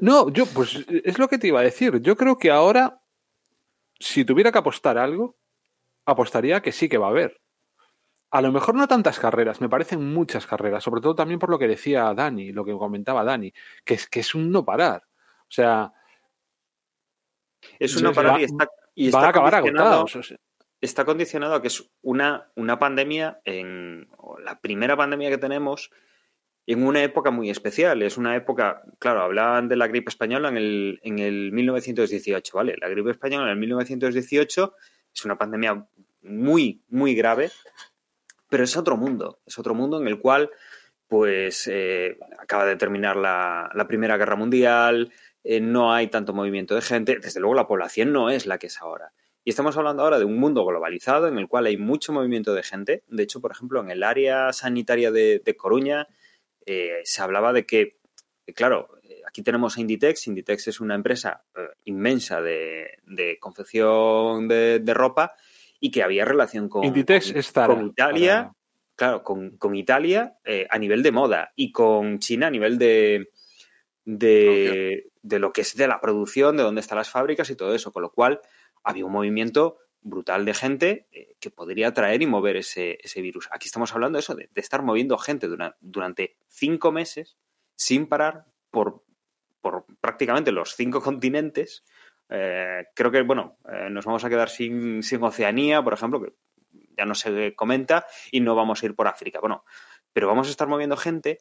No, 0.00 0.28
yo, 0.28 0.46
pues 0.46 0.84
es 0.88 1.18
lo 1.18 1.28
que 1.28 1.38
te 1.38 1.48
iba 1.48 1.60
a 1.60 1.64
decir. 1.64 2.00
Yo 2.00 2.16
creo 2.16 2.36
que 2.36 2.50
ahora, 2.50 3.00
si 3.98 4.24
tuviera 4.24 4.52
que 4.52 4.58
apostar 4.58 4.98
algo, 4.98 5.36
apostaría 6.04 6.60
que 6.60 6.72
sí 6.72 6.88
que 6.88 6.98
va 6.98 7.06
a 7.06 7.10
haber. 7.10 7.40
A 8.30 8.42
lo 8.42 8.52
mejor 8.52 8.74
no 8.74 8.86
tantas 8.86 9.18
carreras, 9.18 9.60
me 9.60 9.68
parecen 9.68 10.12
muchas 10.12 10.46
carreras, 10.46 10.82
sobre 10.82 11.00
todo 11.00 11.14
también 11.14 11.38
por 11.38 11.50
lo 11.50 11.58
que 11.58 11.68
decía 11.68 12.12
Dani, 12.14 12.52
lo 12.52 12.64
que 12.64 12.72
comentaba 12.72 13.24
Dani, 13.24 13.52
que 13.84 13.94
es, 13.94 14.08
que 14.08 14.20
es 14.20 14.34
un 14.34 14.50
no 14.50 14.64
parar. 14.64 15.04
O 15.54 15.62
sea. 15.62 15.92
Es 17.78 17.96
un 17.96 18.02
no 18.02 18.12
parar 18.12 18.40
y 18.40 18.44
está. 18.44 18.68
Está 18.96 19.20
a 19.20 19.28
acabar 19.28 19.54
agotados. 19.54 20.34
Está 20.80 21.04
condicionado 21.04 21.54
a 21.54 21.62
que 21.62 21.68
es 21.68 21.90
una, 22.02 22.52
una 22.56 22.78
pandemia, 22.78 23.40
en, 23.44 24.08
la 24.44 24.60
primera 24.60 24.96
pandemia 24.96 25.30
que 25.30 25.38
tenemos, 25.38 25.90
en 26.66 26.84
una 26.86 27.02
época 27.02 27.30
muy 27.30 27.48
especial. 27.48 28.02
Es 28.02 28.18
una 28.18 28.36
época, 28.36 28.82
claro, 28.98 29.22
hablaban 29.22 29.68
de 29.68 29.76
la 29.76 29.86
gripe 29.86 30.10
española 30.10 30.50
en 30.50 30.58
el, 30.58 31.00
en 31.02 31.18
el 31.20 31.52
1918, 31.52 32.56
¿vale? 32.56 32.76
La 32.80 32.88
gripe 32.88 33.12
española 33.12 33.46
en 33.46 33.52
el 33.52 33.58
1918 33.58 34.74
es 35.14 35.24
una 35.24 35.38
pandemia 35.38 35.86
muy, 36.20 36.82
muy 36.88 37.14
grave 37.14 37.50
pero 38.54 38.62
es 38.62 38.76
otro 38.76 38.96
mundo, 38.96 39.40
es 39.44 39.58
otro 39.58 39.74
mundo 39.74 40.00
en 40.00 40.06
el 40.06 40.20
cual 40.20 40.48
pues 41.08 41.68
eh, 41.68 42.16
acaba 42.38 42.64
de 42.64 42.76
terminar 42.76 43.16
la, 43.16 43.84
Primera 43.88 44.16
Guerra 44.16 44.36
Mundial, 44.36 45.12
eh, 45.44 45.60
no 45.60 45.92
hay 45.92 46.08
tanto 46.08 46.32
movimiento 46.32 46.74
de 46.74 46.80
gente, 46.80 47.18
desde 47.20 47.38
luego 47.38 47.54
la 47.54 47.68
población 47.68 48.12
no 48.12 48.30
es 48.30 48.46
la 48.46 48.58
que 48.58 48.68
es 48.68 48.80
ahora. 48.80 49.12
Y 49.44 49.50
estamos 49.50 49.76
hablando 49.76 50.02
ahora 50.02 50.18
de 50.18 50.24
un 50.24 50.38
mundo 50.38 50.64
globalizado 50.64 51.28
en 51.28 51.38
el 51.38 51.48
cual 51.48 51.66
hay 51.66 51.76
mucho 51.76 52.14
movimiento 52.14 52.54
de 52.54 52.62
gente. 52.62 53.04
De 53.08 53.22
hecho, 53.22 53.42
por 53.42 53.52
ejemplo, 53.52 53.82
en 53.82 53.90
el 53.90 54.02
área 54.02 54.54
sanitaria 54.54 55.10
de, 55.10 55.56
Coruña 55.58 56.08
eh, 56.64 57.00
se 57.04 57.20
hablaba 57.20 57.52
de 57.52 57.66
que, 57.66 57.98
claro, 58.54 58.88
aquí 59.26 59.42
tenemos 59.42 59.76
a 59.76 59.80
Inditex. 59.82 60.28
Inditex 60.28 60.68
es 60.68 60.80
una 60.80 60.94
empresa 60.94 61.44
inmensa 61.84 62.40
de, 62.40 63.36
confección 63.38 64.48
de, 64.48 64.94
ropa 64.94 65.34
y 65.78 65.90
que 65.90 66.02
había 66.02 66.24
relación 66.24 66.70
con, 66.70 66.84
Italia, 67.86 68.54
claro, 68.96 69.22
con, 69.22 69.74
Italia 69.74 70.38
eh, 70.44 70.66
a 70.70 70.78
nivel 70.78 71.02
de 71.02 71.12
moda 71.12 71.52
y 71.54 71.72
con 71.72 72.18
China 72.18 72.46
a 72.46 72.50
nivel 72.50 72.78
de, 72.78 73.28
de, 74.04 75.10
lo 75.22 75.52
que 75.52 75.62
es 75.62 75.76
de 75.76 75.88
la 75.88 76.00
producción, 76.00 76.56
de 76.56 76.62
dónde 76.62 76.80
están 76.80 76.98
las 76.98 77.10
fábricas 77.10 77.50
y 77.50 77.56
todo 77.56 77.74
eso, 77.74 77.92
con 77.92 78.02
lo 78.02 78.12
cual 78.12 78.40
había 78.82 79.06
un 79.06 79.12
movimiento 79.12 79.78
brutal 80.02 80.44
de 80.44 80.54
gente 80.54 81.06
eh, 81.12 81.34
que 81.40 81.50
podría 81.50 81.94
traer 81.94 82.22
y 82.22 82.26
mover 82.26 82.56
ese, 82.56 82.98
virus. 83.16 83.48
Aquí 83.50 83.66
estamos 83.66 83.92
hablando 83.94 84.16
de 84.16 84.20
eso, 84.20 84.34
de, 84.34 84.48
estar 84.54 84.82
moviendo 84.82 85.16
gente 85.16 85.48
durante, 85.48 85.78
durante, 85.80 86.36
cinco 86.48 86.92
meses 86.92 87.38
sin 87.74 88.06
parar 88.06 88.44
por, 88.70 89.02
por 89.60 89.86
prácticamente 90.00 90.52
los 90.52 90.74
cinco 90.76 91.00
continentes 91.02 91.84
Eh, 92.30 92.86
creo 92.94 93.10
que, 93.10 93.20
bueno, 93.22 93.58
eh, 93.70 93.90
nos 93.90 94.06
vamos 94.06 94.24
a 94.24 94.30
quedar 94.30 94.48
sin, 94.48 95.02
sin 95.02 95.22
Oceanía, 95.22 95.82
por 95.84 95.92
ejemplo, 95.92 96.22
que 96.22 96.32
ya 96.96 97.04
no 97.04 97.14
se 97.14 97.54
comenta, 97.54 98.06
y 98.32 98.40
no 98.40 98.54
vamos 98.54 98.82
a 98.82 98.86
ir 98.86 98.94
por 98.94 99.06
África. 99.06 99.40
Bueno, 99.40 99.62
pero 100.14 100.26
vamos 100.26 100.48
a 100.48 100.50
estar 100.50 100.66
moviendo 100.66 100.96
gente 100.96 101.40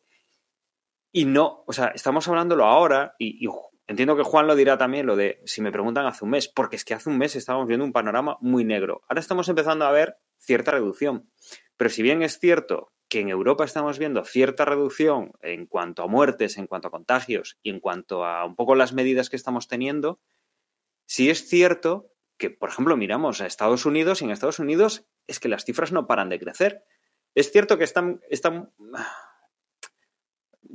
y 1.16 1.26
no, 1.26 1.64
o 1.68 1.74
sea, 1.74 1.90
estamos 1.94 2.28
hablándolo 2.28 2.66
ahora 2.66 3.16
y, 3.20 3.48
entiendo 3.86 4.18
que 4.18 4.24
Juan 4.24 4.48
lo 4.48 4.56
dirá 4.56 4.80
también, 4.80 5.06
lo 5.06 5.16
de 5.16 5.42
si 5.46 5.62
me 5.62 5.72
preguntan 5.72 6.08
hace 6.08 6.26
un 6.26 6.32
mes, 6.32 6.48
porque 6.48 6.76
es 6.76 6.84
que 6.84 6.96
hace 6.96 7.08
un 7.08 7.20
mes 7.20 7.36
estábamos 7.36 7.68
viendo 7.68 7.86
un 7.86 7.94
panorama 7.94 8.38
muy 8.42 8.66
negro. 8.66 9.04
Ahora 9.08 9.20
estamos 9.20 9.48
empezando 9.48 9.86
a 9.86 9.92
ver 9.92 10.18
cierta 10.40 10.72
reducción. 10.72 11.30
Pero 11.78 11.92
si 11.92 12.02
bien 12.02 12.24
es 12.24 12.40
cierto 12.40 12.94
que 13.10 13.20
en 13.20 13.30
Europa 13.30 13.64
estamos 13.64 14.00
viendo 14.00 14.26
cierta 14.26 14.66
reducción 14.66 15.34
en 15.42 15.68
cuanto 15.68 16.02
a 16.02 16.08
muertes, 16.08 16.58
en 16.58 16.66
cuanto 16.66 16.88
a 16.88 16.92
contagios 16.92 17.60
y 17.62 17.70
en 17.70 17.80
cuanto 17.80 18.26
a 18.26 18.44
un 18.44 18.56
poco 18.56 18.74
las 18.74 18.94
medidas 18.94 19.30
que 19.30 19.36
estamos 19.36 19.68
teniendo, 19.68 20.20
sí 21.06 21.30
es 21.30 21.48
cierto 21.48 22.10
que, 22.38 22.50
por 22.50 22.70
ejemplo, 22.70 22.98
miramos 22.98 23.40
a 23.40 23.46
Estados 23.46 23.86
Unidos 23.86 24.22
y 24.22 24.26
en 24.26 24.32
Estados 24.32 24.58
Unidos 24.58 25.06
es 25.28 25.40
que 25.40 25.48
las 25.48 25.64
cifras 25.64 25.92
no 25.92 26.08
paran 26.08 26.30
de 26.30 26.40
crecer. 26.40 26.84
Es 27.36 27.52
cierto 27.52 27.78
que 27.78 27.84
están 27.84 28.20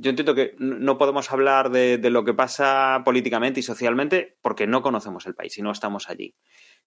yo 0.01 0.09
entiendo 0.11 0.33
que 0.33 0.55
no 0.59 0.97
podemos 0.97 1.29
hablar 1.31 1.71
de, 1.71 1.97
lo 2.09 2.23
que 2.23 2.33
pasa 2.33 3.01
políticamente 3.03 3.59
y 3.59 3.63
socialmente 3.63 4.37
porque 4.41 4.65
no 4.65 4.81
conocemos 4.81 5.25
el 5.25 5.35
país 5.35 5.57
y 5.57 5.61
no 5.61 5.71
estamos 5.71 6.09
allí. 6.09 6.35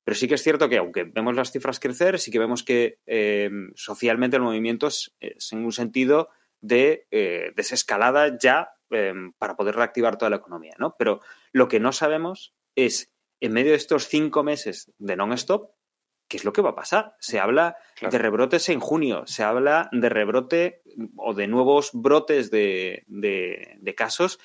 Pero 0.02 0.14
sí 0.14 0.28
que 0.28 0.36
es 0.36 0.42
cierto 0.42 0.70
que, 0.70 0.78
aunque 0.78 1.04
vemos 1.04 1.36
las 1.36 1.52
cifras 1.52 1.78
crecer, 1.78 2.18
sí 2.18 2.30
que 2.30 2.38
vemos 2.38 2.62
que 2.62 3.00
eh, 3.04 3.50
socialmente 3.74 4.38
el 4.38 4.42
movimiento 4.42 4.86
es, 4.86 5.14
en 5.20 5.64
un 5.64 5.72
sentido 5.72 6.30
de 6.62 7.06
eh, 7.10 7.52
desescalada 7.54 8.38
ya 8.38 8.70
eh, 8.90 9.12
para 9.36 9.56
poder 9.56 9.76
reactivar 9.76 10.16
toda 10.16 10.30
la 10.30 10.36
economía. 10.36 10.74
¿no? 10.78 10.96
Pero 10.98 11.20
lo 11.52 11.68
que 11.68 11.80
no 11.80 11.92
sabemos 11.92 12.54
es, 12.76 13.12
en 13.40 13.52
medio 13.52 13.72
de 13.72 13.76
estos 13.76 14.08
cinco 14.08 14.42
meses 14.42 14.90
de 14.96 15.16
non-stop, 15.16 15.70
¿qué 16.32 16.38
es 16.38 16.46
lo 16.46 16.54
que 16.54 16.62
va 16.62 16.70
a 16.70 16.74
pasar? 16.74 17.14
Se 17.20 17.38
habla 17.38 17.76
claro. 17.94 18.10
de 18.10 18.18
rebrotes 18.18 18.70
en 18.70 18.80
junio, 18.80 19.26
se 19.26 19.42
habla 19.42 19.90
de 19.92 20.08
rebrote 20.08 20.80
o 21.18 21.34
de 21.34 21.46
nuevos 21.46 21.90
brotes 21.92 22.50
de, 22.50 23.04
de, 23.06 23.76
de 23.78 23.94
casos 23.94 24.40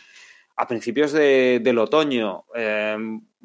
a 0.58 0.68
principios 0.68 1.14
de, 1.14 1.62
del 1.64 1.78
otoño. 1.78 2.44
Eh, 2.54 2.98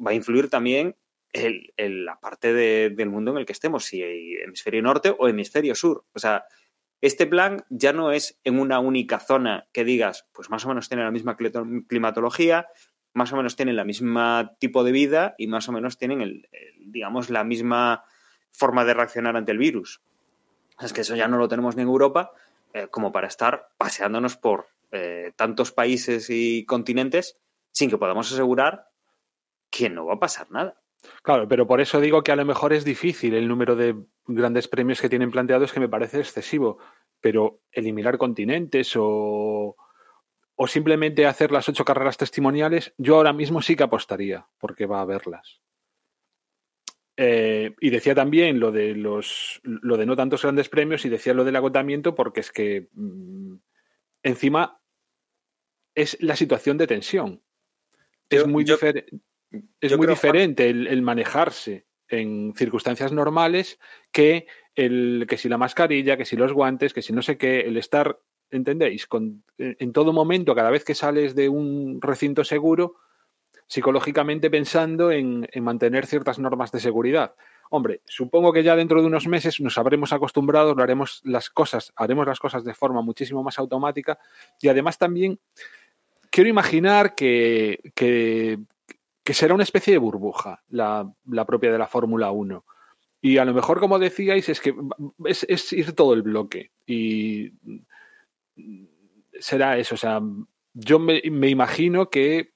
va 0.05 0.11
a 0.11 0.13
influir 0.13 0.49
también 0.49 0.97
el, 1.31 1.71
el, 1.77 2.03
la 2.03 2.19
parte 2.19 2.51
de, 2.51 2.89
del 2.89 3.09
mundo 3.09 3.31
en 3.31 3.37
el 3.37 3.45
que 3.45 3.53
estemos, 3.53 3.85
si 3.85 4.03
hemisferio 4.03 4.81
norte 4.81 5.15
o 5.17 5.29
hemisferio 5.29 5.73
sur. 5.73 6.03
O 6.11 6.19
sea, 6.19 6.43
este 6.99 7.25
plan 7.27 7.63
ya 7.69 7.93
no 7.93 8.11
es 8.11 8.41
en 8.43 8.59
una 8.59 8.79
única 8.79 9.21
zona 9.21 9.69
que 9.71 9.85
digas, 9.85 10.27
pues 10.33 10.49
más 10.49 10.65
o 10.65 10.67
menos 10.67 10.89
tiene 10.89 11.05
la 11.05 11.11
misma 11.11 11.37
climatología, 11.87 12.67
más 13.13 13.31
o 13.31 13.37
menos 13.37 13.55
tienen 13.55 13.77
la 13.77 13.85
misma 13.85 14.57
tipo 14.59 14.83
de 14.83 14.91
vida 14.91 15.33
y 15.37 15.47
más 15.47 15.69
o 15.69 15.71
menos 15.71 15.97
tienen, 15.97 16.19
el 16.19 16.49
digamos, 16.77 17.29
la 17.29 17.45
misma 17.45 18.03
forma 18.53 18.85
de 18.85 18.93
reaccionar 18.93 19.35
ante 19.35 19.51
el 19.51 19.57
virus. 19.57 20.01
Es 20.79 20.93
que 20.93 21.01
eso 21.01 21.15
ya 21.15 21.27
no 21.27 21.37
lo 21.37 21.47
tenemos 21.47 21.75
ni 21.75 21.81
en 21.81 21.89
Europa 21.89 22.31
eh, 22.73 22.87
como 22.89 23.11
para 23.11 23.27
estar 23.27 23.69
paseándonos 23.77 24.37
por 24.37 24.67
eh, 24.91 25.33
tantos 25.35 25.71
países 25.71 26.29
y 26.29 26.65
continentes 26.65 27.35
sin 27.71 27.89
que 27.89 27.97
podamos 27.97 28.31
asegurar 28.31 28.87
que 29.69 29.89
no 29.89 30.05
va 30.05 30.13
a 30.13 30.19
pasar 30.19 30.49
nada. 30.51 30.79
Claro, 31.21 31.47
pero 31.47 31.67
por 31.67 31.81
eso 31.81 31.99
digo 31.99 32.23
que 32.23 32.31
a 32.31 32.35
lo 32.35 32.45
mejor 32.45 32.71
es 32.73 32.85
difícil 32.85 33.33
el 33.33 33.47
número 33.47 33.75
de 33.75 33.95
grandes 34.25 34.67
premios 34.67 35.01
que 35.01 35.09
tienen 35.09 35.31
planteados 35.31 35.73
que 35.73 35.79
me 35.79 35.89
parece 35.89 36.19
excesivo, 36.19 36.77
pero 37.19 37.59
eliminar 37.71 38.17
continentes 38.17 38.93
o, 38.95 39.75
o 40.55 40.67
simplemente 40.67 41.25
hacer 41.25 41.51
las 41.51 41.67
ocho 41.67 41.83
carreras 41.83 42.17
testimoniales, 42.17 42.93
yo 42.97 43.15
ahora 43.15 43.33
mismo 43.33 43.61
sí 43.61 43.75
que 43.75 43.83
apostaría, 43.83 44.47
porque 44.59 44.85
va 44.85 44.99
a 44.99 45.01
haberlas. 45.01 45.61
Eh, 47.15 47.75
y 47.79 47.89
decía 47.91 48.15
también 48.15 48.59
lo 48.59 48.71
de 48.71 48.95
los 48.95 49.61
lo 49.63 49.97
de 49.97 50.05
no 50.07 50.15
tantos 50.15 50.41
grandes 50.41 50.67
premios 50.67 51.05
y 51.05 51.09
decía 51.09 51.35
lo 51.35 51.43
del 51.43 51.55
agotamiento 51.55 52.15
porque 52.15 52.39
es 52.39 52.51
que 52.51 52.87
mmm, 52.93 53.57
encima 54.23 54.81
es 55.93 56.17
la 56.21 56.35
situación 56.35 56.77
de 56.77 56.87
tensión. 56.87 57.43
Yo, 58.31 58.39
es 58.39 58.47
muy, 58.47 58.65
yo, 58.65 58.75
difer 58.75 59.05
es 59.79 59.95
muy 59.95 60.07
diferente 60.07 60.67
el, 60.69 60.87
el, 60.87 61.03
manejarse 61.03 61.85
en 62.07 62.55
circunstancias 62.55 63.11
normales 63.11 63.79
que 64.11 64.47
el 64.73 65.27
que 65.29 65.37
si 65.37 65.49
la 65.49 65.59
mascarilla, 65.59 66.17
que 66.17 66.25
si 66.25 66.35
los 66.35 66.51
guantes, 66.51 66.93
que 66.93 67.03
si 67.03 67.13
no 67.13 67.21
sé 67.21 67.37
qué, 67.37 67.61
el 67.61 67.77
estar, 67.77 68.19
¿entendéis? 68.49 69.05
Con, 69.05 69.43
en 69.57 69.93
todo 69.93 70.13
momento, 70.13 70.55
cada 70.55 70.71
vez 70.71 70.83
que 70.83 70.95
sales 70.95 71.35
de 71.35 71.49
un 71.49 72.01
recinto 72.01 72.43
seguro, 72.43 72.95
psicológicamente 73.67 74.49
pensando 74.49 75.11
en, 75.11 75.47
en, 75.51 75.63
mantener 75.63 76.05
ciertas 76.05 76.39
normas 76.39 76.71
de 76.71 76.79
seguridad. 76.79 77.35
Hombre, 77.69 78.01
supongo 78.05 78.53
que 78.53 78.63
ya 78.63 78.75
dentro 78.75 79.01
de 79.01 79.07
unos 79.07 79.27
meses 79.27 79.59
nos 79.59 79.77
habremos 79.77 80.13
acostumbrado, 80.13 80.75
haremos 80.79 81.21
las 81.23 81.49
cosas, 81.49 81.91
haremos 81.95 82.27
las 82.27 82.39
cosas 82.39 82.63
de 82.63 82.73
forma 82.73 83.01
muchísimo 83.01 83.41
más 83.43 83.57
automática 83.57 84.19
y 84.61 84.67
además 84.67 84.97
también 84.97 85.39
quiero 86.29 86.49
imaginar 86.49 87.15
que, 87.15 87.91
que, 87.95 88.59
que 89.23 89.33
será 89.33 89.53
una 89.53 89.63
especie 89.63 89.93
de 89.93 89.99
burbuja 89.99 90.63
la, 90.69 91.11
la 91.29 91.45
propia 91.45 91.71
de 91.71 91.77
la 91.77 91.87
Fórmula 91.87 92.31
1. 92.31 92.65
Y 93.21 93.37
a 93.37 93.45
lo 93.45 93.53
mejor, 93.53 93.79
como 93.79 93.99
decíais, 93.99 94.49
es 94.49 94.59
que 94.59 94.75
es, 95.25 95.45
es 95.47 95.71
ir 95.71 95.93
todo 95.93 96.13
el 96.13 96.23
bloque. 96.23 96.71
Y 96.85 97.53
será 99.39 99.77
eso. 99.77 99.95
O 99.95 99.97
sea, 99.97 100.21
yo 100.73 100.99
me, 100.99 101.21
me 101.31 101.49
imagino 101.49 102.09
que 102.09 102.52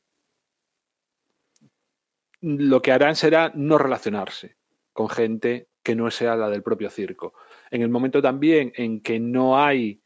lo 2.42 2.82
que 2.82 2.92
harán 2.92 3.16
será 3.16 3.52
no 3.56 3.78
relacionarse 3.78 4.56
con 4.94 5.10
gente 5.10 5.68
que 5.84 5.96
no 5.96 6.12
sea 6.12 6.36
la 6.36 6.50
del 6.50 6.64
propio 6.64 6.90
circo. 6.90 7.34
En 7.72 7.82
el 7.82 7.90
momento 7.90 8.22
también 8.22 8.74
en 8.76 9.02
que 9.02 9.20
no 9.20 9.62
hay 9.64 10.02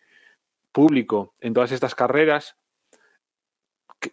público 0.72 1.34
en 1.40 1.54
todas 1.54 1.72
estas 1.72 1.96
carreras, 1.96 2.56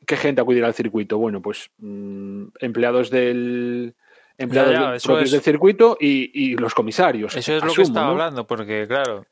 ¿qué 0.07 0.17
gente 0.17 0.41
acudirá 0.41 0.67
al 0.67 0.75
circuito? 0.75 1.19
Bueno, 1.19 1.43
pues 1.43 1.71
mmm, 1.79 2.47
empleados 2.61 3.11
del 3.11 3.95
empleados 4.39 4.73
ya, 4.73 4.97
ya, 4.97 4.99
propios 5.05 5.27
es... 5.27 5.33
del 5.33 5.41
circuito 5.43 5.97
y, 6.01 6.31
y, 6.33 6.57
los 6.57 6.75
comisarios. 6.75 7.35
Eso 7.37 7.53
es 7.53 7.63
asumo, 7.63 7.69
lo 7.69 7.75
que 7.75 7.83
estaba 7.83 8.07
¿no? 8.07 8.13
hablando, 8.13 8.47
porque 8.47 8.87
claro, 8.87 9.27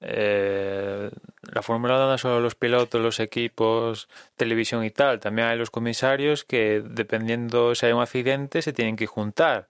eh, 0.00 1.10
la 1.52 1.62
Fórmula 1.62 1.96
1 1.96 2.08
no 2.08 2.18
solo 2.18 2.40
los 2.40 2.54
pilotos, 2.54 3.00
los 3.00 3.20
equipos, 3.20 4.08
televisión 4.36 4.84
y 4.84 4.90
tal, 4.90 5.20
también 5.20 5.48
hay 5.48 5.58
los 5.58 5.70
comisarios 5.70 6.44
que 6.44 6.82
dependiendo 6.84 7.74
si 7.74 7.86
hay 7.86 7.92
un 7.92 8.02
accidente 8.02 8.62
se 8.62 8.72
tienen 8.72 8.96
que 8.96 9.06
juntar. 9.06 9.68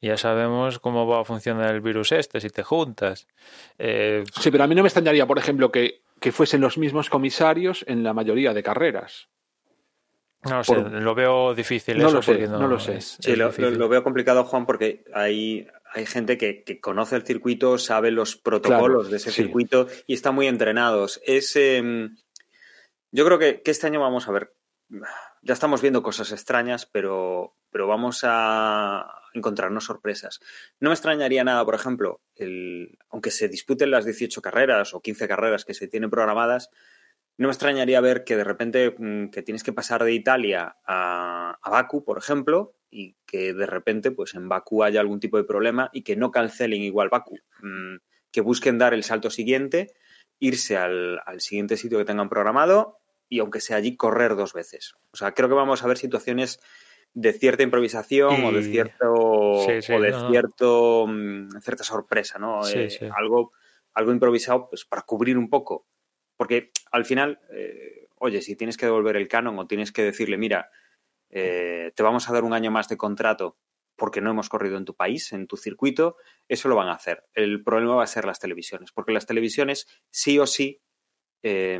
Y 0.00 0.08
ya 0.08 0.18
sabemos 0.18 0.78
cómo 0.78 1.06
va 1.06 1.22
a 1.22 1.24
funcionar 1.24 1.74
el 1.74 1.80
virus 1.80 2.12
este 2.12 2.40
si 2.40 2.50
te 2.50 2.62
juntas. 2.62 3.26
Eh, 3.78 4.24
sí, 4.40 4.50
pero 4.50 4.64
a 4.64 4.66
mí 4.66 4.74
no 4.74 4.82
me 4.82 4.88
extrañaría, 4.88 5.26
por 5.26 5.38
ejemplo, 5.38 5.72
que, 5.72 6.02
que 6.20 6.32
fuesen 6.32 6.60
los 6.60 6.76
mismos 6.76 7.08
comisarios 7.08 7.84
en 7.88 8.02
la 8.02 8.12
mayoría 8.12 8.52
de 8.52 8.62
carreras. 8.62 9.28
No 10.44 10.58
lo 10.58 10.64
sé, 10.64 10.74
por... 10.74 10.92
lo 10.92 11.14
veo 11.14 11.54
difícil. 11.54 11.98
No 11.98 12.08
eso 12.08 12.16
lo 12.16 12.22
sé, 12.22 12.46
no, 12.46 12.58
no 12.58 12.68
lo 12.68 12.78
sé. 12.78 12.98
Es, 12.98 13.16
sí, 13.20 13.32
es 13.32 13.38
lo, 13.38 13.50
lo, 13.70 13.88
veo 13.88 14.04
complicado, 14.04 14.44
Juan, 14.44 14.66
porque 14.66 15.04
hay, 15.14 15.66
hay 15.96 16.04
gente 16.04 16.36
que, 16.36 16.62
que, 16.62 16.78
conoce 16.78 17.16
el 17.16 17.22
circuito, 17.22 17.78
sabe 17.78 18.10
los 18.10 18.36
protocolos 18.36 19.04
claro, 19.04 19.04
de 19.04 19.16
ese 19.16 19.30
sí. 19.30 19.42
circuito 19.42 19.88
y 20.06 20.12
está 20.12 20.30
muy 20.30 20.46
entrenados. 20.46 21.22
Es, 21.24 21.56
eh, 21.56 22.10
yo 23.10 23.24
creo 23.24 23.38
que, 23.38 23.62
que, 23.62 23.70
este 23.70 23.86
año 23.86 24.00
vamos 24.00 24.28
a 24.28 24.32
ver, 24.32 24.52
ya 25.40 25.54
estamos 25.54 25.80
viendo 25.80 26.02
cosas 26.02 26.32
extrañas, 26.32 26.84
pero, 26.84 27.56
pero 27.70 27.86
vamos 27.86 28.20
a 28.24 29.22
encontrarnos 29.32 29.84
sorpresas. 29.84 30.40
No 30.80 30.90
me 30.90 30.94
extrañaría 30.94 31.44
nada, 31.44 31.64
por 31.64 31.74
ejemplo, 31.74 32.20
el, 32.34 32.98
aunque 33.08 33.30
se 33.30 33.48
disputen 33.48 33.90
las 33.90 34.04
18 34.04 34.42
carreras 34.42 34.92
o 34.92 35.00
15 35.00 35.26
carreras 35.26 35.64
que 35.64 35.72
se 35.72 35.88
tienen 35.88 36.10
programadas, 36.10 36.68
no 37.38 37.48
me 37.48 37.52
extrañaría 37.52 38.02
ver 38.02 38.24
que 38.24 38.36
de 38.36 38.44
repente 38.44 38.94
mm, 38.98 39.30
que 39.30 39.40
tienes 39.40 39.62
que 39.62 39.72
pasar 39.72 40.04
de 40.04 40.12
Italia 40.12 40.76
a, 40.84 41.58
a 41.62 41.70
Baku, 41.70 42.04
por 42.04 42.18
ejemplo, 42.18 42.75
y 42.96 43.14
que 43.26 43.52
de 43.52 43.66
repente 43.66 44.10
pues 44.10 44.34
en 44.34 44.48
Bakú 44.48 44.82
haya 44.82 45.00
algún 45.00 45.20
tipo 45.20 45.36
de 45.36 45.44
problema 45.44 45.90
y 45.92 46.02
que 46.02 46.16
no 46.16 46.30
cancelen 46.30 46.80
igual 46.80 47.10
Bakú, 47.10 47.38
mmm, 47.60 47.96
que 48.32 48.40
busquen 48.40 48.78
dar 48.78 48.94
el 48.94 49.04
salto 49.04 49.28
siguiente, 49.28 49.92
irse 50.38 50.78
al, 50.78 51.20
al, 51.26 51.42
siguiente 51.42 51.76
sitio 51.76 51.98
que 51.98 52.06
tengan 52.06 52.30
programado 52.30 52.98
y 53.28 53.40
aunque 53.40 53.60
sea 53.60 53.76
allí 53.76 53.96
correr 53.96 54.34
dos 54.34 54.54
veces. 54.54 54.94
O 55.10 55.16
sea, 55.16 55.32
creo 55.32 55.50
que 55.50 55.54
vamos 55.54 55.84
a 55.84 55.88
ver 55.88 55.98
situaciones 55.98 56.58
de 57.12 57.34
cierta 57.34 57.62
improvisación 57.62 58.42
y... 58.42 58.44
o 58.46 58.52
de 58.52 58.62
cierto 58.62 59.64
sí, 59.66 59.82
sí, 59.82 59.92
o 59.92 60.00
de 60.00 60.10
no, 60.12 60.30
cierto 60.30 61.06
no. 61.06 61.60
cierta 61.60 61.84
sorpresa, 61.84 62.38
¿no? 62.38 62.62
Sí, 62.62 62.78
eh, 62.78 63.10
algo 63.14 63.52
algo 63.92 64.12
improvisado 64.12 64.70
pues 64.70 64.86
para 64.86 65.02
cubrir 65.02 65.36
un 65.36 65.50
poco, 65.50 65.86
porque 66.38 66.70
al 66.92 67.04
final 67.04 67.40
eh, 67.52 68.08
oye, 68.14 68.40
si 68.40 68.56
tienes 68.56 68.78
que 68.78 68.86
devolver 68.86 69.16
el 69.16 69.28
canon 69.28 69.58
o 69.58 69.66
tienes 69.66 69.92
que 69.92 70.02
decirle, 70.02 70.38
mira, 70.38 70.70
eh, 71.30 71.92
te 71.94 72.02
vamos 72.02 72.28
a 72.28 72.32
dar 72.32 72.44
un 72.44 72.52
año 72.52 72.70
más 72.70 72.88
de 72.88 72.96
contrato 72.96 73.58
porque 73.96 74.20
no 74.20 74.30
hemos 74.30 74.48
corrido 74.48 74.76
en 74.76 74.84
tu 74.84 74.94
país, 74.94 75.32
en 75.32 75.46
tu 75.46 75.56
circuito, 75.56 76.16
eso 76.48 76.68
lo 76.68 76.76
van 76.76 76.88
a 76.88 76.94
hacer. 76.94 77.24
El 77.34 77.64
problema 77.64 77.96
va 77.96 78.04
a 78.04 78.08
ser 78.08 78.26
las 78.26 78.38
televisiones, 78.38 78.92
porque 78.92 79.12
las 79.12 79.26
televisiones 79.26 79.86
sí 80.10 80.38
o 80.38 80.46
sí 80.46 80.82
eh, 81.42 81.78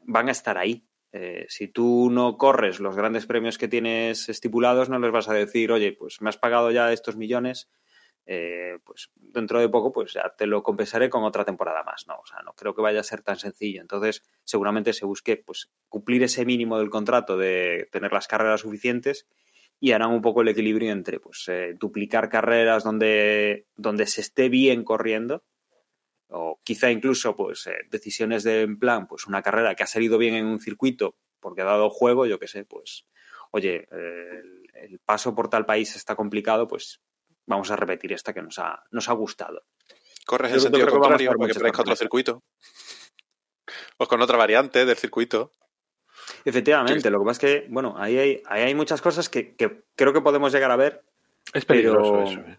van 0.00 0.28
a 0.28 0.32
estar 0.32 0.58
ahí. 0.58 0.86
Eh, 1.12 1.46
si 1.48 1.68
tú 1.68 2.10
no 2.10 2.36
corres 2.36 2.78
los 2.78 2.94
grandes 2.94 3.26
premios 3.26 3.56
que 3.56 3.68
tienes 3.68 4.28
estipulados, 4.28 4.90
no 4.90 4.98
les 4.98 5.12
vas 5.12 5.28
a 5.30 5.34
decir, 5.34 5.72
oye, 5.72 5.92
pues 5.92 6.20
me 6.20 6.28
has 6.28 6.36
pagado 6.36 6.70
ya 6.70 6.92
estos 6.92 7.16
millones, 7.16 7.70
eh, 8.28 8.78
pues 8.84 9.10
dentro 9.14 9.60
de 9.60 9.68
poco 9.68 9.92
pues 9.92 10.12
ya 10.12 10.34
te 10.36 10.48
lo 10.48 10.64
compensaré 10.64 11.08
con 11.08 11.22
otra 11.22 11.44
temporada 11.44 11.84
más. 11.84 12.06
No, 12.08 12.16
o 12.16 12.26
sea, 12.26 12.42
no 12.42 12.54
creo 12.54 12.74
que 12.74 12.82
vaya 12.82 13.00
a 13.00 13.04
ser 13.04 13.22
tan 13.22 13.38
sencillo. 13.38 13.80
Entonces, 13.80 14.22
seguramente 14.44 14.92
se 14.92 15.06
busque 15.06 15.36
pues 15.36 15.70
cumplir 15.88 16.24
ese 16.24 16.44
mínimo 16.44 16.78
del 16.78 16.90
contrato 16.90 17.38
de 17.38 17.88
tener 17.92 18.12
las 18.12 18.26
carreras 18.26 18.62
suficientes 18.62 19.28
y 19.78 19.92
harán 19.92 20.10
un 20.10 20.22
poco 20.22 20.42
el 20.42 20.48
equilibrio 20.48 20.90
entre 20.90 21.20
pues 21.20 21.44
eh, 21.48 21.74
duplicar 21.78 22.28
carreras 22.28 22.82
donde, 22.82 23.66
donde 23.76 24.06
se 24.06 24.22
esté 24.22 24.48
bien 24.48 24.84
corriendo 24.84 25.44
o 26.28 26.60
quizá 26.64 26.90
incluso 26.90 27.36
pues 27.36 27.66
eh, 27.66 27.76
decisiones 27.90 28.42
de 28.42 28.62
en 28.62 28.78
plan 28.78 29.06
pues 29.06 29.26
una 29.26 29.42
carrera 29.42 29.74
que 29.74 29.82
ha 29.82 29.86
salido 29.86 30.18
bien 30.18 30.34
en 30.34 30.46
un 30.46 30.60
circuito 30.60 31.16
porque 31.40 31.60
ha 31.60 31.66
dado 31.66 31.90
juego 31.90 32.26
yo 32.26 32.38
qué 32.38 32.48
sé 32.48 32.64
pues 32.64 33.06
oye 33.52 33.86
el, 33.92 34.66
el, 34.74 34.98
paso 34.98 35.34
por 35.34 35.50
tal 35.50 35.66
país 35.66 35.94
está 35.94 36.16
complicado 36.16 36.66
pues 36.66 37.02
vamos 37.46 37.70
a 37.70 37.76
repetir 37.76 38.12
esta 38.12 38.32
que 38.32 38.42
nos 38.42 38.58
ha 38.58 38.82
nos 38.90 39.08
ha 39.08 39.12
gustado 39.12 39.64
corres 40.26 40.52
en 40.52 40.60
sentido 40.60 40.88
contrario 40.88 41.32
para 41.32 41.52
que 41.52 41.58
parezca 41.58 41.82
otro 41.82 41.96
circuito 41.96 42.42
o 43.98 44.06
con 44.06 44.20
otra 44.22 44.36
variante 44.36 44.84
del 44.84 44.96
circuito 44.96 45.52
Efectivamente, 46.44 47.02
sí. 47.02 47.10
lo 47.10 47.20
que 47.20 47.24
pasa 47.24 47.46
es 47.46 47.62
que, 47.62 47.66
bueno, 47.68 47.94
ahí 47.98 48.18
hay, 48.18 48.42
ahí 48.46 48.62
hay 48.62 48.74
muchas 48.74 49.00
cosas 49.00 49.28
que, 49.28 49.54
que, 49.54 49.84
creo 49.94 50.12
que 50.12 50.20
podemos 50.20 50.52
llegar 50.52 50.70
a 50.70 50.76
ver. 50.76 51.04
Es 51.52 51.64
peligroso 51.64 52.12
pero... 52.12 52.24
eso. 52.24 52.40
¿eh? 52.40 52.58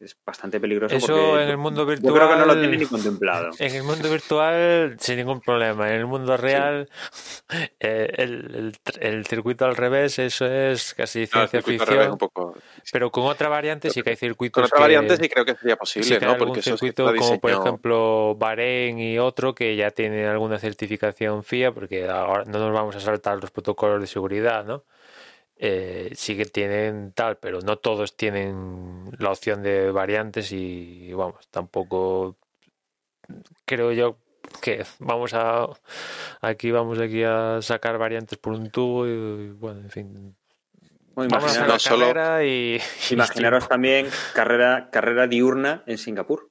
Es 0.00 0.16
bastante 0.24 0.60
peligroso. 0.60 0.94
Eso 0.94 1.08
porque 1.08 1.42
en 1.42 1.48
el 1.50 1.56
mundo 1.56 1.84
virtual. 1.84 2.12
Yo 2.12 2.16
creo 2.16 2.28
que 2.28 2.36
no 2.36 2.46
lo 2.46 2.60
tiene 2.60 2.76
ni 2.76 2.86
contemplado. 2.86 3.50
En 3.58 3.74
el 3.74 3.82
mundo 3.82 4.08
virtual, 4.08 4.96
sin 5.00 5.16
ningún 5.16 5.40
problema. 5.40 5.88
En 5.88 5.94
el 5.96 6.06
mundo 6.06 6.36
real, 6.36 6.88
sí. 7.10 7.42
eh, 7.80 8.08
el, 8.16 8.32
el, 8.54 8.76
el, 9.00 9.26
circuito 9.26 9.64
al 9.64 9.74
revés, 9.74 10.20
eso 10.20 10.46
es 10.46 10.94
casi 10.94 11.26
ciencia 11.26 11.58
no, 11.58 11.66
ficción. 11.66 12.16
Poco... 12.16 12.56
Pero 12.92 13.10
con 13.10 13.24
otra 13.24 13.48
variante 13.48 13.90
sí 13.90 14.02
que 14.02 14.10
hay 14.10 14.16
circuitos. 14.16 14.54
Con 14.54 14.64
otra 14.64 14.76
que, 14.76 14.82
variante 14.82 15.16
sí 15.16 15.28
creo 15.28 15.44
que 15.44 15.56
sería 15.56 15.76
posible, 15.76 16.08
sí 16.08 16.16
que 16.16 16.26
¿no? 16.26 16.32
Hay 16.32 16.38
Porque 16.38 16.62
circuito 16.62 17.12
como 17.16 17.40
por 17.40 17.50
ejemplo 17.50 18.36
Bahrein 18.36 19.00
y 19.00 19.18
otro 19.18 19.52
que 19.52 19.74
ya 19.74 19.90
tienen 19.90 20.26
alguna 20.26 20.60
certificación 20.60 21.42
FIA, 21.42 21.72
porque 21.72 22.08
ahora 22.08 22.44
no 22.44 22.60
nos 22.60 22.72
vamos 22.72 22.94
a 22.94 23.00
saltar 23.00 23.40
los 23.40 23.50
protocolos 23.50 24.00
de 24.00 24.06
seguridad, 24.06 24.64
¿no? 24.64 24.84
Eh, 25.60 26.12
sí 26.14 26.36
que 26.36 26.44
tienen 26.44 27.12
tal, 27.12 27.36
pero 27.38 27.60
no 27.60 27.78
todos 27.78 28.16
tienen 28.16 29.10
la 29.18 29.32
opción 29.32 29.62
de 29.62 29.90
variantes 29.90 30.52
y 30.52 31.12
vamos, 31.12 31.48
tampoco 31.48 32.36
creo 33.64 33.90
yo 33.90 34.18
que 34.62 34.84
vamos 35.00 35.34
a 35.34 35.68
aquí 36.40 36.70
vamos 36.70 37.00
aquí 37.00 37.24
a 37.24 37.58
sacar 37.60 37.98
variantes 37.98 38.38
por 38.38 38.52
un 38.52 38.70
tubo 38.70 39.06
y 39.06 39.50
bueno, 39.50 39.80
en 39.80 39.90
fin. 39.90 40.36
Bueno, 41.14 41.30
vamos 41.32 41.56
a 41.56 41.66
no 41.66 41.78
solo, 41.80 42.42
y, 42.44 42.80
imaginaros 43.10 43.64
y... 43.64 43.68
también 43.68 44.08
carrera 44.34 44.90
carrera 44.92 45.26
diurna 45.26 45.82
en 45.86 45.98
Singapur. 45.98 46.50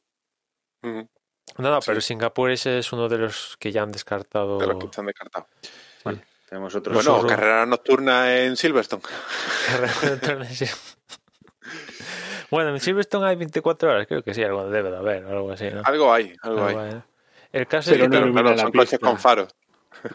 Uh 0.84 0.88
-huh. 0.88 1.10
No, 1.58 1.72
no, 1.72 1.80
pero. 1.80 2.02
Singapur 2.02 2.52
ese 2.52 2.80
es 2.80 2.92
uno 2.92 3.08
de 3.08 3.18
los 3.18 3.56
que 3.58 3.72
ya 3.72 3.84
han 3.84 3.92
descartado. 3.92 4.58
De 4.58 4.68
los 4.68 4.78
que 4.78 4.86
están 4.86 5.06
descartados. 5.06 5.48
Bueno. 6.04 6.22
Tenemos 6.48 6.74
otros. 6.76 6.96
Bueno, 6.96 7.18
solo... 7.18 7.28
carrera 7.28 7.66
nocturna 7.66 8.38
en 8.44 8.56
Silverstone. 8.56 9.04
bueno, 12.50 12.70
en 12.70 12.80
Silverstone 12.80 13.28
hay 13.28 13.36
24 13.36 13.92
horas, 13.92 14.08
creo 14.08 14.24
que 14.24 14.34
sí, 14.34 14.44
algo 14.44 14.70
debe 14.70 14.90
de 14.90 14.98
haber, 14.98 15.26
algo 15.26 15.52
así, 15.52 15.70
¿no? 15.70 15.82
Algo 15.84 16.14
hay, 16.14 16.34
algo, 16.42 16.66
algo 16.66 16.80
hay. 16.80 16.90
hay. 16.94 17.02
El 17.52 17.68
caso 17.68 17.92
Pero 17.92 18.06
es 18.06 18.10
que 18.10 18.20
no 18.20 18.32
claro, 18.32 18.58
son 18.58 18.72
coches 18.72 19.00
con 19.00 19.18
faros. 19.18 19.56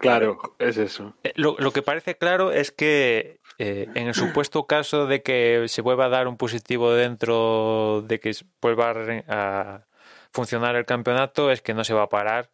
Claro, 0.00 0.38
es 0.58 0.76
eso. 0.78 1.14
Eh, 1.24 1.32
Lo, 1.34 1.56
lo, 1.58 1.72
que 1.72 1.82
parece 1.82 2.16
claro 2.16 2.52
es 2.52 2.70
que 2.70 3.40
eh, 3.58 3.88
en 3.94 4.06
el 4.06 4.14
supuesto 4.14 4.66
caso 4.66 5.06
de 5.06 5.22
que 5.22 5.64
se 5.66 5.82
vuelva 5.82 6.06
a 6.06 6.08
dar 6.08 6.28
un 6.28 6.36
positivo 6.36 6.92
dentro 6.92 8.02
de 8.06 8.20
que 8.20 8.32
vuelva 8.60 8.94
a 9.28 9.86
funcionar 10.32 10.76
el 10.76 10.86
campeonato, 10.86 11.50
es 11.50 11.62
que 11.62 11.74
no 11.74 11.84
se 11.84 11.94
va 11.94 12.04
a 12.04 12.08
parar 12.08 12.50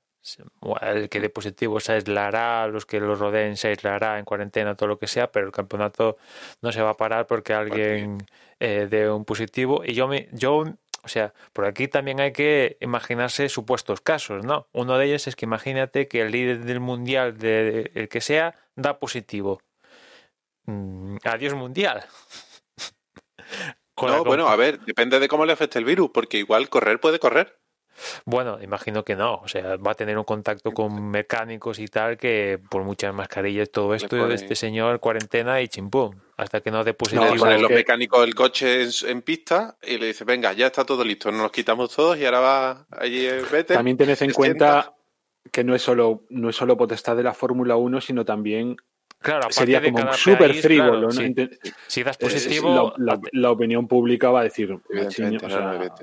el 0.82 1.08
que 1.08 1.20
dé 1.20 1.30
positivo 1.30 1.80
se 1.80 1.92
aislará, 1.92 2.66
los 2.68 2.86
que 2.86 3.00
lo 3.00 3.14
rodeen 3.14 3.56
se 3.56 3.68
aislará 3.68 4.18
en 4.18 4.24
cuarentena, 4.24 4.74
todo 4.74 4.88
lo 4.88 4.98
que 4.98 5.06
sea, 5.06 5.30
pero 5.30 5.46
el 5.46 5.52
campeonato 5.52 6.16
no 6.60 6.72
se 6.72 6.82
va 6.82 6.90
a 6.90 6.96
parar 6.96 7.26
porque 7.26 7.54
alguien 7.54 8.18
eh, 8.60 8.88
dé 8.90 9.10
un 9.10 9.24
positivo. 9.24 9.82
Y 9.84 9.94
yo, 9.94 10.08
me, 10.08 10.28
yo, 10.32 10.64
o 11.04 11.08
sea, 11.08 11.32
por 11.52 11.64
aquí 11.64 11.88
también 11.88 12.20
hay 12.20 12.32
que 12.32 12.76
imaginarse 12.80 13.48
supuestos 13.48 14.00
casos, 14.00 14.44
¿no? 14.44 14.68
Uno 14.72 14.98
de 14.98 15.06
ellos 15.06 15.26
es 15.26 15.36
que 15.36 15.46
imagínate 15.46 16.08
que 16.08 16.22
el 16.22 16.32
líder 16.32 16.64
del 16.64 16.80
mundial, 16.80 17.38
de, 17.38 17.90
el 17.94 18.08
que 18.08 18.20
sea, 18.20 18.54
da 18.76 18.98
positivo. 18.98 19.62
Mm, 20.66 21.16
adiós 21.24 21.54
mundial. 21.54 22.04
no, 24.02 24.24
bueno, 24.24 24.48
a 24.48 24.56
ver, 24.56 24.80
depende 24.80 25.18
de 25.18 25.28
cómo 25.28 25.46
le 25.46 25.52
afecte 25.52 25.78
el 25.78 25.84
virus, 25.84 26.10
porque 26.12 26.38
igual 26.38 26.68
correr 26.68 27.00
puede 27.00 27.18
correr. 27.18 27.58
Bueno, 28.24 28.58
imagino 28.62 29.04
que 29.04 29.16
no. 29.16 29.34
O 29.36 29.48
sea, 29.48 29.76
va 29.76 29.92
a 29.92 29.94
tener 29.94 30.18
un 30.18 30.24
contacto 30.24 30.72
con 30.72 31.10
mecánicos 31.10 31.78
y 31.78 31.88
tal 31.88 32.16
que 32.16 32.58
por 32.70 32.84
muchas 32.84 33.14
mascarillas 33.14 33.70
todo 33.70 33.94
esto, 33.94 34.16
pone... 34.16 34.34
este 34.34 34.54
señor 34.54 35.00
cuarentena 35.00 35.60
y 35.60 35.68
chimpum. 35.68 36.14
Hasta 36.36 36.60
que 36.60 36.70
no 36.70 36.84
dé 36.84 36.94
positivo. 36.94 37.34
No, 37.34 37.58
los 37.58 37.70
mecánicos 37.70 38.24
el 38.24 38.34
coche 38.34 38.84
en, 38.84 38.90
en, 39.06 39.22
pista 39.22 39.76
y 39.82 39.98
le 39.98 40.06
dice, 40.06 40.24
venga, 40.24 40.52
ya 40.52 40.66
está 40.66 40.84
todo 40.84 41.04
listo, 41.04 41.32
nos 41.32 41.50
quitamos 41.50 41.94
todos 41.94 42.16
y 42.16 42.24
ahora 42.24 42.40
va 42.40 42.86
allí 42.92 43.26
vete. 43.50 43.74
También 43.74 43.96
tenés 43.96 44.22
en 44.22 44.32
cuenta 44.32 44.94
que 45.50 45.64
no 45.64 45.74
es 45.74 45.82
solo, 45.82 46.22
no 46.28 46.50
es 46.50 46.56
solo 46.56 46.76
potestad 46.76 47.16
de 47.16 47.24
la 47.24 47.34
Fórmula 47.34 47.76
1, 47.76 48.00
sino 48.00 48.24
también 48.24 48.76
Claro, 49.20 49.50
sería 49.50 49.82
como 49.82 50.12
súper 50.12 50.54
frívolo. 50.54 51.08
Claro, 51.08 51.28
¿no? 51.28 51.34
si, 51.36 51.58
si, 51.88 52.02
das 52.04 52.16
positivo, 52.16 52.94
la, 52.98 53.14
la, 53.14 53.20
la, 53.32 53.50
opinión 53.50 53.88
pública 53.88 54.30
va 54.30 54.40
a 54.40 54.44
decir, 54.44 54.78
Evidentemente, 54.88 55.44
o 55.44 55.50
sea, 55.50 55.60
no, 55.60 55.94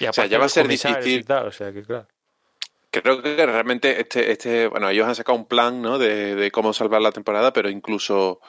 y 0.00 0.06
o 0.06 0.12
sea, 0.12 0.26
ya 0.26 0.38
va 0.38 0.46
a 0.46 0.48
ser 0.48 0.68
difícil. 0.68 1.24
Tal, 1.24 1.46
o 1.46 1.52
sea, 1.52 1.72
que 1.72 1.82
claro. 1.82 2.06
Creo 2.90 3.22
que 3.22 3.46
realmente 3.46 4.00
este, 4.00 4.30
este, 4.30 4.66
bueno, 4.66 4.88
ellos 4.88 5.06
han 5.06 5.14
sacado 5.14 5.36
un 5.36 5.46
plan, 5.46 5.82
¿no? 5.82 5.98
De, 5.98 6.34
de 6.34 6.50
cómo 6.50 6.72
salvar 6.72 7.02
la 7.02 7.12
temporada, 7.12 7.52
pero 7.52 7.68
incluso 7.68 8.40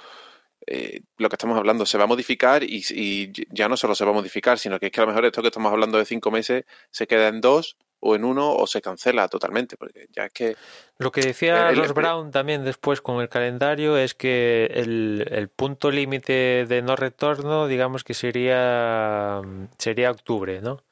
eh, 0.67 1.01
lo 1.17 1.29
que 1.29 1.35
estamos 1.35 1.57
hablando 1.57 1.85
se 1.85 1.97
va 1.97 2.03
a 2.03 2.07
modificar 2.07 2.63
y, 2.63 2.83
y, 2.91 3.31
ya 3.49 3.67
no 3.67 3.75
solo 3.75 3.95
se 3.95 4.05
va 4.05 4.11
a 4.11 4.13
modificar, 4.13 4.59
sino 4.59 4.79
que 4.79 4.87
es 4.87 4.91
que 4.91 5.01
a 5.01 5.03
lo 5.03 5.07
mejor 5.07 5.25
esto 5.25 5.41
que 5.41 5.47
estamos 5.47 5.71
hablando 5.71 5.97
de 5.97 6.05
cinco 6.05 6.31
meses 6.31 6.65
se 6.91 7.07
queda 7.07 7.27
en 7.27 7.41
dos 7.41 7.77
o 8.01 8.15
en 8.15 8.23
uno 8.23 8.53
o 8.53 8.67
se 8.67 8.81
cancela 8.81 9.27
totalmente, 9.27 9.77
porque 9.77 10.07
ya 10.11 10.25
es 10.25 10.31
que... 10.31 10.55
Lo 10.97 11.11
que 11.11 11.21
decía 11.21 11.71
Ross 11.71 11.93
Brown 11.93 12.31
también 12.31 12.63
después 12.63 13.01
con 13.01 13.19
el 13.19 13.29
calendario 13.29 13.97
es 13.97 14.13
que 14.13 14.65
el, 14.73 15.27
el 15.31 15.49
punto 15.49 15.91
límite 15.91 16.65
de 16.67 16.81
no 16.81 16.95
retorno, 16.95 17.67
digamos 17.67 18.03
que 18.03 18.13
sería, 18.13 19.41
sería 19.77 20.11
octubre, 20.11 20.61
¿no? 20.61 20.83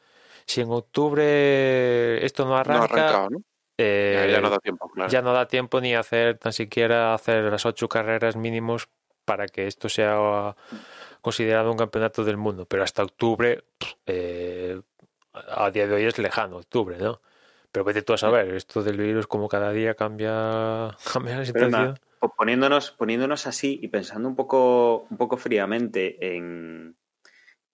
Si 0.48 0.62
en 0.62 0.72
octubre 0.72 2.26
esto 2.26 2.46
no 2.46 2.58
arranca, 2.58 2.80
no 2.80 2.84
arrancado, 2.86 3.30
¿no? 3.30 3.42
Eh, 3.78 4.28
ya, 4.28 4.38
ya, 4.38 4.42
no 4.42 4.50
da 4.50 4.58
tiempo, 4.58 4.90
claro. 4.90 5.12
ya 5.12 5.22
no 5.22 5.34
da 5.34 5.48
tiempo 5.48 5.80
ni 5.82 5.94
hacer 5.94 6.40
tan 6.40 6.52
siquiera 6.52 7.14
hacer 7.14 7.44
las 7.44 7.66
ocho 7.66 7.88
carreras 7.88 8.36
mínimos 8.36 8.90
para 9.24 9.48
que 9.48 9.68
esto 9.68 9.90
sea 9.90 10.56
considerado 11.22 11.70
un 11.70 11.78
campeonato 11.78 12.24
del 12.24 12.38
mundo. 12.38 12.66
Pero 12.66 12.84
hasta 12.84 13.04
octubre, 13.04 13.66
eh, 14.06 14.82
a 15.34 15.70
día 15.70 15.86
de 15.86 15.94
hoy 15.94 16.06
es 16.06 16.18
lejano, 16.18 16.58
octubre, 16.58 16.98
¿no? 16.98 17.22
Pero 17.72 17.84
vete 17.84 18.02
tú 18.02 18.14
a 18.14 18.18
saber, 18.18 18.56
esto 18.56 18.82
del 18.82 18.98
virus 18.98 19.28
como 19.28 19.50
cada 19.50 19.72
día 19.72 19.94
cambia, 19.96 20.96
cambia 21.14 21.38
la 21.38 21.46
situación. 21.46 21.72
Nada, 21.72 21.96
poniéndonos, 22.38 22.92
poniéndonos 22.92 23.46
así 23.48 23.80
y 23.82 23.90
pensando 23.90 24.30
un 24.30 24.36
poco, 24.36 25.06
un 25.10 25.18
poco 25.18 25.38
fríamente 25.38 26.36
en, 26.36 26.96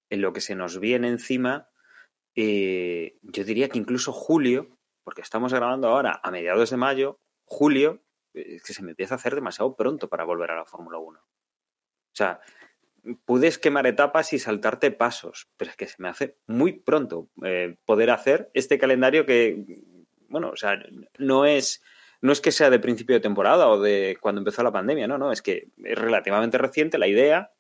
en 0.10 0.22
lo 0.22 0.34
que 0.34 0.42
se 0.42 0.56
nos 0.56 0.80
viene 0.80 1.08
encima, 1.08 1.70
eh, 2.36 3.18
yo 3.22 3.44
diría 3.44 3.70
que 3.70 3.78
incluso 3.78 4.12
julio, 4.12 4.78
porque 5.04 5.22
estamos 5.22 5.54
grabando 5.54 5.88
ahora 5.88 6.20
a 6.24 6.32
mediados 6.32 6.70
de 6.70 6.78
mayo, 6.78 7.20
julio, 7.46 8.02
es 8.34 8.64
que 8.64 8.74
se 8.74 8.84
me 8.84 8.92
empieza 8.92 9.16
a 9.16 9.18
hacer 9.18 9.36
demasiado 9.36 9.76
pronto 9.76 10.10
para 10.10 10.24
volver 10.24 10.52
a 10.52 10.56
la 10.56 10.66
Fórmula 10.66 10.98
1. 10.98 11.20
O 11.20 12.16
sea, 12.16 12.40
puedes 13.26 13.60
quemar 13.60 13.86
etapas 13.88 14.34
y 14.34 14.40
saltarte 14.40 14.92
pasos, 14.92 15.50
pero 15.58 15.72
es 15.72 15.78
que 15.78 15.88
se 15.88 16.02
me 16.02 16.10
hace 16.10 16.38
muy 16.48 16.74
pronto 16.74 17.30
eh, 17.44 17.76
poder 17.86 18.10
hacer 18.10 18.50
este 18.54 18.78
calendario 18.78 19.26
que, 19.26 19.64
bueno, 20.30 20.50
o 20.50 20.56
sea, 20.56 20.80
no 21.18 21.46
es, 21.46 21.84
no 22.22 22.32
es 22.32 22.42
que 22.42 22.52
sea 22.52 22.70
de 22.70 22.80
principio 22.80 23.16
de 23.16 23.20
temporada 23.20 23.68
o 23.68 23.80
de 23.82 24.18
cuando 24.22 24.40
empezó 24.40 24.64
la 24.64 24.72
pandemia, 24.72 25.08
no, 25.08 25.18
no, 25.18 25.32
es 25.32 25.42
que 25.42 25.70
es 25.84 25.98
relativamente 25.98 26.58
reciente 26.58 26.98
la 26.98 27.08
idea 27.08 27.52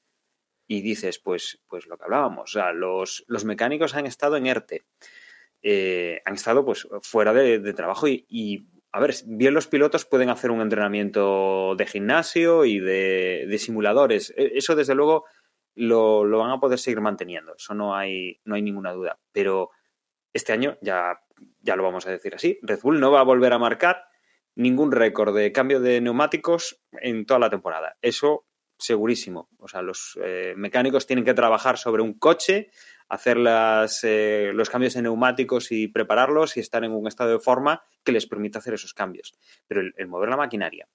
y 0.74 0.82
dices, 0.82 1.20
pues, 1.20 1.62
pues 1.68 1.86
lo 1.86 1.98
que 1.98 2.06
hablábamos, 2.06 2.50
o 2.50 2.54
sea, 2.54 2.74
los, 2.74 3.24
los 3.28 3.45
mecánicos 3.45 3.94
han 3.94 4.08
estado 4.08 4.38
en 4.38 4.48
ERTE, 4.48 4.82
eh, 5.62 6.20
han 6.26 6.34
estado 6.34 6.66
pues 6.66 6.88
fuera 7.02 7.32
de, 7.32 7.74
trabajo 7.74 8.08
y, 8.08 8.68
a 8.91 9.00
ver, 9.00 9.14
bien 9.28 9.54
los 9.54 9.68
pilotos 9.68 10.06
pueden 10.06 10.32
hacer 10.32 10.50
un 10.50 10.62
entrenamiento 10.62 11.76
de 11.76 11.86
gimnasio 11.86 12.66
y 12.66 12.80
de, 12.80 13.45
de 13.48 13.58
simuladores, 13.60 14.34
eso 14.36 14.76
desde 14.76 14.95
luego 14.95 15.26
lo, 15.76 16.26
lo, 16.26 16.40
van 16.40 16.50
a 16.50 16.60
poder 16.60 16.80
seguir 16.80 17.02
manteniendo, 17.02 17.54
eso 17.56 17.76
no 17.76 17.95
hay, 17.95 18.40
no 18.44 18.56
hay 18.56 18.64
ninguna 18.64 18.94
duda, 18.94 19.20
pero 19.32 19.70
este 20.34 20.54
año 20.54 20.80
ya, 20.82 21.22
ya 21.62 21.76
lo 21.76 21.84
vamos 21.84 22.08
a 22.08 22.12
decir 22.12 22.34
así, 22.34 22.58
Red 22.64 22.80
Bull 22.82 23.00
no 23.00 23.12
va 23.12 23.20
a 23.20 23.26
volver 23.26 23.54
a 23.54 23.60
marcar 23.60 24.06
ningún 24.56 24.91
récord 24.91 25.36
de 25.36 25.52
cambio 25.52 25.80
de 25.80 26.02
neumáticos 26.02 26.82
en 26.94 27.28
toda 27.28 27.40
la 27.40 27.50
temporada. 27.50 27.98
Eso 28.02 28.45
segurísimo. 28.84 29.49
O 29.60 29.68
sea, 29.68 29.81
los 29.81 30.19
eh, 30.23 30.53
mecánicos 30.57 31.07
tienen 31.07 31.26
que 31.26 31.34
trabajar 31.34 31.77
sobre 31.77 32.01
un 32.01 32.14
coche, 32.14 32.69
hacer 33.07 33.38
las, 33.38 34.03
eh, 34.03 34.51
los 34.53 34.69
cambios 34.69 34.93
de 34.93 35.01
neumáticos 35.01 35.72
y 35.72 35.88
prepararlos 35.88 36.57
y 36.57 36.60
estar 36.60 36.84
en 36.84 36.91
un 36.91 37.07
estado 37.07 37.31
de 37.31 37.39
forma 37.39 37.84
que 38.03 38.11
les 38.11 38.27
permita 38.27 38.60
hacer 38.60 38.73
esos 38.73 38.93
cambios. 38.93 39.34
Pero 39.68 39.81
el, 39.81 40.07
mover 40.07 40.30
la 40.30 40.38
maquinaria, 40.38 40.88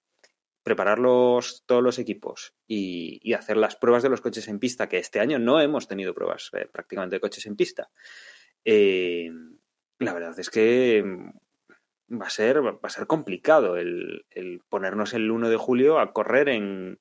preparar 0.62 0.98
todos 0.98 1.82
los 1.82 1.98
equipos 1.98 2.54
y, 2.66 3.32
hacer 3.32 3.56
las 3.56 3.76
pruebas 3.76 4.02
de 4.02 4.10
los 4.10 4.20
coches 4.20 4.48
en 4.48 4.58
pista, 4.58 4.88
que 4.88 4.98
este 4.98 5.20
año 5.20 5.38
no 5.38 5.60
hemos 5.60 5.88
tenido 5.88 6.14
pruebas 6.14 6.50
eh, 6.52 6.68
prácticamente 6.70 7.16
de 7.16 7.20
coches 7.20 7.46
en 7.46 7.56
pista. 7.56 7.90
la 8.64 10.12
verdad 10.12 10.38
es 10.38 10.50
que 10.50 11.02
va 12.10 12.26
a 12.26 12.30
ser, 12.30 12.64
va 12.64 12.78
a 12.82 12.90
ser 12.90 13.06
complicado 13.06 13.76
el, 13.76 14.26
el 14.30 14.60
ponernos 14.68 15.14
el 15.14 15.30
1 15.30 15.48
de 15.48 15.56
julio 15.56 15.98
a 15.98 16.12
correr 16.12 16.48
en, 16.48 16.98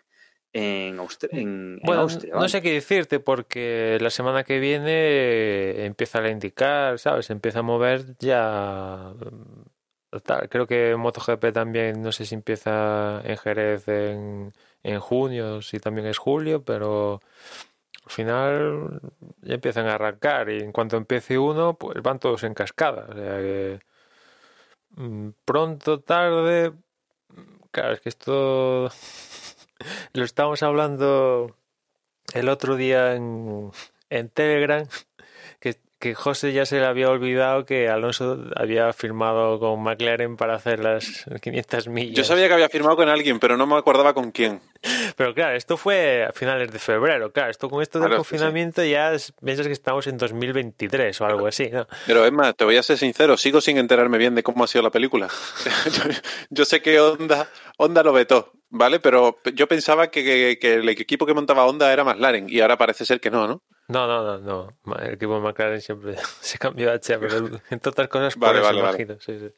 en, 0.57 1.79
bueno, 1.83 2.07
No 2.33 2.49
sé 2.49 2.61
qué 2.61 2.73
decirte 2.73 3.19
porque 3.19 3.97
la 4.01 4.09
semana 4.09 4.43
que 4.43 4.59
viene 4.59 4.91
eh, 4.91 5.85
empieza 5.85 6.19
a 6.19 6.29
indicar, 6.29 6.99
¿sabes? 6.99 7.29
Empieza 7.29 7.59
a 7.59 7.63
mover 7.63 8.17
ya. 8.19 9.13
Mm, 9.13 10.17
creo 10.49 10.67
que 10.67 10.95
MotoGP 10.95 11.51
también, 11.53 12.01
no 12.01 12.11
sé 12.11 12.25
si 12.25 12.35
empieza 12.35 13.21
en 13.23 13.37
Jerez 13.37 13.87
en, 13.87 14.53
en 14.83 14.99
junio, 14.99 15.61
si 15.61 15.79
también 15.79 16.07
es 16.07 16.17
julio, 16.17 16.63
pero 16.63 17.21
al 18.05 18.11
final 18.11 19.01
ya 19.41 19.55
empiezan 19.55 19.87
a 19.87 19.95
arrancar 19.95 20.49
y 20.49 20.61
en 20.61 20.71
cuanto 20.71 20.95
empiece 20.97 21.37
uno, 21.37 21.73
pues 21.77 22.01
van 22.01 22.19
todos 22.19 22.43
en 22.43 22.53
cascada. 22.53 23.07
O 23.09 23.13
sea 23.13 23.37
que 23.39 23.79
mm, 24.95 25.29
pronto, 25.45 25.99
tarde, 25.99 26.71
claro, 27.71 27.93
es 27.93 28.01
que 28.01 28.09
esto 28.09 28.89
lo 30.13 30.23
estábamos 30.23 30.63
hablando 30.63 31.55
el 32.33 32.49
otro 32.49 32.75
día 32.75 33.15
en, 33.15 33.71
en 34.09 34.29
Telegram, 34.29 34.87
que, 35.59 35.77
que 35.99 36.13
José 36.13 36.53
ya 36.53 36.65
se 36.65 36.79
le 36.79 36.85
había 36.85 37.09
olvidado 37.09 37.65
que 37.65 37.89
Alonso 37.89 38.45
había 38.55 38.91
firmado 38.93 39.59
con 39.59 39.81
McLaren 39.81 40.37
para 40.37 40.55
hacer 40.55 40.79
las 40.79 41.25
500 41.41 41.87
millas. 41.87 42.15
Yo 42.15 42.23
sabía 42.23 42.47
que 42.47 42.53
había 42.53 42.69
firmado 42.69 42.95
con 42.95 43.09
alguien, 43.09 43.39
pero 43.39 43.57
no 43.57 43.65
me 43.65 43.75
acordaba 43.75 44.13
con 44.13 44.31
quién. 44.31 44.61
Pero 45.17 45.33
claro, 45.33 45.55
esto 45.55 45.77
fue 45.77 46.25
a 46.25 46.31
finales 46.31 46.71
de 46.71 46.77
febrero. 46.77 47.31
Claro, 47.31 47.49
esto 47.49 47.71
con 47.71 47.81
esto 47.81 47.99
del 47.99 48.15
confinamiento 48.15 48.83
ya 48.83 49.11
piensas 49.43 49.65
que 49.65 49.73
estamos 49.73 50.05
en 50.05 50.15
2023 50.15 51.19
o 51.21 51.25
algo 51.25 51.47
así, 51.47 51.71
¿no? 51.71 51.87
Pero 52.05 52.31
más, 52.31 52.55
te 52.55 52.65
voy 52.65 52.77
a 52.77 52.83
ser 52.83 52.99
sincero, 52.99 53.35
sigo 53.35 53.59
sin 53.59 53.79
enterarme 53.79 54.19
bien 54.19 54.35
de 54.35 54.43
cómo 54.43 54.63
ha 54.63 54.67
sido 54.67 54.83
la 54.83 54.91
película. 54.91 55.27
yo, 56.51 56.65
sé 56.65 56.83
que 56.83 56.99
Honda, 56.99 57.49
Honda 57.79 58.03
lo 58.03 58.13
vetó, 58.13 58.51
¿vale? 58.69 58.99
Pero 58.99 59.39
yo 59.55 59.67
pensaba 59.67 60.11
que, 60.11 60.59
que, 60.61 60.73
el 60.75 60.87
equipo 60.87 61.25
que 61.25 61.33
montaba 61.33 61.65
Honda 61.65 61.91
era 61.91 62.03
McLaren 62.03 62.45
y 62.47 62.59
ahora 62.59 62.77
parece 62.77 63.03
ser 63.03 63.19
que 63.19 63.31
no, 63.31 63.47
¿no? 63.47 63.63
No, 63.87 64.05
no, 64.05 64.37
no, 64.37 64.37
no. 64.85 64.99
El 64.99 65.15
equipo 65.15 65.39
McLaren 65.39 65.81
siempre 65.81 66.15
se 66.41 66.59
cambió 66.59 66.91
a 66.91 66.93
H, 66.93 67.17
pero 67.17 67.59
entre 67.71 67.89
otras 67.89 68.07
cosas 68.07 68.35
por 68.35 68.49
vale, 68.49 68.59
eso, 68.59 68.83
vale, 68.83 69.17
Sí, 69.19 69.39
sí. 69.39 69.49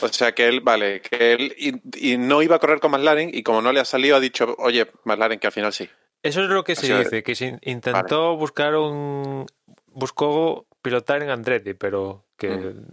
O 0.00 0.08
sea 0.08 0.32
que 0.32 0.48
él, 0.48 0.60
vale, 0.60 1.00
que 1.00 1.32
él 1.32 1.54
y, 1.56 2.16
no 2.16 2.42
iba 2.42 2.56
a 2.56 2.58
correr 2.58 2.80
con 2.80 2.90
McLaren 2.90 3.30
y 3.32 3.42
como 3.42 3.62
no 3.62 3.72
le 3.72 3.80
ha 3.80 3.84
salido 3.84 4.16
ha 4.16 4.20
dicho, 4.20 4.54
oye, 4.58 4.88
McLaren, 5.04 5.38
que 5.38 5.46
al 5.46 5.52
final 5.52 5.72
sí. 5.72 5.88
Eso 6.22 6.42
es 6.42 6.48
lo 6.48 6.64
que 6.64 6.76
se 6.76 6.96
dice, 6.96 7.22
que 7.22 7.58
intentó 7.62 8.36
buscar 8.36 8.76
un... 8.76 9.46
buscó 9.86 10.66
pilotar 10.80 11.22
en 11.22 11.30
Andretti, 11.30 11.74
pero 11.74 12.26
que... 12.36 12.48
Mm. 12.48 12.86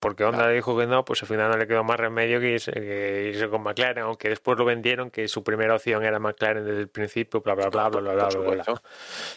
Porque 0.00 0.22
Honda 0.22 0.48
dijo 0.50 0.78
que 0.78 0.86
no, 0.86 1.04
pues 1.04 1.22
al 1.22 1.28
final 1.28 1.50
no 1.50 1.56
le 1.56 1.66
quedó 1.66 1.82
más 1.82 1.98
remedio 1.98 2.38
que 2.38 2.52
irse, 2.52 3.48
con 3.50 3.64
McLaren, 3.64 4.04
aunque 4.04 4.28
después 4.28 4.56
lo 4.56 4.64
vendieron 4.64 5.10
que 5.10 5.26
su 5.26 5.42
primera 5.42 5.74
opción 5.74 6.04
era 6.04 6.20
McLaren 6.20 6.64
desde 6.64 6.82
el 6.82 6.88
principio, 6.88 7.40
bla, 7.40 7.54
bla, 7.54 7.68
bla, 7.68 7.88
bla, 7.88 8.00
bla, 8.00 8.14
bla, 8.14 8.28
bla. 8.28 8.62
bla. 8.62 8.82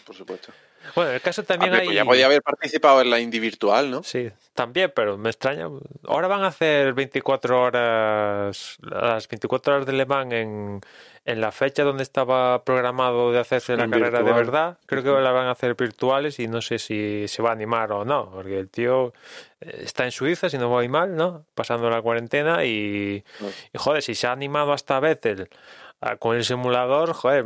Por 0.06 0.14
supuesto. 0.14 0.52
Bueno, 0.94 1.12
el 1.12 1.20
caso 1.20 1.42
también 1.42 1.74
hay... 1.74 1.86
Pues 1.86 1.96
ya 1.96 2.04
podía 2.04 2.26
haber 2.26 2.42
participado 2.42 3.00
en 3.00 3.10
la 3.10 3.20
Indy 3.20 3.40
virtual, 3.40 3.90
¿no? 3.90 4.02
Sí, 4.02 4.30
también, 4.54 4.92
pero 4.94 5.16
me 5.16 5.30
extraña. 5.30 5.68
Ahora 6.06 6.28
van 6.28 6.42
a 6.42 6.48
hacer 6.48 6.92
24 6.92 7.62
horas, 7.62 8.78
las 8.82 9.28
24 9.28 9.74
horas 9.74 9.86
de 9.86 9.92
Le 9.92 10.06
Mans 10.06 10.32
en, 10.32 10.80
en 11.24 11.40
la 11.40 11.52
fecha 11.52 11.84
donde 11.84 12.02
estaba 12.02 12.64
programado 12.64 13.32
de 13.32 13.38
hacerse 13.38 13.76
la 13.76 13.88
carrera 13.88 14.22
de 14.22 14.32
verdad. 14.32 14.78
Creo 14.86 15.02
que 15.02 15.10
la 15.10 15.32
van 15.32 15.46
a 15.46 15.52
hacer 15.52 15.74
virtuales 15.74 16.38
y 16.40 16.48
no 16.48 16.60
sé 16.60 16.78
si 16.78 17.26
se 17.28 17.42
va 17.42 17.50
a 17.50 17.52
animar 17.52 17.92
o 17.92 18.04
no, 18.04 18.30
porque 18.30 18.58
el 18.58 18.68
tío 18.68 19.12
eh, 19.60 19.82
está 19.84 20.04
en 20.04 20.10
Suiza, 20.10 20.50
si 20.50 20.58
no 20.58 20.68
voy 20.68 20.88
mal, 20.88 21.16
¿no? 21.16 21.44
Pasando 21.54 21.88
la 21.88 22.02
cuarentena 22.02 22.64
y, 22.64 23.24
y 23.72 23.78
joder, 23.78 24.02
si 24.02 24.14
se 24.14 24.26
ha 24.26 24.32
animado 24.32 24.72
hasta 24.72 25.00
Vettel 25.00 25.48
Ah, 25.48 25.81
con 26.18 26.36
el 26.36 26.44
simulador, 26.44 27.12
joder, 27.12 27.44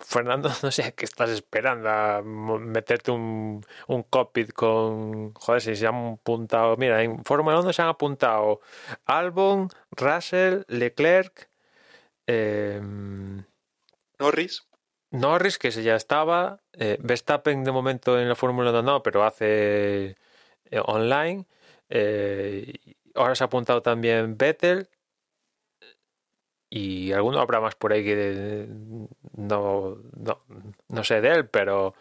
Fernando, 0.00 0.48
no 0.62 0.70
sé 0.70 0.94
qué 0.94 1.04
estás 1.04 1.30
esperando, 1.30 1.88
a 1.88 2.22
meterte 2.22 3.10
un, 3.10 3.64
un 3.88 4.02
cockpit 4.04 4.52
con, 4.52 5.34
joder, 5.34 5.60
si 5.60 5.76
se 5.76 5.86
han 5.86 6.14
apuntado, 6.14 6.76
mira, 6.76 7.02
en 7.02 7.24
Fórmula 7.24 7.60
1 7.60 7.72
se 7.72 7.82
han 7.82 7.88
apuntado 7.88 8.60
Albon, 9.04 9.68
Russell, 9.90 10.62
Leclerc, 10.68 11.50
em, 12.26 13.44
Norris. 14.18 14.66
Norris, 15.10 15.58
que 15.58 15.70
ya 15.70 15.96
estaba, 15.96 16.60
eh, 16.72 16.98
Verstappen 17.00 17.64
de 17.64 17.72
momento 17.72 18.18
en 18.18 18.28
la 18.28 18.34
Fórmula 18.34 18.70
1 18.70 18.82
no, 18.82 19.02
pero 19.02 19.24
hace 19.24 20.16
eh, 20.70 20.80
online, 20.86 21.46
eh, 21.88 22.72
ahora 23.14 23.34
se 23.34 23.44
ha 23.44 23.46
apuntado 23.46 23.82
también 23.82 24.36
Vettel, 24.36 24.88
y 26.76 27.12
alguno 27.12 27.38
habrá 27.38 27.60
más 27.60 27.76
por 27.76 27.92
ahí 27.92 28.02
que 28.02 28.66
no, 29.36 29.96
no, 30.16 30.40
no 30.88 31.04
sé 31.04 31.20
de 31.20 31.28
él, 31.28 31.46
pero 31.46 31.94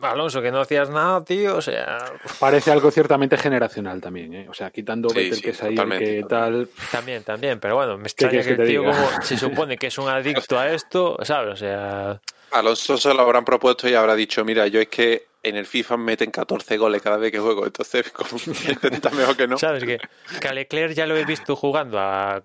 Alonso, 0.00 0.40
que 0.40 0.52
no 0.52 0.60
hacías 0.60 0.90
nada, 0.90 1.24
tío, 1.24 1.56
o 1.56 1.60
sea... 1.60 1.98
Parece 2.38 2.70
algo 2.70 2.92
ciertamente 2.92 3.36
generacional 3.36 4.00
también, 4.00 4.32
¿eh? 4.32 4.46
O 4.48 4.54
sea, 4.54 4.70
quitando 4.70 5.08
Vettel 5.08 5.42
que 5.42 5.50
es 5.50 5.62
ahí 5.64 5.74
que 5.74 6.24
tal... 6.28 6.68
También, 6.92 7.24
también, 7.24 7.58
pero 7.58 7.74
bueno, 7.74 7.98
me 7.98 8.04
extraña 8.04 8.42
que 8.44 8.50
el 8.50 8.64
tío 8.64 8.84
como 8.84 9.22
se 9.22 9.36
supone 9.36 9.76
que 9.76 9.88
es 9.88 9.98
un 9.98 10.08
adicto 10.08 10.56
a 10.56 10.70
esto, 10.70 11.18
¿sabes? 11.22 11.54
O 11.54 11.56
sea... 11.56 12.20
Alonso 12.52 12.96
se 12.96 13.12
lo 13.12 13.22
habrán 13.22 13.44
propuesto 13.44 13.88
y 13.88 13.94
habrá 13.94 14.14
dicho, 14.14 14.44
mira, 14.44 14.68
yo 14.68 14.80
es 14.80 14.88
que 14.88 15.26
en 15.42 15.56
el 15.56 15.66
FIFA 15.66 15.96
meten 15.96 16.30
14 16.30 16.76
goles 16.76 17.02
cada 17.02 17.16
vez 17.16 17.32
que 17.32 17.40
juego, 17.40 17.66
entonces 17.66 18.08
como 18.12 18.38
está 18.38 19.10
mejor 19.10 19.36
que 19.36 19.48
no. 19.48 19.58
¿Sabes? 19.58 19.82
Que, 19.82 19.98
que 20.40 20.48
a 20.48 20.52
Leclerc 20.52 20.94
ya 20.94 21.06
lo 21.06 21.16
he 21.16 21.24
visto 21.24 21.56
jugando 21.56 21.98
a 21.98 22.42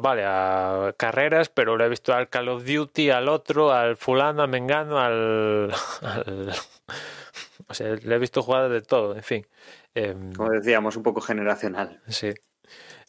vale, 0.00 0.24
a 0.26 0.94
carreras, 0.96 1.48
pero 1.48 1.76
lo 1.76 1.84
he 1.84 1.88
visto 1.88 2.14
al 2.14 2.28
Call 2.28 2.48
of 2.48 2.64
Duty, 2.64 3.10
al 3.10 3.28
otro, 3.28 3.72
al 3.72 3.96
fulano, 3.96 4.42
al 4.42 4.48
mengano, 4.48 4.98
al, 5.00 5.72
o 7.66 7.74
sea, 7.74 7.94
le 7.94 8.14
he 8.14 8.18
visto 8.18 8.42
jugar 8.42 8.68
de 8.68 8.82
todo, 8.82 9.14
en 9.14 9.22
fin. 9.22 9.46
Em, 9.94 10.32
Como 10.32 10.50
decíamos, 10.50 10.96
un 10.96 11.02
poco 11.02 11.20
generacional. 11.20 12.00
Sí. 12.08 12.32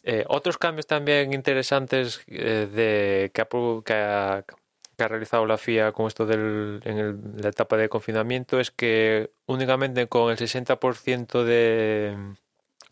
Eh, 0.02 0.24
otros 0.28 0.56
cambios 0.56 0.86
también 0.86 1.32
interesantes 1.32 2.22
eh, 2.26 2.68
de 2.72 3.30
que 3.34 3.42
ha, 3.42 4.44
que, 4.96 5.04
ha, 5.04 5.08
realizado 5.08 5.44
la 5.44 5.58
FIA 5.58 5.92
con 5.92 6.06
esto 6.06 6.24
del, 6.24 6.80
en 6.84 7.42
la 7.42 7.50
etapa 7.50 7.76
de 7.76 7.88
confinamiento 7.88 8.58
es 8.58 8.70
que 8.70 9.30
únicamente 9.46 10.06
con 10.08 10.30
el 10.30 10.38
60% 10.38 11.44
de 11.44 12.16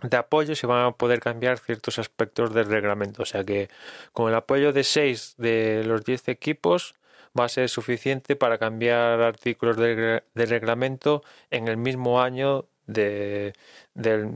de 0.03 0.17
apoyo 0.17 0.55
se 0.55 0.67
van 0.67 0.87
a 0.87 0.93
poder 0.93 1.21
cambiar 1.21 1.59
ciertos 1.59 1.99
aspectos 1.99 2.55
del 2.55 2.67
reglamento. 2.67 3.23
O 3.23 3.27
sea 3.27 3.45
que 3.45 3.69
con 4.13 4.29
el 4.29 4.35
apoyo 4.35 4.73
de 4.73 4.85
6 4.85 5.35
de 5.39 5.85
los 5.85 6.05
10 6.05 6.29
equipos 6.29 6.95
va 7.39 7.45
a 7.45 7.49
ser 7.49 7.69
suficiente 7.69 8.37
para 8.37 8.59
cambiar 8.59 9.21
artículos 9.21 9.77
del, 9.77 10.23
reglamento 10.35 11.23
en 11.51 11.69
el 11.69 11.77
mismo 11.77 12.21
año 12.23 12.67
de, 12.87 13.53
del, 13.95 14.31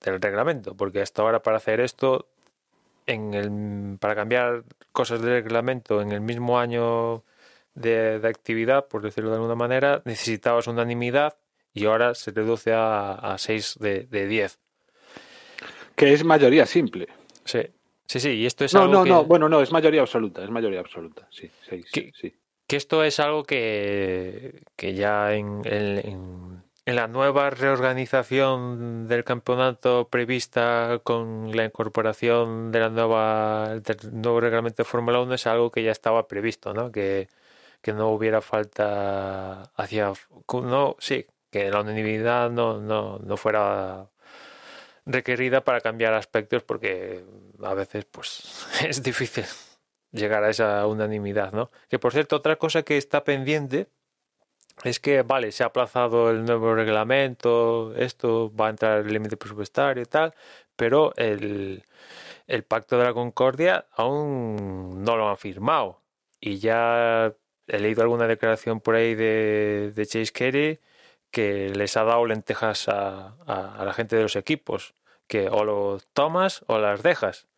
reglamento. 0.00 0.76
Porque 0.76 1.00
hasta 1.02 1.22
ahora 1.22 1.42
para 1.42 1.58
hacer 1.58 1.80
esto, 1.80 2.28
en 3.06 3.34
el, 3.34 3.98
para 3.98 4.14
cambiar 4.14 4.64
cosas 4.92 5.20
del 5.20 5.42
reglamento 5.42 6.00
en 6.02 6.12
el 6.12 6.20
mismo 6.20 6.58
año 6.58 7.24
de, 7.74 8.20
actividad, 8.24 8.86
por 8.88 9.02
decirlo 9.02 9.30
de 9.30 9.36
alguna 9.36 9.56
manera, 9.56 10.02
necesitabas 10.04 10.66
unanimidad 10.68 11.36
y 11.74 11.86
ahora 11.86 12.14
se 12.14 12.30
reduce 12.30 12.72
a, 12.74 13.36
6 13.38 13.78
de, 13.80 14.06
de 14.06 14.26
10 14.28 14.63
que 15.94 16.12
es 16.12 16.24
mayoría 16.24 16.66
simple. 16.66 17.08
Sí, 17.44 17.60
sí, 18.06 18.20
sí, 18.20 18.30
y 18.30 18.46
esto 18.46 18.64
es 18.64 18.74
no, 18.74 18.82
algo 18.82 18.92
no, 18.94 19.04
que... 19.04 19.10
No, 19.10 19.24
bueno, 19.24 19.48
no, 19.48 19.60
es 19.60 19.72
mayoría 19.72 20.00
absoluta, 20.00 20.42
es 20.42 20.50
mayoría 20.50 20.80
absoluta, 20.80 21.26
sí, 21.30 21.50
sí, 21.68 21.84
que, 21.92 22.12
sí. 22.18 22.34
Que 22.66 22.76
esto 22.76 23.04
es 23.04 23.20
algo 23.20 23.44
que, 23.44 24.62
que 24.76 24.94
ya 24.94 25.34
en, 25.34 25.60
en, 25.64 26.62
en, 26.86 26.96
la 26.96 27.08
nueva 27.08 27.50
reorganización 27.50 29.06
del 29.06 29.22
campeonato 29.22 30.08
prevista 30.08 31.00
con 31.02 31.54
la 31.54 31.64
incorporación 31.64 32.72
de 32.72 32.80
la 32.80 32.88
nueva, 32.88 33.80
del 33.80 33.96
nuevo 34.12 34.40
reglamento 34.40 34.82
de 34.82 34.88
Fórmula 34.88 35.20
1 35.20 35.34
es 35.34 35.46
algo 35.46 35.70
que 35.70 35.82
ya 35.82 35.92
estaba 35.92 36.26
previsto, 36.26 36.72
¿no? 36.72 36.90
Que, 36.90 37.28
que 37.82 37.92
no 37.92 38.08
hubiera 38.08 38.40
falta 38.40 39.64
hacia... 39.76 40.12
No, 40.50 40.96
sí, 40.98 41.26
que 41.50 41.70
la 41.70 41.82
unanimidad 41.82 42.50
no, 42.50 42.80
no, 42.80 43.18
no 43.18 43.36
fuera 43.36 44.08
requerida 45.06 45.62
para 45.62 45.80
cambiar 45.80 46.14
aspectos 46.14 46.62
porque 46.62 47.24
a 47.62 47.74
veces 47.74 48.04
pues 48.06 48.66
es 48.88 49.02
difícil 49.02 49.44
llegar 50.12 50.44
a 50.44 50.50
esa 50.50 50.86
unanimidad, 50.86 51.52
¿no? 51.52 51.70
Que 51.88 51.98
por 51.98 52.12
cierto, 52.12 52.36
otra 52.36 52.56
cosa 52.56 52.82
que 52.82 52.96
está 52.96 53.24
pendiente 53.24 53.88
es 54.82 54.98
que, 55.00 55.22
vale, 55.22 55.52
se 55.52 55.62
ha 55.62 55.66
aplazado 55.66 56.30
el 56.30 56.44
nuevo 56.44 56.74
reglamento, 56.74 57.94
esto 57.96 58.52
va 58.54 58.66
a 58.66 58.70
entrar 58.70 59.00
el 59.00 59.12
límite 59.12 59.36
presupuestario 59.36 60.02
y 60.02 60.06
tal, 60.06 60.34
pero 60.76 61.14
el, 61.16 61.84
el 62.46 62.64
Pacto 62.64 62.98
de 62.98 63.04
la 63.04 63.14
Concordia 63.14 63.86
aún 63.92 65.04
no 65.04 65.16
lo 65.16 65.28
han 65.28 65.36
firmado. 65.36 66.00
Y 66.40 66.58
ya 66.58 67.32
he 67.68 67.78
leído 67.78 68.02
alguna 68.02 68.26
declaración 68.26 68.80
por 68.80 68.96
ahí 68.96 69.14
de, 69.14 69.92
de 69.94 70.06
Chase 70.06 70.32
Carey 70.32 70.80
que 71.34 71.70
les 71.70 71.96
ha 71.96 72.04
dado 72.04 72.24
lentejas 72.26 72.88
a, 72.88 73.34
a, 73.46 73.84
la 73.84 73.92
gente 73.92 74.14
de 74.14 74.22
los 74.22 74.36
equipos, 74.36 74.94
que 75.26 75.48
o 75.48 75.64
lo 75.64 75.98
tomas 76.14 76.64
o 76.68 76.78
las 76.78 77.02
dejas. 77.02 77.48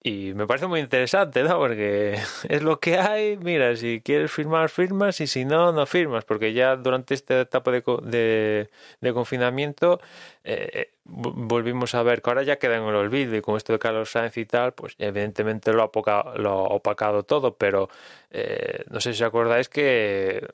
Y 0.00 0.32
me 0.34 0.46
parece 0.46 0.68
muy 0.68 0.78
interesante, 0.78 1.42
¿no? 1.42 1.58
Porque 1.58 2.18
es 2.48 2.62
lo 2.62 2.78
que 2.78 2.98
hay. 2.98 3.36
Mira, 3.36 3.74
si 3.76 4.00
quieres 4.00 4.30
firmar, 4.30 4.68
firmas. 4.68 5.20
Y 5.20 5.26
si 5.26 5.44
no, 5.44 5.72
no 5.72 5.86
firmas. 5.86 6.24
Porque 6.24 6.52
ya 6.52 6.76
durante 6.76 7.14
esta 7.14 7.40
etapa 7.40 7.72
de, 7.72 7.82
de, 8.04 8.70
de 9.00 9.12
confinamiento 9.12 10.00
eh, 10.44 10.92
volvimos 11.04 11.94
a 11.96 12.02
ver 12.04 12.22
que 12.22 12.30
ahora 12.30 12.44
ya 12.44 12.58
queda 12.60 12.76
en 12.76 12.84
el 12.84 12.94
olvido. 12.94 13.36
Y 13.36 13.40
con 13.42 13.56
esto 13.56 13.72
de 13.72 13.80
Carlos 13.80 14.10
Sainz 14.12 14.36
y 14.36 14.46
tal, 14.46 14.72
pues 14.72 14.94
evidentemente 14.98 15.72
lo 15.72 15.82
ha, 15.82 15.90
poca, 15.90 16.24
lo 16.36 16.62
opacado 16.62 17.24
todo. 17.24 17.56
Pero 17.56 17.90
eh, 18.30 18.84
no 18.90 19.00
sé 19.00 19.14
si 19.14 19.24
acordáis 19.24 19.68
que 19.68 20.46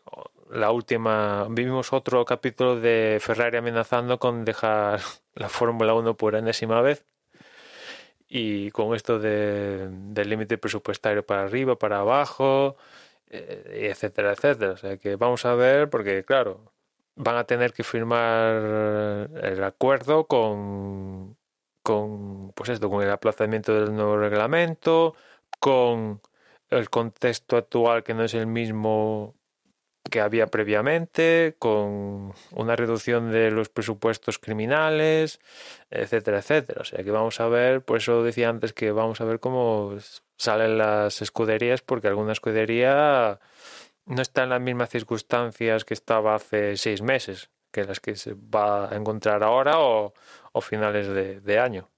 la 0.55 0.70
última. 0.70 1.47
Vimos 1.51 1.93
otro 1.93 2.24
capítulo 2.24 2.81
de 2.81 3.18
Ferrari 3.20 3.56
amenazando 3.59 4.18
con 4.18 4.44
dejar 4.44 5.01
la 5.35 5.48
Fórmula 5.48 5.94
1 5.94 6.16
por 6.16 6.36
enésima 6.36 6.81
vez 6.81 7.05
y 8.28 8.70
con 8.70 8.94
esto 8.94 9.18
de, 9.18 9.89
del 9.90 10.28
límite 10.31 10.59
presupuestario 10.59 11.24
para 11.26 11.44
arriba, 11.44 11.78
para 11.78 12.01
abajo, 12.01 12.76
eh, 13.31 13.90
etcétera, 13.90 14.32
etcétera. 14.32 14.72
O 14.72 14.76
sea 14.76 14.97
que 14.98 15.16
vamos 15.16 15.44
a 15.44 15.55
ver, 15.55 15.90
porque 15.90 16.24
claro, 16.24 16.72
van 17.16 17.36
a 17.36 17.44
tener 17.44 17.72
que 17.72 17.85
firmar 17.85 19.31
el 19.43 19.64
acuerdo 19.64 20.26
con, 20.26 21.36
con 21.82 22.52
pues 22.52 22.70
esto, 22.70 22.90
con 22.90 23.02
el 23.02 23.10
aplazamiento 23.10 23.74
del 23.74 23.94
nuevo 23.94 24.16
reglamento, 24.18 25.14
con 25.60 26.20
el 26.70 26.90
contexto 26.90 27.56
actual 27.56 28.05
que 28.05 28.14
no 28.14 28.24
es 28.24 28.35
el 28.35 28.47
mismo 28.47 29.35
que 30.10 30.20
había 30.20 30.47
previamente, 30.48 31.56
con 31.59 32.35
una 32.52 32.76
reducción 32.76 33.32
de 33.32 33.51
los 33.51 33.68
presupuestos 33.68 34.39
criminales, 34.39 35.40
etcétera, 35.90 36.39
etcétera. 36.39 36.82
O 36.82 36.85
sea 36.85 37.02
que 37.02 37.10
vamos 37.10 37.40
a 37.40 37.48
ver, 37.48 37.82
por 37.82 37.98
eso 37.98 38.22
decía 38.22 38.48
antes 38.48 38.72
que 38.72 38.93
vamos 38.93 39.20
a 39.20 39.24
ver 39.24 39.40
cómo 39.40 39.97
salen 40.36 40.78
las 40.78 41.22
escuderías, 41.22 41.82
porque 41.82 42.09
alguna 42.09 42.32
escudería 42.32 43.40
no 44.06 44.22
está 44.22 44.44
en 44.44 44.51
las 44.51 44.60
mismas 44.60 44.90
circunstancias 44.90 45.85
que 45.85 45.94
estaba 45.94 46.35
hace 46.35 46.76
seis 46.76 47.02
meses, 47.02 47.51
que 47.72 47.85
las 47.85 48.01
que 48.01 48.16
se 48.16 48.35
va 48.35 48.90
a 48.90 48.97
encontrar 48.97 49.43
ahora 49.43 49.81
o, 49.81 50.14
o 50.52 50.60
finales 50.60 51.09
de, 51.09 51.40
de 51.40 51.59
año. 51.59 51.90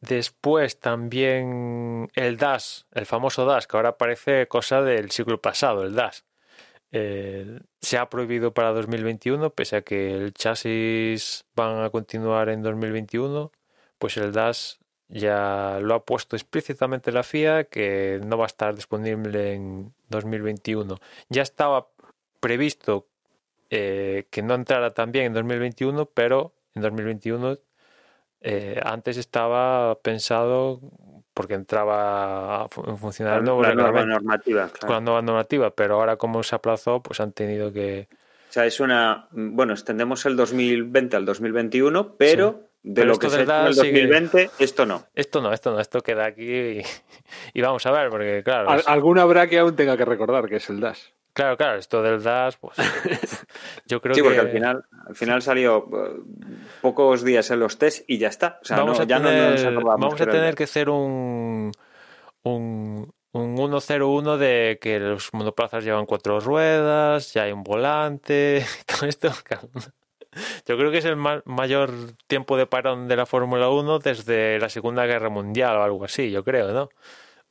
Después 0.00 0.78
también 0.78 2.08
el 2.14 2.36
DAS, 2.36 2.86
el 2.92 3.06
famoso 3.06 3.44
DAS, 3.46 3.66
que 3.66 3.76
ahora 3.76 3.98
parece 3.98 4.46
cosa 4.46 4.82
del 4.82 5.10
siglo 5.10 5.40
pasado, 5.40 5.82
el 5.82 5.94
DAS. 5.94 6.24
Eh, 6.92 7.60
se 7.80 7.98
ha 7.98 8.08
prohibido 8.08 8.54
para 8.54 8.72
2021, 8.72 9.50
pese 9.50 9.76
a 9.76 9.82
que 9.82 10.14
el 10.14 10.32
chasis 10.34 11.44
van 11.54 11.82
a 11.84 11.90
continuar 11.90 12.48
en 12.48 12.62
2021, 12.62 13.52
pues 13.98 14.16
el 14.16 14.32
DAS 14.32 14.78
ya 15.08 15.78
lo 15.82 15.94
ha 15.94 16.04
puesto 16.04 16.36
explícitamente 16.36 17.12
la 17.12 17.22
FIA 17.22 17.64
que 17.64 18.20
no 18.24 18.38
va 18.38 18.44
a 18.44 18.46
estar 18.46 18.74
disponible 18.74 19.54
en 19.54 19.94
2021. 20.10 20.96
Ya 21.28 21.42
estaba 21.42 21.88
previsto 22.40 23.08
eh, 23.70 24.26
que 24.30 24.42
no 24.42 24.54
entrara 24.54 24.90
también 24.90 25.26
en 25.26 25.32
2021, 25.34 26.06
pero 26.06 26.54
en 26.74 26.82
2021 26.82 27.58
eh, 28.40 28.80
antes 28.84 29.16
estaba 29.16 29.98
pensado 30.00 30.80
porque 31.34 31.54
entraba 31.54 32.64
a 32.64 32.68
funcionar 32.68 33.36
la 33.36 33.42
nueva 33.74 34.04
normativa, 34.04 34.68
con 34.80 34.90
la 34.90 35.00
nueva 35.00 35.22
normativa, 35.22 35.70
pero 35.70 35.94
ahora 35.94 36.16
como 36.16 36.42
se 36.42 36.54
aplazó, 36.56 37.00
pues 37.02 37.20
han 37.20 37.32
tenido 37.32 37.72
que... 37.72 38.08
O 38.48 38.52
sea, 38.52 38.66
es 38.66 38.80
una... 38.80 39.28
Bueno, 39.30 39.72
extendemos 39.74 40.24
el 40.26 40.36
2020 40.36 41.16
al 41.16 41.24
2021, 41.24 42.14
pero... 42.16 42.50
Sí. 42.60 42.64
De 42.80 42.94
Pero 43.02 43.08
lo 43.14 43.18
que 43.18 43.28
se 43.28 43.34
en 43.34 43.40
el 43.42 43.46
DAS 43.48 43.76
sigue- 43.76 44.06
2020, 44.06 44.50
esto 44.60 44.86
no. 44.86 45.04
Esto 45.14 45.42
no, 45.42 45.52
esto 45.52 45.72
no, 45.72 45.80
esto 45.80 46.00
queda 46.00 46.26
aquí 46.26 46.44
y, 46.48 46.82
y 47.52 47.60
vamos 47.60 47.84
a 47.86 47.90
ver, 47.90 48.08
porque 48.08 48.42
claro, 48.44 48.70
Al- 48.70 48.78
es- 48.80 48.88
Alguna 48.88 49.22
habrá 49.22 49.48
que 49.48 49.58
aún 49.58 49.74
tenga 49.74 49.96
que 49.96 50.04
recordar 50.04 50.48
que 50.48 50.56
es 50.56 50.70
el 50.70 50.78
Dash. 50.80 51.00
Claro, 51.38 51.56
claro, 51.56 51.78
esto 51.78 52.02
del 52.02 52.20
DAS, 52.22 52.56
pues 52.56 52.76
yo 53.86 54.00
creo 54.00 54.14
Sí, 54.14 54.20
que 54.20 54.24
porque 54.24 54.40
al 54.40 54.50
final, 54.50 54.84
al 55.06 55.14
final 55.16 55.40
salió 55.42 55.86
eh, 55.92 56.20
pocos 56.82 57.22
días 57.24 57.50
en 57.52 57.60
los 57.60 57.78
test 57.78 58.04
y 58.08 58.18
ya 58.18 58.28
está. 58.28 58.58
O 58.60 58.64
sea, 58.64 58.78
vamos 58.78 58.98
no, 58.98 59.04
a 59.04 59.06
ya 59.06 59.18
no 59.20 59.28
tener, 59.28 59.50
nos 59.52 59.64
acordamos 59.64 60.00
vamos 60.00 60.20
a 60.20 60.26
tener 60.26 60.54
que 60.54 60.64
hacer 60.64 60.90
un, 60.90 61.72
un, 62.42 63.12
un 63.32 63.56
1-0-1 63.56 64.36
de 64.36 64.78
que 64.80 64.98
los 64.98 65.32
monoplazas 65.32 65.84
llevan 65.84 66.06
cuatro 66.06 66.40
ruedas, 66.40 67.32
ya 67.32 67.44
hay 67.44 67.52
un 67.52 67.62
volante, 67.62 68.64
todo 68.86 69.06
esto. 69.08 69.30
Yo 70.66 70.76
creo 70.76 70.90
que 70.90 70.98
es 70.98 71.04
el 71.04 71.16
ma- 71.16 71.42
mayor 71.46 71.90
tiempo 72.26 72.56
de 72.56 72.66
parón 72.66 73.08
de 73.08 73.16
la 73.16 73.26
Fórmula 73.26 73.70
1 73.70 73.98
desde 73.98 74.58
la 74.58 74.68
Segunda 74.68 75.06
Guerra 75.06 75.30
Mundial 75.30 75.76
o 75.76 75.82
algo 75.82 76.04
así, 76.04 76.30
yo 76.30 76.44
creo, 76.44 76.72
¿no? 76.72 76.88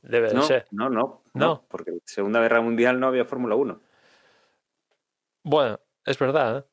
Debe 0.02 0.28
de 0.28 0.34
No, 0.34 0.42
ser. 0.42 0.66
no, 0.70 0.88
no, 0.88 1.22
No. 1.34 1.46
no, 1.46 1.64
porque 1.68 1.90
en 1.90 2.00
Segunda 2.04 2.40
Guerra 2.40 2.60
Mundial 2.60 2.98
no 3.00 3.06
había 3.08 3.24
Fórmula 3.24 3.54
1. 3.56 3.80
Bueno, 5.42 5.80
es 6.04 6.18
verdad. 6.18 6.58
¿eh? 6.58 6.64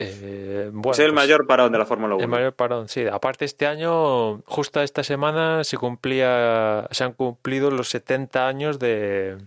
Eh, 0.00 0.70
bueno, 0.72 0.92
es 0.92 0.98
el 1.00 1.06
pues- 1.06 1.14
mayor 1.14 1.46
parón 1.46 1.72
de 1.72 1.78
la 1.78 1.86
Fórmula 1.86 2.14
1. 2.14 2.22
El 2.24 2.30
mayor 2.30 2.54
parón, 2.54 2.88
sí. 2.88 3.06
Aparte, 3.06 3.44
este 3.44 3.66
año, 3.66 4.42
justo 4.42 4.80
esta 4.80 5.02
semana, 5.02 5.64
se 5.64 5.76
cumplía, 5.76 6.86
se 6.92 7.04
han 7.04 7.12
cumplido 7.14 7.70
los 7.70 7.88
70 7.88 8.46
años 8.46 8.78
de, 8.78 9.38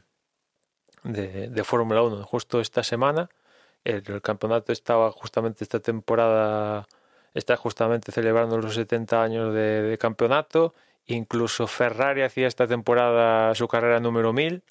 de, 1.04 1.48
de 1.50 1.64
Fórmula 1.64 2.02
1. 2.02 2.24
Justo 2.26 2.60
esta 2.60 2.84
semana, 2.84 3.30
el, 3.86 4.04
el 4.06 4.22
campeonato 4.22 4.72
estaba 4.74 5.12
justamente 5.12 5.64
esta 5.64 5.80
temporada, 5.80 6.86
está 7.34 7.56
justamente 7.56 8.12
celebrando 8.12 8.58
los 8.58 8.76
70 8.76 9.24
años 9.24 9.54
de, 9.54 9.82
de 9.84 9.98
campeonato. 9.98 10.74
Incluso 11.14 11.68
Ferrari 11.68 12.22
hacía 12.22 12.48
esta 12.48 12.68
temporada 12.68 13.54
su 13.56 13.68
carrera 13.68 14.00
número 14.00 14.34
1000. 14.34 14.64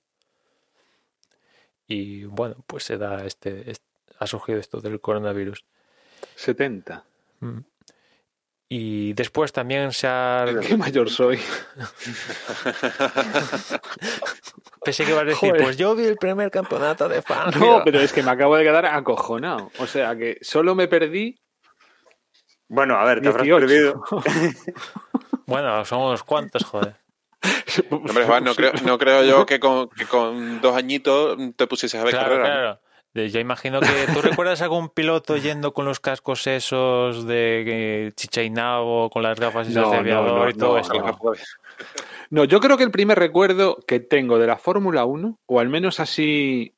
Y 1.87 2.25
bueno, 2.25 2.57
pues 2.67 2.85
se 2.85 2.99
da 2.99 3.25
este, 3.25 3.71
este- 3.71 3.85
ha 4.19 4.27
surgido 4.27 4.59
esto 4.59 4.81
del 4.81 5.01
coronavirus. 5.01 5.65
70. 6.37 7.05
Mm. 7.41 7.59
Y 8.73 9.15
después 9.15 9.53
también 9.53 9.91
se 9.93 10.07
ha... 10.07 10.47
Qué 10.63 10.77
mayor 10.77 11.11
soy. 11.11 11.41
Pensé 14.85 15.05
que 15.05 15.11
ibas 15.11 15.23
a 15.23 15.27
decir, 15.27 15.51
Joder. 15.51 15.63
pues 15.65 15.77
yo 15.77 15.95
vi 15.97 16.05
el 16.05 16.17
primer 16.17 16.51
campeonato 16.51 17.09
de 17.09 17.23
Francia. 17.23 17.61
No, 17.61 17.83
pero 17.85 18.01
es 18.01 18.13
que 18.13 18.23
me 18.23 18.31
acabo 18.31 18.57
de 18.57 18.65
quedar 18.65 18.87
acojonado. 18.87 19.71
O 19.79 19.87
sea 19.87 20.17
que 20.17 20.39
solo 20.41 20.75
me 20.75 20.89
perdí 20.89 21.39
Bueno, 22.69 22.97
a 22.97 23.05
ver, 23.05 23.21
te 23.21 23.29
habrás 23.29 23.45
18. 23.45 23.67
perdido. 23.67 24.03
Bueno, 25.51 25.85
somos 25.85 26.23
cuantos, 26.23 26.65
joder. 26.65 26.97
Hombre, 27.91 28.25
Juan, 28.25 28.45
no 28.45 28.55
creo, 28.55 28.73
no 28.85 28.99
creo 28.99 29.25
yo 29.25 29.45
que 29.47 29.59
con, 29.61 29.89
que 29.91 30.05
con 30.07 30.61
dos 30.61 30.77
añitos 30.77 31.37
te 31.57 31.67
pusieses 31.67 32.01
a 32.01 32.05
ver 32.05 32.13
Claro, 32.15 32.37
carrera. 32.37 32.49
¿no? 32.49 32.55
claro. 32.55 32.81
Yo 33.29 33.41
imagino 33.41 33.81
que 33.81 34.07
tú 34.15 34.23
recuerdas 34.23 34.63
algún 34.63 34.89
piloto 34.89 35.37
yendo 35.37 35.75
con 35.75 35.85
los 35.85 35.99
cascos 35.99 36.47
esos 36.47 37.27
de 37.27 37.65
eh, 38.07 38.13
Chichainao, 38.15 39.11
con 39.11 39.25
las 39.25 39.39
gafas 39.41 39.67
esas 39.69 39.83
No, 39.83 39.91
de 39.91 39.97
aviador 39.99 40.45
no, 40.45 40.51
y 40.51 40.55
todo 40.55 40.73
no, 40.75 40.79
eso. 40.79 41.37
No. 42.31 42.45
yo 42.45 42.61
creo 42.61 42.77
que 42.77 42.85
el 42.85 42.93
primer 42.93 43.19
recuerdo 43.19 43.79
que 43.85 43.99
tengo 43.99 44.39
de 44.39 44.47
la 44.47 44.59
Fórmula 44.59 45.05
1, 45.07 45.41
o 45.45 45.59
al 45.61 45.69
menos 45.69 45.99
así 45.99 46.77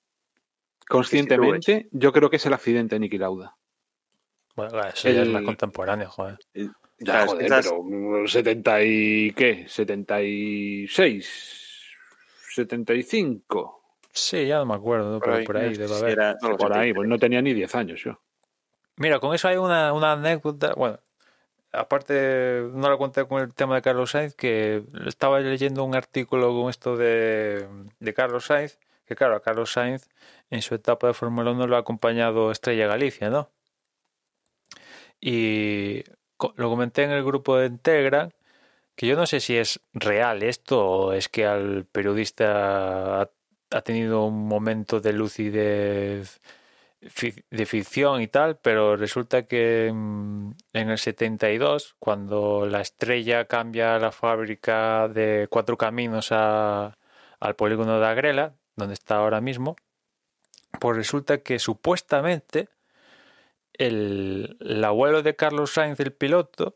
conscientemente, 0.88 1.88
yo 1.92 2.12
creo 2.12 2.30
que 2.30 2.36
es 2.36 2.46
el 2.46 2.54
accidente 2.54 2.94
de 2.94 3.00
Niki 3.00 3.18
Lauda. 3.18 3.56
Bueno, 4.56 4.80
eso 4.80 5.08
ya 5.10 5.20
es 5.22 5.26
El- 5.28 5.32
más 5.32 5.42
contemporáneo, 5.42 6.08
joder. 6.10 6.38
Ya, 7.04 7.12
Claro, 7.12 7.26
joder, 7.32 7.44
quizás- 7.46 7.66
pero 7.66 8.28
70 8.28 8.82
y 8.82 9.32
qué, 9.32 9.64
76, 9.68 11.50
75, 12.54 13.78
Sí, 14.14 14.46
ya 14.46 14.58
no 14.58 14.66
me 14.66 14.74
acuerdo, 14.74 15.10
¿no? 15.10 15.18
Por 15.20 15.28
pero 15.28 15.36
ahí, 15.38 15.44
por 15.46 15.56
ahí 15.56 15.74
debe 15.74 15.94
haber. 15.96 16.10
era- 16.12 16.36
No 16.42 16.54
por 16.58 16.76
ahí, 16.76 16.92
pues 16.92 17.08
no 17.08 17.18
tenía 17.18 17.40
ni 17.40 17.54
10 17.54 17.74
años 17.74 18.02
yo. 18.04 18.20
Mira, 18.96 19.18
con 19.20 19.34
eso 19.34 19.48
hay 19.48 19.56
una, 19.56 19.94
una 19.94 20.12
anécdota. 20.12 20.74
Bueno, 20.76 20.98
aparte, 21.72 22.62
no 22.74 22.90
la 22.90 22.98
conté 22.98 23.24
con 23.26 23.40
el 23.40 23.54
tema 23.54 23.76
de 23.76 23.80
Carlos 23.82 24.10
Sainz, 24.10 24.34
que 24.34 24.82
estaba 25.06 25.40
leyendo 25.40 25.82
un 25.82 25.94
artículo 25.94 26.50
con 26.54 26.68
esto 26.68 26.94
de, 26.98 27.66
de 28.00 28.12
Carlos 28.14 28.44
Sainz, 28.44 28.78
que 29.06 29.16
claro, 29.16 29.34
a 29.34 29.40
Carlos 29.40 29.72
Sainz 29.72 30.06
en 30.50 30.60
su 30.60 30.74
etapa 30.74 31.06
de 31.06 31.14
Fórmula 31.14 31.52
1 31.52 31.66
lo 31.66 31.76
ha 31.76 31.80
acompañado 31.80 32.50
Estrella 32.52 32.86
Galicia, 32.86 33.30
¿no? 33.30 33.48
y 35.24 36.02
lo 36.56 36.70
comenté 36.70 37.04
en 37.04 37.10
el 37.10 37.24
grupo 37.24 37.56
de 37.56 37.66
Integra, 37.66 38.30
que 38.94 39.06
yo 39.06 39.16
no 39.16 39.26
sé 39.26 39.40
si 39.40 39.56
es 39.56 39.80
real 39.92 40.42
esto 40.42 40.86
o 40.86 41.12
es 41.12 41.28
que 41.28 41.46
al 41.46 41.86
periodista 41.86 43.22
ha, 43.22 43.80
tenido 43.82 44.26
un 44.26 44.46
momento 44.46 45.00
de 45.00 45.12
lucidez 45.12 46.40
de 47.50 47.66
ficción 47.66 48.22
y 48.22 48.28
tal, 48.28 48.58
pero 48.58 48.96
resulta 48.96 49.46
que 49.46 49.88
en 49.88 50.54
el 50.72 50.98
72, 50.98 51.96
cuando 51.98 52.66
la 52.66 52.80
estrella 52.80 53.46
cambia 53.46 53.98
la 53.98 54.12
fábrica 54.12 55.08
de 55.08 55.48
cuatro 55.50 55.76
caminos 55.76 56.28
a, 56.30 56.96
al 57.40 57.56
polígono 57.56 57.98
de 57.98 58.06
Agrela, 58.06 58.54
donde 58.76 58.94
está 58.94 59.16
ahora 59.16 59.40
mismo, 59.40 59.74
pues 60.80 60.96
resulta 60.96 61.38
que 61.38 61.58
supuestamente 61.58 62.68
el, 63.74 64.82
abuelo 64.84 65.22
de 65.22 65.36
Carlos 65.36 65.72
Sainz, 65.72 66.00
el 66.00 66.12
piloto, 66.12 66.74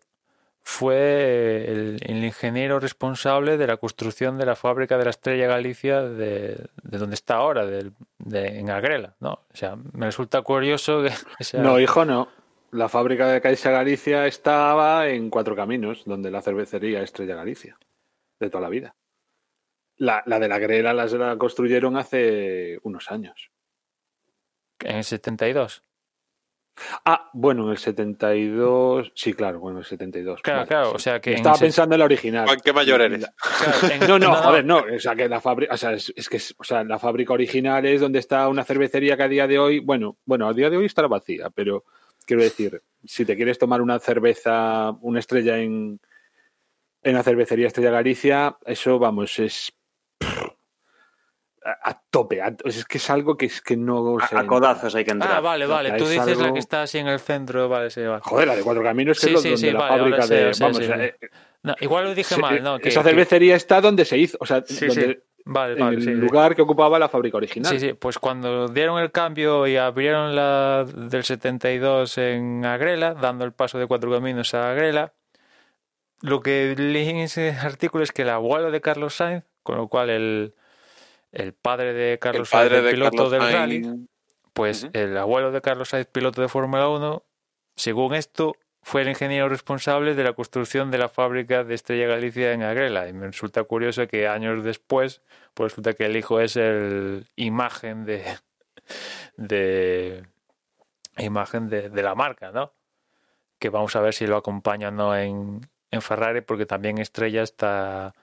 fue 0.62 1.64
el, 1.68 2.24
ingeniero 2.24 2.80
responsable 2.80 3.56
de 3.56 3.66
la 3.66 3.76
construcción 3.76 4.36
de 4.36 4.46
la 4.46 4.56
fábrica 4.56 4.98
de 4.98 5.04
la 5.04 5.10
Estrella 5.10 5.46
Galicia 5.46 6.02
de, 6.02 6.68
donde 6.82 7.14
está 7.14 7.36
ahora, 7.36 7.66
de, 7.66 7.92
en 8.18 8.70
Agrela, 8.70 9.14
¿no? 9.20 9.32
O 9.32 9.56
sea, 9.56 9.76
me 9.76 10.06
resulta 10.06 10.42
curioso 10.42 11.02
que... 11.02 11.12
No, 11.58 11.78
hijo, 11.78 12.04
no. 12.04 12.28
La 12.72 12.88
fábrica 12.88 13.28
de 13.28 13.40
Caixa 13.40 13.70
Galicia 13.70 14.26
estaba 14.26 15.08
en 15.08 15.30
Cuatro 15.30 15.54
Caminos, 15.54 16.02
donde 16.04 16.30
la 16.30 16.42
cervecería 16.42 17.00
Estrella 17.00 17.36
Galicia, 17.36 17.78
de 18.40 18.50
toda 18.50 18.62
la 18.62 18.68
vida. 18.68 18.96
La, 19.98 20.22
la 20.26 20.40
de 20.40 20.48
la 20.48 20.56
Agrela 20.56 20.92
la 20.92 21.38
construyeron 21.38 21.96
hace 21.96 22.78
unos 22.82 23.10
años. 23.10 23.50
¿En 24.80 24.96
el 24.96 25.04
72? 25.04 25.82
Ah, 27.04 27.30
bueno, 27.32 27.64
en 27.64 27.70
el 27.70 27.78
72. 27.78 29.12
Sí, 29.14 29.32
claro, 29.32 29.60
bueno, 29.60 29.78
en 29.78 29.84
el 29.84 29.88
72. 29.88 30.42
Claro, 30.42 30.66
claro, 30.66 30.92
o 30.92 30.98
sea 30.98 31.20
que. 31.20 31.34
Estaba 31.34 31.58
pensando 31.58 31.94
en 31.94 32.00
la 32.00 32.04
original. 32.04 32.48
¿Qué 32.62 32.72
mayor 32.72 33.00
eres? 33.00 33.26
no, 34.08 34.18
no, 34.18 34.34
joder, 34.34 34.64
no. 34.64 34.84
O 34.94 34.98
sea, 34.98 35.14
que 35.14 35.28
la 35.28 35.40
fábrica. 35.40 35.74
O 35.74 35.76
sea, 35.76 35.92
es, 35.92 36.28
que. 36.28 36.40
O 36.58 36.64
sea, 36.64 36.84
la 36.84 36.98
fábrica 36.98 37.32
original 37.32 37.84
es 37.86 38.00
donde 38.00 38.18
está 38.18 38.48
una 38.48 38.64
cervecería 38.64 39.16
que 39.16 39.22
a 39.22 39.28
día 39.28 39.46
de 39.46 39.58
hoy. 39.58 39.80
Bueno, 39.80 40.18
bueno, 40.24 40.48
a 40.48 40.52
día 40.52 40.68
de 40.68 40.76
hoy 40.76 40.86
estará 40.86 41.08
vacía, 41.08 41.50
pero 41.50 41.84
quiero 42.26 42.42
decir, 42.42 42.82
si 43.04 43.24
te 43.24 43.36
quieres 43.36 43.58
tomar 43.58 43.80
una 43.80 43.98
cerveza, 43.98 44.90
una 45.00 45.20
estrella 45.20 45.58
en. 45.58 46.00
En 47.02 47.14
la 47.14 47.22
cervecería 47.22 47.68
Estrella 47.68 47.92
Galicia, 47.92 48.56
eso, 48.66 48.98
vamos, 48.98 49.38
es 49.38 49.72
a, 51.82 52.00
tope. 52.10 52.40
es 52.64 52.84
que 52.84 52.98
es 52.98 53.10
algo 53.10 53.36
que 53.36 53.46
es 53.46 53.60
que 53.60 53.76
no. 53.76 54.18
a, 54.18 54.46
codazos 54.46 54.94
hay 54.94 55.04
que 55.04 55.10
entrar. 55.10 55.32
Ah, 55.36 55.40
vale, 55.40 55.66
vale. 55.66 55.92
Tú 55.92 56.06
dices 56.06 56.38
la 56.38 56.52
que 56.52 56.58
está 56.58 56.82
así 56.82 56.98
en 56.98 57.08
el 57.08 57.18
centro, 57.20 57.68
vale, 57.68 57.90
sí, 57.90 58.02
vale. 58.02 58.20
Joder, 58.22 58.48
la 58.48 58.56
de 58.56 58.62
Cuatro 58.62 58.82
Caminos, 58.82 59.20
que 59.20 59.32
es 59.32 59.42
donde 59.42 59.72
la 59.72 59.88
fábrica 59.88 60.26
de. 60.26 60.52
vamos, 60.60 60.80
eh, 60.80 61.14
igual 61.80 62.04
lo 62.04 62.14
dije 62.14 62.36
mal, 62.36 62.62
¿no? 62.62 62.76
esa 62.76 63.02
cervecería 63.02 63.56
está 63.56 63.80
donde 63.80 64.04
se 64.04 64.16
hizo, 64.18 64.38
o 64.40 64.46
sea, 64.46 64.60
donde, 64.60 65.22
Vale, 65.48 65.74
en 65.74 66.08
el 66.08 66.18
lugar 66.18 66.56
que 66.56 66.62
ocupaba 66.62 66.98
la 66.98 67.08
fábrica 67.08 67.36
original. 67.36 67.72
Sí, 67.72 67.78
sí, 67.78 67.92
pues 67.92 68.18
cuando 68.18 68.66
dieron 68.66 69.00
el 69.00 69.12
cambio 69.12 69.68
y 69.68 69.76
abrieron 69.76 70.34
la 70.34 70.84
del 70.84 71.22
72 71.22 72.18
en 72.18 72.64
Agrela, 72.64 73.14
dando 73.14 73.44
el 73.44 73.52
paso 73.52 73.78
de 73.78 73.86
cuatro 73.86 74.10
caminos 74.10 74.54
a 74.54 74.72
Agrela, 74.72 75.12
lo 76.20 76.40
que 76.40 76.74
leí 76.76 77.08
en 77.10 77.18
ese 77.18 77.50
artículo 77.50 78.02
es 78.02 78.10
que 78.10 78.22
el 78.22 78.30
abuelo 78.30 78.72
de 78.72 78.80
Carlos 78.80 79.14
Sainz, 79.14 79.44
con 79.62 79.76
lo 79.76 79.86
cual 79.86 80.10
el, 80.10 80.54
el 81.36 81.52
padre 81.52 81.92
de 81.92 82.18
Carlos 82.18 82.48
Sainz, 82.48 82.72
el 82.72 82.90
piloto 82.90 83.28
del 83.28 83.42
rally, 83.42 84.08
pues 84.54 84.88
el 84.94 85.16
abuelo 85.18 85.52
de 85.52 85.60
Carlos 85.60 85.90
Sainz, 85.90 86.06
piloto 86.06 86.40
de 86.40 86.48
Fórmula 86.48 86.88
1, 86.88 87.22
según 87.76 88.14
esto, 88.14 88.56
fue 88.80 89.02
el 89.02 89.08
ingeniero 89.08 89.50
responsable 89.50 90.14
de 90.14 90.24
la 90.24 90.32
construcción 90.32 90.90
de 90.90 90.96
la 90.96 91.10
fábrica 91.10 91.62
de 91.62 91.74
Estrella 91.74 92.06
Galicia 92.06 92.52
en 92.52 92.62
Agrela. 92.62 93.06
Y 93.08 93.12
me 93.12 93.26
resulta 93.26 93.64
curioso 93.64 94.06
que 94.06 94.28
años 94.28 94.64
después, 94.64 95.20
pues 95.52 95.72
resulta 95.72 95.92
que 95.92 96.06
el 96.06 96.16
hijo 96.16 96.40
es 96.40 96.56
el 96.56 97.26
imagen 97.36 98.06
de, 98.06 98.24
de 99.36 100.24
imagen 101.18 101.68
de, 101.68 101.90
de 101.90 102.02
la 102.02 102.14
marca, 102.14 102.50
¿no? 102.50 102.72
Que 103.58 103.68
vamos 103.68 103.94
a 103.94 104.00
ver 104.00 104.14
si 104.14 104.26
lo 104.26 104.38
acompaña 104.38 104.88
o 104.88 104.92
no 104.92 105.14
en, 105.14 105.68
en 105.90 106.00
Ferrari, 106.00 106.40
porque 106.40 106.64
también 106.64 106.96
Estrella 106.96 107.42
está 107.42 108.14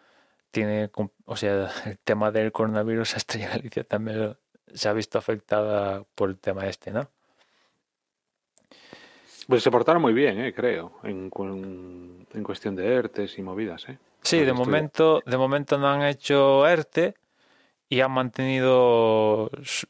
tiene, 0.54 0.92
o 1.26 1.36
sea, 1.36 1.70
el 1.86 2.00
tema 2.00 2.32
del 2.32 2.54
coronavirus, 2.54 3.18
Estrella 3.18 3.50
Galicia 3.50 3.84
también 3.84 4.38
se 4.74 4.88
ha 4.88 4.94
visto 4.94 5.18
afectada 5.18 6.04
por 6.16 6.30
el 6.30 6.38
tema 6.38 6.66
este, 6.68 6.92
¿no? 6.92 7.10
Pues 9.48 9.62
se 9.62 9.72
portaron 9.72 10.02
muy 10.02 10.14
bien, 10.14 10.40
eh, 10.40 10.54
creo, 10.54 11.00
en, 11.04 11.30
en, 12.34 12.44
cuestión 12.44 12.78
de 12.78 12.88
ERTES 12.88 13.38
y 13.40 13.42
movidas, 13.42 13.90
¿eh? 13.90 13.98
Sí, 14.22 14.40
de 14.40 14.54
momento, 14.54 15.22
de 15.26 15.38
momento 15.38 15.78
no 15.78 15.90
han 15.90 16.04
hecho 16.04 16.66
ERTE 16.66 17.16
y 17.90 18.00
han 18.00 18.12
mantenido 18.12 19.50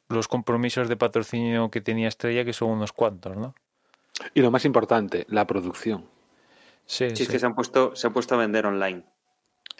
los 0.09 0.27
compromisos 0.27 0.89
de 0.89 0.97
patrocinio 0.97 1.69
que 1.69 1.81
tenía 1.81 2.07
Estrella, 2.07 2.43
que 2.43 2.53
son 2.53 2.71
unos 2.71 2.93
cuantos, 2.93 3.37
¿no? 3.37 3.53
Y 4.33 4.41
lo 4.41 4.49
más 4.49 4.65
importante, 4.65 5.27
la 5.29 5.45
producción. 5.45 6.05
Sí, 6.87 7.11
sí, 7.15 7.23
es 7.23 7.29
que 7.29 7.37
se 7.37 7.45
han 7.45 7.53
puesto, 7.53 7.95
se 7.95 8.07
han 8.07 8.13
puesto 8.13 8.33
a 8.33 8.39
vender 8.39 8.65
online. 8.65 9.03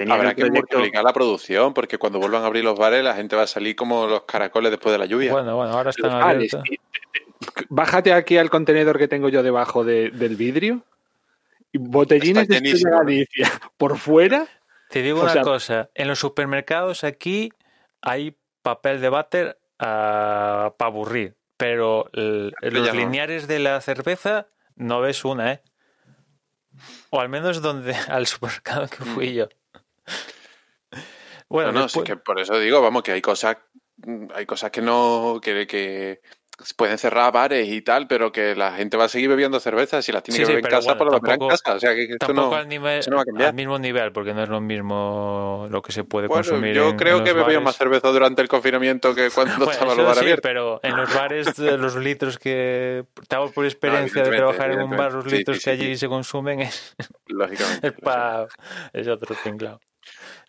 Habrá 0.09 0.33
que 0.33 0.49
multiplicar 0.49 1.03
la 1.03 1.13
producción, 1.13 1.73
porque 1.73 1.97
cuando 1.97 2.19
vuelvan 2.19 2.43
a 2.43 2.47
abrir 2.47 2.63
los 2.63 2.77
bares, 2.77 3.03
la 3.03 3.15
gente 3.15 3.35
va 3.35 3.43
a 3.43 3.47
salir 3.47 3.75
como 3.75 4.07
los 4.07 4.23
caracoles 4.23 4.71
después 4.71 4.91
de 4.91 4.97
la 4.97 5.05
lluvia. 5.05 5.31
Bueno, 5.31 5.55
bueno, 5.55 5.73
ahora 5.73 5.91
están 5.91 6.11
abiertos. 6.11 6.63
Bájate 7.69 8.13
aquí 8.13 8.37
al 8.37 8.49
contenedor 8.49 8.97
que 8.97 9.07
tengo 9.07 9.29
yo 9.29 9.43
debajo 9.43 9.83
del 9.83 10.35
vidrio. 10.35 10.83
Botellines 11.73 12.47
de 12.47 12.59
Galicia 12.59 13.51
por 13.77 13.97
fuera. 13.97 14.47
Te 14.89 15.01
digo 15.01 15.21
una 15.21 15.41
cosa, 15.41 15.89
en 15.95 16.07
los 16.07 16.19
supermercados 16.19 17.03
aquí 17.03 17.51
hay 18.01 18.37
papel 18.61 19.01
de 19.01 19.09
váter 19.09 19.57
ah, 19.79 20.75
para 20.77 20.91
aburrir, 20.91 21.35
pero 21.57 22.09
los 22.13 22.93
lineares 22.93 23.47
de 23.47 23.57
la 23.57 23.81
cerveza 23.81 24.47
no 24.75 25.01
ves 25.01 25.25
una, 25.25 25.53
¿eh? 25.53 25.61
O 27.09 27.19
al 27.19 27.29
menos 27.29 27.61
donde 27.61 27.95
al 28.07 28.27
supermercado 28.27 28.87
que 28.87 29.03
fui 29.03 29.29
mm. 29.31 29.33
yo. 29.33 29.49
Bueno, 31.49 31.71
no, 31.71 31.87
sí 31.87 32.01
que 32.01 32.15
por 32.15 32.39
eso 32.39 32.57
digo, 32.57 32.81
vamos, 32.81 33.03
que 33.03 33.11
hay 33.11 33.21
cosas, 33.21 33.57
hay 34.33 34.45
cosas 34.47 34.71
que 34.71 34.81
no, 34.81 35.39
que, 35.39 35.67
que 35.67 36.19
pueden 36.75 36.97
cerrar 36.97 37.31
bares 37.31 37.67
y 37.67 37.81
tal, 37.81 38.07
pero 38.07 38.31
que 38.31 38.55
la 38.55 38.73
gente 38.73 38.95
va 38.97 39.05
a 39.05 39.09
seguir 39.09 39.29
bebiendo 39.29 39.59
cerveza 39.59 40.01
si 40.01 40.11
las 40.11 40.23
tiene 40.23 40.39
que 40.39 40.45
beber 40.45 40.65
en 40.65 40.71
casa, 40.71 40.97
por 40.97 41.11
lo 41.11 41.17
en 41.17 41.49
casa. 41.49 41.75
O 41.75 41.79
sea, 41.79 41.93
que 41.93 42.03
esto 42.03 42.33
no, 42.33 42.53
al, 42.53 42.67
nivel, 42.67 43.03
no 43.09 43.17
va 43.17 43.21
a 43.23 43.25
cambiar. 43.25 43.49
al 43.49 43.55
mismo 43.55 43.79
nivel, 43.79 44.11
porque 44.11 44.33
no 44.33 44.43
es 44.43 44.49
lo 44.49 44.61
mismo 44.61 45.67
lo 45.69 45.81
que 45.81 45.91
se 45.91 46.03
puede 46.03 46.27
consumir. 46.27 46.73
Yo 46.73 46.95
creo 46.95 47.23
que 47.23 47.33
bebía 47.33 47.59
más 47.59 47.77
cerveza 47.77 48.09
durante 48.09 48.41
el 48.41 48.47
confinamiento 48.47 49.13
que 49.15 49.29
cuando 49.35 49.69
estaba 49.69 49.95
los 49.95 50.15
bares 50.15 50.39
Pero 50.41 50.79
en 50.83 50.95
los 50.95 51.13
bares, 51.13 51.57
los 51.57 51.95
litros 51.95 52.37
que. 52.37 53.05
Estamos 53.21 53.51
por 53.51 53.65
experiencia 53.65 54.23
de 54.23 54.29
trabajar 54.29 54.71
en 54.71 54.81
un 54.81 54.91
bar, 54.91 55.13
los 55.13 55.25
litros 55.25 55.59
que 55.63 55.69
allí 55.69 55.97
se 55.97 56.07
consumen 56.07 56.61
es. 56.61 56.95
Lógicamente. 57.27 57.87
es, 57.87 58.49
es 58.93 59.07
otro 59.07 59.35
tinglado. 59.43 59.79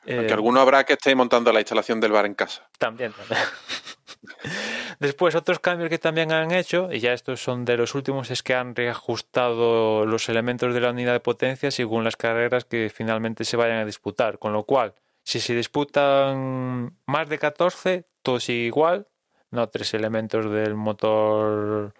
Aunque 0.07 0.27
eh, 0.27 0.33
alguno 0.33 0.61
habrá 0.61 0.85
que 0.85 0.95
esté 0.95 1.15
montando 1.15 1.53
la 1.53 1.61
instalación 1.61 2.01
del 2.01 2.13
bar 2.13 2.27
en 2.27 2.35
casa. 2.35 2.69
También, 2.79 3.13
también. 3.13 3.41
Después, 5.01 5.35
otros 5.35 5.59
cambios 5.59 5.91
que 5.91 5.99
también 5.99 6.33
han 6.33 6.53
hecho, 6.53 6.89
y 6.93 7.01
ya 7.01 7.13
estos 7.13 7.43
son 7.43 7.65
de 7.65 7.77
los 7.77 7.95
últimos, 7.95 8.31
es 8.31 8.43
que 8.43 8.55
han 8.55 8.75
reajustado 8.75 10.07
los 10.07 10.29
elementos 10.29 10.75
de 10.75 10.81
la 10.81 10.91
unidad 10.91 11.13
de 11.13 11.21
potencia 11.21 11.71
según 11.71 12.05
las 12.05 12.17
carreras 12.17 12.65
que 12.65 12.91
finalmente 12.95 13.45
se 13.45 13.57
vayan 13.57 13.79
a 13.79 13.85
disputar. 13.85 14.39
Con 14.39 14.53
lo 14.53 14.65
cual, 14.65 14.95
si 15.23 15.41
se 15.41 15.55
disputan 15.55 16.97
más 17.07 17.29
de 17.29 17.39
14, 17.39 18.05
todo 18.23 18.41
sigue 18.41 18.67
igual. 18.67 19.09
No 19.51 19.69
tres 19.69 19.95
elementos 19.95 20.51
del 20.51 20.75
motor 20.75 21.95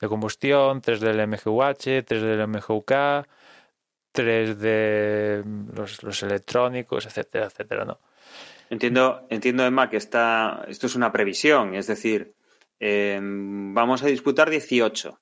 de 0.00 0.08
combustión, 0.08 0.80
tres 0.80 1.00
del 1.00 1.26
MGUH, 1.26 2.02
tres 2.04 2.22
del 2.22 2.46
MGUK, 2.48 2.92
tres 4.14 4.60
de 4.60 5.42
los, 5.74 6.22
electrónicos, 6.22 7.04
etcétera, 7.04 7.46
etcétera, 7.46 7.84
¿no? 7.84 7.98
Entiendo, 8.70 9.26
entiendo, 9.28 9.66
Emma, 9.66 9.90
que 9.90 9.96
está, 9.96 10.64
esto 10.68 10.86
es 10.86 10.94
una 10.94 11.10
previsión, 11.10 11.74
es 11.74 11.88
decir, 11.88 12.36
em, 12.78 13.74
vamos 13.74 14.04
a 14.04 14.06
disputar 14.06 14.50
18. 14.50 15.20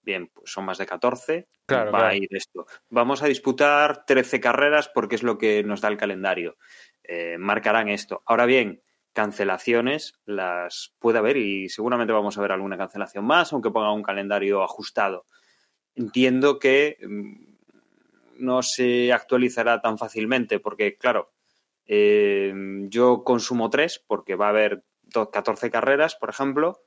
Bien, 0.00 0.30
pues 0.32 0.50
son 0.50 0.64
más 0.64 0.78
de 0.78 0.86
14. 0.86 1.48
Claro, 1.66 1.92
va 1.92 2.08
a 2.08 2.14
ir 2.14 2.28
esto. 2.30 2.66
Vamos 2.88 3.22
a 3.22 3.26
disputar 3.26 4.06
13 4.06 4.40
carreras 4.40 4.88
porque 4.88 5.16
es 5.16 5.22
lo 5.22 5.36
que 5.36 5.62
nos 5.62 5.82
da 5.82 5.88
el 5.88 5.98
calendario. 5.98 6.56
Eh, 7.02 7.36
marcarán 7.38 7.88
esto. 7.88 8.22
Ahora 8.24 8.46
bien, 8.46 8.82
cancelaciones 9.12 10.14
las 10.24 10.94
puede 10.98 11.18
haber 11.18 11.36
y 11.36 11.68
seguramente 11.68 12.14
vamos 12.14 12.38
a 12.38 12.40
ver 12.40 12.52
alguna 12.52 12.78
cancelación 12.78 13.26
más, 13.26 13.52
aunque 13.52 13.70
ponga 13.70 13.92
un 13.92 14.02
calendario 14.02 14.62
ajustado. 14.62 15.26
Entiendo 15.94 16.58
que 16.58 16.96
em, 17.00 17.45
no 18.38 18.62
se 18.62 19.12
actualizará 19.12 19.80
tan 19.80 19.98
fácilmente 19.98 20.60
porque, 20.60 20.96
claro, 20.96 21.32
eh, 21.86 22.52
yo 22.88 23.22
consumo 23.24 23.70
tres 23.70 24.02
porque 24.06 24.34
va 24.34 24.46
a 24.46 24.50
haber 24.50 24.84
14 25.12 25.70
carreras, 25.70 26.16
por 26.16 26.30
ejemplo, 26.30 26.82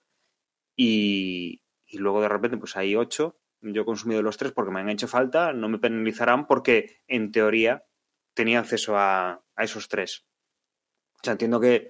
y, 0.76 1.61
luego 1.93 2.21
de 2.21 2.30
repente 2.30 2.57
pues 2.57 2.77
hay 2.77 2.95
ocho 2.95 3.39
yo 3.61 3.81
he 3.81 3.85
consumido 3.85 4.21
los 4.21 4.38
tres 4.38 4.53
porque 4.53 4.71
me 4.71 4.80
han 4.80 4.89
hecho 4.89 5.07
falta, 5.07 5.51
no 5.51 5.67
me 5.67 5.80
penalizarán 5.80 6.47
porque 6.47 7.01
en 7.07 7.31
teoría 7.34 7.84
tenía 8.34 8.59
acceso 8.59 8.97
a, 8.97 9.43
a 9.55 9.63
esos 9.63 9.89
tres. 9.89 10.26
O 11.15 11.19
sea, 11.23 11.34
entiendo 11.34 11.59
que 11.59 11.89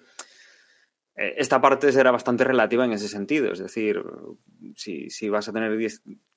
eh, 1.19 1.36
esta 1.38 1.60
parte 1.60 1.91
será 1.91 2.11
bastante 2.11 2.45
relativa 2.45 2.86
en 2.86 2.94
ese 2.94 3.10
sentido. 3.10 3.52
Es 3.52 3.60
decir, 3.60 4.02
si, 4.76 5.10
si 5.10 5.30
vas 5.30 5.49
a 5.49 5.53
tener 5.53 5.77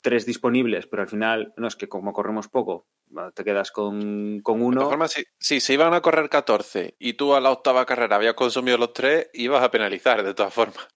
tres 0.01 0.27
disponibles, 0.27 0.87
pero 0.87 1.03
al 1.03 1.09
final, 1.09 1.55
no 1.57 1.69
es 1.69 1.77
que 1.77 1.89
como 1.89 2.13
corremos 2.13 2.49
poco, 2.49 2.89
te 3.35 3.45
quedas 3.45 3.71
con, 3.71 4.41
con 4.41 4.59
De 4.59 4.65
uno. 4.65 4.77
todas 4.81 4.91
formas, 4.93 5.13
si, 5.13 5.25
si 5.39 5.61
se 5.61 5.75
iban 5.75 5.95
a 5.95 6.01
correr 6.01 6.29
14 6.29 6.95
y 6.99 7.15
tú 7.15 7.35
a 7.35 7.41
la 7.41 7.51
octava 7.51 7.85
carrera 7.87 8.17
habías 8.17 8.35
consumido 8.35 8.79
los 8.79 8.93
tres, 8.93 9.29
ibas 9.33 9.63
a 9.63 9.71
penalizar 9.71 10.23
de 10.23 10.35
todas 10.35 10.53
formas. 10.55 10.89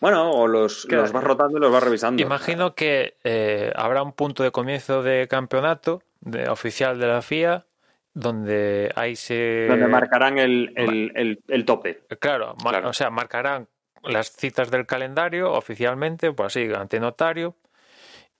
Bueno, 0.00 0.32
o 0.32 0.48
los, 0.48 0.84
Claro. 0.86 1.02
los 1.02 1.12
vas 1.12 1.22
rotando 1.24 1.58
y 1.58 1.60
los 1.60 1.70
vas 1.72 1.82
revisando. 1.82 2.20
Imagino 2.22 2.74
que 2.74 3.16
eh, 3.22 3.72
habrá 3.76 4.02
un 4.02 4.12
punto 4.12 4.42
de 4.42 4.50
comienzo 4.50 5.02
de 5.02 5.28
campeonato 5.28 6.02
de, 6.20 6.48
oficial 6.48 6.98
de 6.98 7.06
la 7.06 7.22
FIA 7.22 7.66
donde 8.14 8.92
ahí 8.96 9.16
se... 9.16 9.66
Donde 9.68 9.86
marcarán 9.88 10.38
el, 10.38 10.72
el, 10.76 11.12
el, 11.14 11.42
el 11.48 11.64
tope. 11.64 12.02
Claro, 12.20 12.54
Claro. 12.56 12.88
o 12.88 12.92
sea, 12.92 13.10
marcarán 13.10 13.68
las 14.02 14.32
citas 14.32 14.70
del 14.70 14.86
calendario 14.86 15.52
oficialmente, 15.52 16.32
pues 16.32 16.48
así, 16.48 16.68
ante 16.74 16.98
notario. 17.00 17.56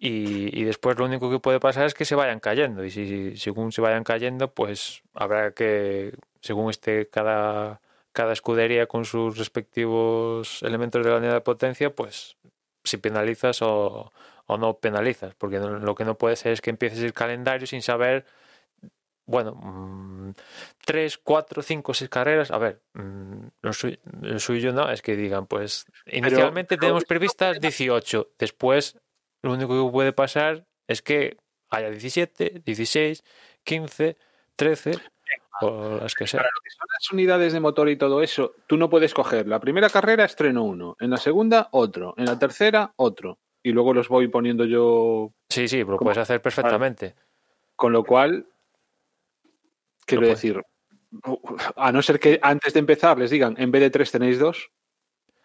Y, 0.05 0.51
y 0.61 0.65
después 0.65 0.99
lo 0.99 1.05
único 1.05 1.31
que 1.31 1.39
puede 1.39 1.61
pasar 1.61 1.87
es 1.87 1.95
que 1.95 2.05
se 2.05 2.16
vayan 2.16 2.41
cayendo. 2.41 2.85
Y 2.85 2.91
si 2.91 3.37
según 3.37 3.70
se 3.70 3.81
vayan 3.81 4.03
cayendo, 4.03 4.53
pues 4.53 5.01
habrá 5.15 5.53
que, 5.53 6.12
según 6.41 6.70
esté 6.70 7.09
cada, 7.09 7.81
cada 8.11 8.33
escudería 8.33 8.87
con 8.89 9.05
sus 9.05 9.39
respectivos 9.39 10.61
elementos 10.65 11.05
de 11.05 11.11
la 11.11 11.19
unidad 11.19 11.35
de 11.35 11.41
potencia, 11.41 11.95
pues 11.95 12.37
si 12.83 12.97
penalizas 12.97 13.62
o, 13.62 14.12
o 14.47 14.59
no 14.59 14.74
penalizas. 14.79 15.37
Porque 15.37 15.61
no- 15.61 15.79
lo 15.79 15.95
que 15.95 16.05
no 16.05 16.19
puede 16.19 16.35
ser 16.35 16.51
es 16.51 16.61
que 16.61 16.70
empieces 16.70 16.99
el 16.99 17.12
calendario 17.12 17.69
sin 17.69 17.81
saber 17.81 18.24
bueno, 19.24 19.55
mm, 19.55 20.33
tres, 20.85 21.16
cuatro, 21.16 21.62
cinco, 21.62 21.95
seis 21.95 22.11
carreras. 22.11 22.51
A 22.51 22.59
ver, 22.59 22.83
mm, 22.95 23.47
lo, 23.62 23.73
suyo, 23.73 23.99
lo 24.20 24.39
suyo 24.41 24.73
no 24.73 24.91
es 24.91 25.01
que 25.01 25.15
digan, 25.15 25.47
pues 25.47 25.87
inicialmente 26.07 26.70
pero 26.77 26.81
tenemos 26.81 27.05
previstas 27.05 27.61
18. 27.61 28.31
Después, 28.37 28.99
lo 29.43 29.52
único 29.52 29.86
que 29.86 29.93
puede 29.93 30.12
pasar 30.12 30.66
es 30.86 31.02
que 31.02 31.36
haya 31.70 31.90
17, 31.90 32.62
16, 32.64 33.24
15, 33.64 34.16
13 34.56 34.93
o 35.60 35.98
las 36.01 36.14
que 36.14 36.27
sean. 36.27 36.43
Para 36.43 36.51
lo 36.55 36.60
que 36.62 36.70
son 36.70 36.86
las 36.93 37.12
unidades 37.12 37.52
de 37.52 37.60
motor 37.60 37.89
y 37.89 37.97
todo 37.97 38.23
eso, 38.23 38.55
tú 38.66 38.77
no 38.77 38.89
puedes 38.89 39.14
coger. 39.14 39.47
La 39.48 39.60
primera 39.60 39.89
carrera 39.90 40.24
estreno 40.24 40.64
uno, 40.64 40.97
en 41.01 41.10
la 41.10 41.16
segunda 41.16 41.69
otro, 41.73 42.14
en 42.16 42.27
la 42.27 42.39
tercera 42.39 42.93
otro. 42.97 43.39
Y 43.62 43.73
luego 43.73 43.94
los 43.94 44.09
voy 44.09 44.28
poniendo 44.28 44.64
yo. 44.64 45.32
Sí, 45.48 45.69
sí, 45.69 45.85
pero 45.85 45.98
¿Cómo? 45.98 46.06
puedes 46.09 46.19
hacer 46.19 46.43
perfectamente. 46.43 47.14
Con 47.77 47.93
lo 47.93 48.05
cual, 48.05 48.47
quiero 50.05 50.23
Lo 50.23 50.28
decir, 50.28 50.60
a 51.77 51.93
no 51.93 52.02
ser 52.02 52.19
que 52.19 52.39
antes 52.43 52.73
de 52.74 52.81
empezar 52.81 53.19
les 53.19 53.31
digan, 53.31 53.55
en 53.59 53.70
vez 53.70 53.82
de 53.82 53.90
tres 53.90 54.10
tenéis 54.10 54.39
dos, 54.39 54.70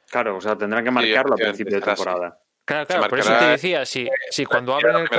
Claro, 0.09 0.37
o 0.37 0.41
sea, 0.41 0.57
tendrán 0.57 0.83
que 0.83 0.89
Sí, 0.89 0.93
marcarlo 0.93 1.33
a 1.33 1.35
efectivamente, 1.35 1.65
principio 1.65 1.75
de 1.79 1.85
temporada. 1.85 2.39
Claro, 2.67 2.85
claro, 2.85 3.07
por 3.07 3.19
eso 3.19 3.31
te 3.39 3.45
decía, 3.45 3.85
si, 3.85 4.09
si 4.29 4.45
cuando 4.45 4.73
abren 4.75 4.97
el, 4.97 5.09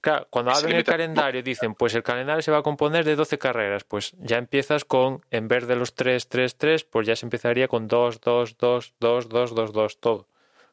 claro, 0.00 0.26
cuando 0.30 0.52
abren 0.52 0.76
el 0.76 0.84
calendario 0.84 1.42
dicen, 1.42 1.74
pues 1.74 1.94
el 1.94 2.02
calendario 2.02 2.40
se 2.40 2.50
va 2.50 2.58
a 2.58 2.62
componer 2.62 3.04
de 3.04 3.14
12 3.14 3.36
carreras, 3.36 3.84
pues 3.84 4.14
ya 4.18 4.38
empiezas 4.38 4.86
con, 4.86 5.22
en 5.30 5.46
vez 5.46 5.66
de 5.66 5.76
los 5.76 5.94
3, 5.94 6.28
3, 6.30 6.56
3, 6.56 6.84
pues 6.84 7.06
ya 7.06 7.14
se 7.14 7.26
empezaría 7.26 7.68
con 7.68 7.88
2, 7.88 8.22
2, 8.22 8.56
2, 8.56 8.94
2, 9.00 9.28
2, 9.28 9.54
2, 9.54 9.72
2, 9.74 10.00
todo. 10.00 10.26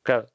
Claro. 0.04 0.28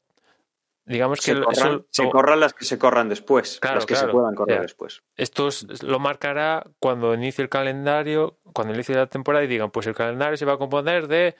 Digamos 0.85 1.21
que 1.21 1.33
Se 1.33 1.41
corran, 1.41 1.73
eso 1.73 1.87
se 1.91 2.11
corran 2.11 2.41
las 2.41 2.53
que 2.55 2.65
se 2.67 2.79
corran 2.79 3.09
después, 3.09 3.59
Claro, 3.59 3.77
las 3.77 3.87
que 3.87 3.95
claro, 3.95 4.09
se 4.09 4.13
puedan 4.13 4.35
correr 4.35 4.61
después. 4.61 5.03
esto 5.17 5.49
es- 5.49 5.83
lo 5.83 5.99
marcará 5.99 6.65
cuando 6.79 7.15
inicie 7.15 7.43
el 7.43 7.49
calendario, 7.49 8.37
cuando 8.53 8.75
inicie 8.75 8.95
la 8.95 9.07
temporada 9.07 9.45
y 9.45 9.49
digan, 9.49 9.71
pues 9.71 9.87
el 9.87 9.95
calendario 9.95 10.37
se 10.37 10.45
va 10.45 10.53
a 10.53 10.59
componer 10.59 11.09
de 11.09 11.35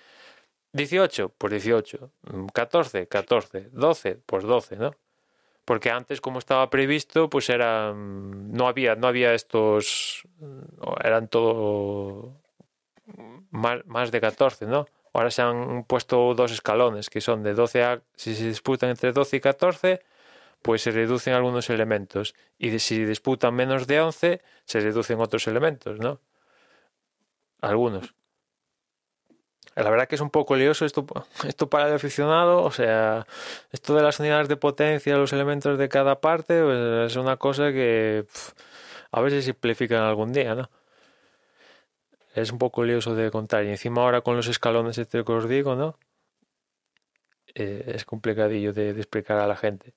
18, 0.77 1.31
pues 1.39 1.53
18, 1.53 2.13
mm, 2.23 2.47
14, 2.49 3.09
14, 3.09 3.71
12, 3.73 4.21
pues 4.27 4.45
12, 4.45 4.77
¿no? 4.77 4.93
Porque 5.65 5.91
antes, 5.91 6.21
como 6.21 6.39
estaba 6.39 6.71
previsto, 6.71 7.29
pues 7.31 7.51
era 7.51 7.93
mm, 7.93 8.53
no 8.53 8.69
había, 8.69 8.97
no 8.97 9.09
había 9.09 9.35
estos 9.35 10.23
mm, 10.39 10.61
eran 11.05 11.29
todo 11.29 12.41
más, 13.51 13.85
más 13.87 14.11
de 14.11 14.21
14, 14.21 14.67
¿no? 14.67 14.87
Ahora 15.13 15.31
se 15.31 15.43
han 15.43 15.85
puesto 15.85 16.35
dos 16.35 16.53
escalones 16.53 17.09
que 17.11 17.21
son 17.21 17.43
de 17.43 17.55
12 17.55 17.83
a 17.83 18.03
si 18.17 18.35
se 18.35 18.49
disputan 18.49 18.91
entre 18.91 19.13
12 19.13 19.37
y 19.39 19.41
14, 19.41 20.03
pues 20.63 20.83
se 20.83 20.91
reducen 20.91 21.35
algunos 21.35 21.71
elementos 21.71 22.35
y 22.59 22.79
si 22.81 23.05
disputan 23.05 23.55
menos 23.55 23.87
de 23.87 24.01
11, 24.01 24.43
se 24.65 24.81
reducen 24.81 25.21
otros 25.21 25.47
elementos, 25.49 25.99
¿no? 25.99 26.21
Algunos. 27.61 28.15
La 29.77 29.91
verdad 29.91 30.09
que 30.09 30.15
es 30.15 30.23
un 30.23 30.31
poco 30.31 30.57
lioso 30.57 30.87
esto, 30.87 31.07
esto 31.47 31.69
para 31.69 31.89
el 31.89 31.95
aficionado, 31.95 32.63
o 32.63 32.71
sea, 32.71 33.27
esto 33.73 33.95
de 33.95 34.03
las 34.03 34.19
unidades 34.21 34.49
de 34.49 34.57
potencia, 34.57 35.17
los 35.17 35.33
elementos 35.35 35.79
de 35.79 35.89
cada 35.91 36.21
parte, 36.21 36.63
pues 36.63 37.13
es 37.13 37.17
una 37.17 37.37
cosa 37.37 37.73
que 37.73 38.25
a 39.13 39.31
si 39.31 39.43
simplifican 39.43 40.03
algún 40.03 40.33
día, 40.33 40.55
¿no? 40.55 40.71
Es 42.35 42.53
un 42.53 42.59
poco 42.59 42.85
lioso 42.85 43.15
de 43.15 43.31
contar 43.31 43.65
y 43.65 43.71
encima 43.71 44.03
ahora 44.03 44.23
con 44.23 44.37
los 44.37 44.49
escalones 44.49 44.99
este 44.99 45.25
que 45.25 45.33
os 45.33 45.49
digo, 45.49 45.75
¿no? 45.77 45.99
Eh, 47.55 47.93
es 47.95 48.05
complicadillo 48.05 48.73
de, 48.73 48.95
de 48.95 49.01
explicar 49.01 49.39
a 49.39 49.47
la 49.47 49.57
gente. 49.57 49.95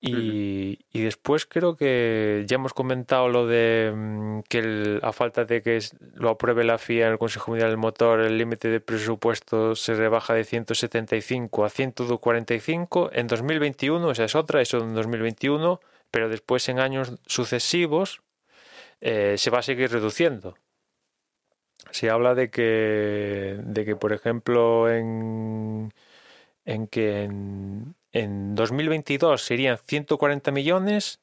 Y, 0.00 0.78
después 0.92 1.44
creo 1.46 1.76
que 1.76 2.44
ya 2.46 2.54
hemos 2.54 2.72
comentado 2.72 3.28
lo 3.28 3.46
de 3.46 3.92
mm, 3.94 4.40
que 4.48 4.58
el- 4.60 5.00
a 5.02 5.12
falta 5.12 5.44
de 5.44 5.60
que 5.62 5.80
lo 6.14 6.30
apruebe 6.30 6.62
la 6.64 6.78
FIA 6.78 7.06
en 7.06 7.12
el 7.12 7.18
Consejo 7.18 7.50
Mundial 7.50 7.70
del 7.70 7.78
Motor, 7.78 8.20
el 8.20 8.38
límite 8.38 8.68
de 8.68 8.80
presupuesto 8.80 9.74
se 9.74 9.94
rebaja 9.94 10.34
de 10.34 10.44
175 10.44 11.64
a 11.64 11.70
145 11.70 13.10
en 13.12 13.26
2021, 13.26 14.10
esa 14.12 14.24
es 14.24 14.34
otra, 14.36 14.60
eso 14.60 14.78
en 14.78 14.94
2021, 14.94 15.80
pero 16.10 16.28
después 16.28 16.68
en 16.68 16.78
años 16.78 17.14
sucesivos 17.26 18.22
eh, 19.00 19.34
se 19.38 19.50
va 19.50 19.58
a 19.60 19.62
seguir 19.62 19.90
reduciendo. 19.90 20.56
Se 21.90 22.10
habla 22.10 22.34
de 22.34 22.50
que, 22.50 23.58
de 23.62 23.84
que 23.84 23.96
por 23.96 24.12
ejemplo, 24.12 24.90
en, 24.90 25.92
en 26.64 26.86
que 26.86 27.22
en, 27.24 27.94
en 28.12 28.54
2022 28.54 29.42
serían 29.42 29.78
140 29.78 30.50
millones, 30.50 31.20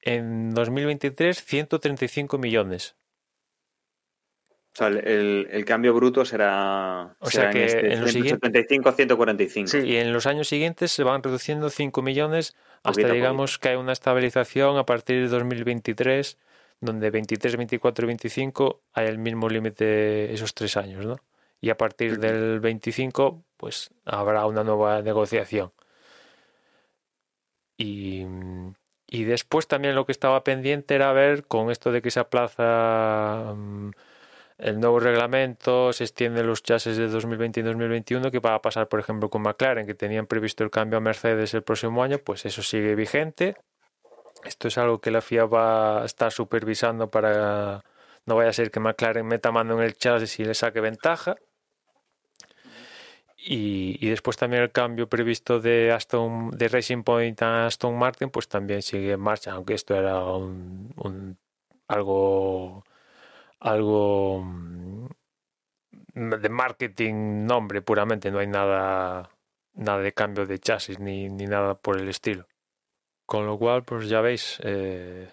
en 0.00 0.54
2023 0.54 1.42
135 1.42 2.38
millones. 2.38 2.96
O 4.72 4.76
sea, 4.78 4.88
el, 4.88 5.48
el- 5.50 5.64
cambio 5.64 5.92
bruto 5.92 6.24
será, 6.24 7.16
O 7.18 7.28
será 7.30 7.44
sea 7.44 7.52
que 7.52 7.64
este 7.64 7.92
en 7.92 8.00
los 8.00 8.12
175 8.12 8.88
a 8.88 8.92
145. 8.92 9.78
Y 9.78 9.96
en 9.96 10.12
los 10.12 10.26
años 10.26 10.46
siguientes 10.46 10.92
se 10.92 11.02
van 11.02 11.22
reduciendo 11.22 11.68
5 11.68 12.00
millones 12.00 12.54
hasta, 12.76 12.92
Poquito 12.92 13.12
digamos, 13.12 13.58
que 13.58 13.70
hay 13.70 13.76
una 13.76 13.92
estabilización 13.92 14.76
a 14.76 14.86
partir 14.86 15.20
de 15.22 15.28
2023, 15.28 16.38
donde 16.80 17.10
23, 17.10 17.56
24 17.56 18.04
y 18.04 18.06
25 18.06 18.82
hay 18.92 19.08
el 19.08 19.18
mismo 19.18 19.48
límite 19.48 20.32
esos 20.32 20.54
tres 20.54 20.76
años, 20.76 21.04
¿no? 21.04 21.16
Y 21.60 21.70
a 21.70 21.76
partir 21.76 22.20
del 22.20 22.60
25, 22.60 23.42
pues 23.56 23.90
habrá 24.04 24.46
una 24.46 24.62
nueva 24.62 25.02
negociación. 25.02 25.72
Y, 27.78 28.26
y 29.06 29.24
después 29.24 29.66
también 29.66 29.94
lo 29.94 30.04
que 30.04 30.12
estaba 30.12 30.44
pendiente 30.44 30.94
era 30.94 31.12
ver 31.12 31.46
con 31.46 31.70
esto 31.70 31.90
de 31.92 32.02
que 32.02 32.10
se 32.10 32.20
aplaza 32.20 33.54
mm, 33.56 33.90
el 34.58 34.80
nuevo 34.80 35.00
reglamento, 35.00 35.92
se 35.92 36.04
extienden 36.04 36.46
los 36.46 36.62
chases 36.62 36.96
de 36.96 37.08
2020 37.08 37.60
y 37.60 37.62
2021, 37.62 38.30
que 38.30 38.40
va 38.40 38.54
a 38.54 38.62
pasar, 38.62 38.88
por 38.88 39.00
ejemplo, 39.00 39.30
con 39.30 39.42
McLaren, 39.42 39.86
que 39.86 39.94
tenían 39.94 40.26
previsto 40.26 40.64
el 40.64 40.70
cambio 40.70 40.98
a 40.98 41.00
Mercedes 41.00 41.54
el 41.54 41.62
próximo 41.62 42.02
año, 42.02 42.18
pues 42.18 42.44
eso 42.44 42.62
sigue 42.62 42.94
vigente. 42.94 43.56
Esto 44.44 44.68
es 44.68 44.78
algo 44.78 45.00
que 45.00 45.10
la 45.10 45.20
FIA 45.20 45.46
va 45.46 46.02
a 46.02 46.04
estar 46.04 46.32
supervisando 46.32 47.10
para 47.10 47.82
no 48.26 48.36
vaya 48.36 48.50
a 48.50 48.52
ser 48.52 48.70
que 48.70 48.78
McLaren 48.78 49.26
meta 49.26 49.50
mano 49.50 49.78
en 49.78 49.84
el 49.84 49.96
chasis 49.96 50.38
y 50.40 50.44
le 50.44 50.54
saque 50.54 50.80
ventaja. 50.80 51.36
Y, 53.50 54.06
después 54.10 54.36
también 54.36 54.62
el 54.62 54.72
cambio 54.72 55.08
previsto 55.08 55.58
de 55.58 55.90
Aston, 55.92 56.50
de 56.50 56.68
Racing 56.68 57.02
Point 57.02 57.40
a 57.42 57.64
Aston 57.66 57.96
Martin, 57.98 58.28
pues 58.28 58.46
también 58.46 58.82
sigue 58.82 59.12
en 59.12 59.20
marcha, 59.20 59.52
aunque 59.52 59.72
esto 59.74 59.94
era 59.96 60.22
un, 60.22 60.92
un- 60.96 61.38
algo 61.88 62.84
algo 63.60 64.42
mm, 64.44 65.06
de 66.14 66.48
marketing 66.48 67.46
nombre 67.46 67.80
puramente, 67.82 68.30
no 68.30 68.38
hay 68.38 68.46
nada 68.46 69.30
nada 69.74 70.00
de 70.00 70.12
cambio 70.12 70.44
de 70.44 70.58
chasis 70.58 70.98
ni, 70.98 71.28
ni 71.30 71.46
nada 71.46 71.74
por 71.74 71.98
el 71.98 72.08
estilo. 72.08 72.46
Con 73.26 73.46
lo 73.46 73.58
cual, 73.58 73.84
pues 73.84 74.08
ya 74.08 74.20
veis, 74.20 74.58
eh, 74.64 75.28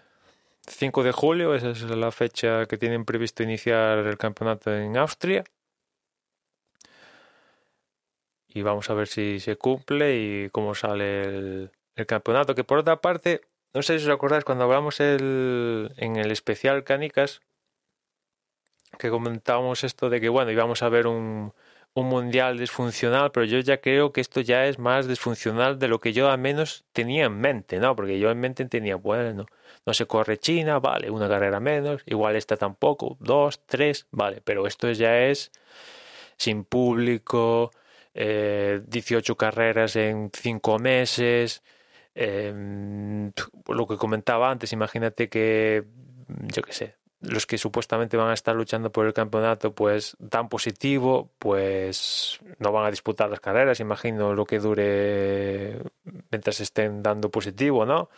5 0.67 1.03
de 1.03 1.11
julio, 1.11 1.55
esa 1.55 1.71
es 1.71 1.81
la 1.83 2.11
fecha 2.11 2.65
que 2.67 2.77
tienen 2.77 3.05
previsto 3.05 3.43
iniciar 3.43 3.99
el 3.99 4.17
campeonato 4.17 4.73
en 4.75 4.97
Austria. 4.97 5.43
Y 8.55 8.63
vamos 8.63 8.89
a 8.89 8.95
ver 8.95 9.07
si 9.07 9.39
se 9.39 9.57
cumple 9.57 10.15
y 10.15 10.49
cómo 10.49 10.73
sale 10.73 11.23
el, 11.23 11.71
campeonato. 12.07 12.55
Que 12.55 12.63
por 12.63 12.79
otra 12.79 13.01
parte, 13.01 13.41
no 13.73 13.83
sé 13.83 13.99
si 13.99 14.05
os 14.05 14.11
acordáis 14.11 14.45
cuando 14.45 14.63
hablamos 14.63 14.99
el, 15.01 15.91
en 15.97 16.15
el 16.15 16.31
especial 16.31 16.83
Canicas, 16.83 17.41
que 18.97 19.09
comentábamos 19.09 19.83
esto 19.83 20.09
de 20.09 20.21
que, 20.21 20.29
bueno, 20.29 20.51
íbamos 20.51 20.83
a 20.83 20.89
ver 20.89 21.05
un, 21.05 21.53
un 21.95 22.07
mundial 22.07 22.57
disfuncional, 22.57 23.31
pero 23.31 23.45
yo 23.45 23.59
ya 23.59 23.79
creo 23.81 24.11
que 24.11 24.21
esto 24.21 24.41
ya 24.41 24.65
es 24.67 24.79
más 24.79 25.07
disfuncional 25.07 25.79
de 25.79 25.87
lo 25.87 25.99
que 25.99 26.13
yo 26.13 26.29
al 26.29 26.39
menos 26.39 26.85
tenía 26.93 27.25
en 27.25 27.39
mente, 27.39 27.79
¿no? 27.79 27.95
Porque 27.95 28.19
yo 28.19 28.29
en 28.31 28.39
mente 28.39 28.65
tenía, 28.65 28.97
bueno, 28.97 29.45
no 29.85 29.93
se 29.93 30.05
corre 30.05 30.37
China, 30.37 30.79
vale, 30.79 31.09
una 31.09 31.29
carrera 31.29 31.59
menos, 31.61 32.03
igual 32.05 32.35
esta 32.35 32.57
tampoco, 32.57 33.17
dos, 33.19 33.65
tres, 33.65 34.07
vale, 34.11 34.41
pero 34.43 34.67
esto 34.67 34.91
ya 34.91 35.25
es 35.25 35.51
sin 36.37 36.65
público, 36.65 37.71
eh, 38.15 38.81
18 38.87 39.35
carreras 39.35 39.97
en 39.97 40.31
cinco 40.33 40.79
meses, 40.79 41.61
eh, 42.15 43.31
lo 43.67 43.87
que 43.87 43.97
comentaba 43.97 44.49
antes, 44.49 44.71
imagínate 44.71 45.27
que, 45.27 45.83
yo 46.47 46.61
qué 46.63 46.73
sé, 46.73 46.95
los 47.19 47.45
que 47.45 47.57
supuestamente 47.57 48.15
van 48.15 48.29
a 48.29 48.33
estar 48.33 48.55
luchando 48.55 48.91
por 48.91 49.05
el 49.05 49.13
campeonato 49.13 49.73
pues 49.73 50.15
dan 50.19 50.47
positivo, 50.47 51.31
pues 51.37 52.39
no 52.59 52.71
van 52.71 52.85
a 52.85 52.91
disputar 52.91 53.29
las 53.29 53.41
carreras, 53.41 53.81
imagino 53.81 54.33
lo 54.33 54.45
que 54.45 54.59
dure 54.59 55.81
mientras 56.31 56.61
estén 56.61 57.03
dando 57.03 57.29
positivo, 57.29 57.85
¿no? 57.85 58.09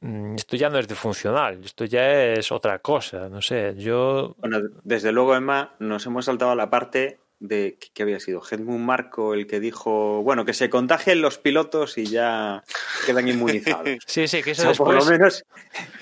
Mm, 0.00 0.34
esto 0.34 0.56
ya 0.56 0.68
no 0.70 0.78
es 0.78 0.88
de 0.88 0.94
funcional, 0.96 1.62
esto 1.64 1.84
ya 1.84 2.32
es 2.32 2.50
otra 2.50 2.80
cosa, 2.80 3.28
no 3.28 3.40
sé, 3.40 3.74
yo... 3.76 4.34
Bueno, 4.38 4.60
desde 4.82 5.12
luego, 5.12 5.36
Emma, 5.36 5.76
nos 5.78 6.04
hemos 6.06 6.24
saltado 6.24 6.50
a 6.50 6.56
la 6.56 6.68
parte 6.68 7.19
de 7.40 7.78
que 7.94 8.02
había 8.02 8.20
sido 8.20 8.42
Helmut 8.48 8.78
Marco 8.78 9.32
el 9.32 9.46
que 9.46 9.60
dijo, 9.60 10.22
bueno, 10.22 10.44
que 10.44 10.52
se 10.52 10.68
contagien 10.68 11.22
los 11.22 11.38
pilotos 11.38 11.96
y 11.96 12.04
ya 12.04 12.62
quedan 13.06 13.26
inmunizados. 13.28 13.88
Sí, 14.06 14.28
sí, 14.28 14.42
que 14.42 14.50
eso 14.50 14.62
O 14.62 14.62
sea, 14.62 14.68
después... 14.70 14.86
Por 14.86 15.04
lo 15.04 15.10
menos 15.10 15.44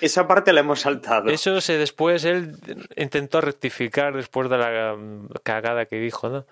esa 0.00 0.26
parte 0.26 0.52
la 0.52 0.60
hemos 0.60 0.80
saltado. 0.80 1.30
Eso 1.30 1.60
se 1.60 1.78
después 1.78 2.24
él 2.24 2.56
intentó 2.96 3.40
rectificar 3.40 4.16
después 4.16 4.50
de 4.50 4.58
la 4.58 4.96
mm, 4.96 5.28
cagada 5.44 5.86
que 5.86 6.00
dijo, 6.00 6.28
¿no? 6.28 6.46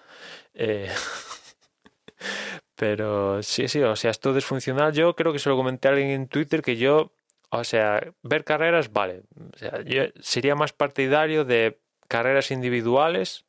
Eh, 0.55 0.89
pero 2.77 3.43
sí, 3.43 3.67
sí, 3.67 3.83
o 3.83 3.97
sea, 3.97 4.13
esto 4.13 4.33
disfuncional. 4.33 4.93
Yo 4.93 5.17
creo 5.17 5.33
que 5.33 5.41
se 5.41 5.49
lo 5.49 5.57
comenté 5.57 5.89
a 5.89 5.91
alguien 5.93 6.11
en 6.11 6.29
Twitter 6.29 6.63
que 6.63 6.77
yo, 6.77 7.13
o 7.51 7.65
sea, 7.65 8.13
ver 8.23 8.45
carreras, 8.45 8.93
vale. 8.93 9.23
O 9.53 9.59
sea, 9.59 9.83
yo 9.83 10.05
sería 10.21 10.55
más 10.55 10.73
partidario 10.73 11.45
de 11.45 11.81
carreras 12.07 12.53
individuales 12.53 13.46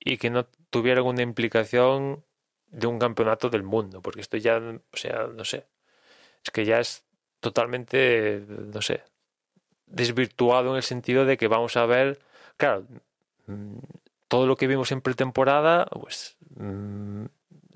y 0.00 0.16
que 0.16 0.30
no 0.30 0.46
tuvieran 0.70 1.04
una 1.04 1.22
implicación 1.22 2.24
de 2.70 2.86
un 2.86 2.98
campeonato 2.98 3.50
del 3.50 3.62
mundo, 3.62 4.00
porque 4.00 4.22
esto 4.22 4.36
ya, 4.36 4.58
o 4.58 4.96
sea, 4.96 5.26
no 5.26 5.44
sé, 5.44 5.66
es 6.44 6.50
que 6.50 6.64
ya 6.64 6.80
es 6.80 7.04
totalmente, 7.40 8.44
no 8.48 8.80
sé, 8.82 9.02
desvirtuado 9.86 10.70
en 10.70 10.76
el 10.76 10.82
sentido 10.82 11.24
de 11.24 11.36
que 11.36 11.48
vamos 11.48 11.76
a 11.76 11.86
ver, 11.86 12.20
claro, 12.56 12.86
mm, 13.46 13.78
todo 14.28 14.46
lo 14.46 14.56
que 14.56 14.68
vimos 14.68 14.92
en 14.92 15.00
pretemporada, 15.00 15.86
pues 15.86 16.36
mm, 16.56 17.26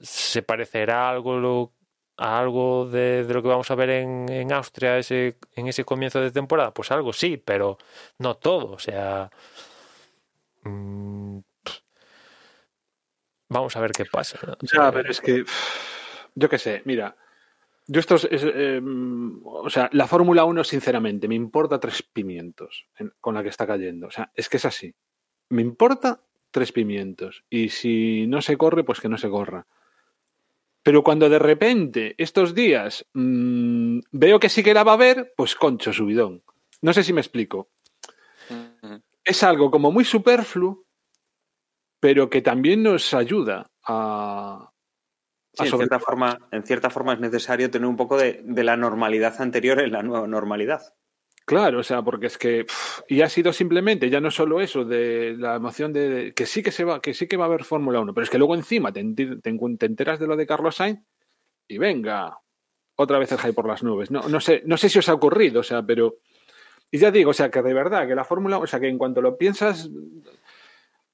se 0.00 0.42
parecerá 0.42 1.10
algo 1.10 1.72
a 2.16 2.38
algo 2.38 2.86
de, 2.86 3.24
lo 3.28 3.42
que 3.42 3.48
vamos 3.48 3.70
a 3.70 3.74
ver 3.74 3.90
en, 3.90 4.28
en 4.30 4.52
Austria 4.52 4.98
en 4.98 5.68
ese 5.68 5.84
comienzo 5.84 6.20
de 6.20 6.30
temporada, 6.30 6.72
pues 6.72 6.90
algo 6.92 7.12
sí, 7.12 7.36
pero 7.36 7.78
no 8.18 8.36
todo, 8.36 8.72
o 8.72 8.78
sea, 8.78 9.30
mm, 10.64 11.38
vamos 13.54 13.76
a 13.76 13.80
ver 13.80 13.92
qué 13.92 14.04
pasa. 14.04 14.38
Ya, 14.72 14.90
pero 14.92 15.10
es 15.10 15.20
que, 15.20 15.44
yo 16.34 16.48
qué 16.48 16.58
sé, 16.58 16.82
mira, 16.84 17.16
yo 17.86 18.00
esto 18.00 18.14
es, 18.16 18.24
es, 18.30 18.42
eh, 18.44 18.80
o 19.44 19.68
sea, 19.70 19.88
la 19.92 20.06
Fórmula 20.06 20.44
1, 20.44 20.64
sinceramente, 20.64 21.28
me 21.28 21.34
importa 21.34 21.78
tres 21.80 22.02
pimientos 22.02 22.86
en- 22.98 23.12
con 23.20 23.34
la 23.34 23.42
que 23.42 23.48
está 23.50 23.66
cayendo. 23.66 24.06
O 24.06 24.10
sea, 24.10 24.30
es 24.34 24.48
que 24.48 24.56
es 24.56 24.64
así. 24.64 24.94
Me 25.50 25.62
importa 25.62 26.20
tres 26.50 26.72
pimientos. 26.72 27.44
Y 27.50 27.68
si 27.68 28.26
no 28.26 28.40
se 28.40 28.56
corre, 28.56 28.84
pues 28.84 29.00
que 29.00 29.08
no 29.08 29.18
se 29.18 29.28
corra. 29.28 29.66
Pero 30.82 31.02
cuando 31.02 31.28
de 31.28 31.38
repente, 31.38 32.14
estos 32.18 32.54
días, 32.54 33.06
mm, 33.14 34.00
veo 34.12 34.38
que 34.38 34.48
sí 34.48 34.62
que 34.62 34.74
la 34.74 34.84
va 34.84 34.92
a 34.92 34.94
haber, 34.94 35.32
pues 35.36 35.54
concho, 35.54 35.92
subidón. 35.92 36.42
No 36.82 36.92
sé 36.92 37.02
si 37.02 37.12
me 37.12 37.20
explico. 37.20 37.70
Ujú. 38.50 39.02
Es 39.24 39.42
algo 39.42 39.70
como 39.70 39.90
muy 39.90 40.04
superfluo, 40.04 40.83
pero 42.04 42.28
que 42.28 42.42
también 42.42 42.82
nos 42.82 43.14
ayuda 43.14 43.70
a, 43.82 44.70
Sí, 45.54 45.64
en, 45.64 45.70
cierta 45.70 45.98
forma, 45.98 46.38
en 46.52 46.62
cierta 46.62 46.90
forma 46.90 47.14
es 47.14 47.20
necesario 47.20 47.70
tener 47.70 47.88
un 47.88 47.96
poco 47.96 48.18
de, 48.18 48.42
de 48.44 48.62
la 48.62 48.76
normalidad 48.76 49.40
anterior 49.40 49.80
en 49.80 49.92
la 49.92 50.02
nueva 50.02 50.26
normalidad. 50.26 50.82
Claro, 51.46 51.78
o 51.78 51.82
sea, 51.82 52.02
porque 52.02 52.26
es 52.26 52.36
que 52.36 52.64
pff, 52.64 53.00
y 53.08 53.22
ha 53.22 53.28
sido 53.30 53.54
simplemente 53.54 54.10
ya 54.10 54.20
no 54.20 54.30
solo 54.30 54.60
eso 54.60 54.84
de 54.84 55.34
la 55.38 55.54
emoción 55.54 55.94
de, 55.94 56.08
de- 56.10 56.34
que 56.34 56.44
sí 56.44 56.62
que 56.62 56.72
se 56.72 56.84
va, 56.84 57.00
que 57.00 57.14
sí 57.14 57.26
que 57.26 57.38
va 57.38 57.44
a 57.44 57.48
haber 57.48 57.64
Fórmula 57.64 58.00
1, 58.00 58.12
pero 58.12 58.24
es 58.24 58.28
que 58.28 58.36
luego 58.36 58.54
encima 58.54 58.92
te, 58.92 59.00
enteras 59.00 60.18
de 60.18 60.26
lo 60.26 60.36
de 60.36 60.46
Carlos 60.46 60.76
Sainz 60.76 61.00
y 61.66 61.78
venga, 61.78 62.38
otra 62.96 63.18
vez 63.18 63.32
el 63.32 63.38
hype 63.38 63.54
por 63.54 63.66
las 63.66 63.82
nubes. 63.82 64.10
No, 64.10 64.28
no 64.28 64.40
sé, 64.40 64.62
no 64.66 64.76
sé 64.76 64.90
si 64.90 64.98
os 64.98 65.08
ha 65.08 65.14
ocurrido, 65.14 65.60
o 65.60 65.64
sea, 65.64 65.82
pero 65.82 66.18
y 66.90 66.98
ya 66.98 67.10
digo, 67.10 67.30
o 67.30 67.34
sea, 67.34 67.50
que 67.50 67.62
de 67.62 67.72
verdad 67.72 68.06
que 68.06 68.14
la 68.14 68.24
Fórmula, 68.24 68.58
o 68.58 68.66
sea, 68.66 68.78
que 68.78 68.88
en 68.88 68.98
cuanto 68.98 69.22
lo 69.22 69.38
piensas, 69.38 69.88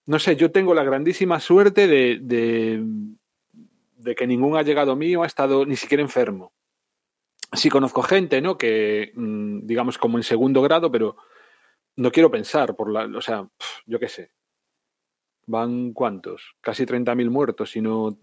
no 0.06 0.18
sé, 0.18 0.36
yo 0.36 0.50
tengo 0.50 0.74
la 0.74 0.84
grandísima 0.84 1.40
suerte 1.40 1.86
de, 1.86 2.18
que 4.16 4.26
ningún 4.26 4.56
ha 4.56 4.62
llegado 4.62 4.96
mío 4.96 5.22
ha 5.22 5.26
estado 5.26 5.64
ni 5.66 5.76
siquiera 5.76 6.02
enfermo 6.02 6.52
sí 7.52 7.68
conozco 7.68 8.02
gente, 8.02 8.40
¿no? 8.40 8.56
Que, 8.56 9.12
mm, 9.14 9.66
digamos, 9.66 9.98
como 9.98 10.18
en 10.18 10.22
segundo 10.22 10.62
grado, 10.62 10.90
pero 10.90 11.16
no 11.96 12.12
quiero 12.12 12.30
pensar 12.30 12.76
por 12.76 12.92
la, 12.92 13.06
o 13.06 13.20
sea, 13.20 13.48
yo 13.86 13.98
qué 13.98 14.08
sé. 14.08 14.30
Van 15.46 15.92
cuántos? 15.92 16.54
Casi 16.60 16.86
30.000 16.86 17.28
muertos, 17.28 17.72
si 17.72 17.80
no 17.80 18.16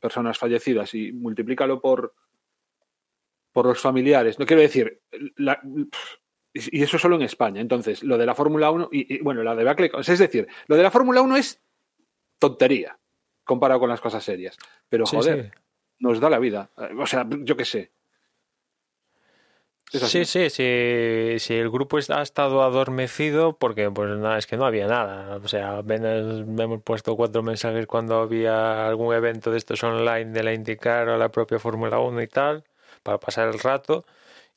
personas 0.00 0.38
fallecidas, 0.38 0.92
y 0.94 1.12
multiplícalo 1.12 1.80
por, 1.80 2.14
por 3.52 3.66
los 3.66 3.80
familiares. 3.80 4.38
No 4.38 4.46
quiero 4.46 4.62
decir, 4.62 5.00
la- 5.36 5.60
y 6.54 6.82
eso 6.82 6.98
solo 6.98 7.16
en 7.16 7.22
España. 7.22 7.60
Entonces, 7.60 8.02
lo 8.02 8.16
de 8.16 8.26
la 8.26 8.34
Fórmula 8.34 8.70
1, 8.70 8.88
y, 8.92 9.16
y, 9.16 9.18
bueno, 9.18 9.42
la 9.42 9.56
de 9.56 9.64
Bacle, 9.64 9.90
es 9.98 10.18
decir, 10.18 10.46
lo 10.68 10.76
de 10.76 10.82
la 10.82 10.90
Fórmula 10.90 11.20
1 11.20 11.36
es 11.36 11.60
tontería 12.38 12.98
comparado 13.44 13.80
con 13.80 13.90
las 13.90 14.00
cosas 14.00 14.22
serias. 14.22 14.56
Pero 14.88 15.04
sí, 15.04 15.16
joder, 15.16 15.52
sí. 15.52 15.60
nos 15.98 16.20
da 16.20 16.30
la 16.30 16.38
vida. 16.38 16.70
Eh, 16.78 16.94
O 16.98 17.06
sea, 17.06 17.26
yo 17.28 17.56
qué 17.56 17.64
sé. 17.64 17.90
Sí, 19.92 20.24
sí, 20.24 20.50
sí, 20.50 21.36
sí, 21.38 21.54
el 21.54 21.70
grupo 21.70 21.98
ha 21.98 22.22
estado 22.22 22.62
adormecido 22.64 23.56
porque 23.56 23.88
pues 23.92 24.10
nada, 24.16 24.38
es 24.38 24.46
que 24.46 24.56
no 24.56 24.64
había 24.66 24.88
nada. 24.88 25.36
O 25.36 25.46
sea, 25.46 25.78
apenas 25.78 26.40
hemos 26.40 26.82
puesto 26.82 27.14
cuatro 27.14 27.44
mensajes 27.44 27.86
cuando 27.86 28.18
había 28.20 28.88
algún 28.88 29.14
evento 29.14 29.52
de 29.52 29.58
estos 29.58 29.84
online 29.84 30.32
de 30.32 30.42
la 30.42 30.52
IndyCar 30.52 31.08
o 31.10 31.18
la 31.18 31.28
propia 31.28 31.60
Fórmula 31.60 32.00
1 32.00 32.22
y 32.22 32.26
tal, 32.26 32.64
para 33.04 33.18
pasar 33.18 33.48
el 33.48 33.60
rato. 33.60 34.04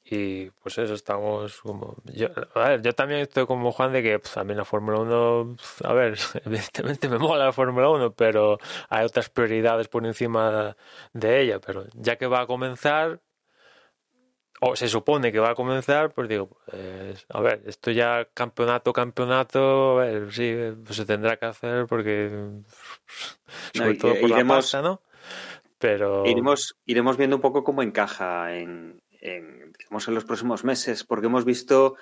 Y 0.10 0.50
pues 0.52 0.78
eso, 0.78 0.94
estamos 0.94 1.60
como... 1.62 1.96
Yo, 2.06 2.28
a 2.56 2.70
ver, 2.70 2.82
yo 2.82 2.94
también 2.94 3.20
estoy 3.22 3.46
como 3.46 3.74
Juan 3.74 3.92
de 3.92 4.02
que 4.02 4.20
pues, 4.20 4.38
a 4.38 4.44
mí 4.46 4.54
la 4.56 4.64
Fórmula 4.64 5.00
1, 5.00 5.56
pues, 5.58 5.82
a 5.84 5.92
ver, 5.94 6.18
evidentemente 6.46 7.10
me 7.10 7.18
mola 7.18 7.46
la 7.46 7.52
Fórmula 7.52 7.90
1, 7.90 8.14
pero 8.14 8.58
hay 8.90 9.06
otras 9.06 9.30
prioridades 9.30 9.90
por 9.90 10.06
encima 10.06 10.78
de 11.12 11.42
ella. 11.42 11.60
Pero 11.60 11.86
ya 11.94 12.16
que 12.16 12.26
va 12.28 12.40
a 12.42 12.48
comenzar, 12.48 13.20
o 14.62 14.76
se 14.78 14.88
supone 14.88 15.32
que 15.34 15.40
va 15.40 15.50
a 15.52 15.56
comenzar, 15.56 16.14
pues 16.14 16.30
digo, 16.30 16.48
pues, 16.72 17.26
a 17.28 17.42
ver, 17.42 17.62
esto 17.66 17.92
ya 17.92 18.30
campeonato, 18.34 18.94
campeonato, 18.94 20.00
a 20.00 20.06
ver, 20.06 20.32
sí, 20.34 20.56
pues 20.86 20.96
se 20.96 21.06
tendrá 21.06 21.36
que 21.36 21.48
hacer 21.48 21.86
porque, 21.86 22.30
sobre 23.74 23.92
y- 23.92 23.98
todo 23.98 24.14
por 24.22 24.30
la 24.30 24.38
iremos- 24.38 24.56
pasta, 24.56 24.82
¿no? 24.82 25.02
Pero 25.80 26.26
Iremos, 26.26 26.76
iremos 26.88 27.18
viendo 27.18 27.36
un 27.36 27.42
poco 27.44 27.64
cómo 27.64 27.84
encaja 27.84 28.56
en, 28.56 29.00
en, 29.22 29.72
digamos, 29.78 30.08
en 30.08 30.16
los 30.16 30.26
próximos 30.26 30.64
meses, 30.64 31.04
porque 31.04 31.28
hemos 31.28 31.46
visto 31.46 31.96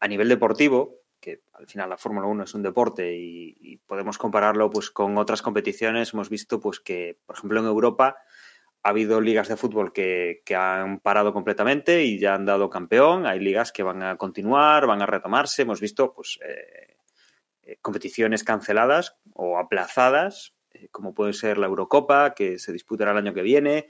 a 0.00 0.08
nivel 0.08 0.28
deportivo, 0.28 1.00
que 1.20 1.42
al 1.54 1.66
final 1.66 1.90
la 1.90 1.98
Fórmula 1.98 2.26
1 2.26 2.44
es 2.44 2.54
un 2.54 2.62
deporte 2.62 3.16
y, 3.16 3.78
podemos 3.86 4.18
compararlo 4.18 4.70
pues, 4.70 4.90
con 4.90 5.16
otras 5.16 5.40
competiciones, 5.40 6.12
hemos 6.12 6.28
visto 6.28 6.60
pues, 6.60 6.78
que, 6.78 7.18
por 7.26 7.36
ejemplo, 7.36 7.60
en 7.60 7.66
Europa 7.66 8.16
ha 8.82 8.90
habido 8.90 9.20
ligas 9.20 9.48
de 9.48 9.56
fútbol 9.56 9.92
que, 9.92 10.42
que 10.44 10.54
han 10.54 11.00
parado 11.00 11.32
completamente 11.32 12.04
y 12.04 12.18
ya 12.18 12.34
han 12.34 12.44
dado 12.44 12.70
campeón, 12.70 13.26
hay 13.26 13.40
ligas 13.40 13.72
que 13.72 13.82
van 13.82 14.02
a 14.02 14.16
continuar, 14.16 14.86
van 14.86 15.02
a 15.02 15.06
retomarse, 15.06 15.62
hemos 15.62 15.80
visto 15.80 16.12
pues, 16.12 16.38
eh, 16.44 16.96
eh, 17.62 17.78
competiciones 17.80 18.44
canceladas 18.44 19.16
o 19.32 19.58
aplazadas 19.58 20.54
eh, 20.78 20.88
como 20.90 21.14
puede 21.14 21.32
ser 21.32 21.58
la 21.58 21.66
Eurocopa, 21.66 22.34
que 22.34 22.58
se 22.58 22.72
disputará 22.72 23.12
el 23.12 23.18
año 23.18 23.34
que 23.34 23.42
viene. 23.42 23.88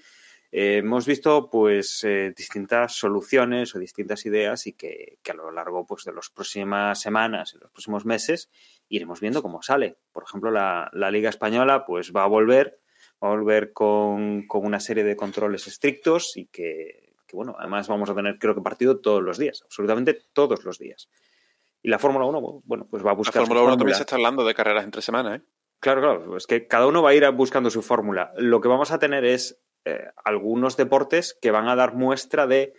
Eh, 0.51 0.79
hemos 0.79 1.07
visto 1.07 1.51
pues 1.51 2.03
eh, 2.05 2.33
distintas 2.35 2.95
soluciones 2.95 3.75
o 3.75 3.79
distintas 3.79 4.25
ideas 4.25 4.67
y 4.67 4.73
que, 4.73 5.19
que 5.23 5.33
a 5.33 5.35
lo 5.35 5.51
largo 5.51 5.85
pues, 5.85 6.05
de 6.05 6.13
las 6.13 6.31
próximas 6.31 7.01
semanas, 7.01 7.53
en 7.55 7.61
los 7.61 7.71
próximos 7.71 8.07
meses, 8.07 8.51
iremos 8.89 9.21
viendo 9.21 9.43
cómo 9.43 9.63
sale. 9.63 9.99
Por 10.13 10.25
ejemplo, 10.25 10.51
la, 10.51 10.91
la 10.95 11.11
Liga 11.11 11.29
Española 11.29 11.85
pues 11.85 12.13
va 12.13 12.25
a 12.25 12.29
volver, 12.29 12.81
va 13.23 13.29
a 13.29 13.37
volver 13.37 13.73
con, 13.73 14.47
con 14.47 14.65
una 14.65 14.81
serie 14.81 15.05
de 15.05 15.17
controles 15.17 15.67
estrictos 15.67 16.37
y 16.37 16.47
que, 16.47 17.13
que 17.27 17.37
bueno, 17.37 17.55
además 17.59 17.87
vamos 17.89 18.09
a 18.09 18.15
tener 18.15 18.39
creo 18.39 18.55
que 18.55 18.63
partido 18.63 19.01
todos 19.01 19.23
los 19.23 19.37
días, 19.37 19.63
absolutamente 19.65 20.19
todos 20.33 20.65
los 20.65 20.79
días. 20.79 21.11
Y 21.83 21.91
la 21.91 21.99
Fórmula 21.99 22.25
1, 22.25 22.63
bueno, 22.65 22.89
pues 22.91 23.05
va 23.05 23.11
a 23.11 23.15
buscar... 23.15 23.43
La 23.43 23.47
Fórmula 23.47 23.67
1 23.67 23.77
también 23.77 23.97
se 23.97 24.03
está 24.03 24.17
hablando 24.17 24.45
de 24.45 24.55
carreras 24.55 24.85
entre 24.85 25.03
semanas, 25.03 25.41
¿eh? 25.41 25.43
Claro, 25.81 26.01
claro, 26.01 26.37
es 26.37 26.49
que 26.49 26.67
cada 26.67 26.89
uno 26.89 27.03
va 27.03 27.11
a 27.11 27.15
ir 27.15 27.31
buscando 27.31 27.71
su 27.71 27.83
fórmula. 27.83 28.33
Lo 28.37 28.61
que 28.61 28.67
vamos 28.67 28.91
a 28.91 28.99
tener 28.99 29.25
es 29.25 29.61
eh, 29.89 30.11
algunos 30.25 30.77
deportes 30.77 31.39
que 31.41 31.51
van 31.51 31.69
a 31.69 31.77
dar 31.77 31.95
muestra 31.95 32.47
de, 32.47 32.75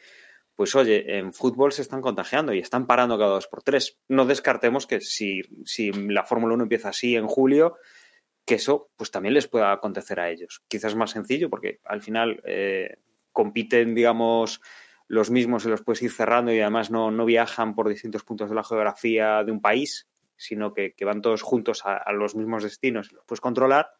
pues 0.56 0.76
oye, 0.76 1.18
en 1.18 1.34
fútbol 1.34 1.72
se 1.72 1.82
están 1.82 2.02
contagiando 2.02 2.54
y 2.54 2.60
están 2.60 2.86
parando 2.86 3.18
cada 3.18 3.32
dos 3.32 3.48
por 3.48 3.64
tres. 3.64 3.98
No 4.08 4.26
descartemos 4.26 4.86
que 4.86 5.02
si, 5.02 5.42
si 5.66 5.92
la 5.92 6.26
Fórmula 6.26 6.54
1 6.54 6.64
empieza 6.64 6.90
así 6.90 7.16
en 7.16 7.28
julio, 7.28 7.78
que 8.46 8.56
eso 8.56 8.92
pues 8.96 9.10
también 9.10 9.34
les 9.34 9.48
pueda 9.48 9.72
acontecer 9.72 10.20
a 10.20 10.30
ellos. 10.30 10.62
Quizás 10.68 10.96
más 10.96 11.12
sencillo 11.12 11.50
porque 11.50 11.80
al 11.86 12.02
final 12.02 12.42
eh, 12.46 12.98
compiten, 13.32 13.96
digamos, 13.96 14.62
los 15.08 15.32
mismos 15.32 15.64
se 15.64 15.70
los 15.70 15.82
puedes 15.82 16.04
ir 16.04 16.12
cerrando 16.12 16.54
y 16.54 16.60
además 16.60 16.92
no, 16.92 17.10
no 17.10 17.26
viajan 17.26 17.74
por 17.74 17.90
distintos 17.90 18.24
puntos 18.24 18.50
de 18.50 18.56
la 18.56 18.64
geografía 18.64 19.44
de 19.44 19.52
un 19.52 19.62
país, 19.62 20.08
sino 20.36 20.74
que, 20.74 20.94
van 21.06 21.22
todos 21.22 21.42
juntos 21.42 21.86
a, 21.86 21.98
a, 21.98 22.14
los 22.14 22.36
mismos 22.36 22.64
destinos 22.64 23.12
y 23.12 23.16
los 23.16 23.26
puedes 23.26 23.42
controlar, 23.42 23.92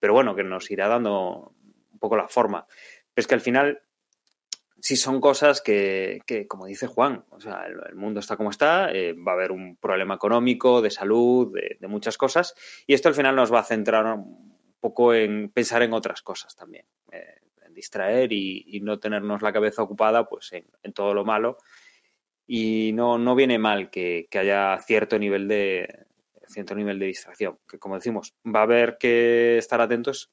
pero 0.00 0.12
bueno, 0.12 0.34
que 0.34 0.42
nos 0.42 0.70
irá 0.70 0.88
dando 0.88 1.54
un 1.98 2.00
poco 2.00 2.16
la 2.16 2.28
forma. 2.28 2.66
Es 3.16 3.26
que 3.26 3.34
al 3.34 3.40
final 3.40 3.82
sí 4.80 4.96
son 4.96 5.20
cosas 5.20 5.60
que, 5.60 6.22
como 6.48 6.66
dice 6.66 6.86
Juan, 6.86 7.24
o 7.30 7.40
sea, 7.40 7.66
el, 7.66 7.96
mundo 7.96 8.20
está 8.20 8.36
como 8.36 8.50
está, 8.50 8.92
eh, 8.92 9.12
va 9.12 9.32
a 9.32 9.34
haber 9.34 9.50
un 9.50 9.76
problema 9.76 10.14
económico, 10.14 10.80
de 10.80 10.90
salud, 10.90 11.52
de, 11.52 11.88
muchas 11.88 12.16
cosas, 12.16 12.54
y 12.86 12.94
esto 12.94 13.08
al 13.08 13.14
final 13.14 13.34
nos 13.34 13.52
va 13.52 13.60
a 13.60 13.64
centrar 13.64 14.06
un 14.06 14.56
poco 14.78 15.12
en 15.14 15.50
pensar 15.50 15.82
en 15.82 15.92
otras 15.92 16.22
cosas 16.22 16.54
también, 16.54 16.86
eh, 17.10 17.40
en 17.66 17.74
distraer 17.74 18.32
y, 18.32 18.64
y, 18.68 18.80
no 18.80 19.00
tenernos 19.00 19.42
la 19.42 19.52
cabeza 19.52 19.82
ocupada 19.82 20.28
pues 20.28 20.52
en, 20.52 20.66
en 20.82 20.92
todo 20.92 21.14
lo 21.14 21.24
malo. 21.24 21.58
Y 22.46 22.92
no, 22.94 23.18
no 23.18 23.34
viene 23.34 23.58
mal 23.58 23.90
que, 23.90 24.26
que, 24.30 24.38
haya 24.38 24.78
cierto 24.78 25.18
nivel 25.18 25.48
de 25.48 26.06
cierto 26.46 26.74
nivel 26.74 26.98
de 26.98 27.06
distracción, 27.06 27.58
que 27.68 27.78
como 27.78 27.96
decimos, 27.96 28.34
va 28.46 28.60
a 28.60 28.62
haber 28.62 28.96
que 28.96 29.58
estar 29.58 29.82
atentos 29.82 30.32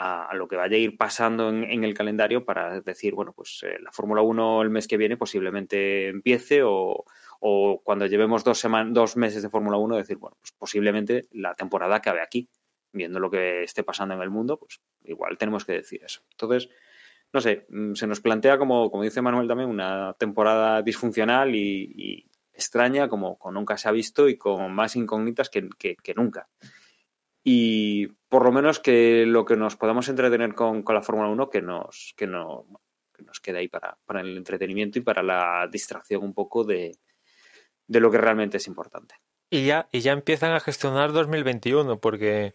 a, 0.00 0.34
lo 0.34 0.48
que 0.48 0.56
vaya 0.56 0.76
a 0.76 0.78
ir 0.78 0.96
pasando 0.96 1.50
en, 1.50 1.84
el 1.84 1.94
calendario 1.94 2.44
para 2.44 2.80
decir, 2.80 3.14
bueno, 3.14 3.32
pues 3.34 3.62
eh, 3.64 3.78
la 3.80 3.92
Fórmula 3.92 4.22
1 4.22 4.62
el 4.62 4.70
mes 4.70 4.88
que 4.88 4.96
viene 4.96 5.18
posiblemente 5.18 6.08
empiece 6.08 6.62
o, 6.62 7.04
o 7.40 7.80
cuando 7.84 8.06
llevemos 8.06 8.42
dos, 8.42 8.66
dos 8.88 9.16
meses 9.18 9.42
de 9.42 9.50
Fórmula 9.50 9.76
1 9.76 9.96
decir, 9.96 10.16
bueno, 10.16 10.38
pues 10.40 10.52
posiblemente 10.52 11.26
la 11.32 11.54
temporada 11.54 11.96
acabe 11.96 12.22
aquí. 12.22 12.48
Viendo 12.92 13.20
lo 13.20 13.30
que 13.30 13.62
esté 13.62 13.84
pasando 13.84 14.14
en 14.14 14.22
el 14.22 14.30
mundo, 14.30 14.58
pues 14.58 14.80
igual 15.04 15.38
tenemos 15.38 15.64
que 15.64 15.74
decir 15.74 16.02
eso. 16.02 16.22
Entonces, 16.32 16.70
no 17.32 17.40
sé, 17.40 17.66
mm, 17.68 17.94
se 17.94 18.08
nos 18.08 18.20
plantea 18.20 18.58
como, 18.58 18.90
como 18.90 19.04
dice 19.04 19.22
Manuel 19.22 19.46
también, 19.46 19.68
una 19.68 20.14
temporada 20.18 20.82
disfuncional 20.82 21.54
y, 21.54 22.26
extraña 22.52 23.08
como, 23.08 23.38
nunca 23.52 23.78
se 23.78 23.88
ha 23.88 23.92
visto 23.92 24.28
y 24.28 24.36
con 24.36 24.74
más 24.74 24.96
incógnitas 24.96 25.48
que 25.48 25.62
nunca 26.16 26.48
y 27.42 28.08
por 28.28 28.44
lo 28.44 28.52
menos 28.52 28.80
que 28.80 29.24
lo 29.26 29.44
que 29.44 29.56
nos 29.56 29.76
podamos 29.76 30.08
entretener 30.08 30.54
con, 30.54 30.82
con 30.82 30.94
la 30.94 31.02
Fórmula 31.02 31.28
1 31.28 31.50
que 31.50 31.62
nos, 31.62 32.14
que, 32.16 32.26
no, 32.26 32.66
nos 33.24 33.40
quede 33.40 33.58
ahí 33.58 33.68
para, 33.68 33.98
para, 34.04 34.20
el 34.20 34.36
entretenimiento 34.36 34.98
y 34.98 35.02
para 35.02 35.22
la 35.22 35.68
distracción 35.70 36.22
un 36.22 36.34
poco 36.34 36.64
de, 36.64 36.96
de, 37.86 38.00
lo 38.00 38.10
que 38.10 38.18
realmente 38.18 38.58
es 38.58 38.66
importante. 38.66 39.14
Y 39.50 39.66
ya, 39.66 39.88
y 39.90 40.00
ya 40.00 40.12
empiezan 40.12 40.52
a 40.52 40.60
gestionar 40.60 41.12
2021 41.12 42.00
porque 42.00 42.54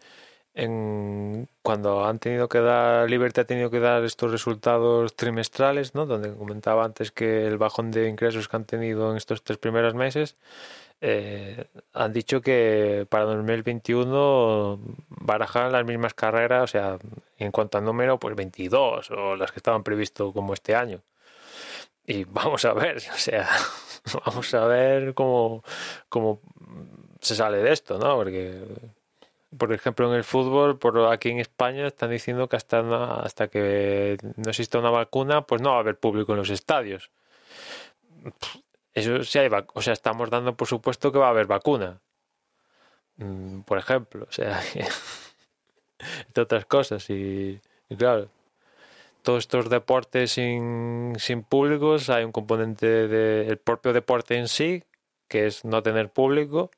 en, 0.56 1.50
cuando 1.62 2.06
han 2.06 2.20
tenido 2.20 2.48
que 2.48 2.62
dar, 2.62 3.10
Liberty 3.10 3.42
ha 3.42 3.46
tenido 3.46 3.70
que 3.70 3.82
dar 3.82 4.04
estos 4.06 4.32
resultados 4.32 5.16
trimestrales, 5.16 5.94
¿no? 5.94 6.06
donde 6.06 6.34
comentaba 6.34 6.86
antes 6.86 7.12
que 7.12 7.46
el 7.46 7.58
bajón 7.58 7.92
de 7.92 8.08
ingresos 8.08 8.48
que 8.48 8.56
han 8.56 8.66
tenido 8.66 9.12
en 9.12 9.18
estos 9.18 9.44
tres 9.44 9.58
primeros 9.58 9.96
meses, 9.96 10.38
eh, 11.02 11.68
han 11.94 12.14
dicho 12.14 12.42
que 12.42 13.06
para 13.10 13.26
2021 13.26 14.80
barajan 15.10 15.72
las 15.72 15.86
mismas 15.86 16.14
carreras, 16.14 16.64
o 16.64 16.68
sea, 16.68 16.98
en 17.38 17.52
cuanto 17.52 17.78
al 17.78 17.86
número, 17.86 18.20
pues 18.20 18.36
22 18.36 19.12
o 19.12 19.36
las 19.36 19.52
que 19.52 19.60
estaban 19.60 19.84
previsto 19.84 20.34
como 20.34 20.54
este 20.54 20.76
año. 20.76 21.02
Y 22.06 22.24
vamos 22.26 22.66
a 22.66 22.74
ver, 22.74 22.98
o 23.14 23.18
sea, 23.18 23.48
vamos 24.26 24.54
a 24.54 24.66
ver 24.68 25.14
cómo, 25.14 25.64
cómo 26.10 26.42
se 27.22 27.36
sale 27.36 27.58
de 27.58 27.74
esto, 27.74 27.98
¿no? 28.00 28.16
Porque, 28.16 28.64
por 29.58 29.74
ejemplo, 29.74 30.08
en 30.10 30.16
el 30.16 30.24
fútbol, 30.24 30.80
por 30.80 30.98
aquí 31.12 31.30
en 31.30 31.40
España, 31.40 31.88
están 31.88 32.12
diciendo 32.12 32.48
que 32.50 32.56
hasta, 32.58 33.16
hasta 33.22 33.48
que 33.48 34.18
no 34.38 34.50
exista 34.50 34.80
una 34.80 34.90
vacuna, 34.92 35.42
pues 35.46 35.62
no 35.62 35.72
va 35.72 35.78
a 35.78 35.80
haber 35.80 36.00
público 36.00 36.34
en 36.34 36.40
los 36.40 36.50
estadios 36.50 37.12
eso 38.96 39.24
sí 39.24 39.40
hay 39.40 39.50
o 39.74 39.82
sea, 39.82 39.94
estamos 39.94 40.30
dando 40.30 40.56
por 40.56 40.68
supuesto 40.68 41.12
que 41.12 41.20
va 41.20 41.28
a 41.28 41.32
haber 41.32 41.48
vacuna. 41.48 42.02
Mm, 43.18 43.62
por 43.62 43.78
ejemplo, 43.78 44.26
o 44.30 44.32
sea, 44.32 44.62
entre 46.28 46.44
otras 46.44 46.66
cosas. 46.66 47.10
Y, 47.10 47.60
claro, 47.98 48.30
todos 49.24 49.40
estos 49.40 49.70
deportes 49.70 50.32
sin, 50.32 51.14
sin 51.20 51.44
públicos, 51.44 52.10
hay 52.10 52.24
un 52.24 52.32
componente 52.32 53.08
del 53.08 53.48
de, 53.48 53.58
propio 53.58 53.94
deporte 53.94 54.38
en 54.38 54.48
sí, 54.48 54.84
que 55.28 55.48
es 55.48 55.66
no 55.66 55.84
tener 55.84 56.12
público, 56.12 56.72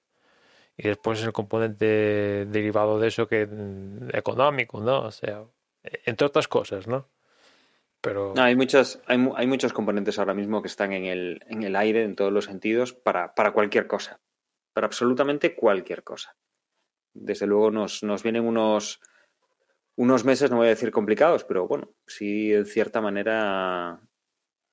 y 0.77 0.87
después 0.87 1.23
el 1.23 1.33
componente 1.33 2.45
derivado 2.47 2.99
de 2.99 3.07
eso 3.09 3.27
que 3.27 3.47
mm, 3.47 4.09
económico, 4.13 4.79
¿no? 4.81 5.01
O 5.01 5.11
sea, 5.11 5.43
entre 6.05 6.27
otras 6.27 6.47
cosas, 6.47 6.87
¿no? 6.87 7.07
Hay, 8.37 8.55
muchas, 8.55 9.01
hay, 9.07 9.17
hay, 9.35 9.47
muchos 9.47 9.73
componentes 9.73 10.19
ahora 10.19 10.33
mismo 10.33 10.61
que 10.61 10.67
están 10.67 10.93
en 10.93 11.05
el, 11.05 11.43
en 11.47 11.63
el 11.63 11.75
aire 11.75 12.03
en 12.03 12.15
todos 12.15 12.31
los 12.31 12.45
sentidos 12.45 12.93
para, 12.93 13.33
para, 13.33 13.51
cualquier 13.51 13.87
cosa, 13.87 14.21
para 14.73 14.87
absolutamente 14.87 15.55
cualquier 15.55 16.03
cosa. 16.03 16.35
Desde 17.13 17.47
luego 17.47 17.71
nos, 17.71 18.03
nos 18.03 18.23
vienen 18.23 18.45
unos, 18.45 19.01
unos 19.95 20.23
meses, 20.23 20.51
no 20.51 20.57
voy 20.57 20.67
a 20.67 20.69
decir 20.69 20.91
complicados, 20.91 21.43
pero 21.43 21.67
bueno, 21.67 21.91
sí 22.05 22.53
en 22.53 22.65
cierta 22.65 23.01
manera 23.01 23.99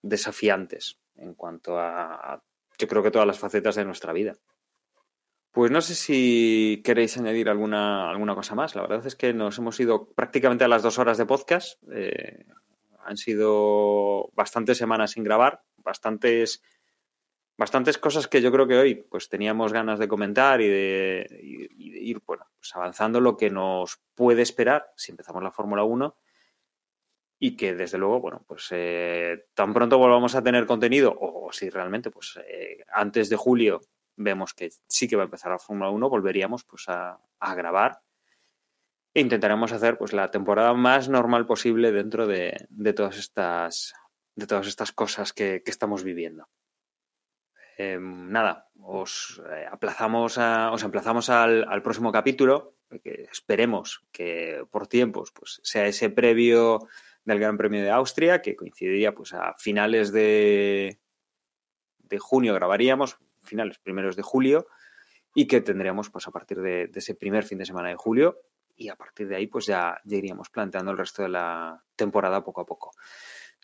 desafiantes 0.02 1.01
en 1.16 1.34
cuanto 1.34 1.78
a, 1.78 2.14
a 2.14 2.42
yo 2.78 2.88
creo 2.88 3.02
que 3.02 3.10
todas 3.10 3.26
las 3.26 3.38
facetas 3.38 3.76
de 3.76 3.84
nuestra 3.84 4.12
vida. 4.12 4.34
Pues 5.55 5.70
no 5.70 5.80
sé 5.80 5.94
si 5.94 6.82
queréis 6.84 7.16
añadir 7.16 7.48
alguna, 7.48 8.10
alguna 8.10 8.34
cosa 8.34 8.56
más. 8.56 8.74
La 8.74 8.82
verdad 8.82 9.06
es 9.06 9.14
que 9.14 9.32
nos 9.32 9.56
hemos 9.59 9.78
ido 9.78 10.12
prácticamente 10.12 10.64
a 10.64 10.68
las 10.68 10.82
dos 10.82 10.98
horas 10.98 11.16
de 11.16 11.26
podcast. 11.26 11.80
Eh, 11.92 12.44
han 13.05 13.16
sido 13.16 14.31
bastantes 14.35 14.78
semanas 14.78 15.12
sin 15.12 15.24
grabar, 15.24 15.62
bastantes, 15.76 16.62
bastantes 17.56 17.98
cosas 17.98 18.28
que 18.28 18.43
yo 18.43 18.51
creo 18.52 18.66
que 18.66 18.76
hoy 18.76 18.94
pues 18.94 19.28
teníamos 19.28 19.72
ganas 19.72 19.98
de 19.98 20.09
comentar 20.09 20.60
y 20.60 20.68
de, 20.68 21.26
ir 21.76 22.20
bueno, 22.26 22.47
pues 22.56 22.74
avanzando 22.74 23.20
lo 23.20 23.36
que 23.36 23.51
nos 23.51 24.01
puede 24.14 24.43
esperar 24.43 24.90
si 24.97 25.12
empezamos 25.12 25.43
la 25.43 25.51
Fórmula 25.51 25.85
1 25.85 26.16
y 27.39 27.56
que 27.56 27.74
desde 27.74 27.98
luego, 27.98 28.20
bueno, 28.20 28.44
pues 28.47 28.68
eh, 28.70 29.47
tan 29.55 29.74
pronto 29.74 29.98
volvamos 29.98 30.35
a 30.35 30.43
tener 30.43 30.66
contenido 30.66 31.14
o, 31.18 31.52
si 31.52 31.68
realmente 31.68 32.10
pues 32.10 32.39
eh, 32.48 32.85
antes 32.93 33.28
de 33.28 33.36
julio 33.36 33.81
vemos 34.16 34.55
que 34.55 34.70
sí 34.86 35.09
que 35.09 35.16
va 35.16 35.22
a 35.22 35.26
empezar 35.26 35.52
la 35.52 35.59
Fórmula 35.59 35.90
1, 35.90 36.09
volveríamos 36.09 36.64
pues 36.64 36.89
a 36.89 37.18
grabar 37.55 38.03
intentaremos 39.15 39.73
hacer 39.73 39.97
pues 39.97 40.12
la 40.12 40.31
temporada 40.31 40.74
más 40.74 41.09
normal 41.09 41.47
posible 41.47 41.93
dentro 41.93 42.27
de, 42.27 42.66
todas 42.95 43.16
estas 43.16 43.95
de 44.35 44.47
todas 44.47 44.66
estas 44.66 44.91
cosas 44.91 45.32
que, 45.32 45.62
estamos 45.65 46.03
viviendo. 46.03 46.49
Eh, 47.78 47.99
nada, 48.01 48.69
os 48.81 49.41
eh, 49.49 49.66
aplazamos 49.70 50.39
a, 50.39 50.73
os 50.73 50.82
emplazamos 50.82 51.31
al, 51.31 51.82
próximo 51.82 52.11
capítulo, 52.11 52.77
que 53.03 53.28
esperemos 53.31 54.05
que 54.11 54.65
por 54.70 54.89
tiempos 54.89 55.32
pues, 55.32 55.61
sea 55.62 55.86
ese 55.86 56.11
previo 56.11 56.89
del 57.24 57.39
Gran 57.39 57.57
Premio 57.57 57.82
de 57.82 57.91
Austria, 57.91 58.43
que 58.43 58.57
coincidiría 58.57 59.15
pues 59.15 59.32
a 59.32 59.55
finales 59.55 60.12
de, 60.12 60.99
de 61.99 62.19
junio 62.19 62.55
grabaríamos, 62.55 63.19
finales 63.43 63.78
primeros 63.78 64.16
de 64.16 64.23
julio, 64.23 64.66
y 65.32 65.47
que 65.47 65.61
tendríamos 65.61 66.11
pues 66.11 66.27
a 66.27 66.32
partir 66.32 66.61
de 66.61 66.91
ese 66.93 67.15
primer 67.15 67.45
fin 67.45 67.59
de 67.59 67.66
semana 67.66 67.89
de 67.89 67.97
julio 67.97 68.41
y 68.76 68.88
a 68.88 68.96
partir 68.96 69.28
de 69.28 69.36
ahí 69.36 69.46
pues 69.46 69.66
ya, 69.66 70.01
iríamos 70.05 70.51
planteando 70.51 70.90
el 70.90 70.98
resto 70.98 71.22
de 71.22 71.28
la 71.28 71.82
temporada 71.96 72.42
poco 72.42 72.60
a 72.62 72.66
poco. 72.66 72.92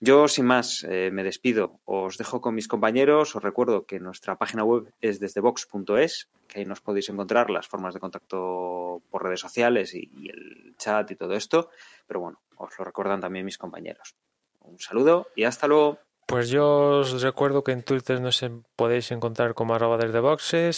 Yo, 0.02 0.28
sin 0.28 0.46
más, 0.46 0.82
eh, 0.88 1.10
me 1.12 1.22
despido. 1.22 1.78
Os 1.84 2.16
dejo 2.16 2.40
con 2.40 2.54
mis 2.54 2.68
compañeros. 2.68 3.36
Os 3.36 3.42
recuerdo 3.42 3.84
que 3.84 4.00
nuestra 4.00 4.38
página 4.38 4.64
web 4.64 4.90
es 5.02 5.20
desde 5.20 5.42
box.es, 5.42 6.30
que 6.48 6.60
ahí 6.60 6.64
nos 6.64 6.80
podéis 6.80 7.10
encontrar 7.10 7.50
las 7.50 7.68
formas 7.68 7.92
de 7.92 8.00
contacto 8.00 9.02
por 9.10 9.22
redes 9.22 9.40
sociales 9.40 9.94
y, 9.94 10.10
el 10.30 10.74
chat 10.78 11.10
y 11.10 11.16
todo 11.16 11.34
esto. 11.34 11.68
Pero 12.06 12.20
bueno, 12.20 12.40
os 12.56 12.78
lo 12.78 12.84
recuerdan 12.86 13.20
también 13.20 13.44
mis 13.44 13.58
compañeros. 13.58 14.16
Un 14.60 14.78
saludo 14.78 15.26
y 15.36 15.44
hasta 15.44 15.66
luego. 15.66 15.98
Pues 16.26 16.48
yo 16.48 17.00
os 17.00 17.20
recuerdo 17.20 17.62
que 17.62 17.72
en 17.72 17.82
Twitter 17.82 18.22
nos 18.22 18.42
podéis 18.76 19.10
encontrar 19.10 19.52
como 19.52 19.74
arroba 19.74 19.98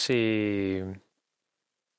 y, 0.09 0.81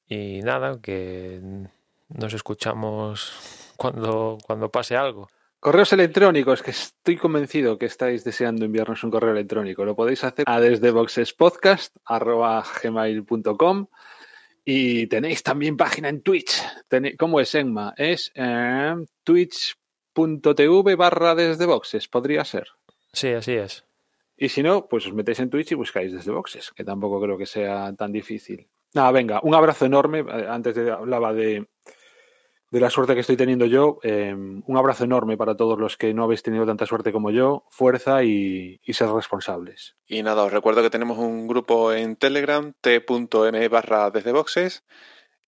y 0.07 0.41
nada, 0.41 0.81
que 0.81 1.69
nos 2.13 2.33
escuchamos 2.33 3.73
cuando, 3.77 4.37
cuando 4.45 4.69
pase 4.69 4.95
algo. 4.95 5.29
Correos 5.59 5.93
electrónicos, 5.93 6.61
que 6.61 6.71
estoy 6.71 7.15
convencido 7.15 7.77
que 7.77 7.85
estáis 7.85 8.25
deseando 8.25 8.65
enviarnos 8.65 9.03
un 9.03 9.11
correo 9.11 9.31
electrónico. 9.31 9.85
Lo 9.85 9.95
podéis 9.95 10.23
hacer 10.25 10.43
a 10.45 10.59
desde 10.59 10.91
y 14.65 15.07
tenéis 15.07 15.43
también 15.43 15.77
página 15.77 16.09
en 16.09 16.21
Twitch. 16.21 16.61
¿Cómo 17.17 17.39
es, 17.39 17.55
Enma? 17.55 17.93
Es 17.97 18.31
eh, 18.35 18.95
twitch.tv 19.23 20.95
barra 20.95 21.35
desde 21.35 21.65
boxes, 21.65 22.07
podría 22.07 22.43
ser. 22.43 22.67
Sí, 23.11 23.29
así 23.29 23.53
es. 23.53 23.85
Y 24.35 24.49
si 24.49 24.63
no, 24.63 24.87
pues 24.87 25.05
os 25.05 25.13
metéis 25.13 25.39
en 25.39 25.49
Twitch 25.49 25.71
y 25.71 25.75
buscáis 25.75 26.11
desde 26.11 26.31
boxes, 26.31 26.71
que 26.71 26.83
tampoco 26.83 27.21
creo 27.21 27.37
que 27.37 27.45
sea 27.45 27.93
tan 27.93 28.11
difícil. 28.11 28.67
Nada, 28.93 29.11
venga, 29.11 29.39
un 29.43 29.55
abrazo 29.55 29.85
enorme. 29.85 30.19
Eh, 30.19 30.47
antes 30.49 30.75
de, 30.75 30.91
hablaba 30.91 31.33
de, 31.33 31.67
de 32.73 32.79
la 32.79 32.89
suerte 32.89 33.13
que 33.13 33.19
estoy 33.19 33.37
teniendo 33.37 33.67
yo. 33.67 33.99
Eh, 34.01 34.33
un 34.33 34.77
abrazo 34.77 35.03
enorme 35.03 35.37
para 35.37 35.55
todos 35.55 35.77
los 35.77 35.95
que 35.95 36.11
no 36.15 36.23
habéis 36.23 36.41
tenido 36.41 36.65
tanta 36.65 36.87
suerte 36.87 37.11
como 37.11 37.29
yo. 37.29 37.65
Fuerza 37.69 38.23
y, 38.23 38.79
ser 38.91 39.09
responsables. 39.09 39.95
Y 40.07 40.23
nada, 40.23 40.43
os 40.43 40.51
recuerdo 40.51 40.81
que 40.81 40.89
tenemos 40.89 41.19
un 41.19 41.47
grupo 41.47 41.93
en 41.93 42.15
Telegram, 42.15 42.73
t.m 42.81 43.67
barra 43.67 44.09
desde 44.09 44.31
boxes, 44.31 44.83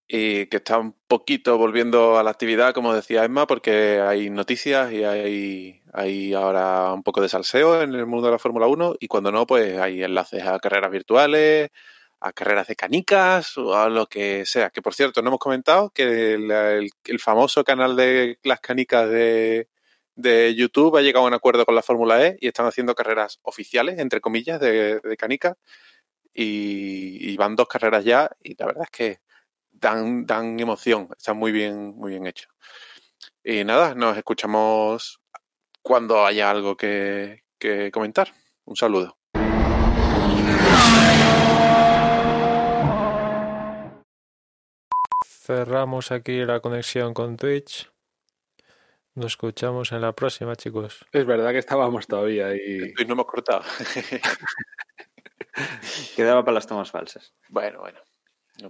y 0.07 0.45
que 0.45 0.57
está 0.57 0.77
un 0.77 0.95
poquito 1.07 1.57
volviendo 1.57 2.19
a 2.19 2.23
la 2.23 2.29
actividad, 2.29 2.75
como 2.75 2.93
decía 2.93 3.25
Emma, 3.25 3.47
porque 3.47 3.99
hay 4.01 4.29
noticias 4.29 4.93
y 4.93 5.03
hay, 5.03 5.81
hay 5.93 6.31
ahora 6.35 6.93
un 6.93 7.01
poco 7.01 7.21
de 7.21 7.29
salseo 7.29 7.81
en 7.81 7.95
el 7.95 8.05
mundo 8.05 8.27
de 8.27 8.33
la 8.33 8.39
Fórmula 8.39 8.67
1, 8.67 8.97
y 8.99 9.07
cuando 9.07 9.31
no, 9.31 9.47
pues 9.47 9.79
hay 9.79 10.03
enlaces 10.03 10.43
a 10.43 10.59
carreras 10.59 10.91
virtuales, 10.91 11.71
a 12.19 12.33
carreras 12.33 12.67
de 12.67 12.75
canicas 12.75 13.57
o 13.57 13.75
a 13.75 13.89
lo 13.89 14.07
que 14.07 14.45
sea. 14.45 14.69
Que 14.69 14.81
por 14.81 14.93
cierto, 14.93 15.21
no 15.21 15.29
hemos 15.29 15.39
comentado 15.39 15.89
que 15.91 16.33
el, 16.33 17.19
famoso 17.19 17.63
canal 17.63 17.95
de 17.95 18.39
las 18.43 18.59
canicas 18.59 19.09
de, 19.09 19.69
de, 20.15 20.55
YouTube 20.55 20.97
ha 20.97 21.01
llegado 21.01 21.25
a 21.25 21.27
un 21.27 21.33
acuerdo 21.33 21.65
con 21.65 21.75
la 21.75 21.81
Fórmula 21.83 22.25
E 22.25 22.37
y 22.39 22.47
están 22.47 22.65
haciendo 22.67 22.95
carreras 22.95 23.39
oficiales, 23.43 23.99
entre 23.99 24.21
comillas, 24.21 24.59
de, 24.59 25.01
canicas. 25.17 25.55
Y, 26.33 27.35
van 27.37 27.55
dos 27.55 27.67
carreras 27.67 28.03
ya 28.05 28.31
y 28.43 28.55
la 28.57 28.65
verdad 28.67 28.83
es 28.85 28.91
que 28.91 29.19
dan, 29.71 30.25
dan 30.25 30.59
emoción, 30.59 31.09
están 31.17 31.37
muy 31.37 31.51
bien, 31.51 31.95
muy 31.95 32.11
bien 32.11 32.27
hechos. 32.27 32.49
Y 33.43 33.63
nada, 33.63 33.95
nos 33.95 34.17
escuchamos 34.17 35.21
cuando 35.81 36.25
haya 36.25 36.49
algo 36.51 36.75
que 36.77 37.43
comentar. 37.93 38.33
Un 38.65 38.75
saludo. 38.75 39.17
Cerramos 45.45 46.11
aquí 46.11 46.43
la 46.43 46.59
conexión 46.59 47.13
con 47.13 47.37
Twitch. 47.37 47.91
Nos 49.13 49.27
escuchamos 49.27 49.91
en 49.91 50.01
la 50.01 50.13
próxima, 50.13 50.55
chicos. 50.55 51.05
Es 51.11 51.25
verdad 51.25 51.51
que 51.51 51.59
estábamos 51.59 52.07
todavía 52.07 52.53
y... 52.55 52.93
Y 52.97 53.05
no 53.05 53.13
hemos 53.13 53.27
cortado. 53.27 53.63
Quedaba 56.15 56.43
para 56.43 56.55
las 56.55 56.67
tomas 56.67 56.91
falsas. 56.91 57.33
Bueno, 57.47 57.79
bueno. 57.79 57.99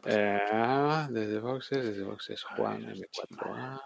eh, 0.06 1.08
desde 1.10 1.40
boxes, 1.40 1.86
desde 1.86 2.04
boxes, 2.04 2.44
Juan 2.44 2.84
M4A. 2.84 3.82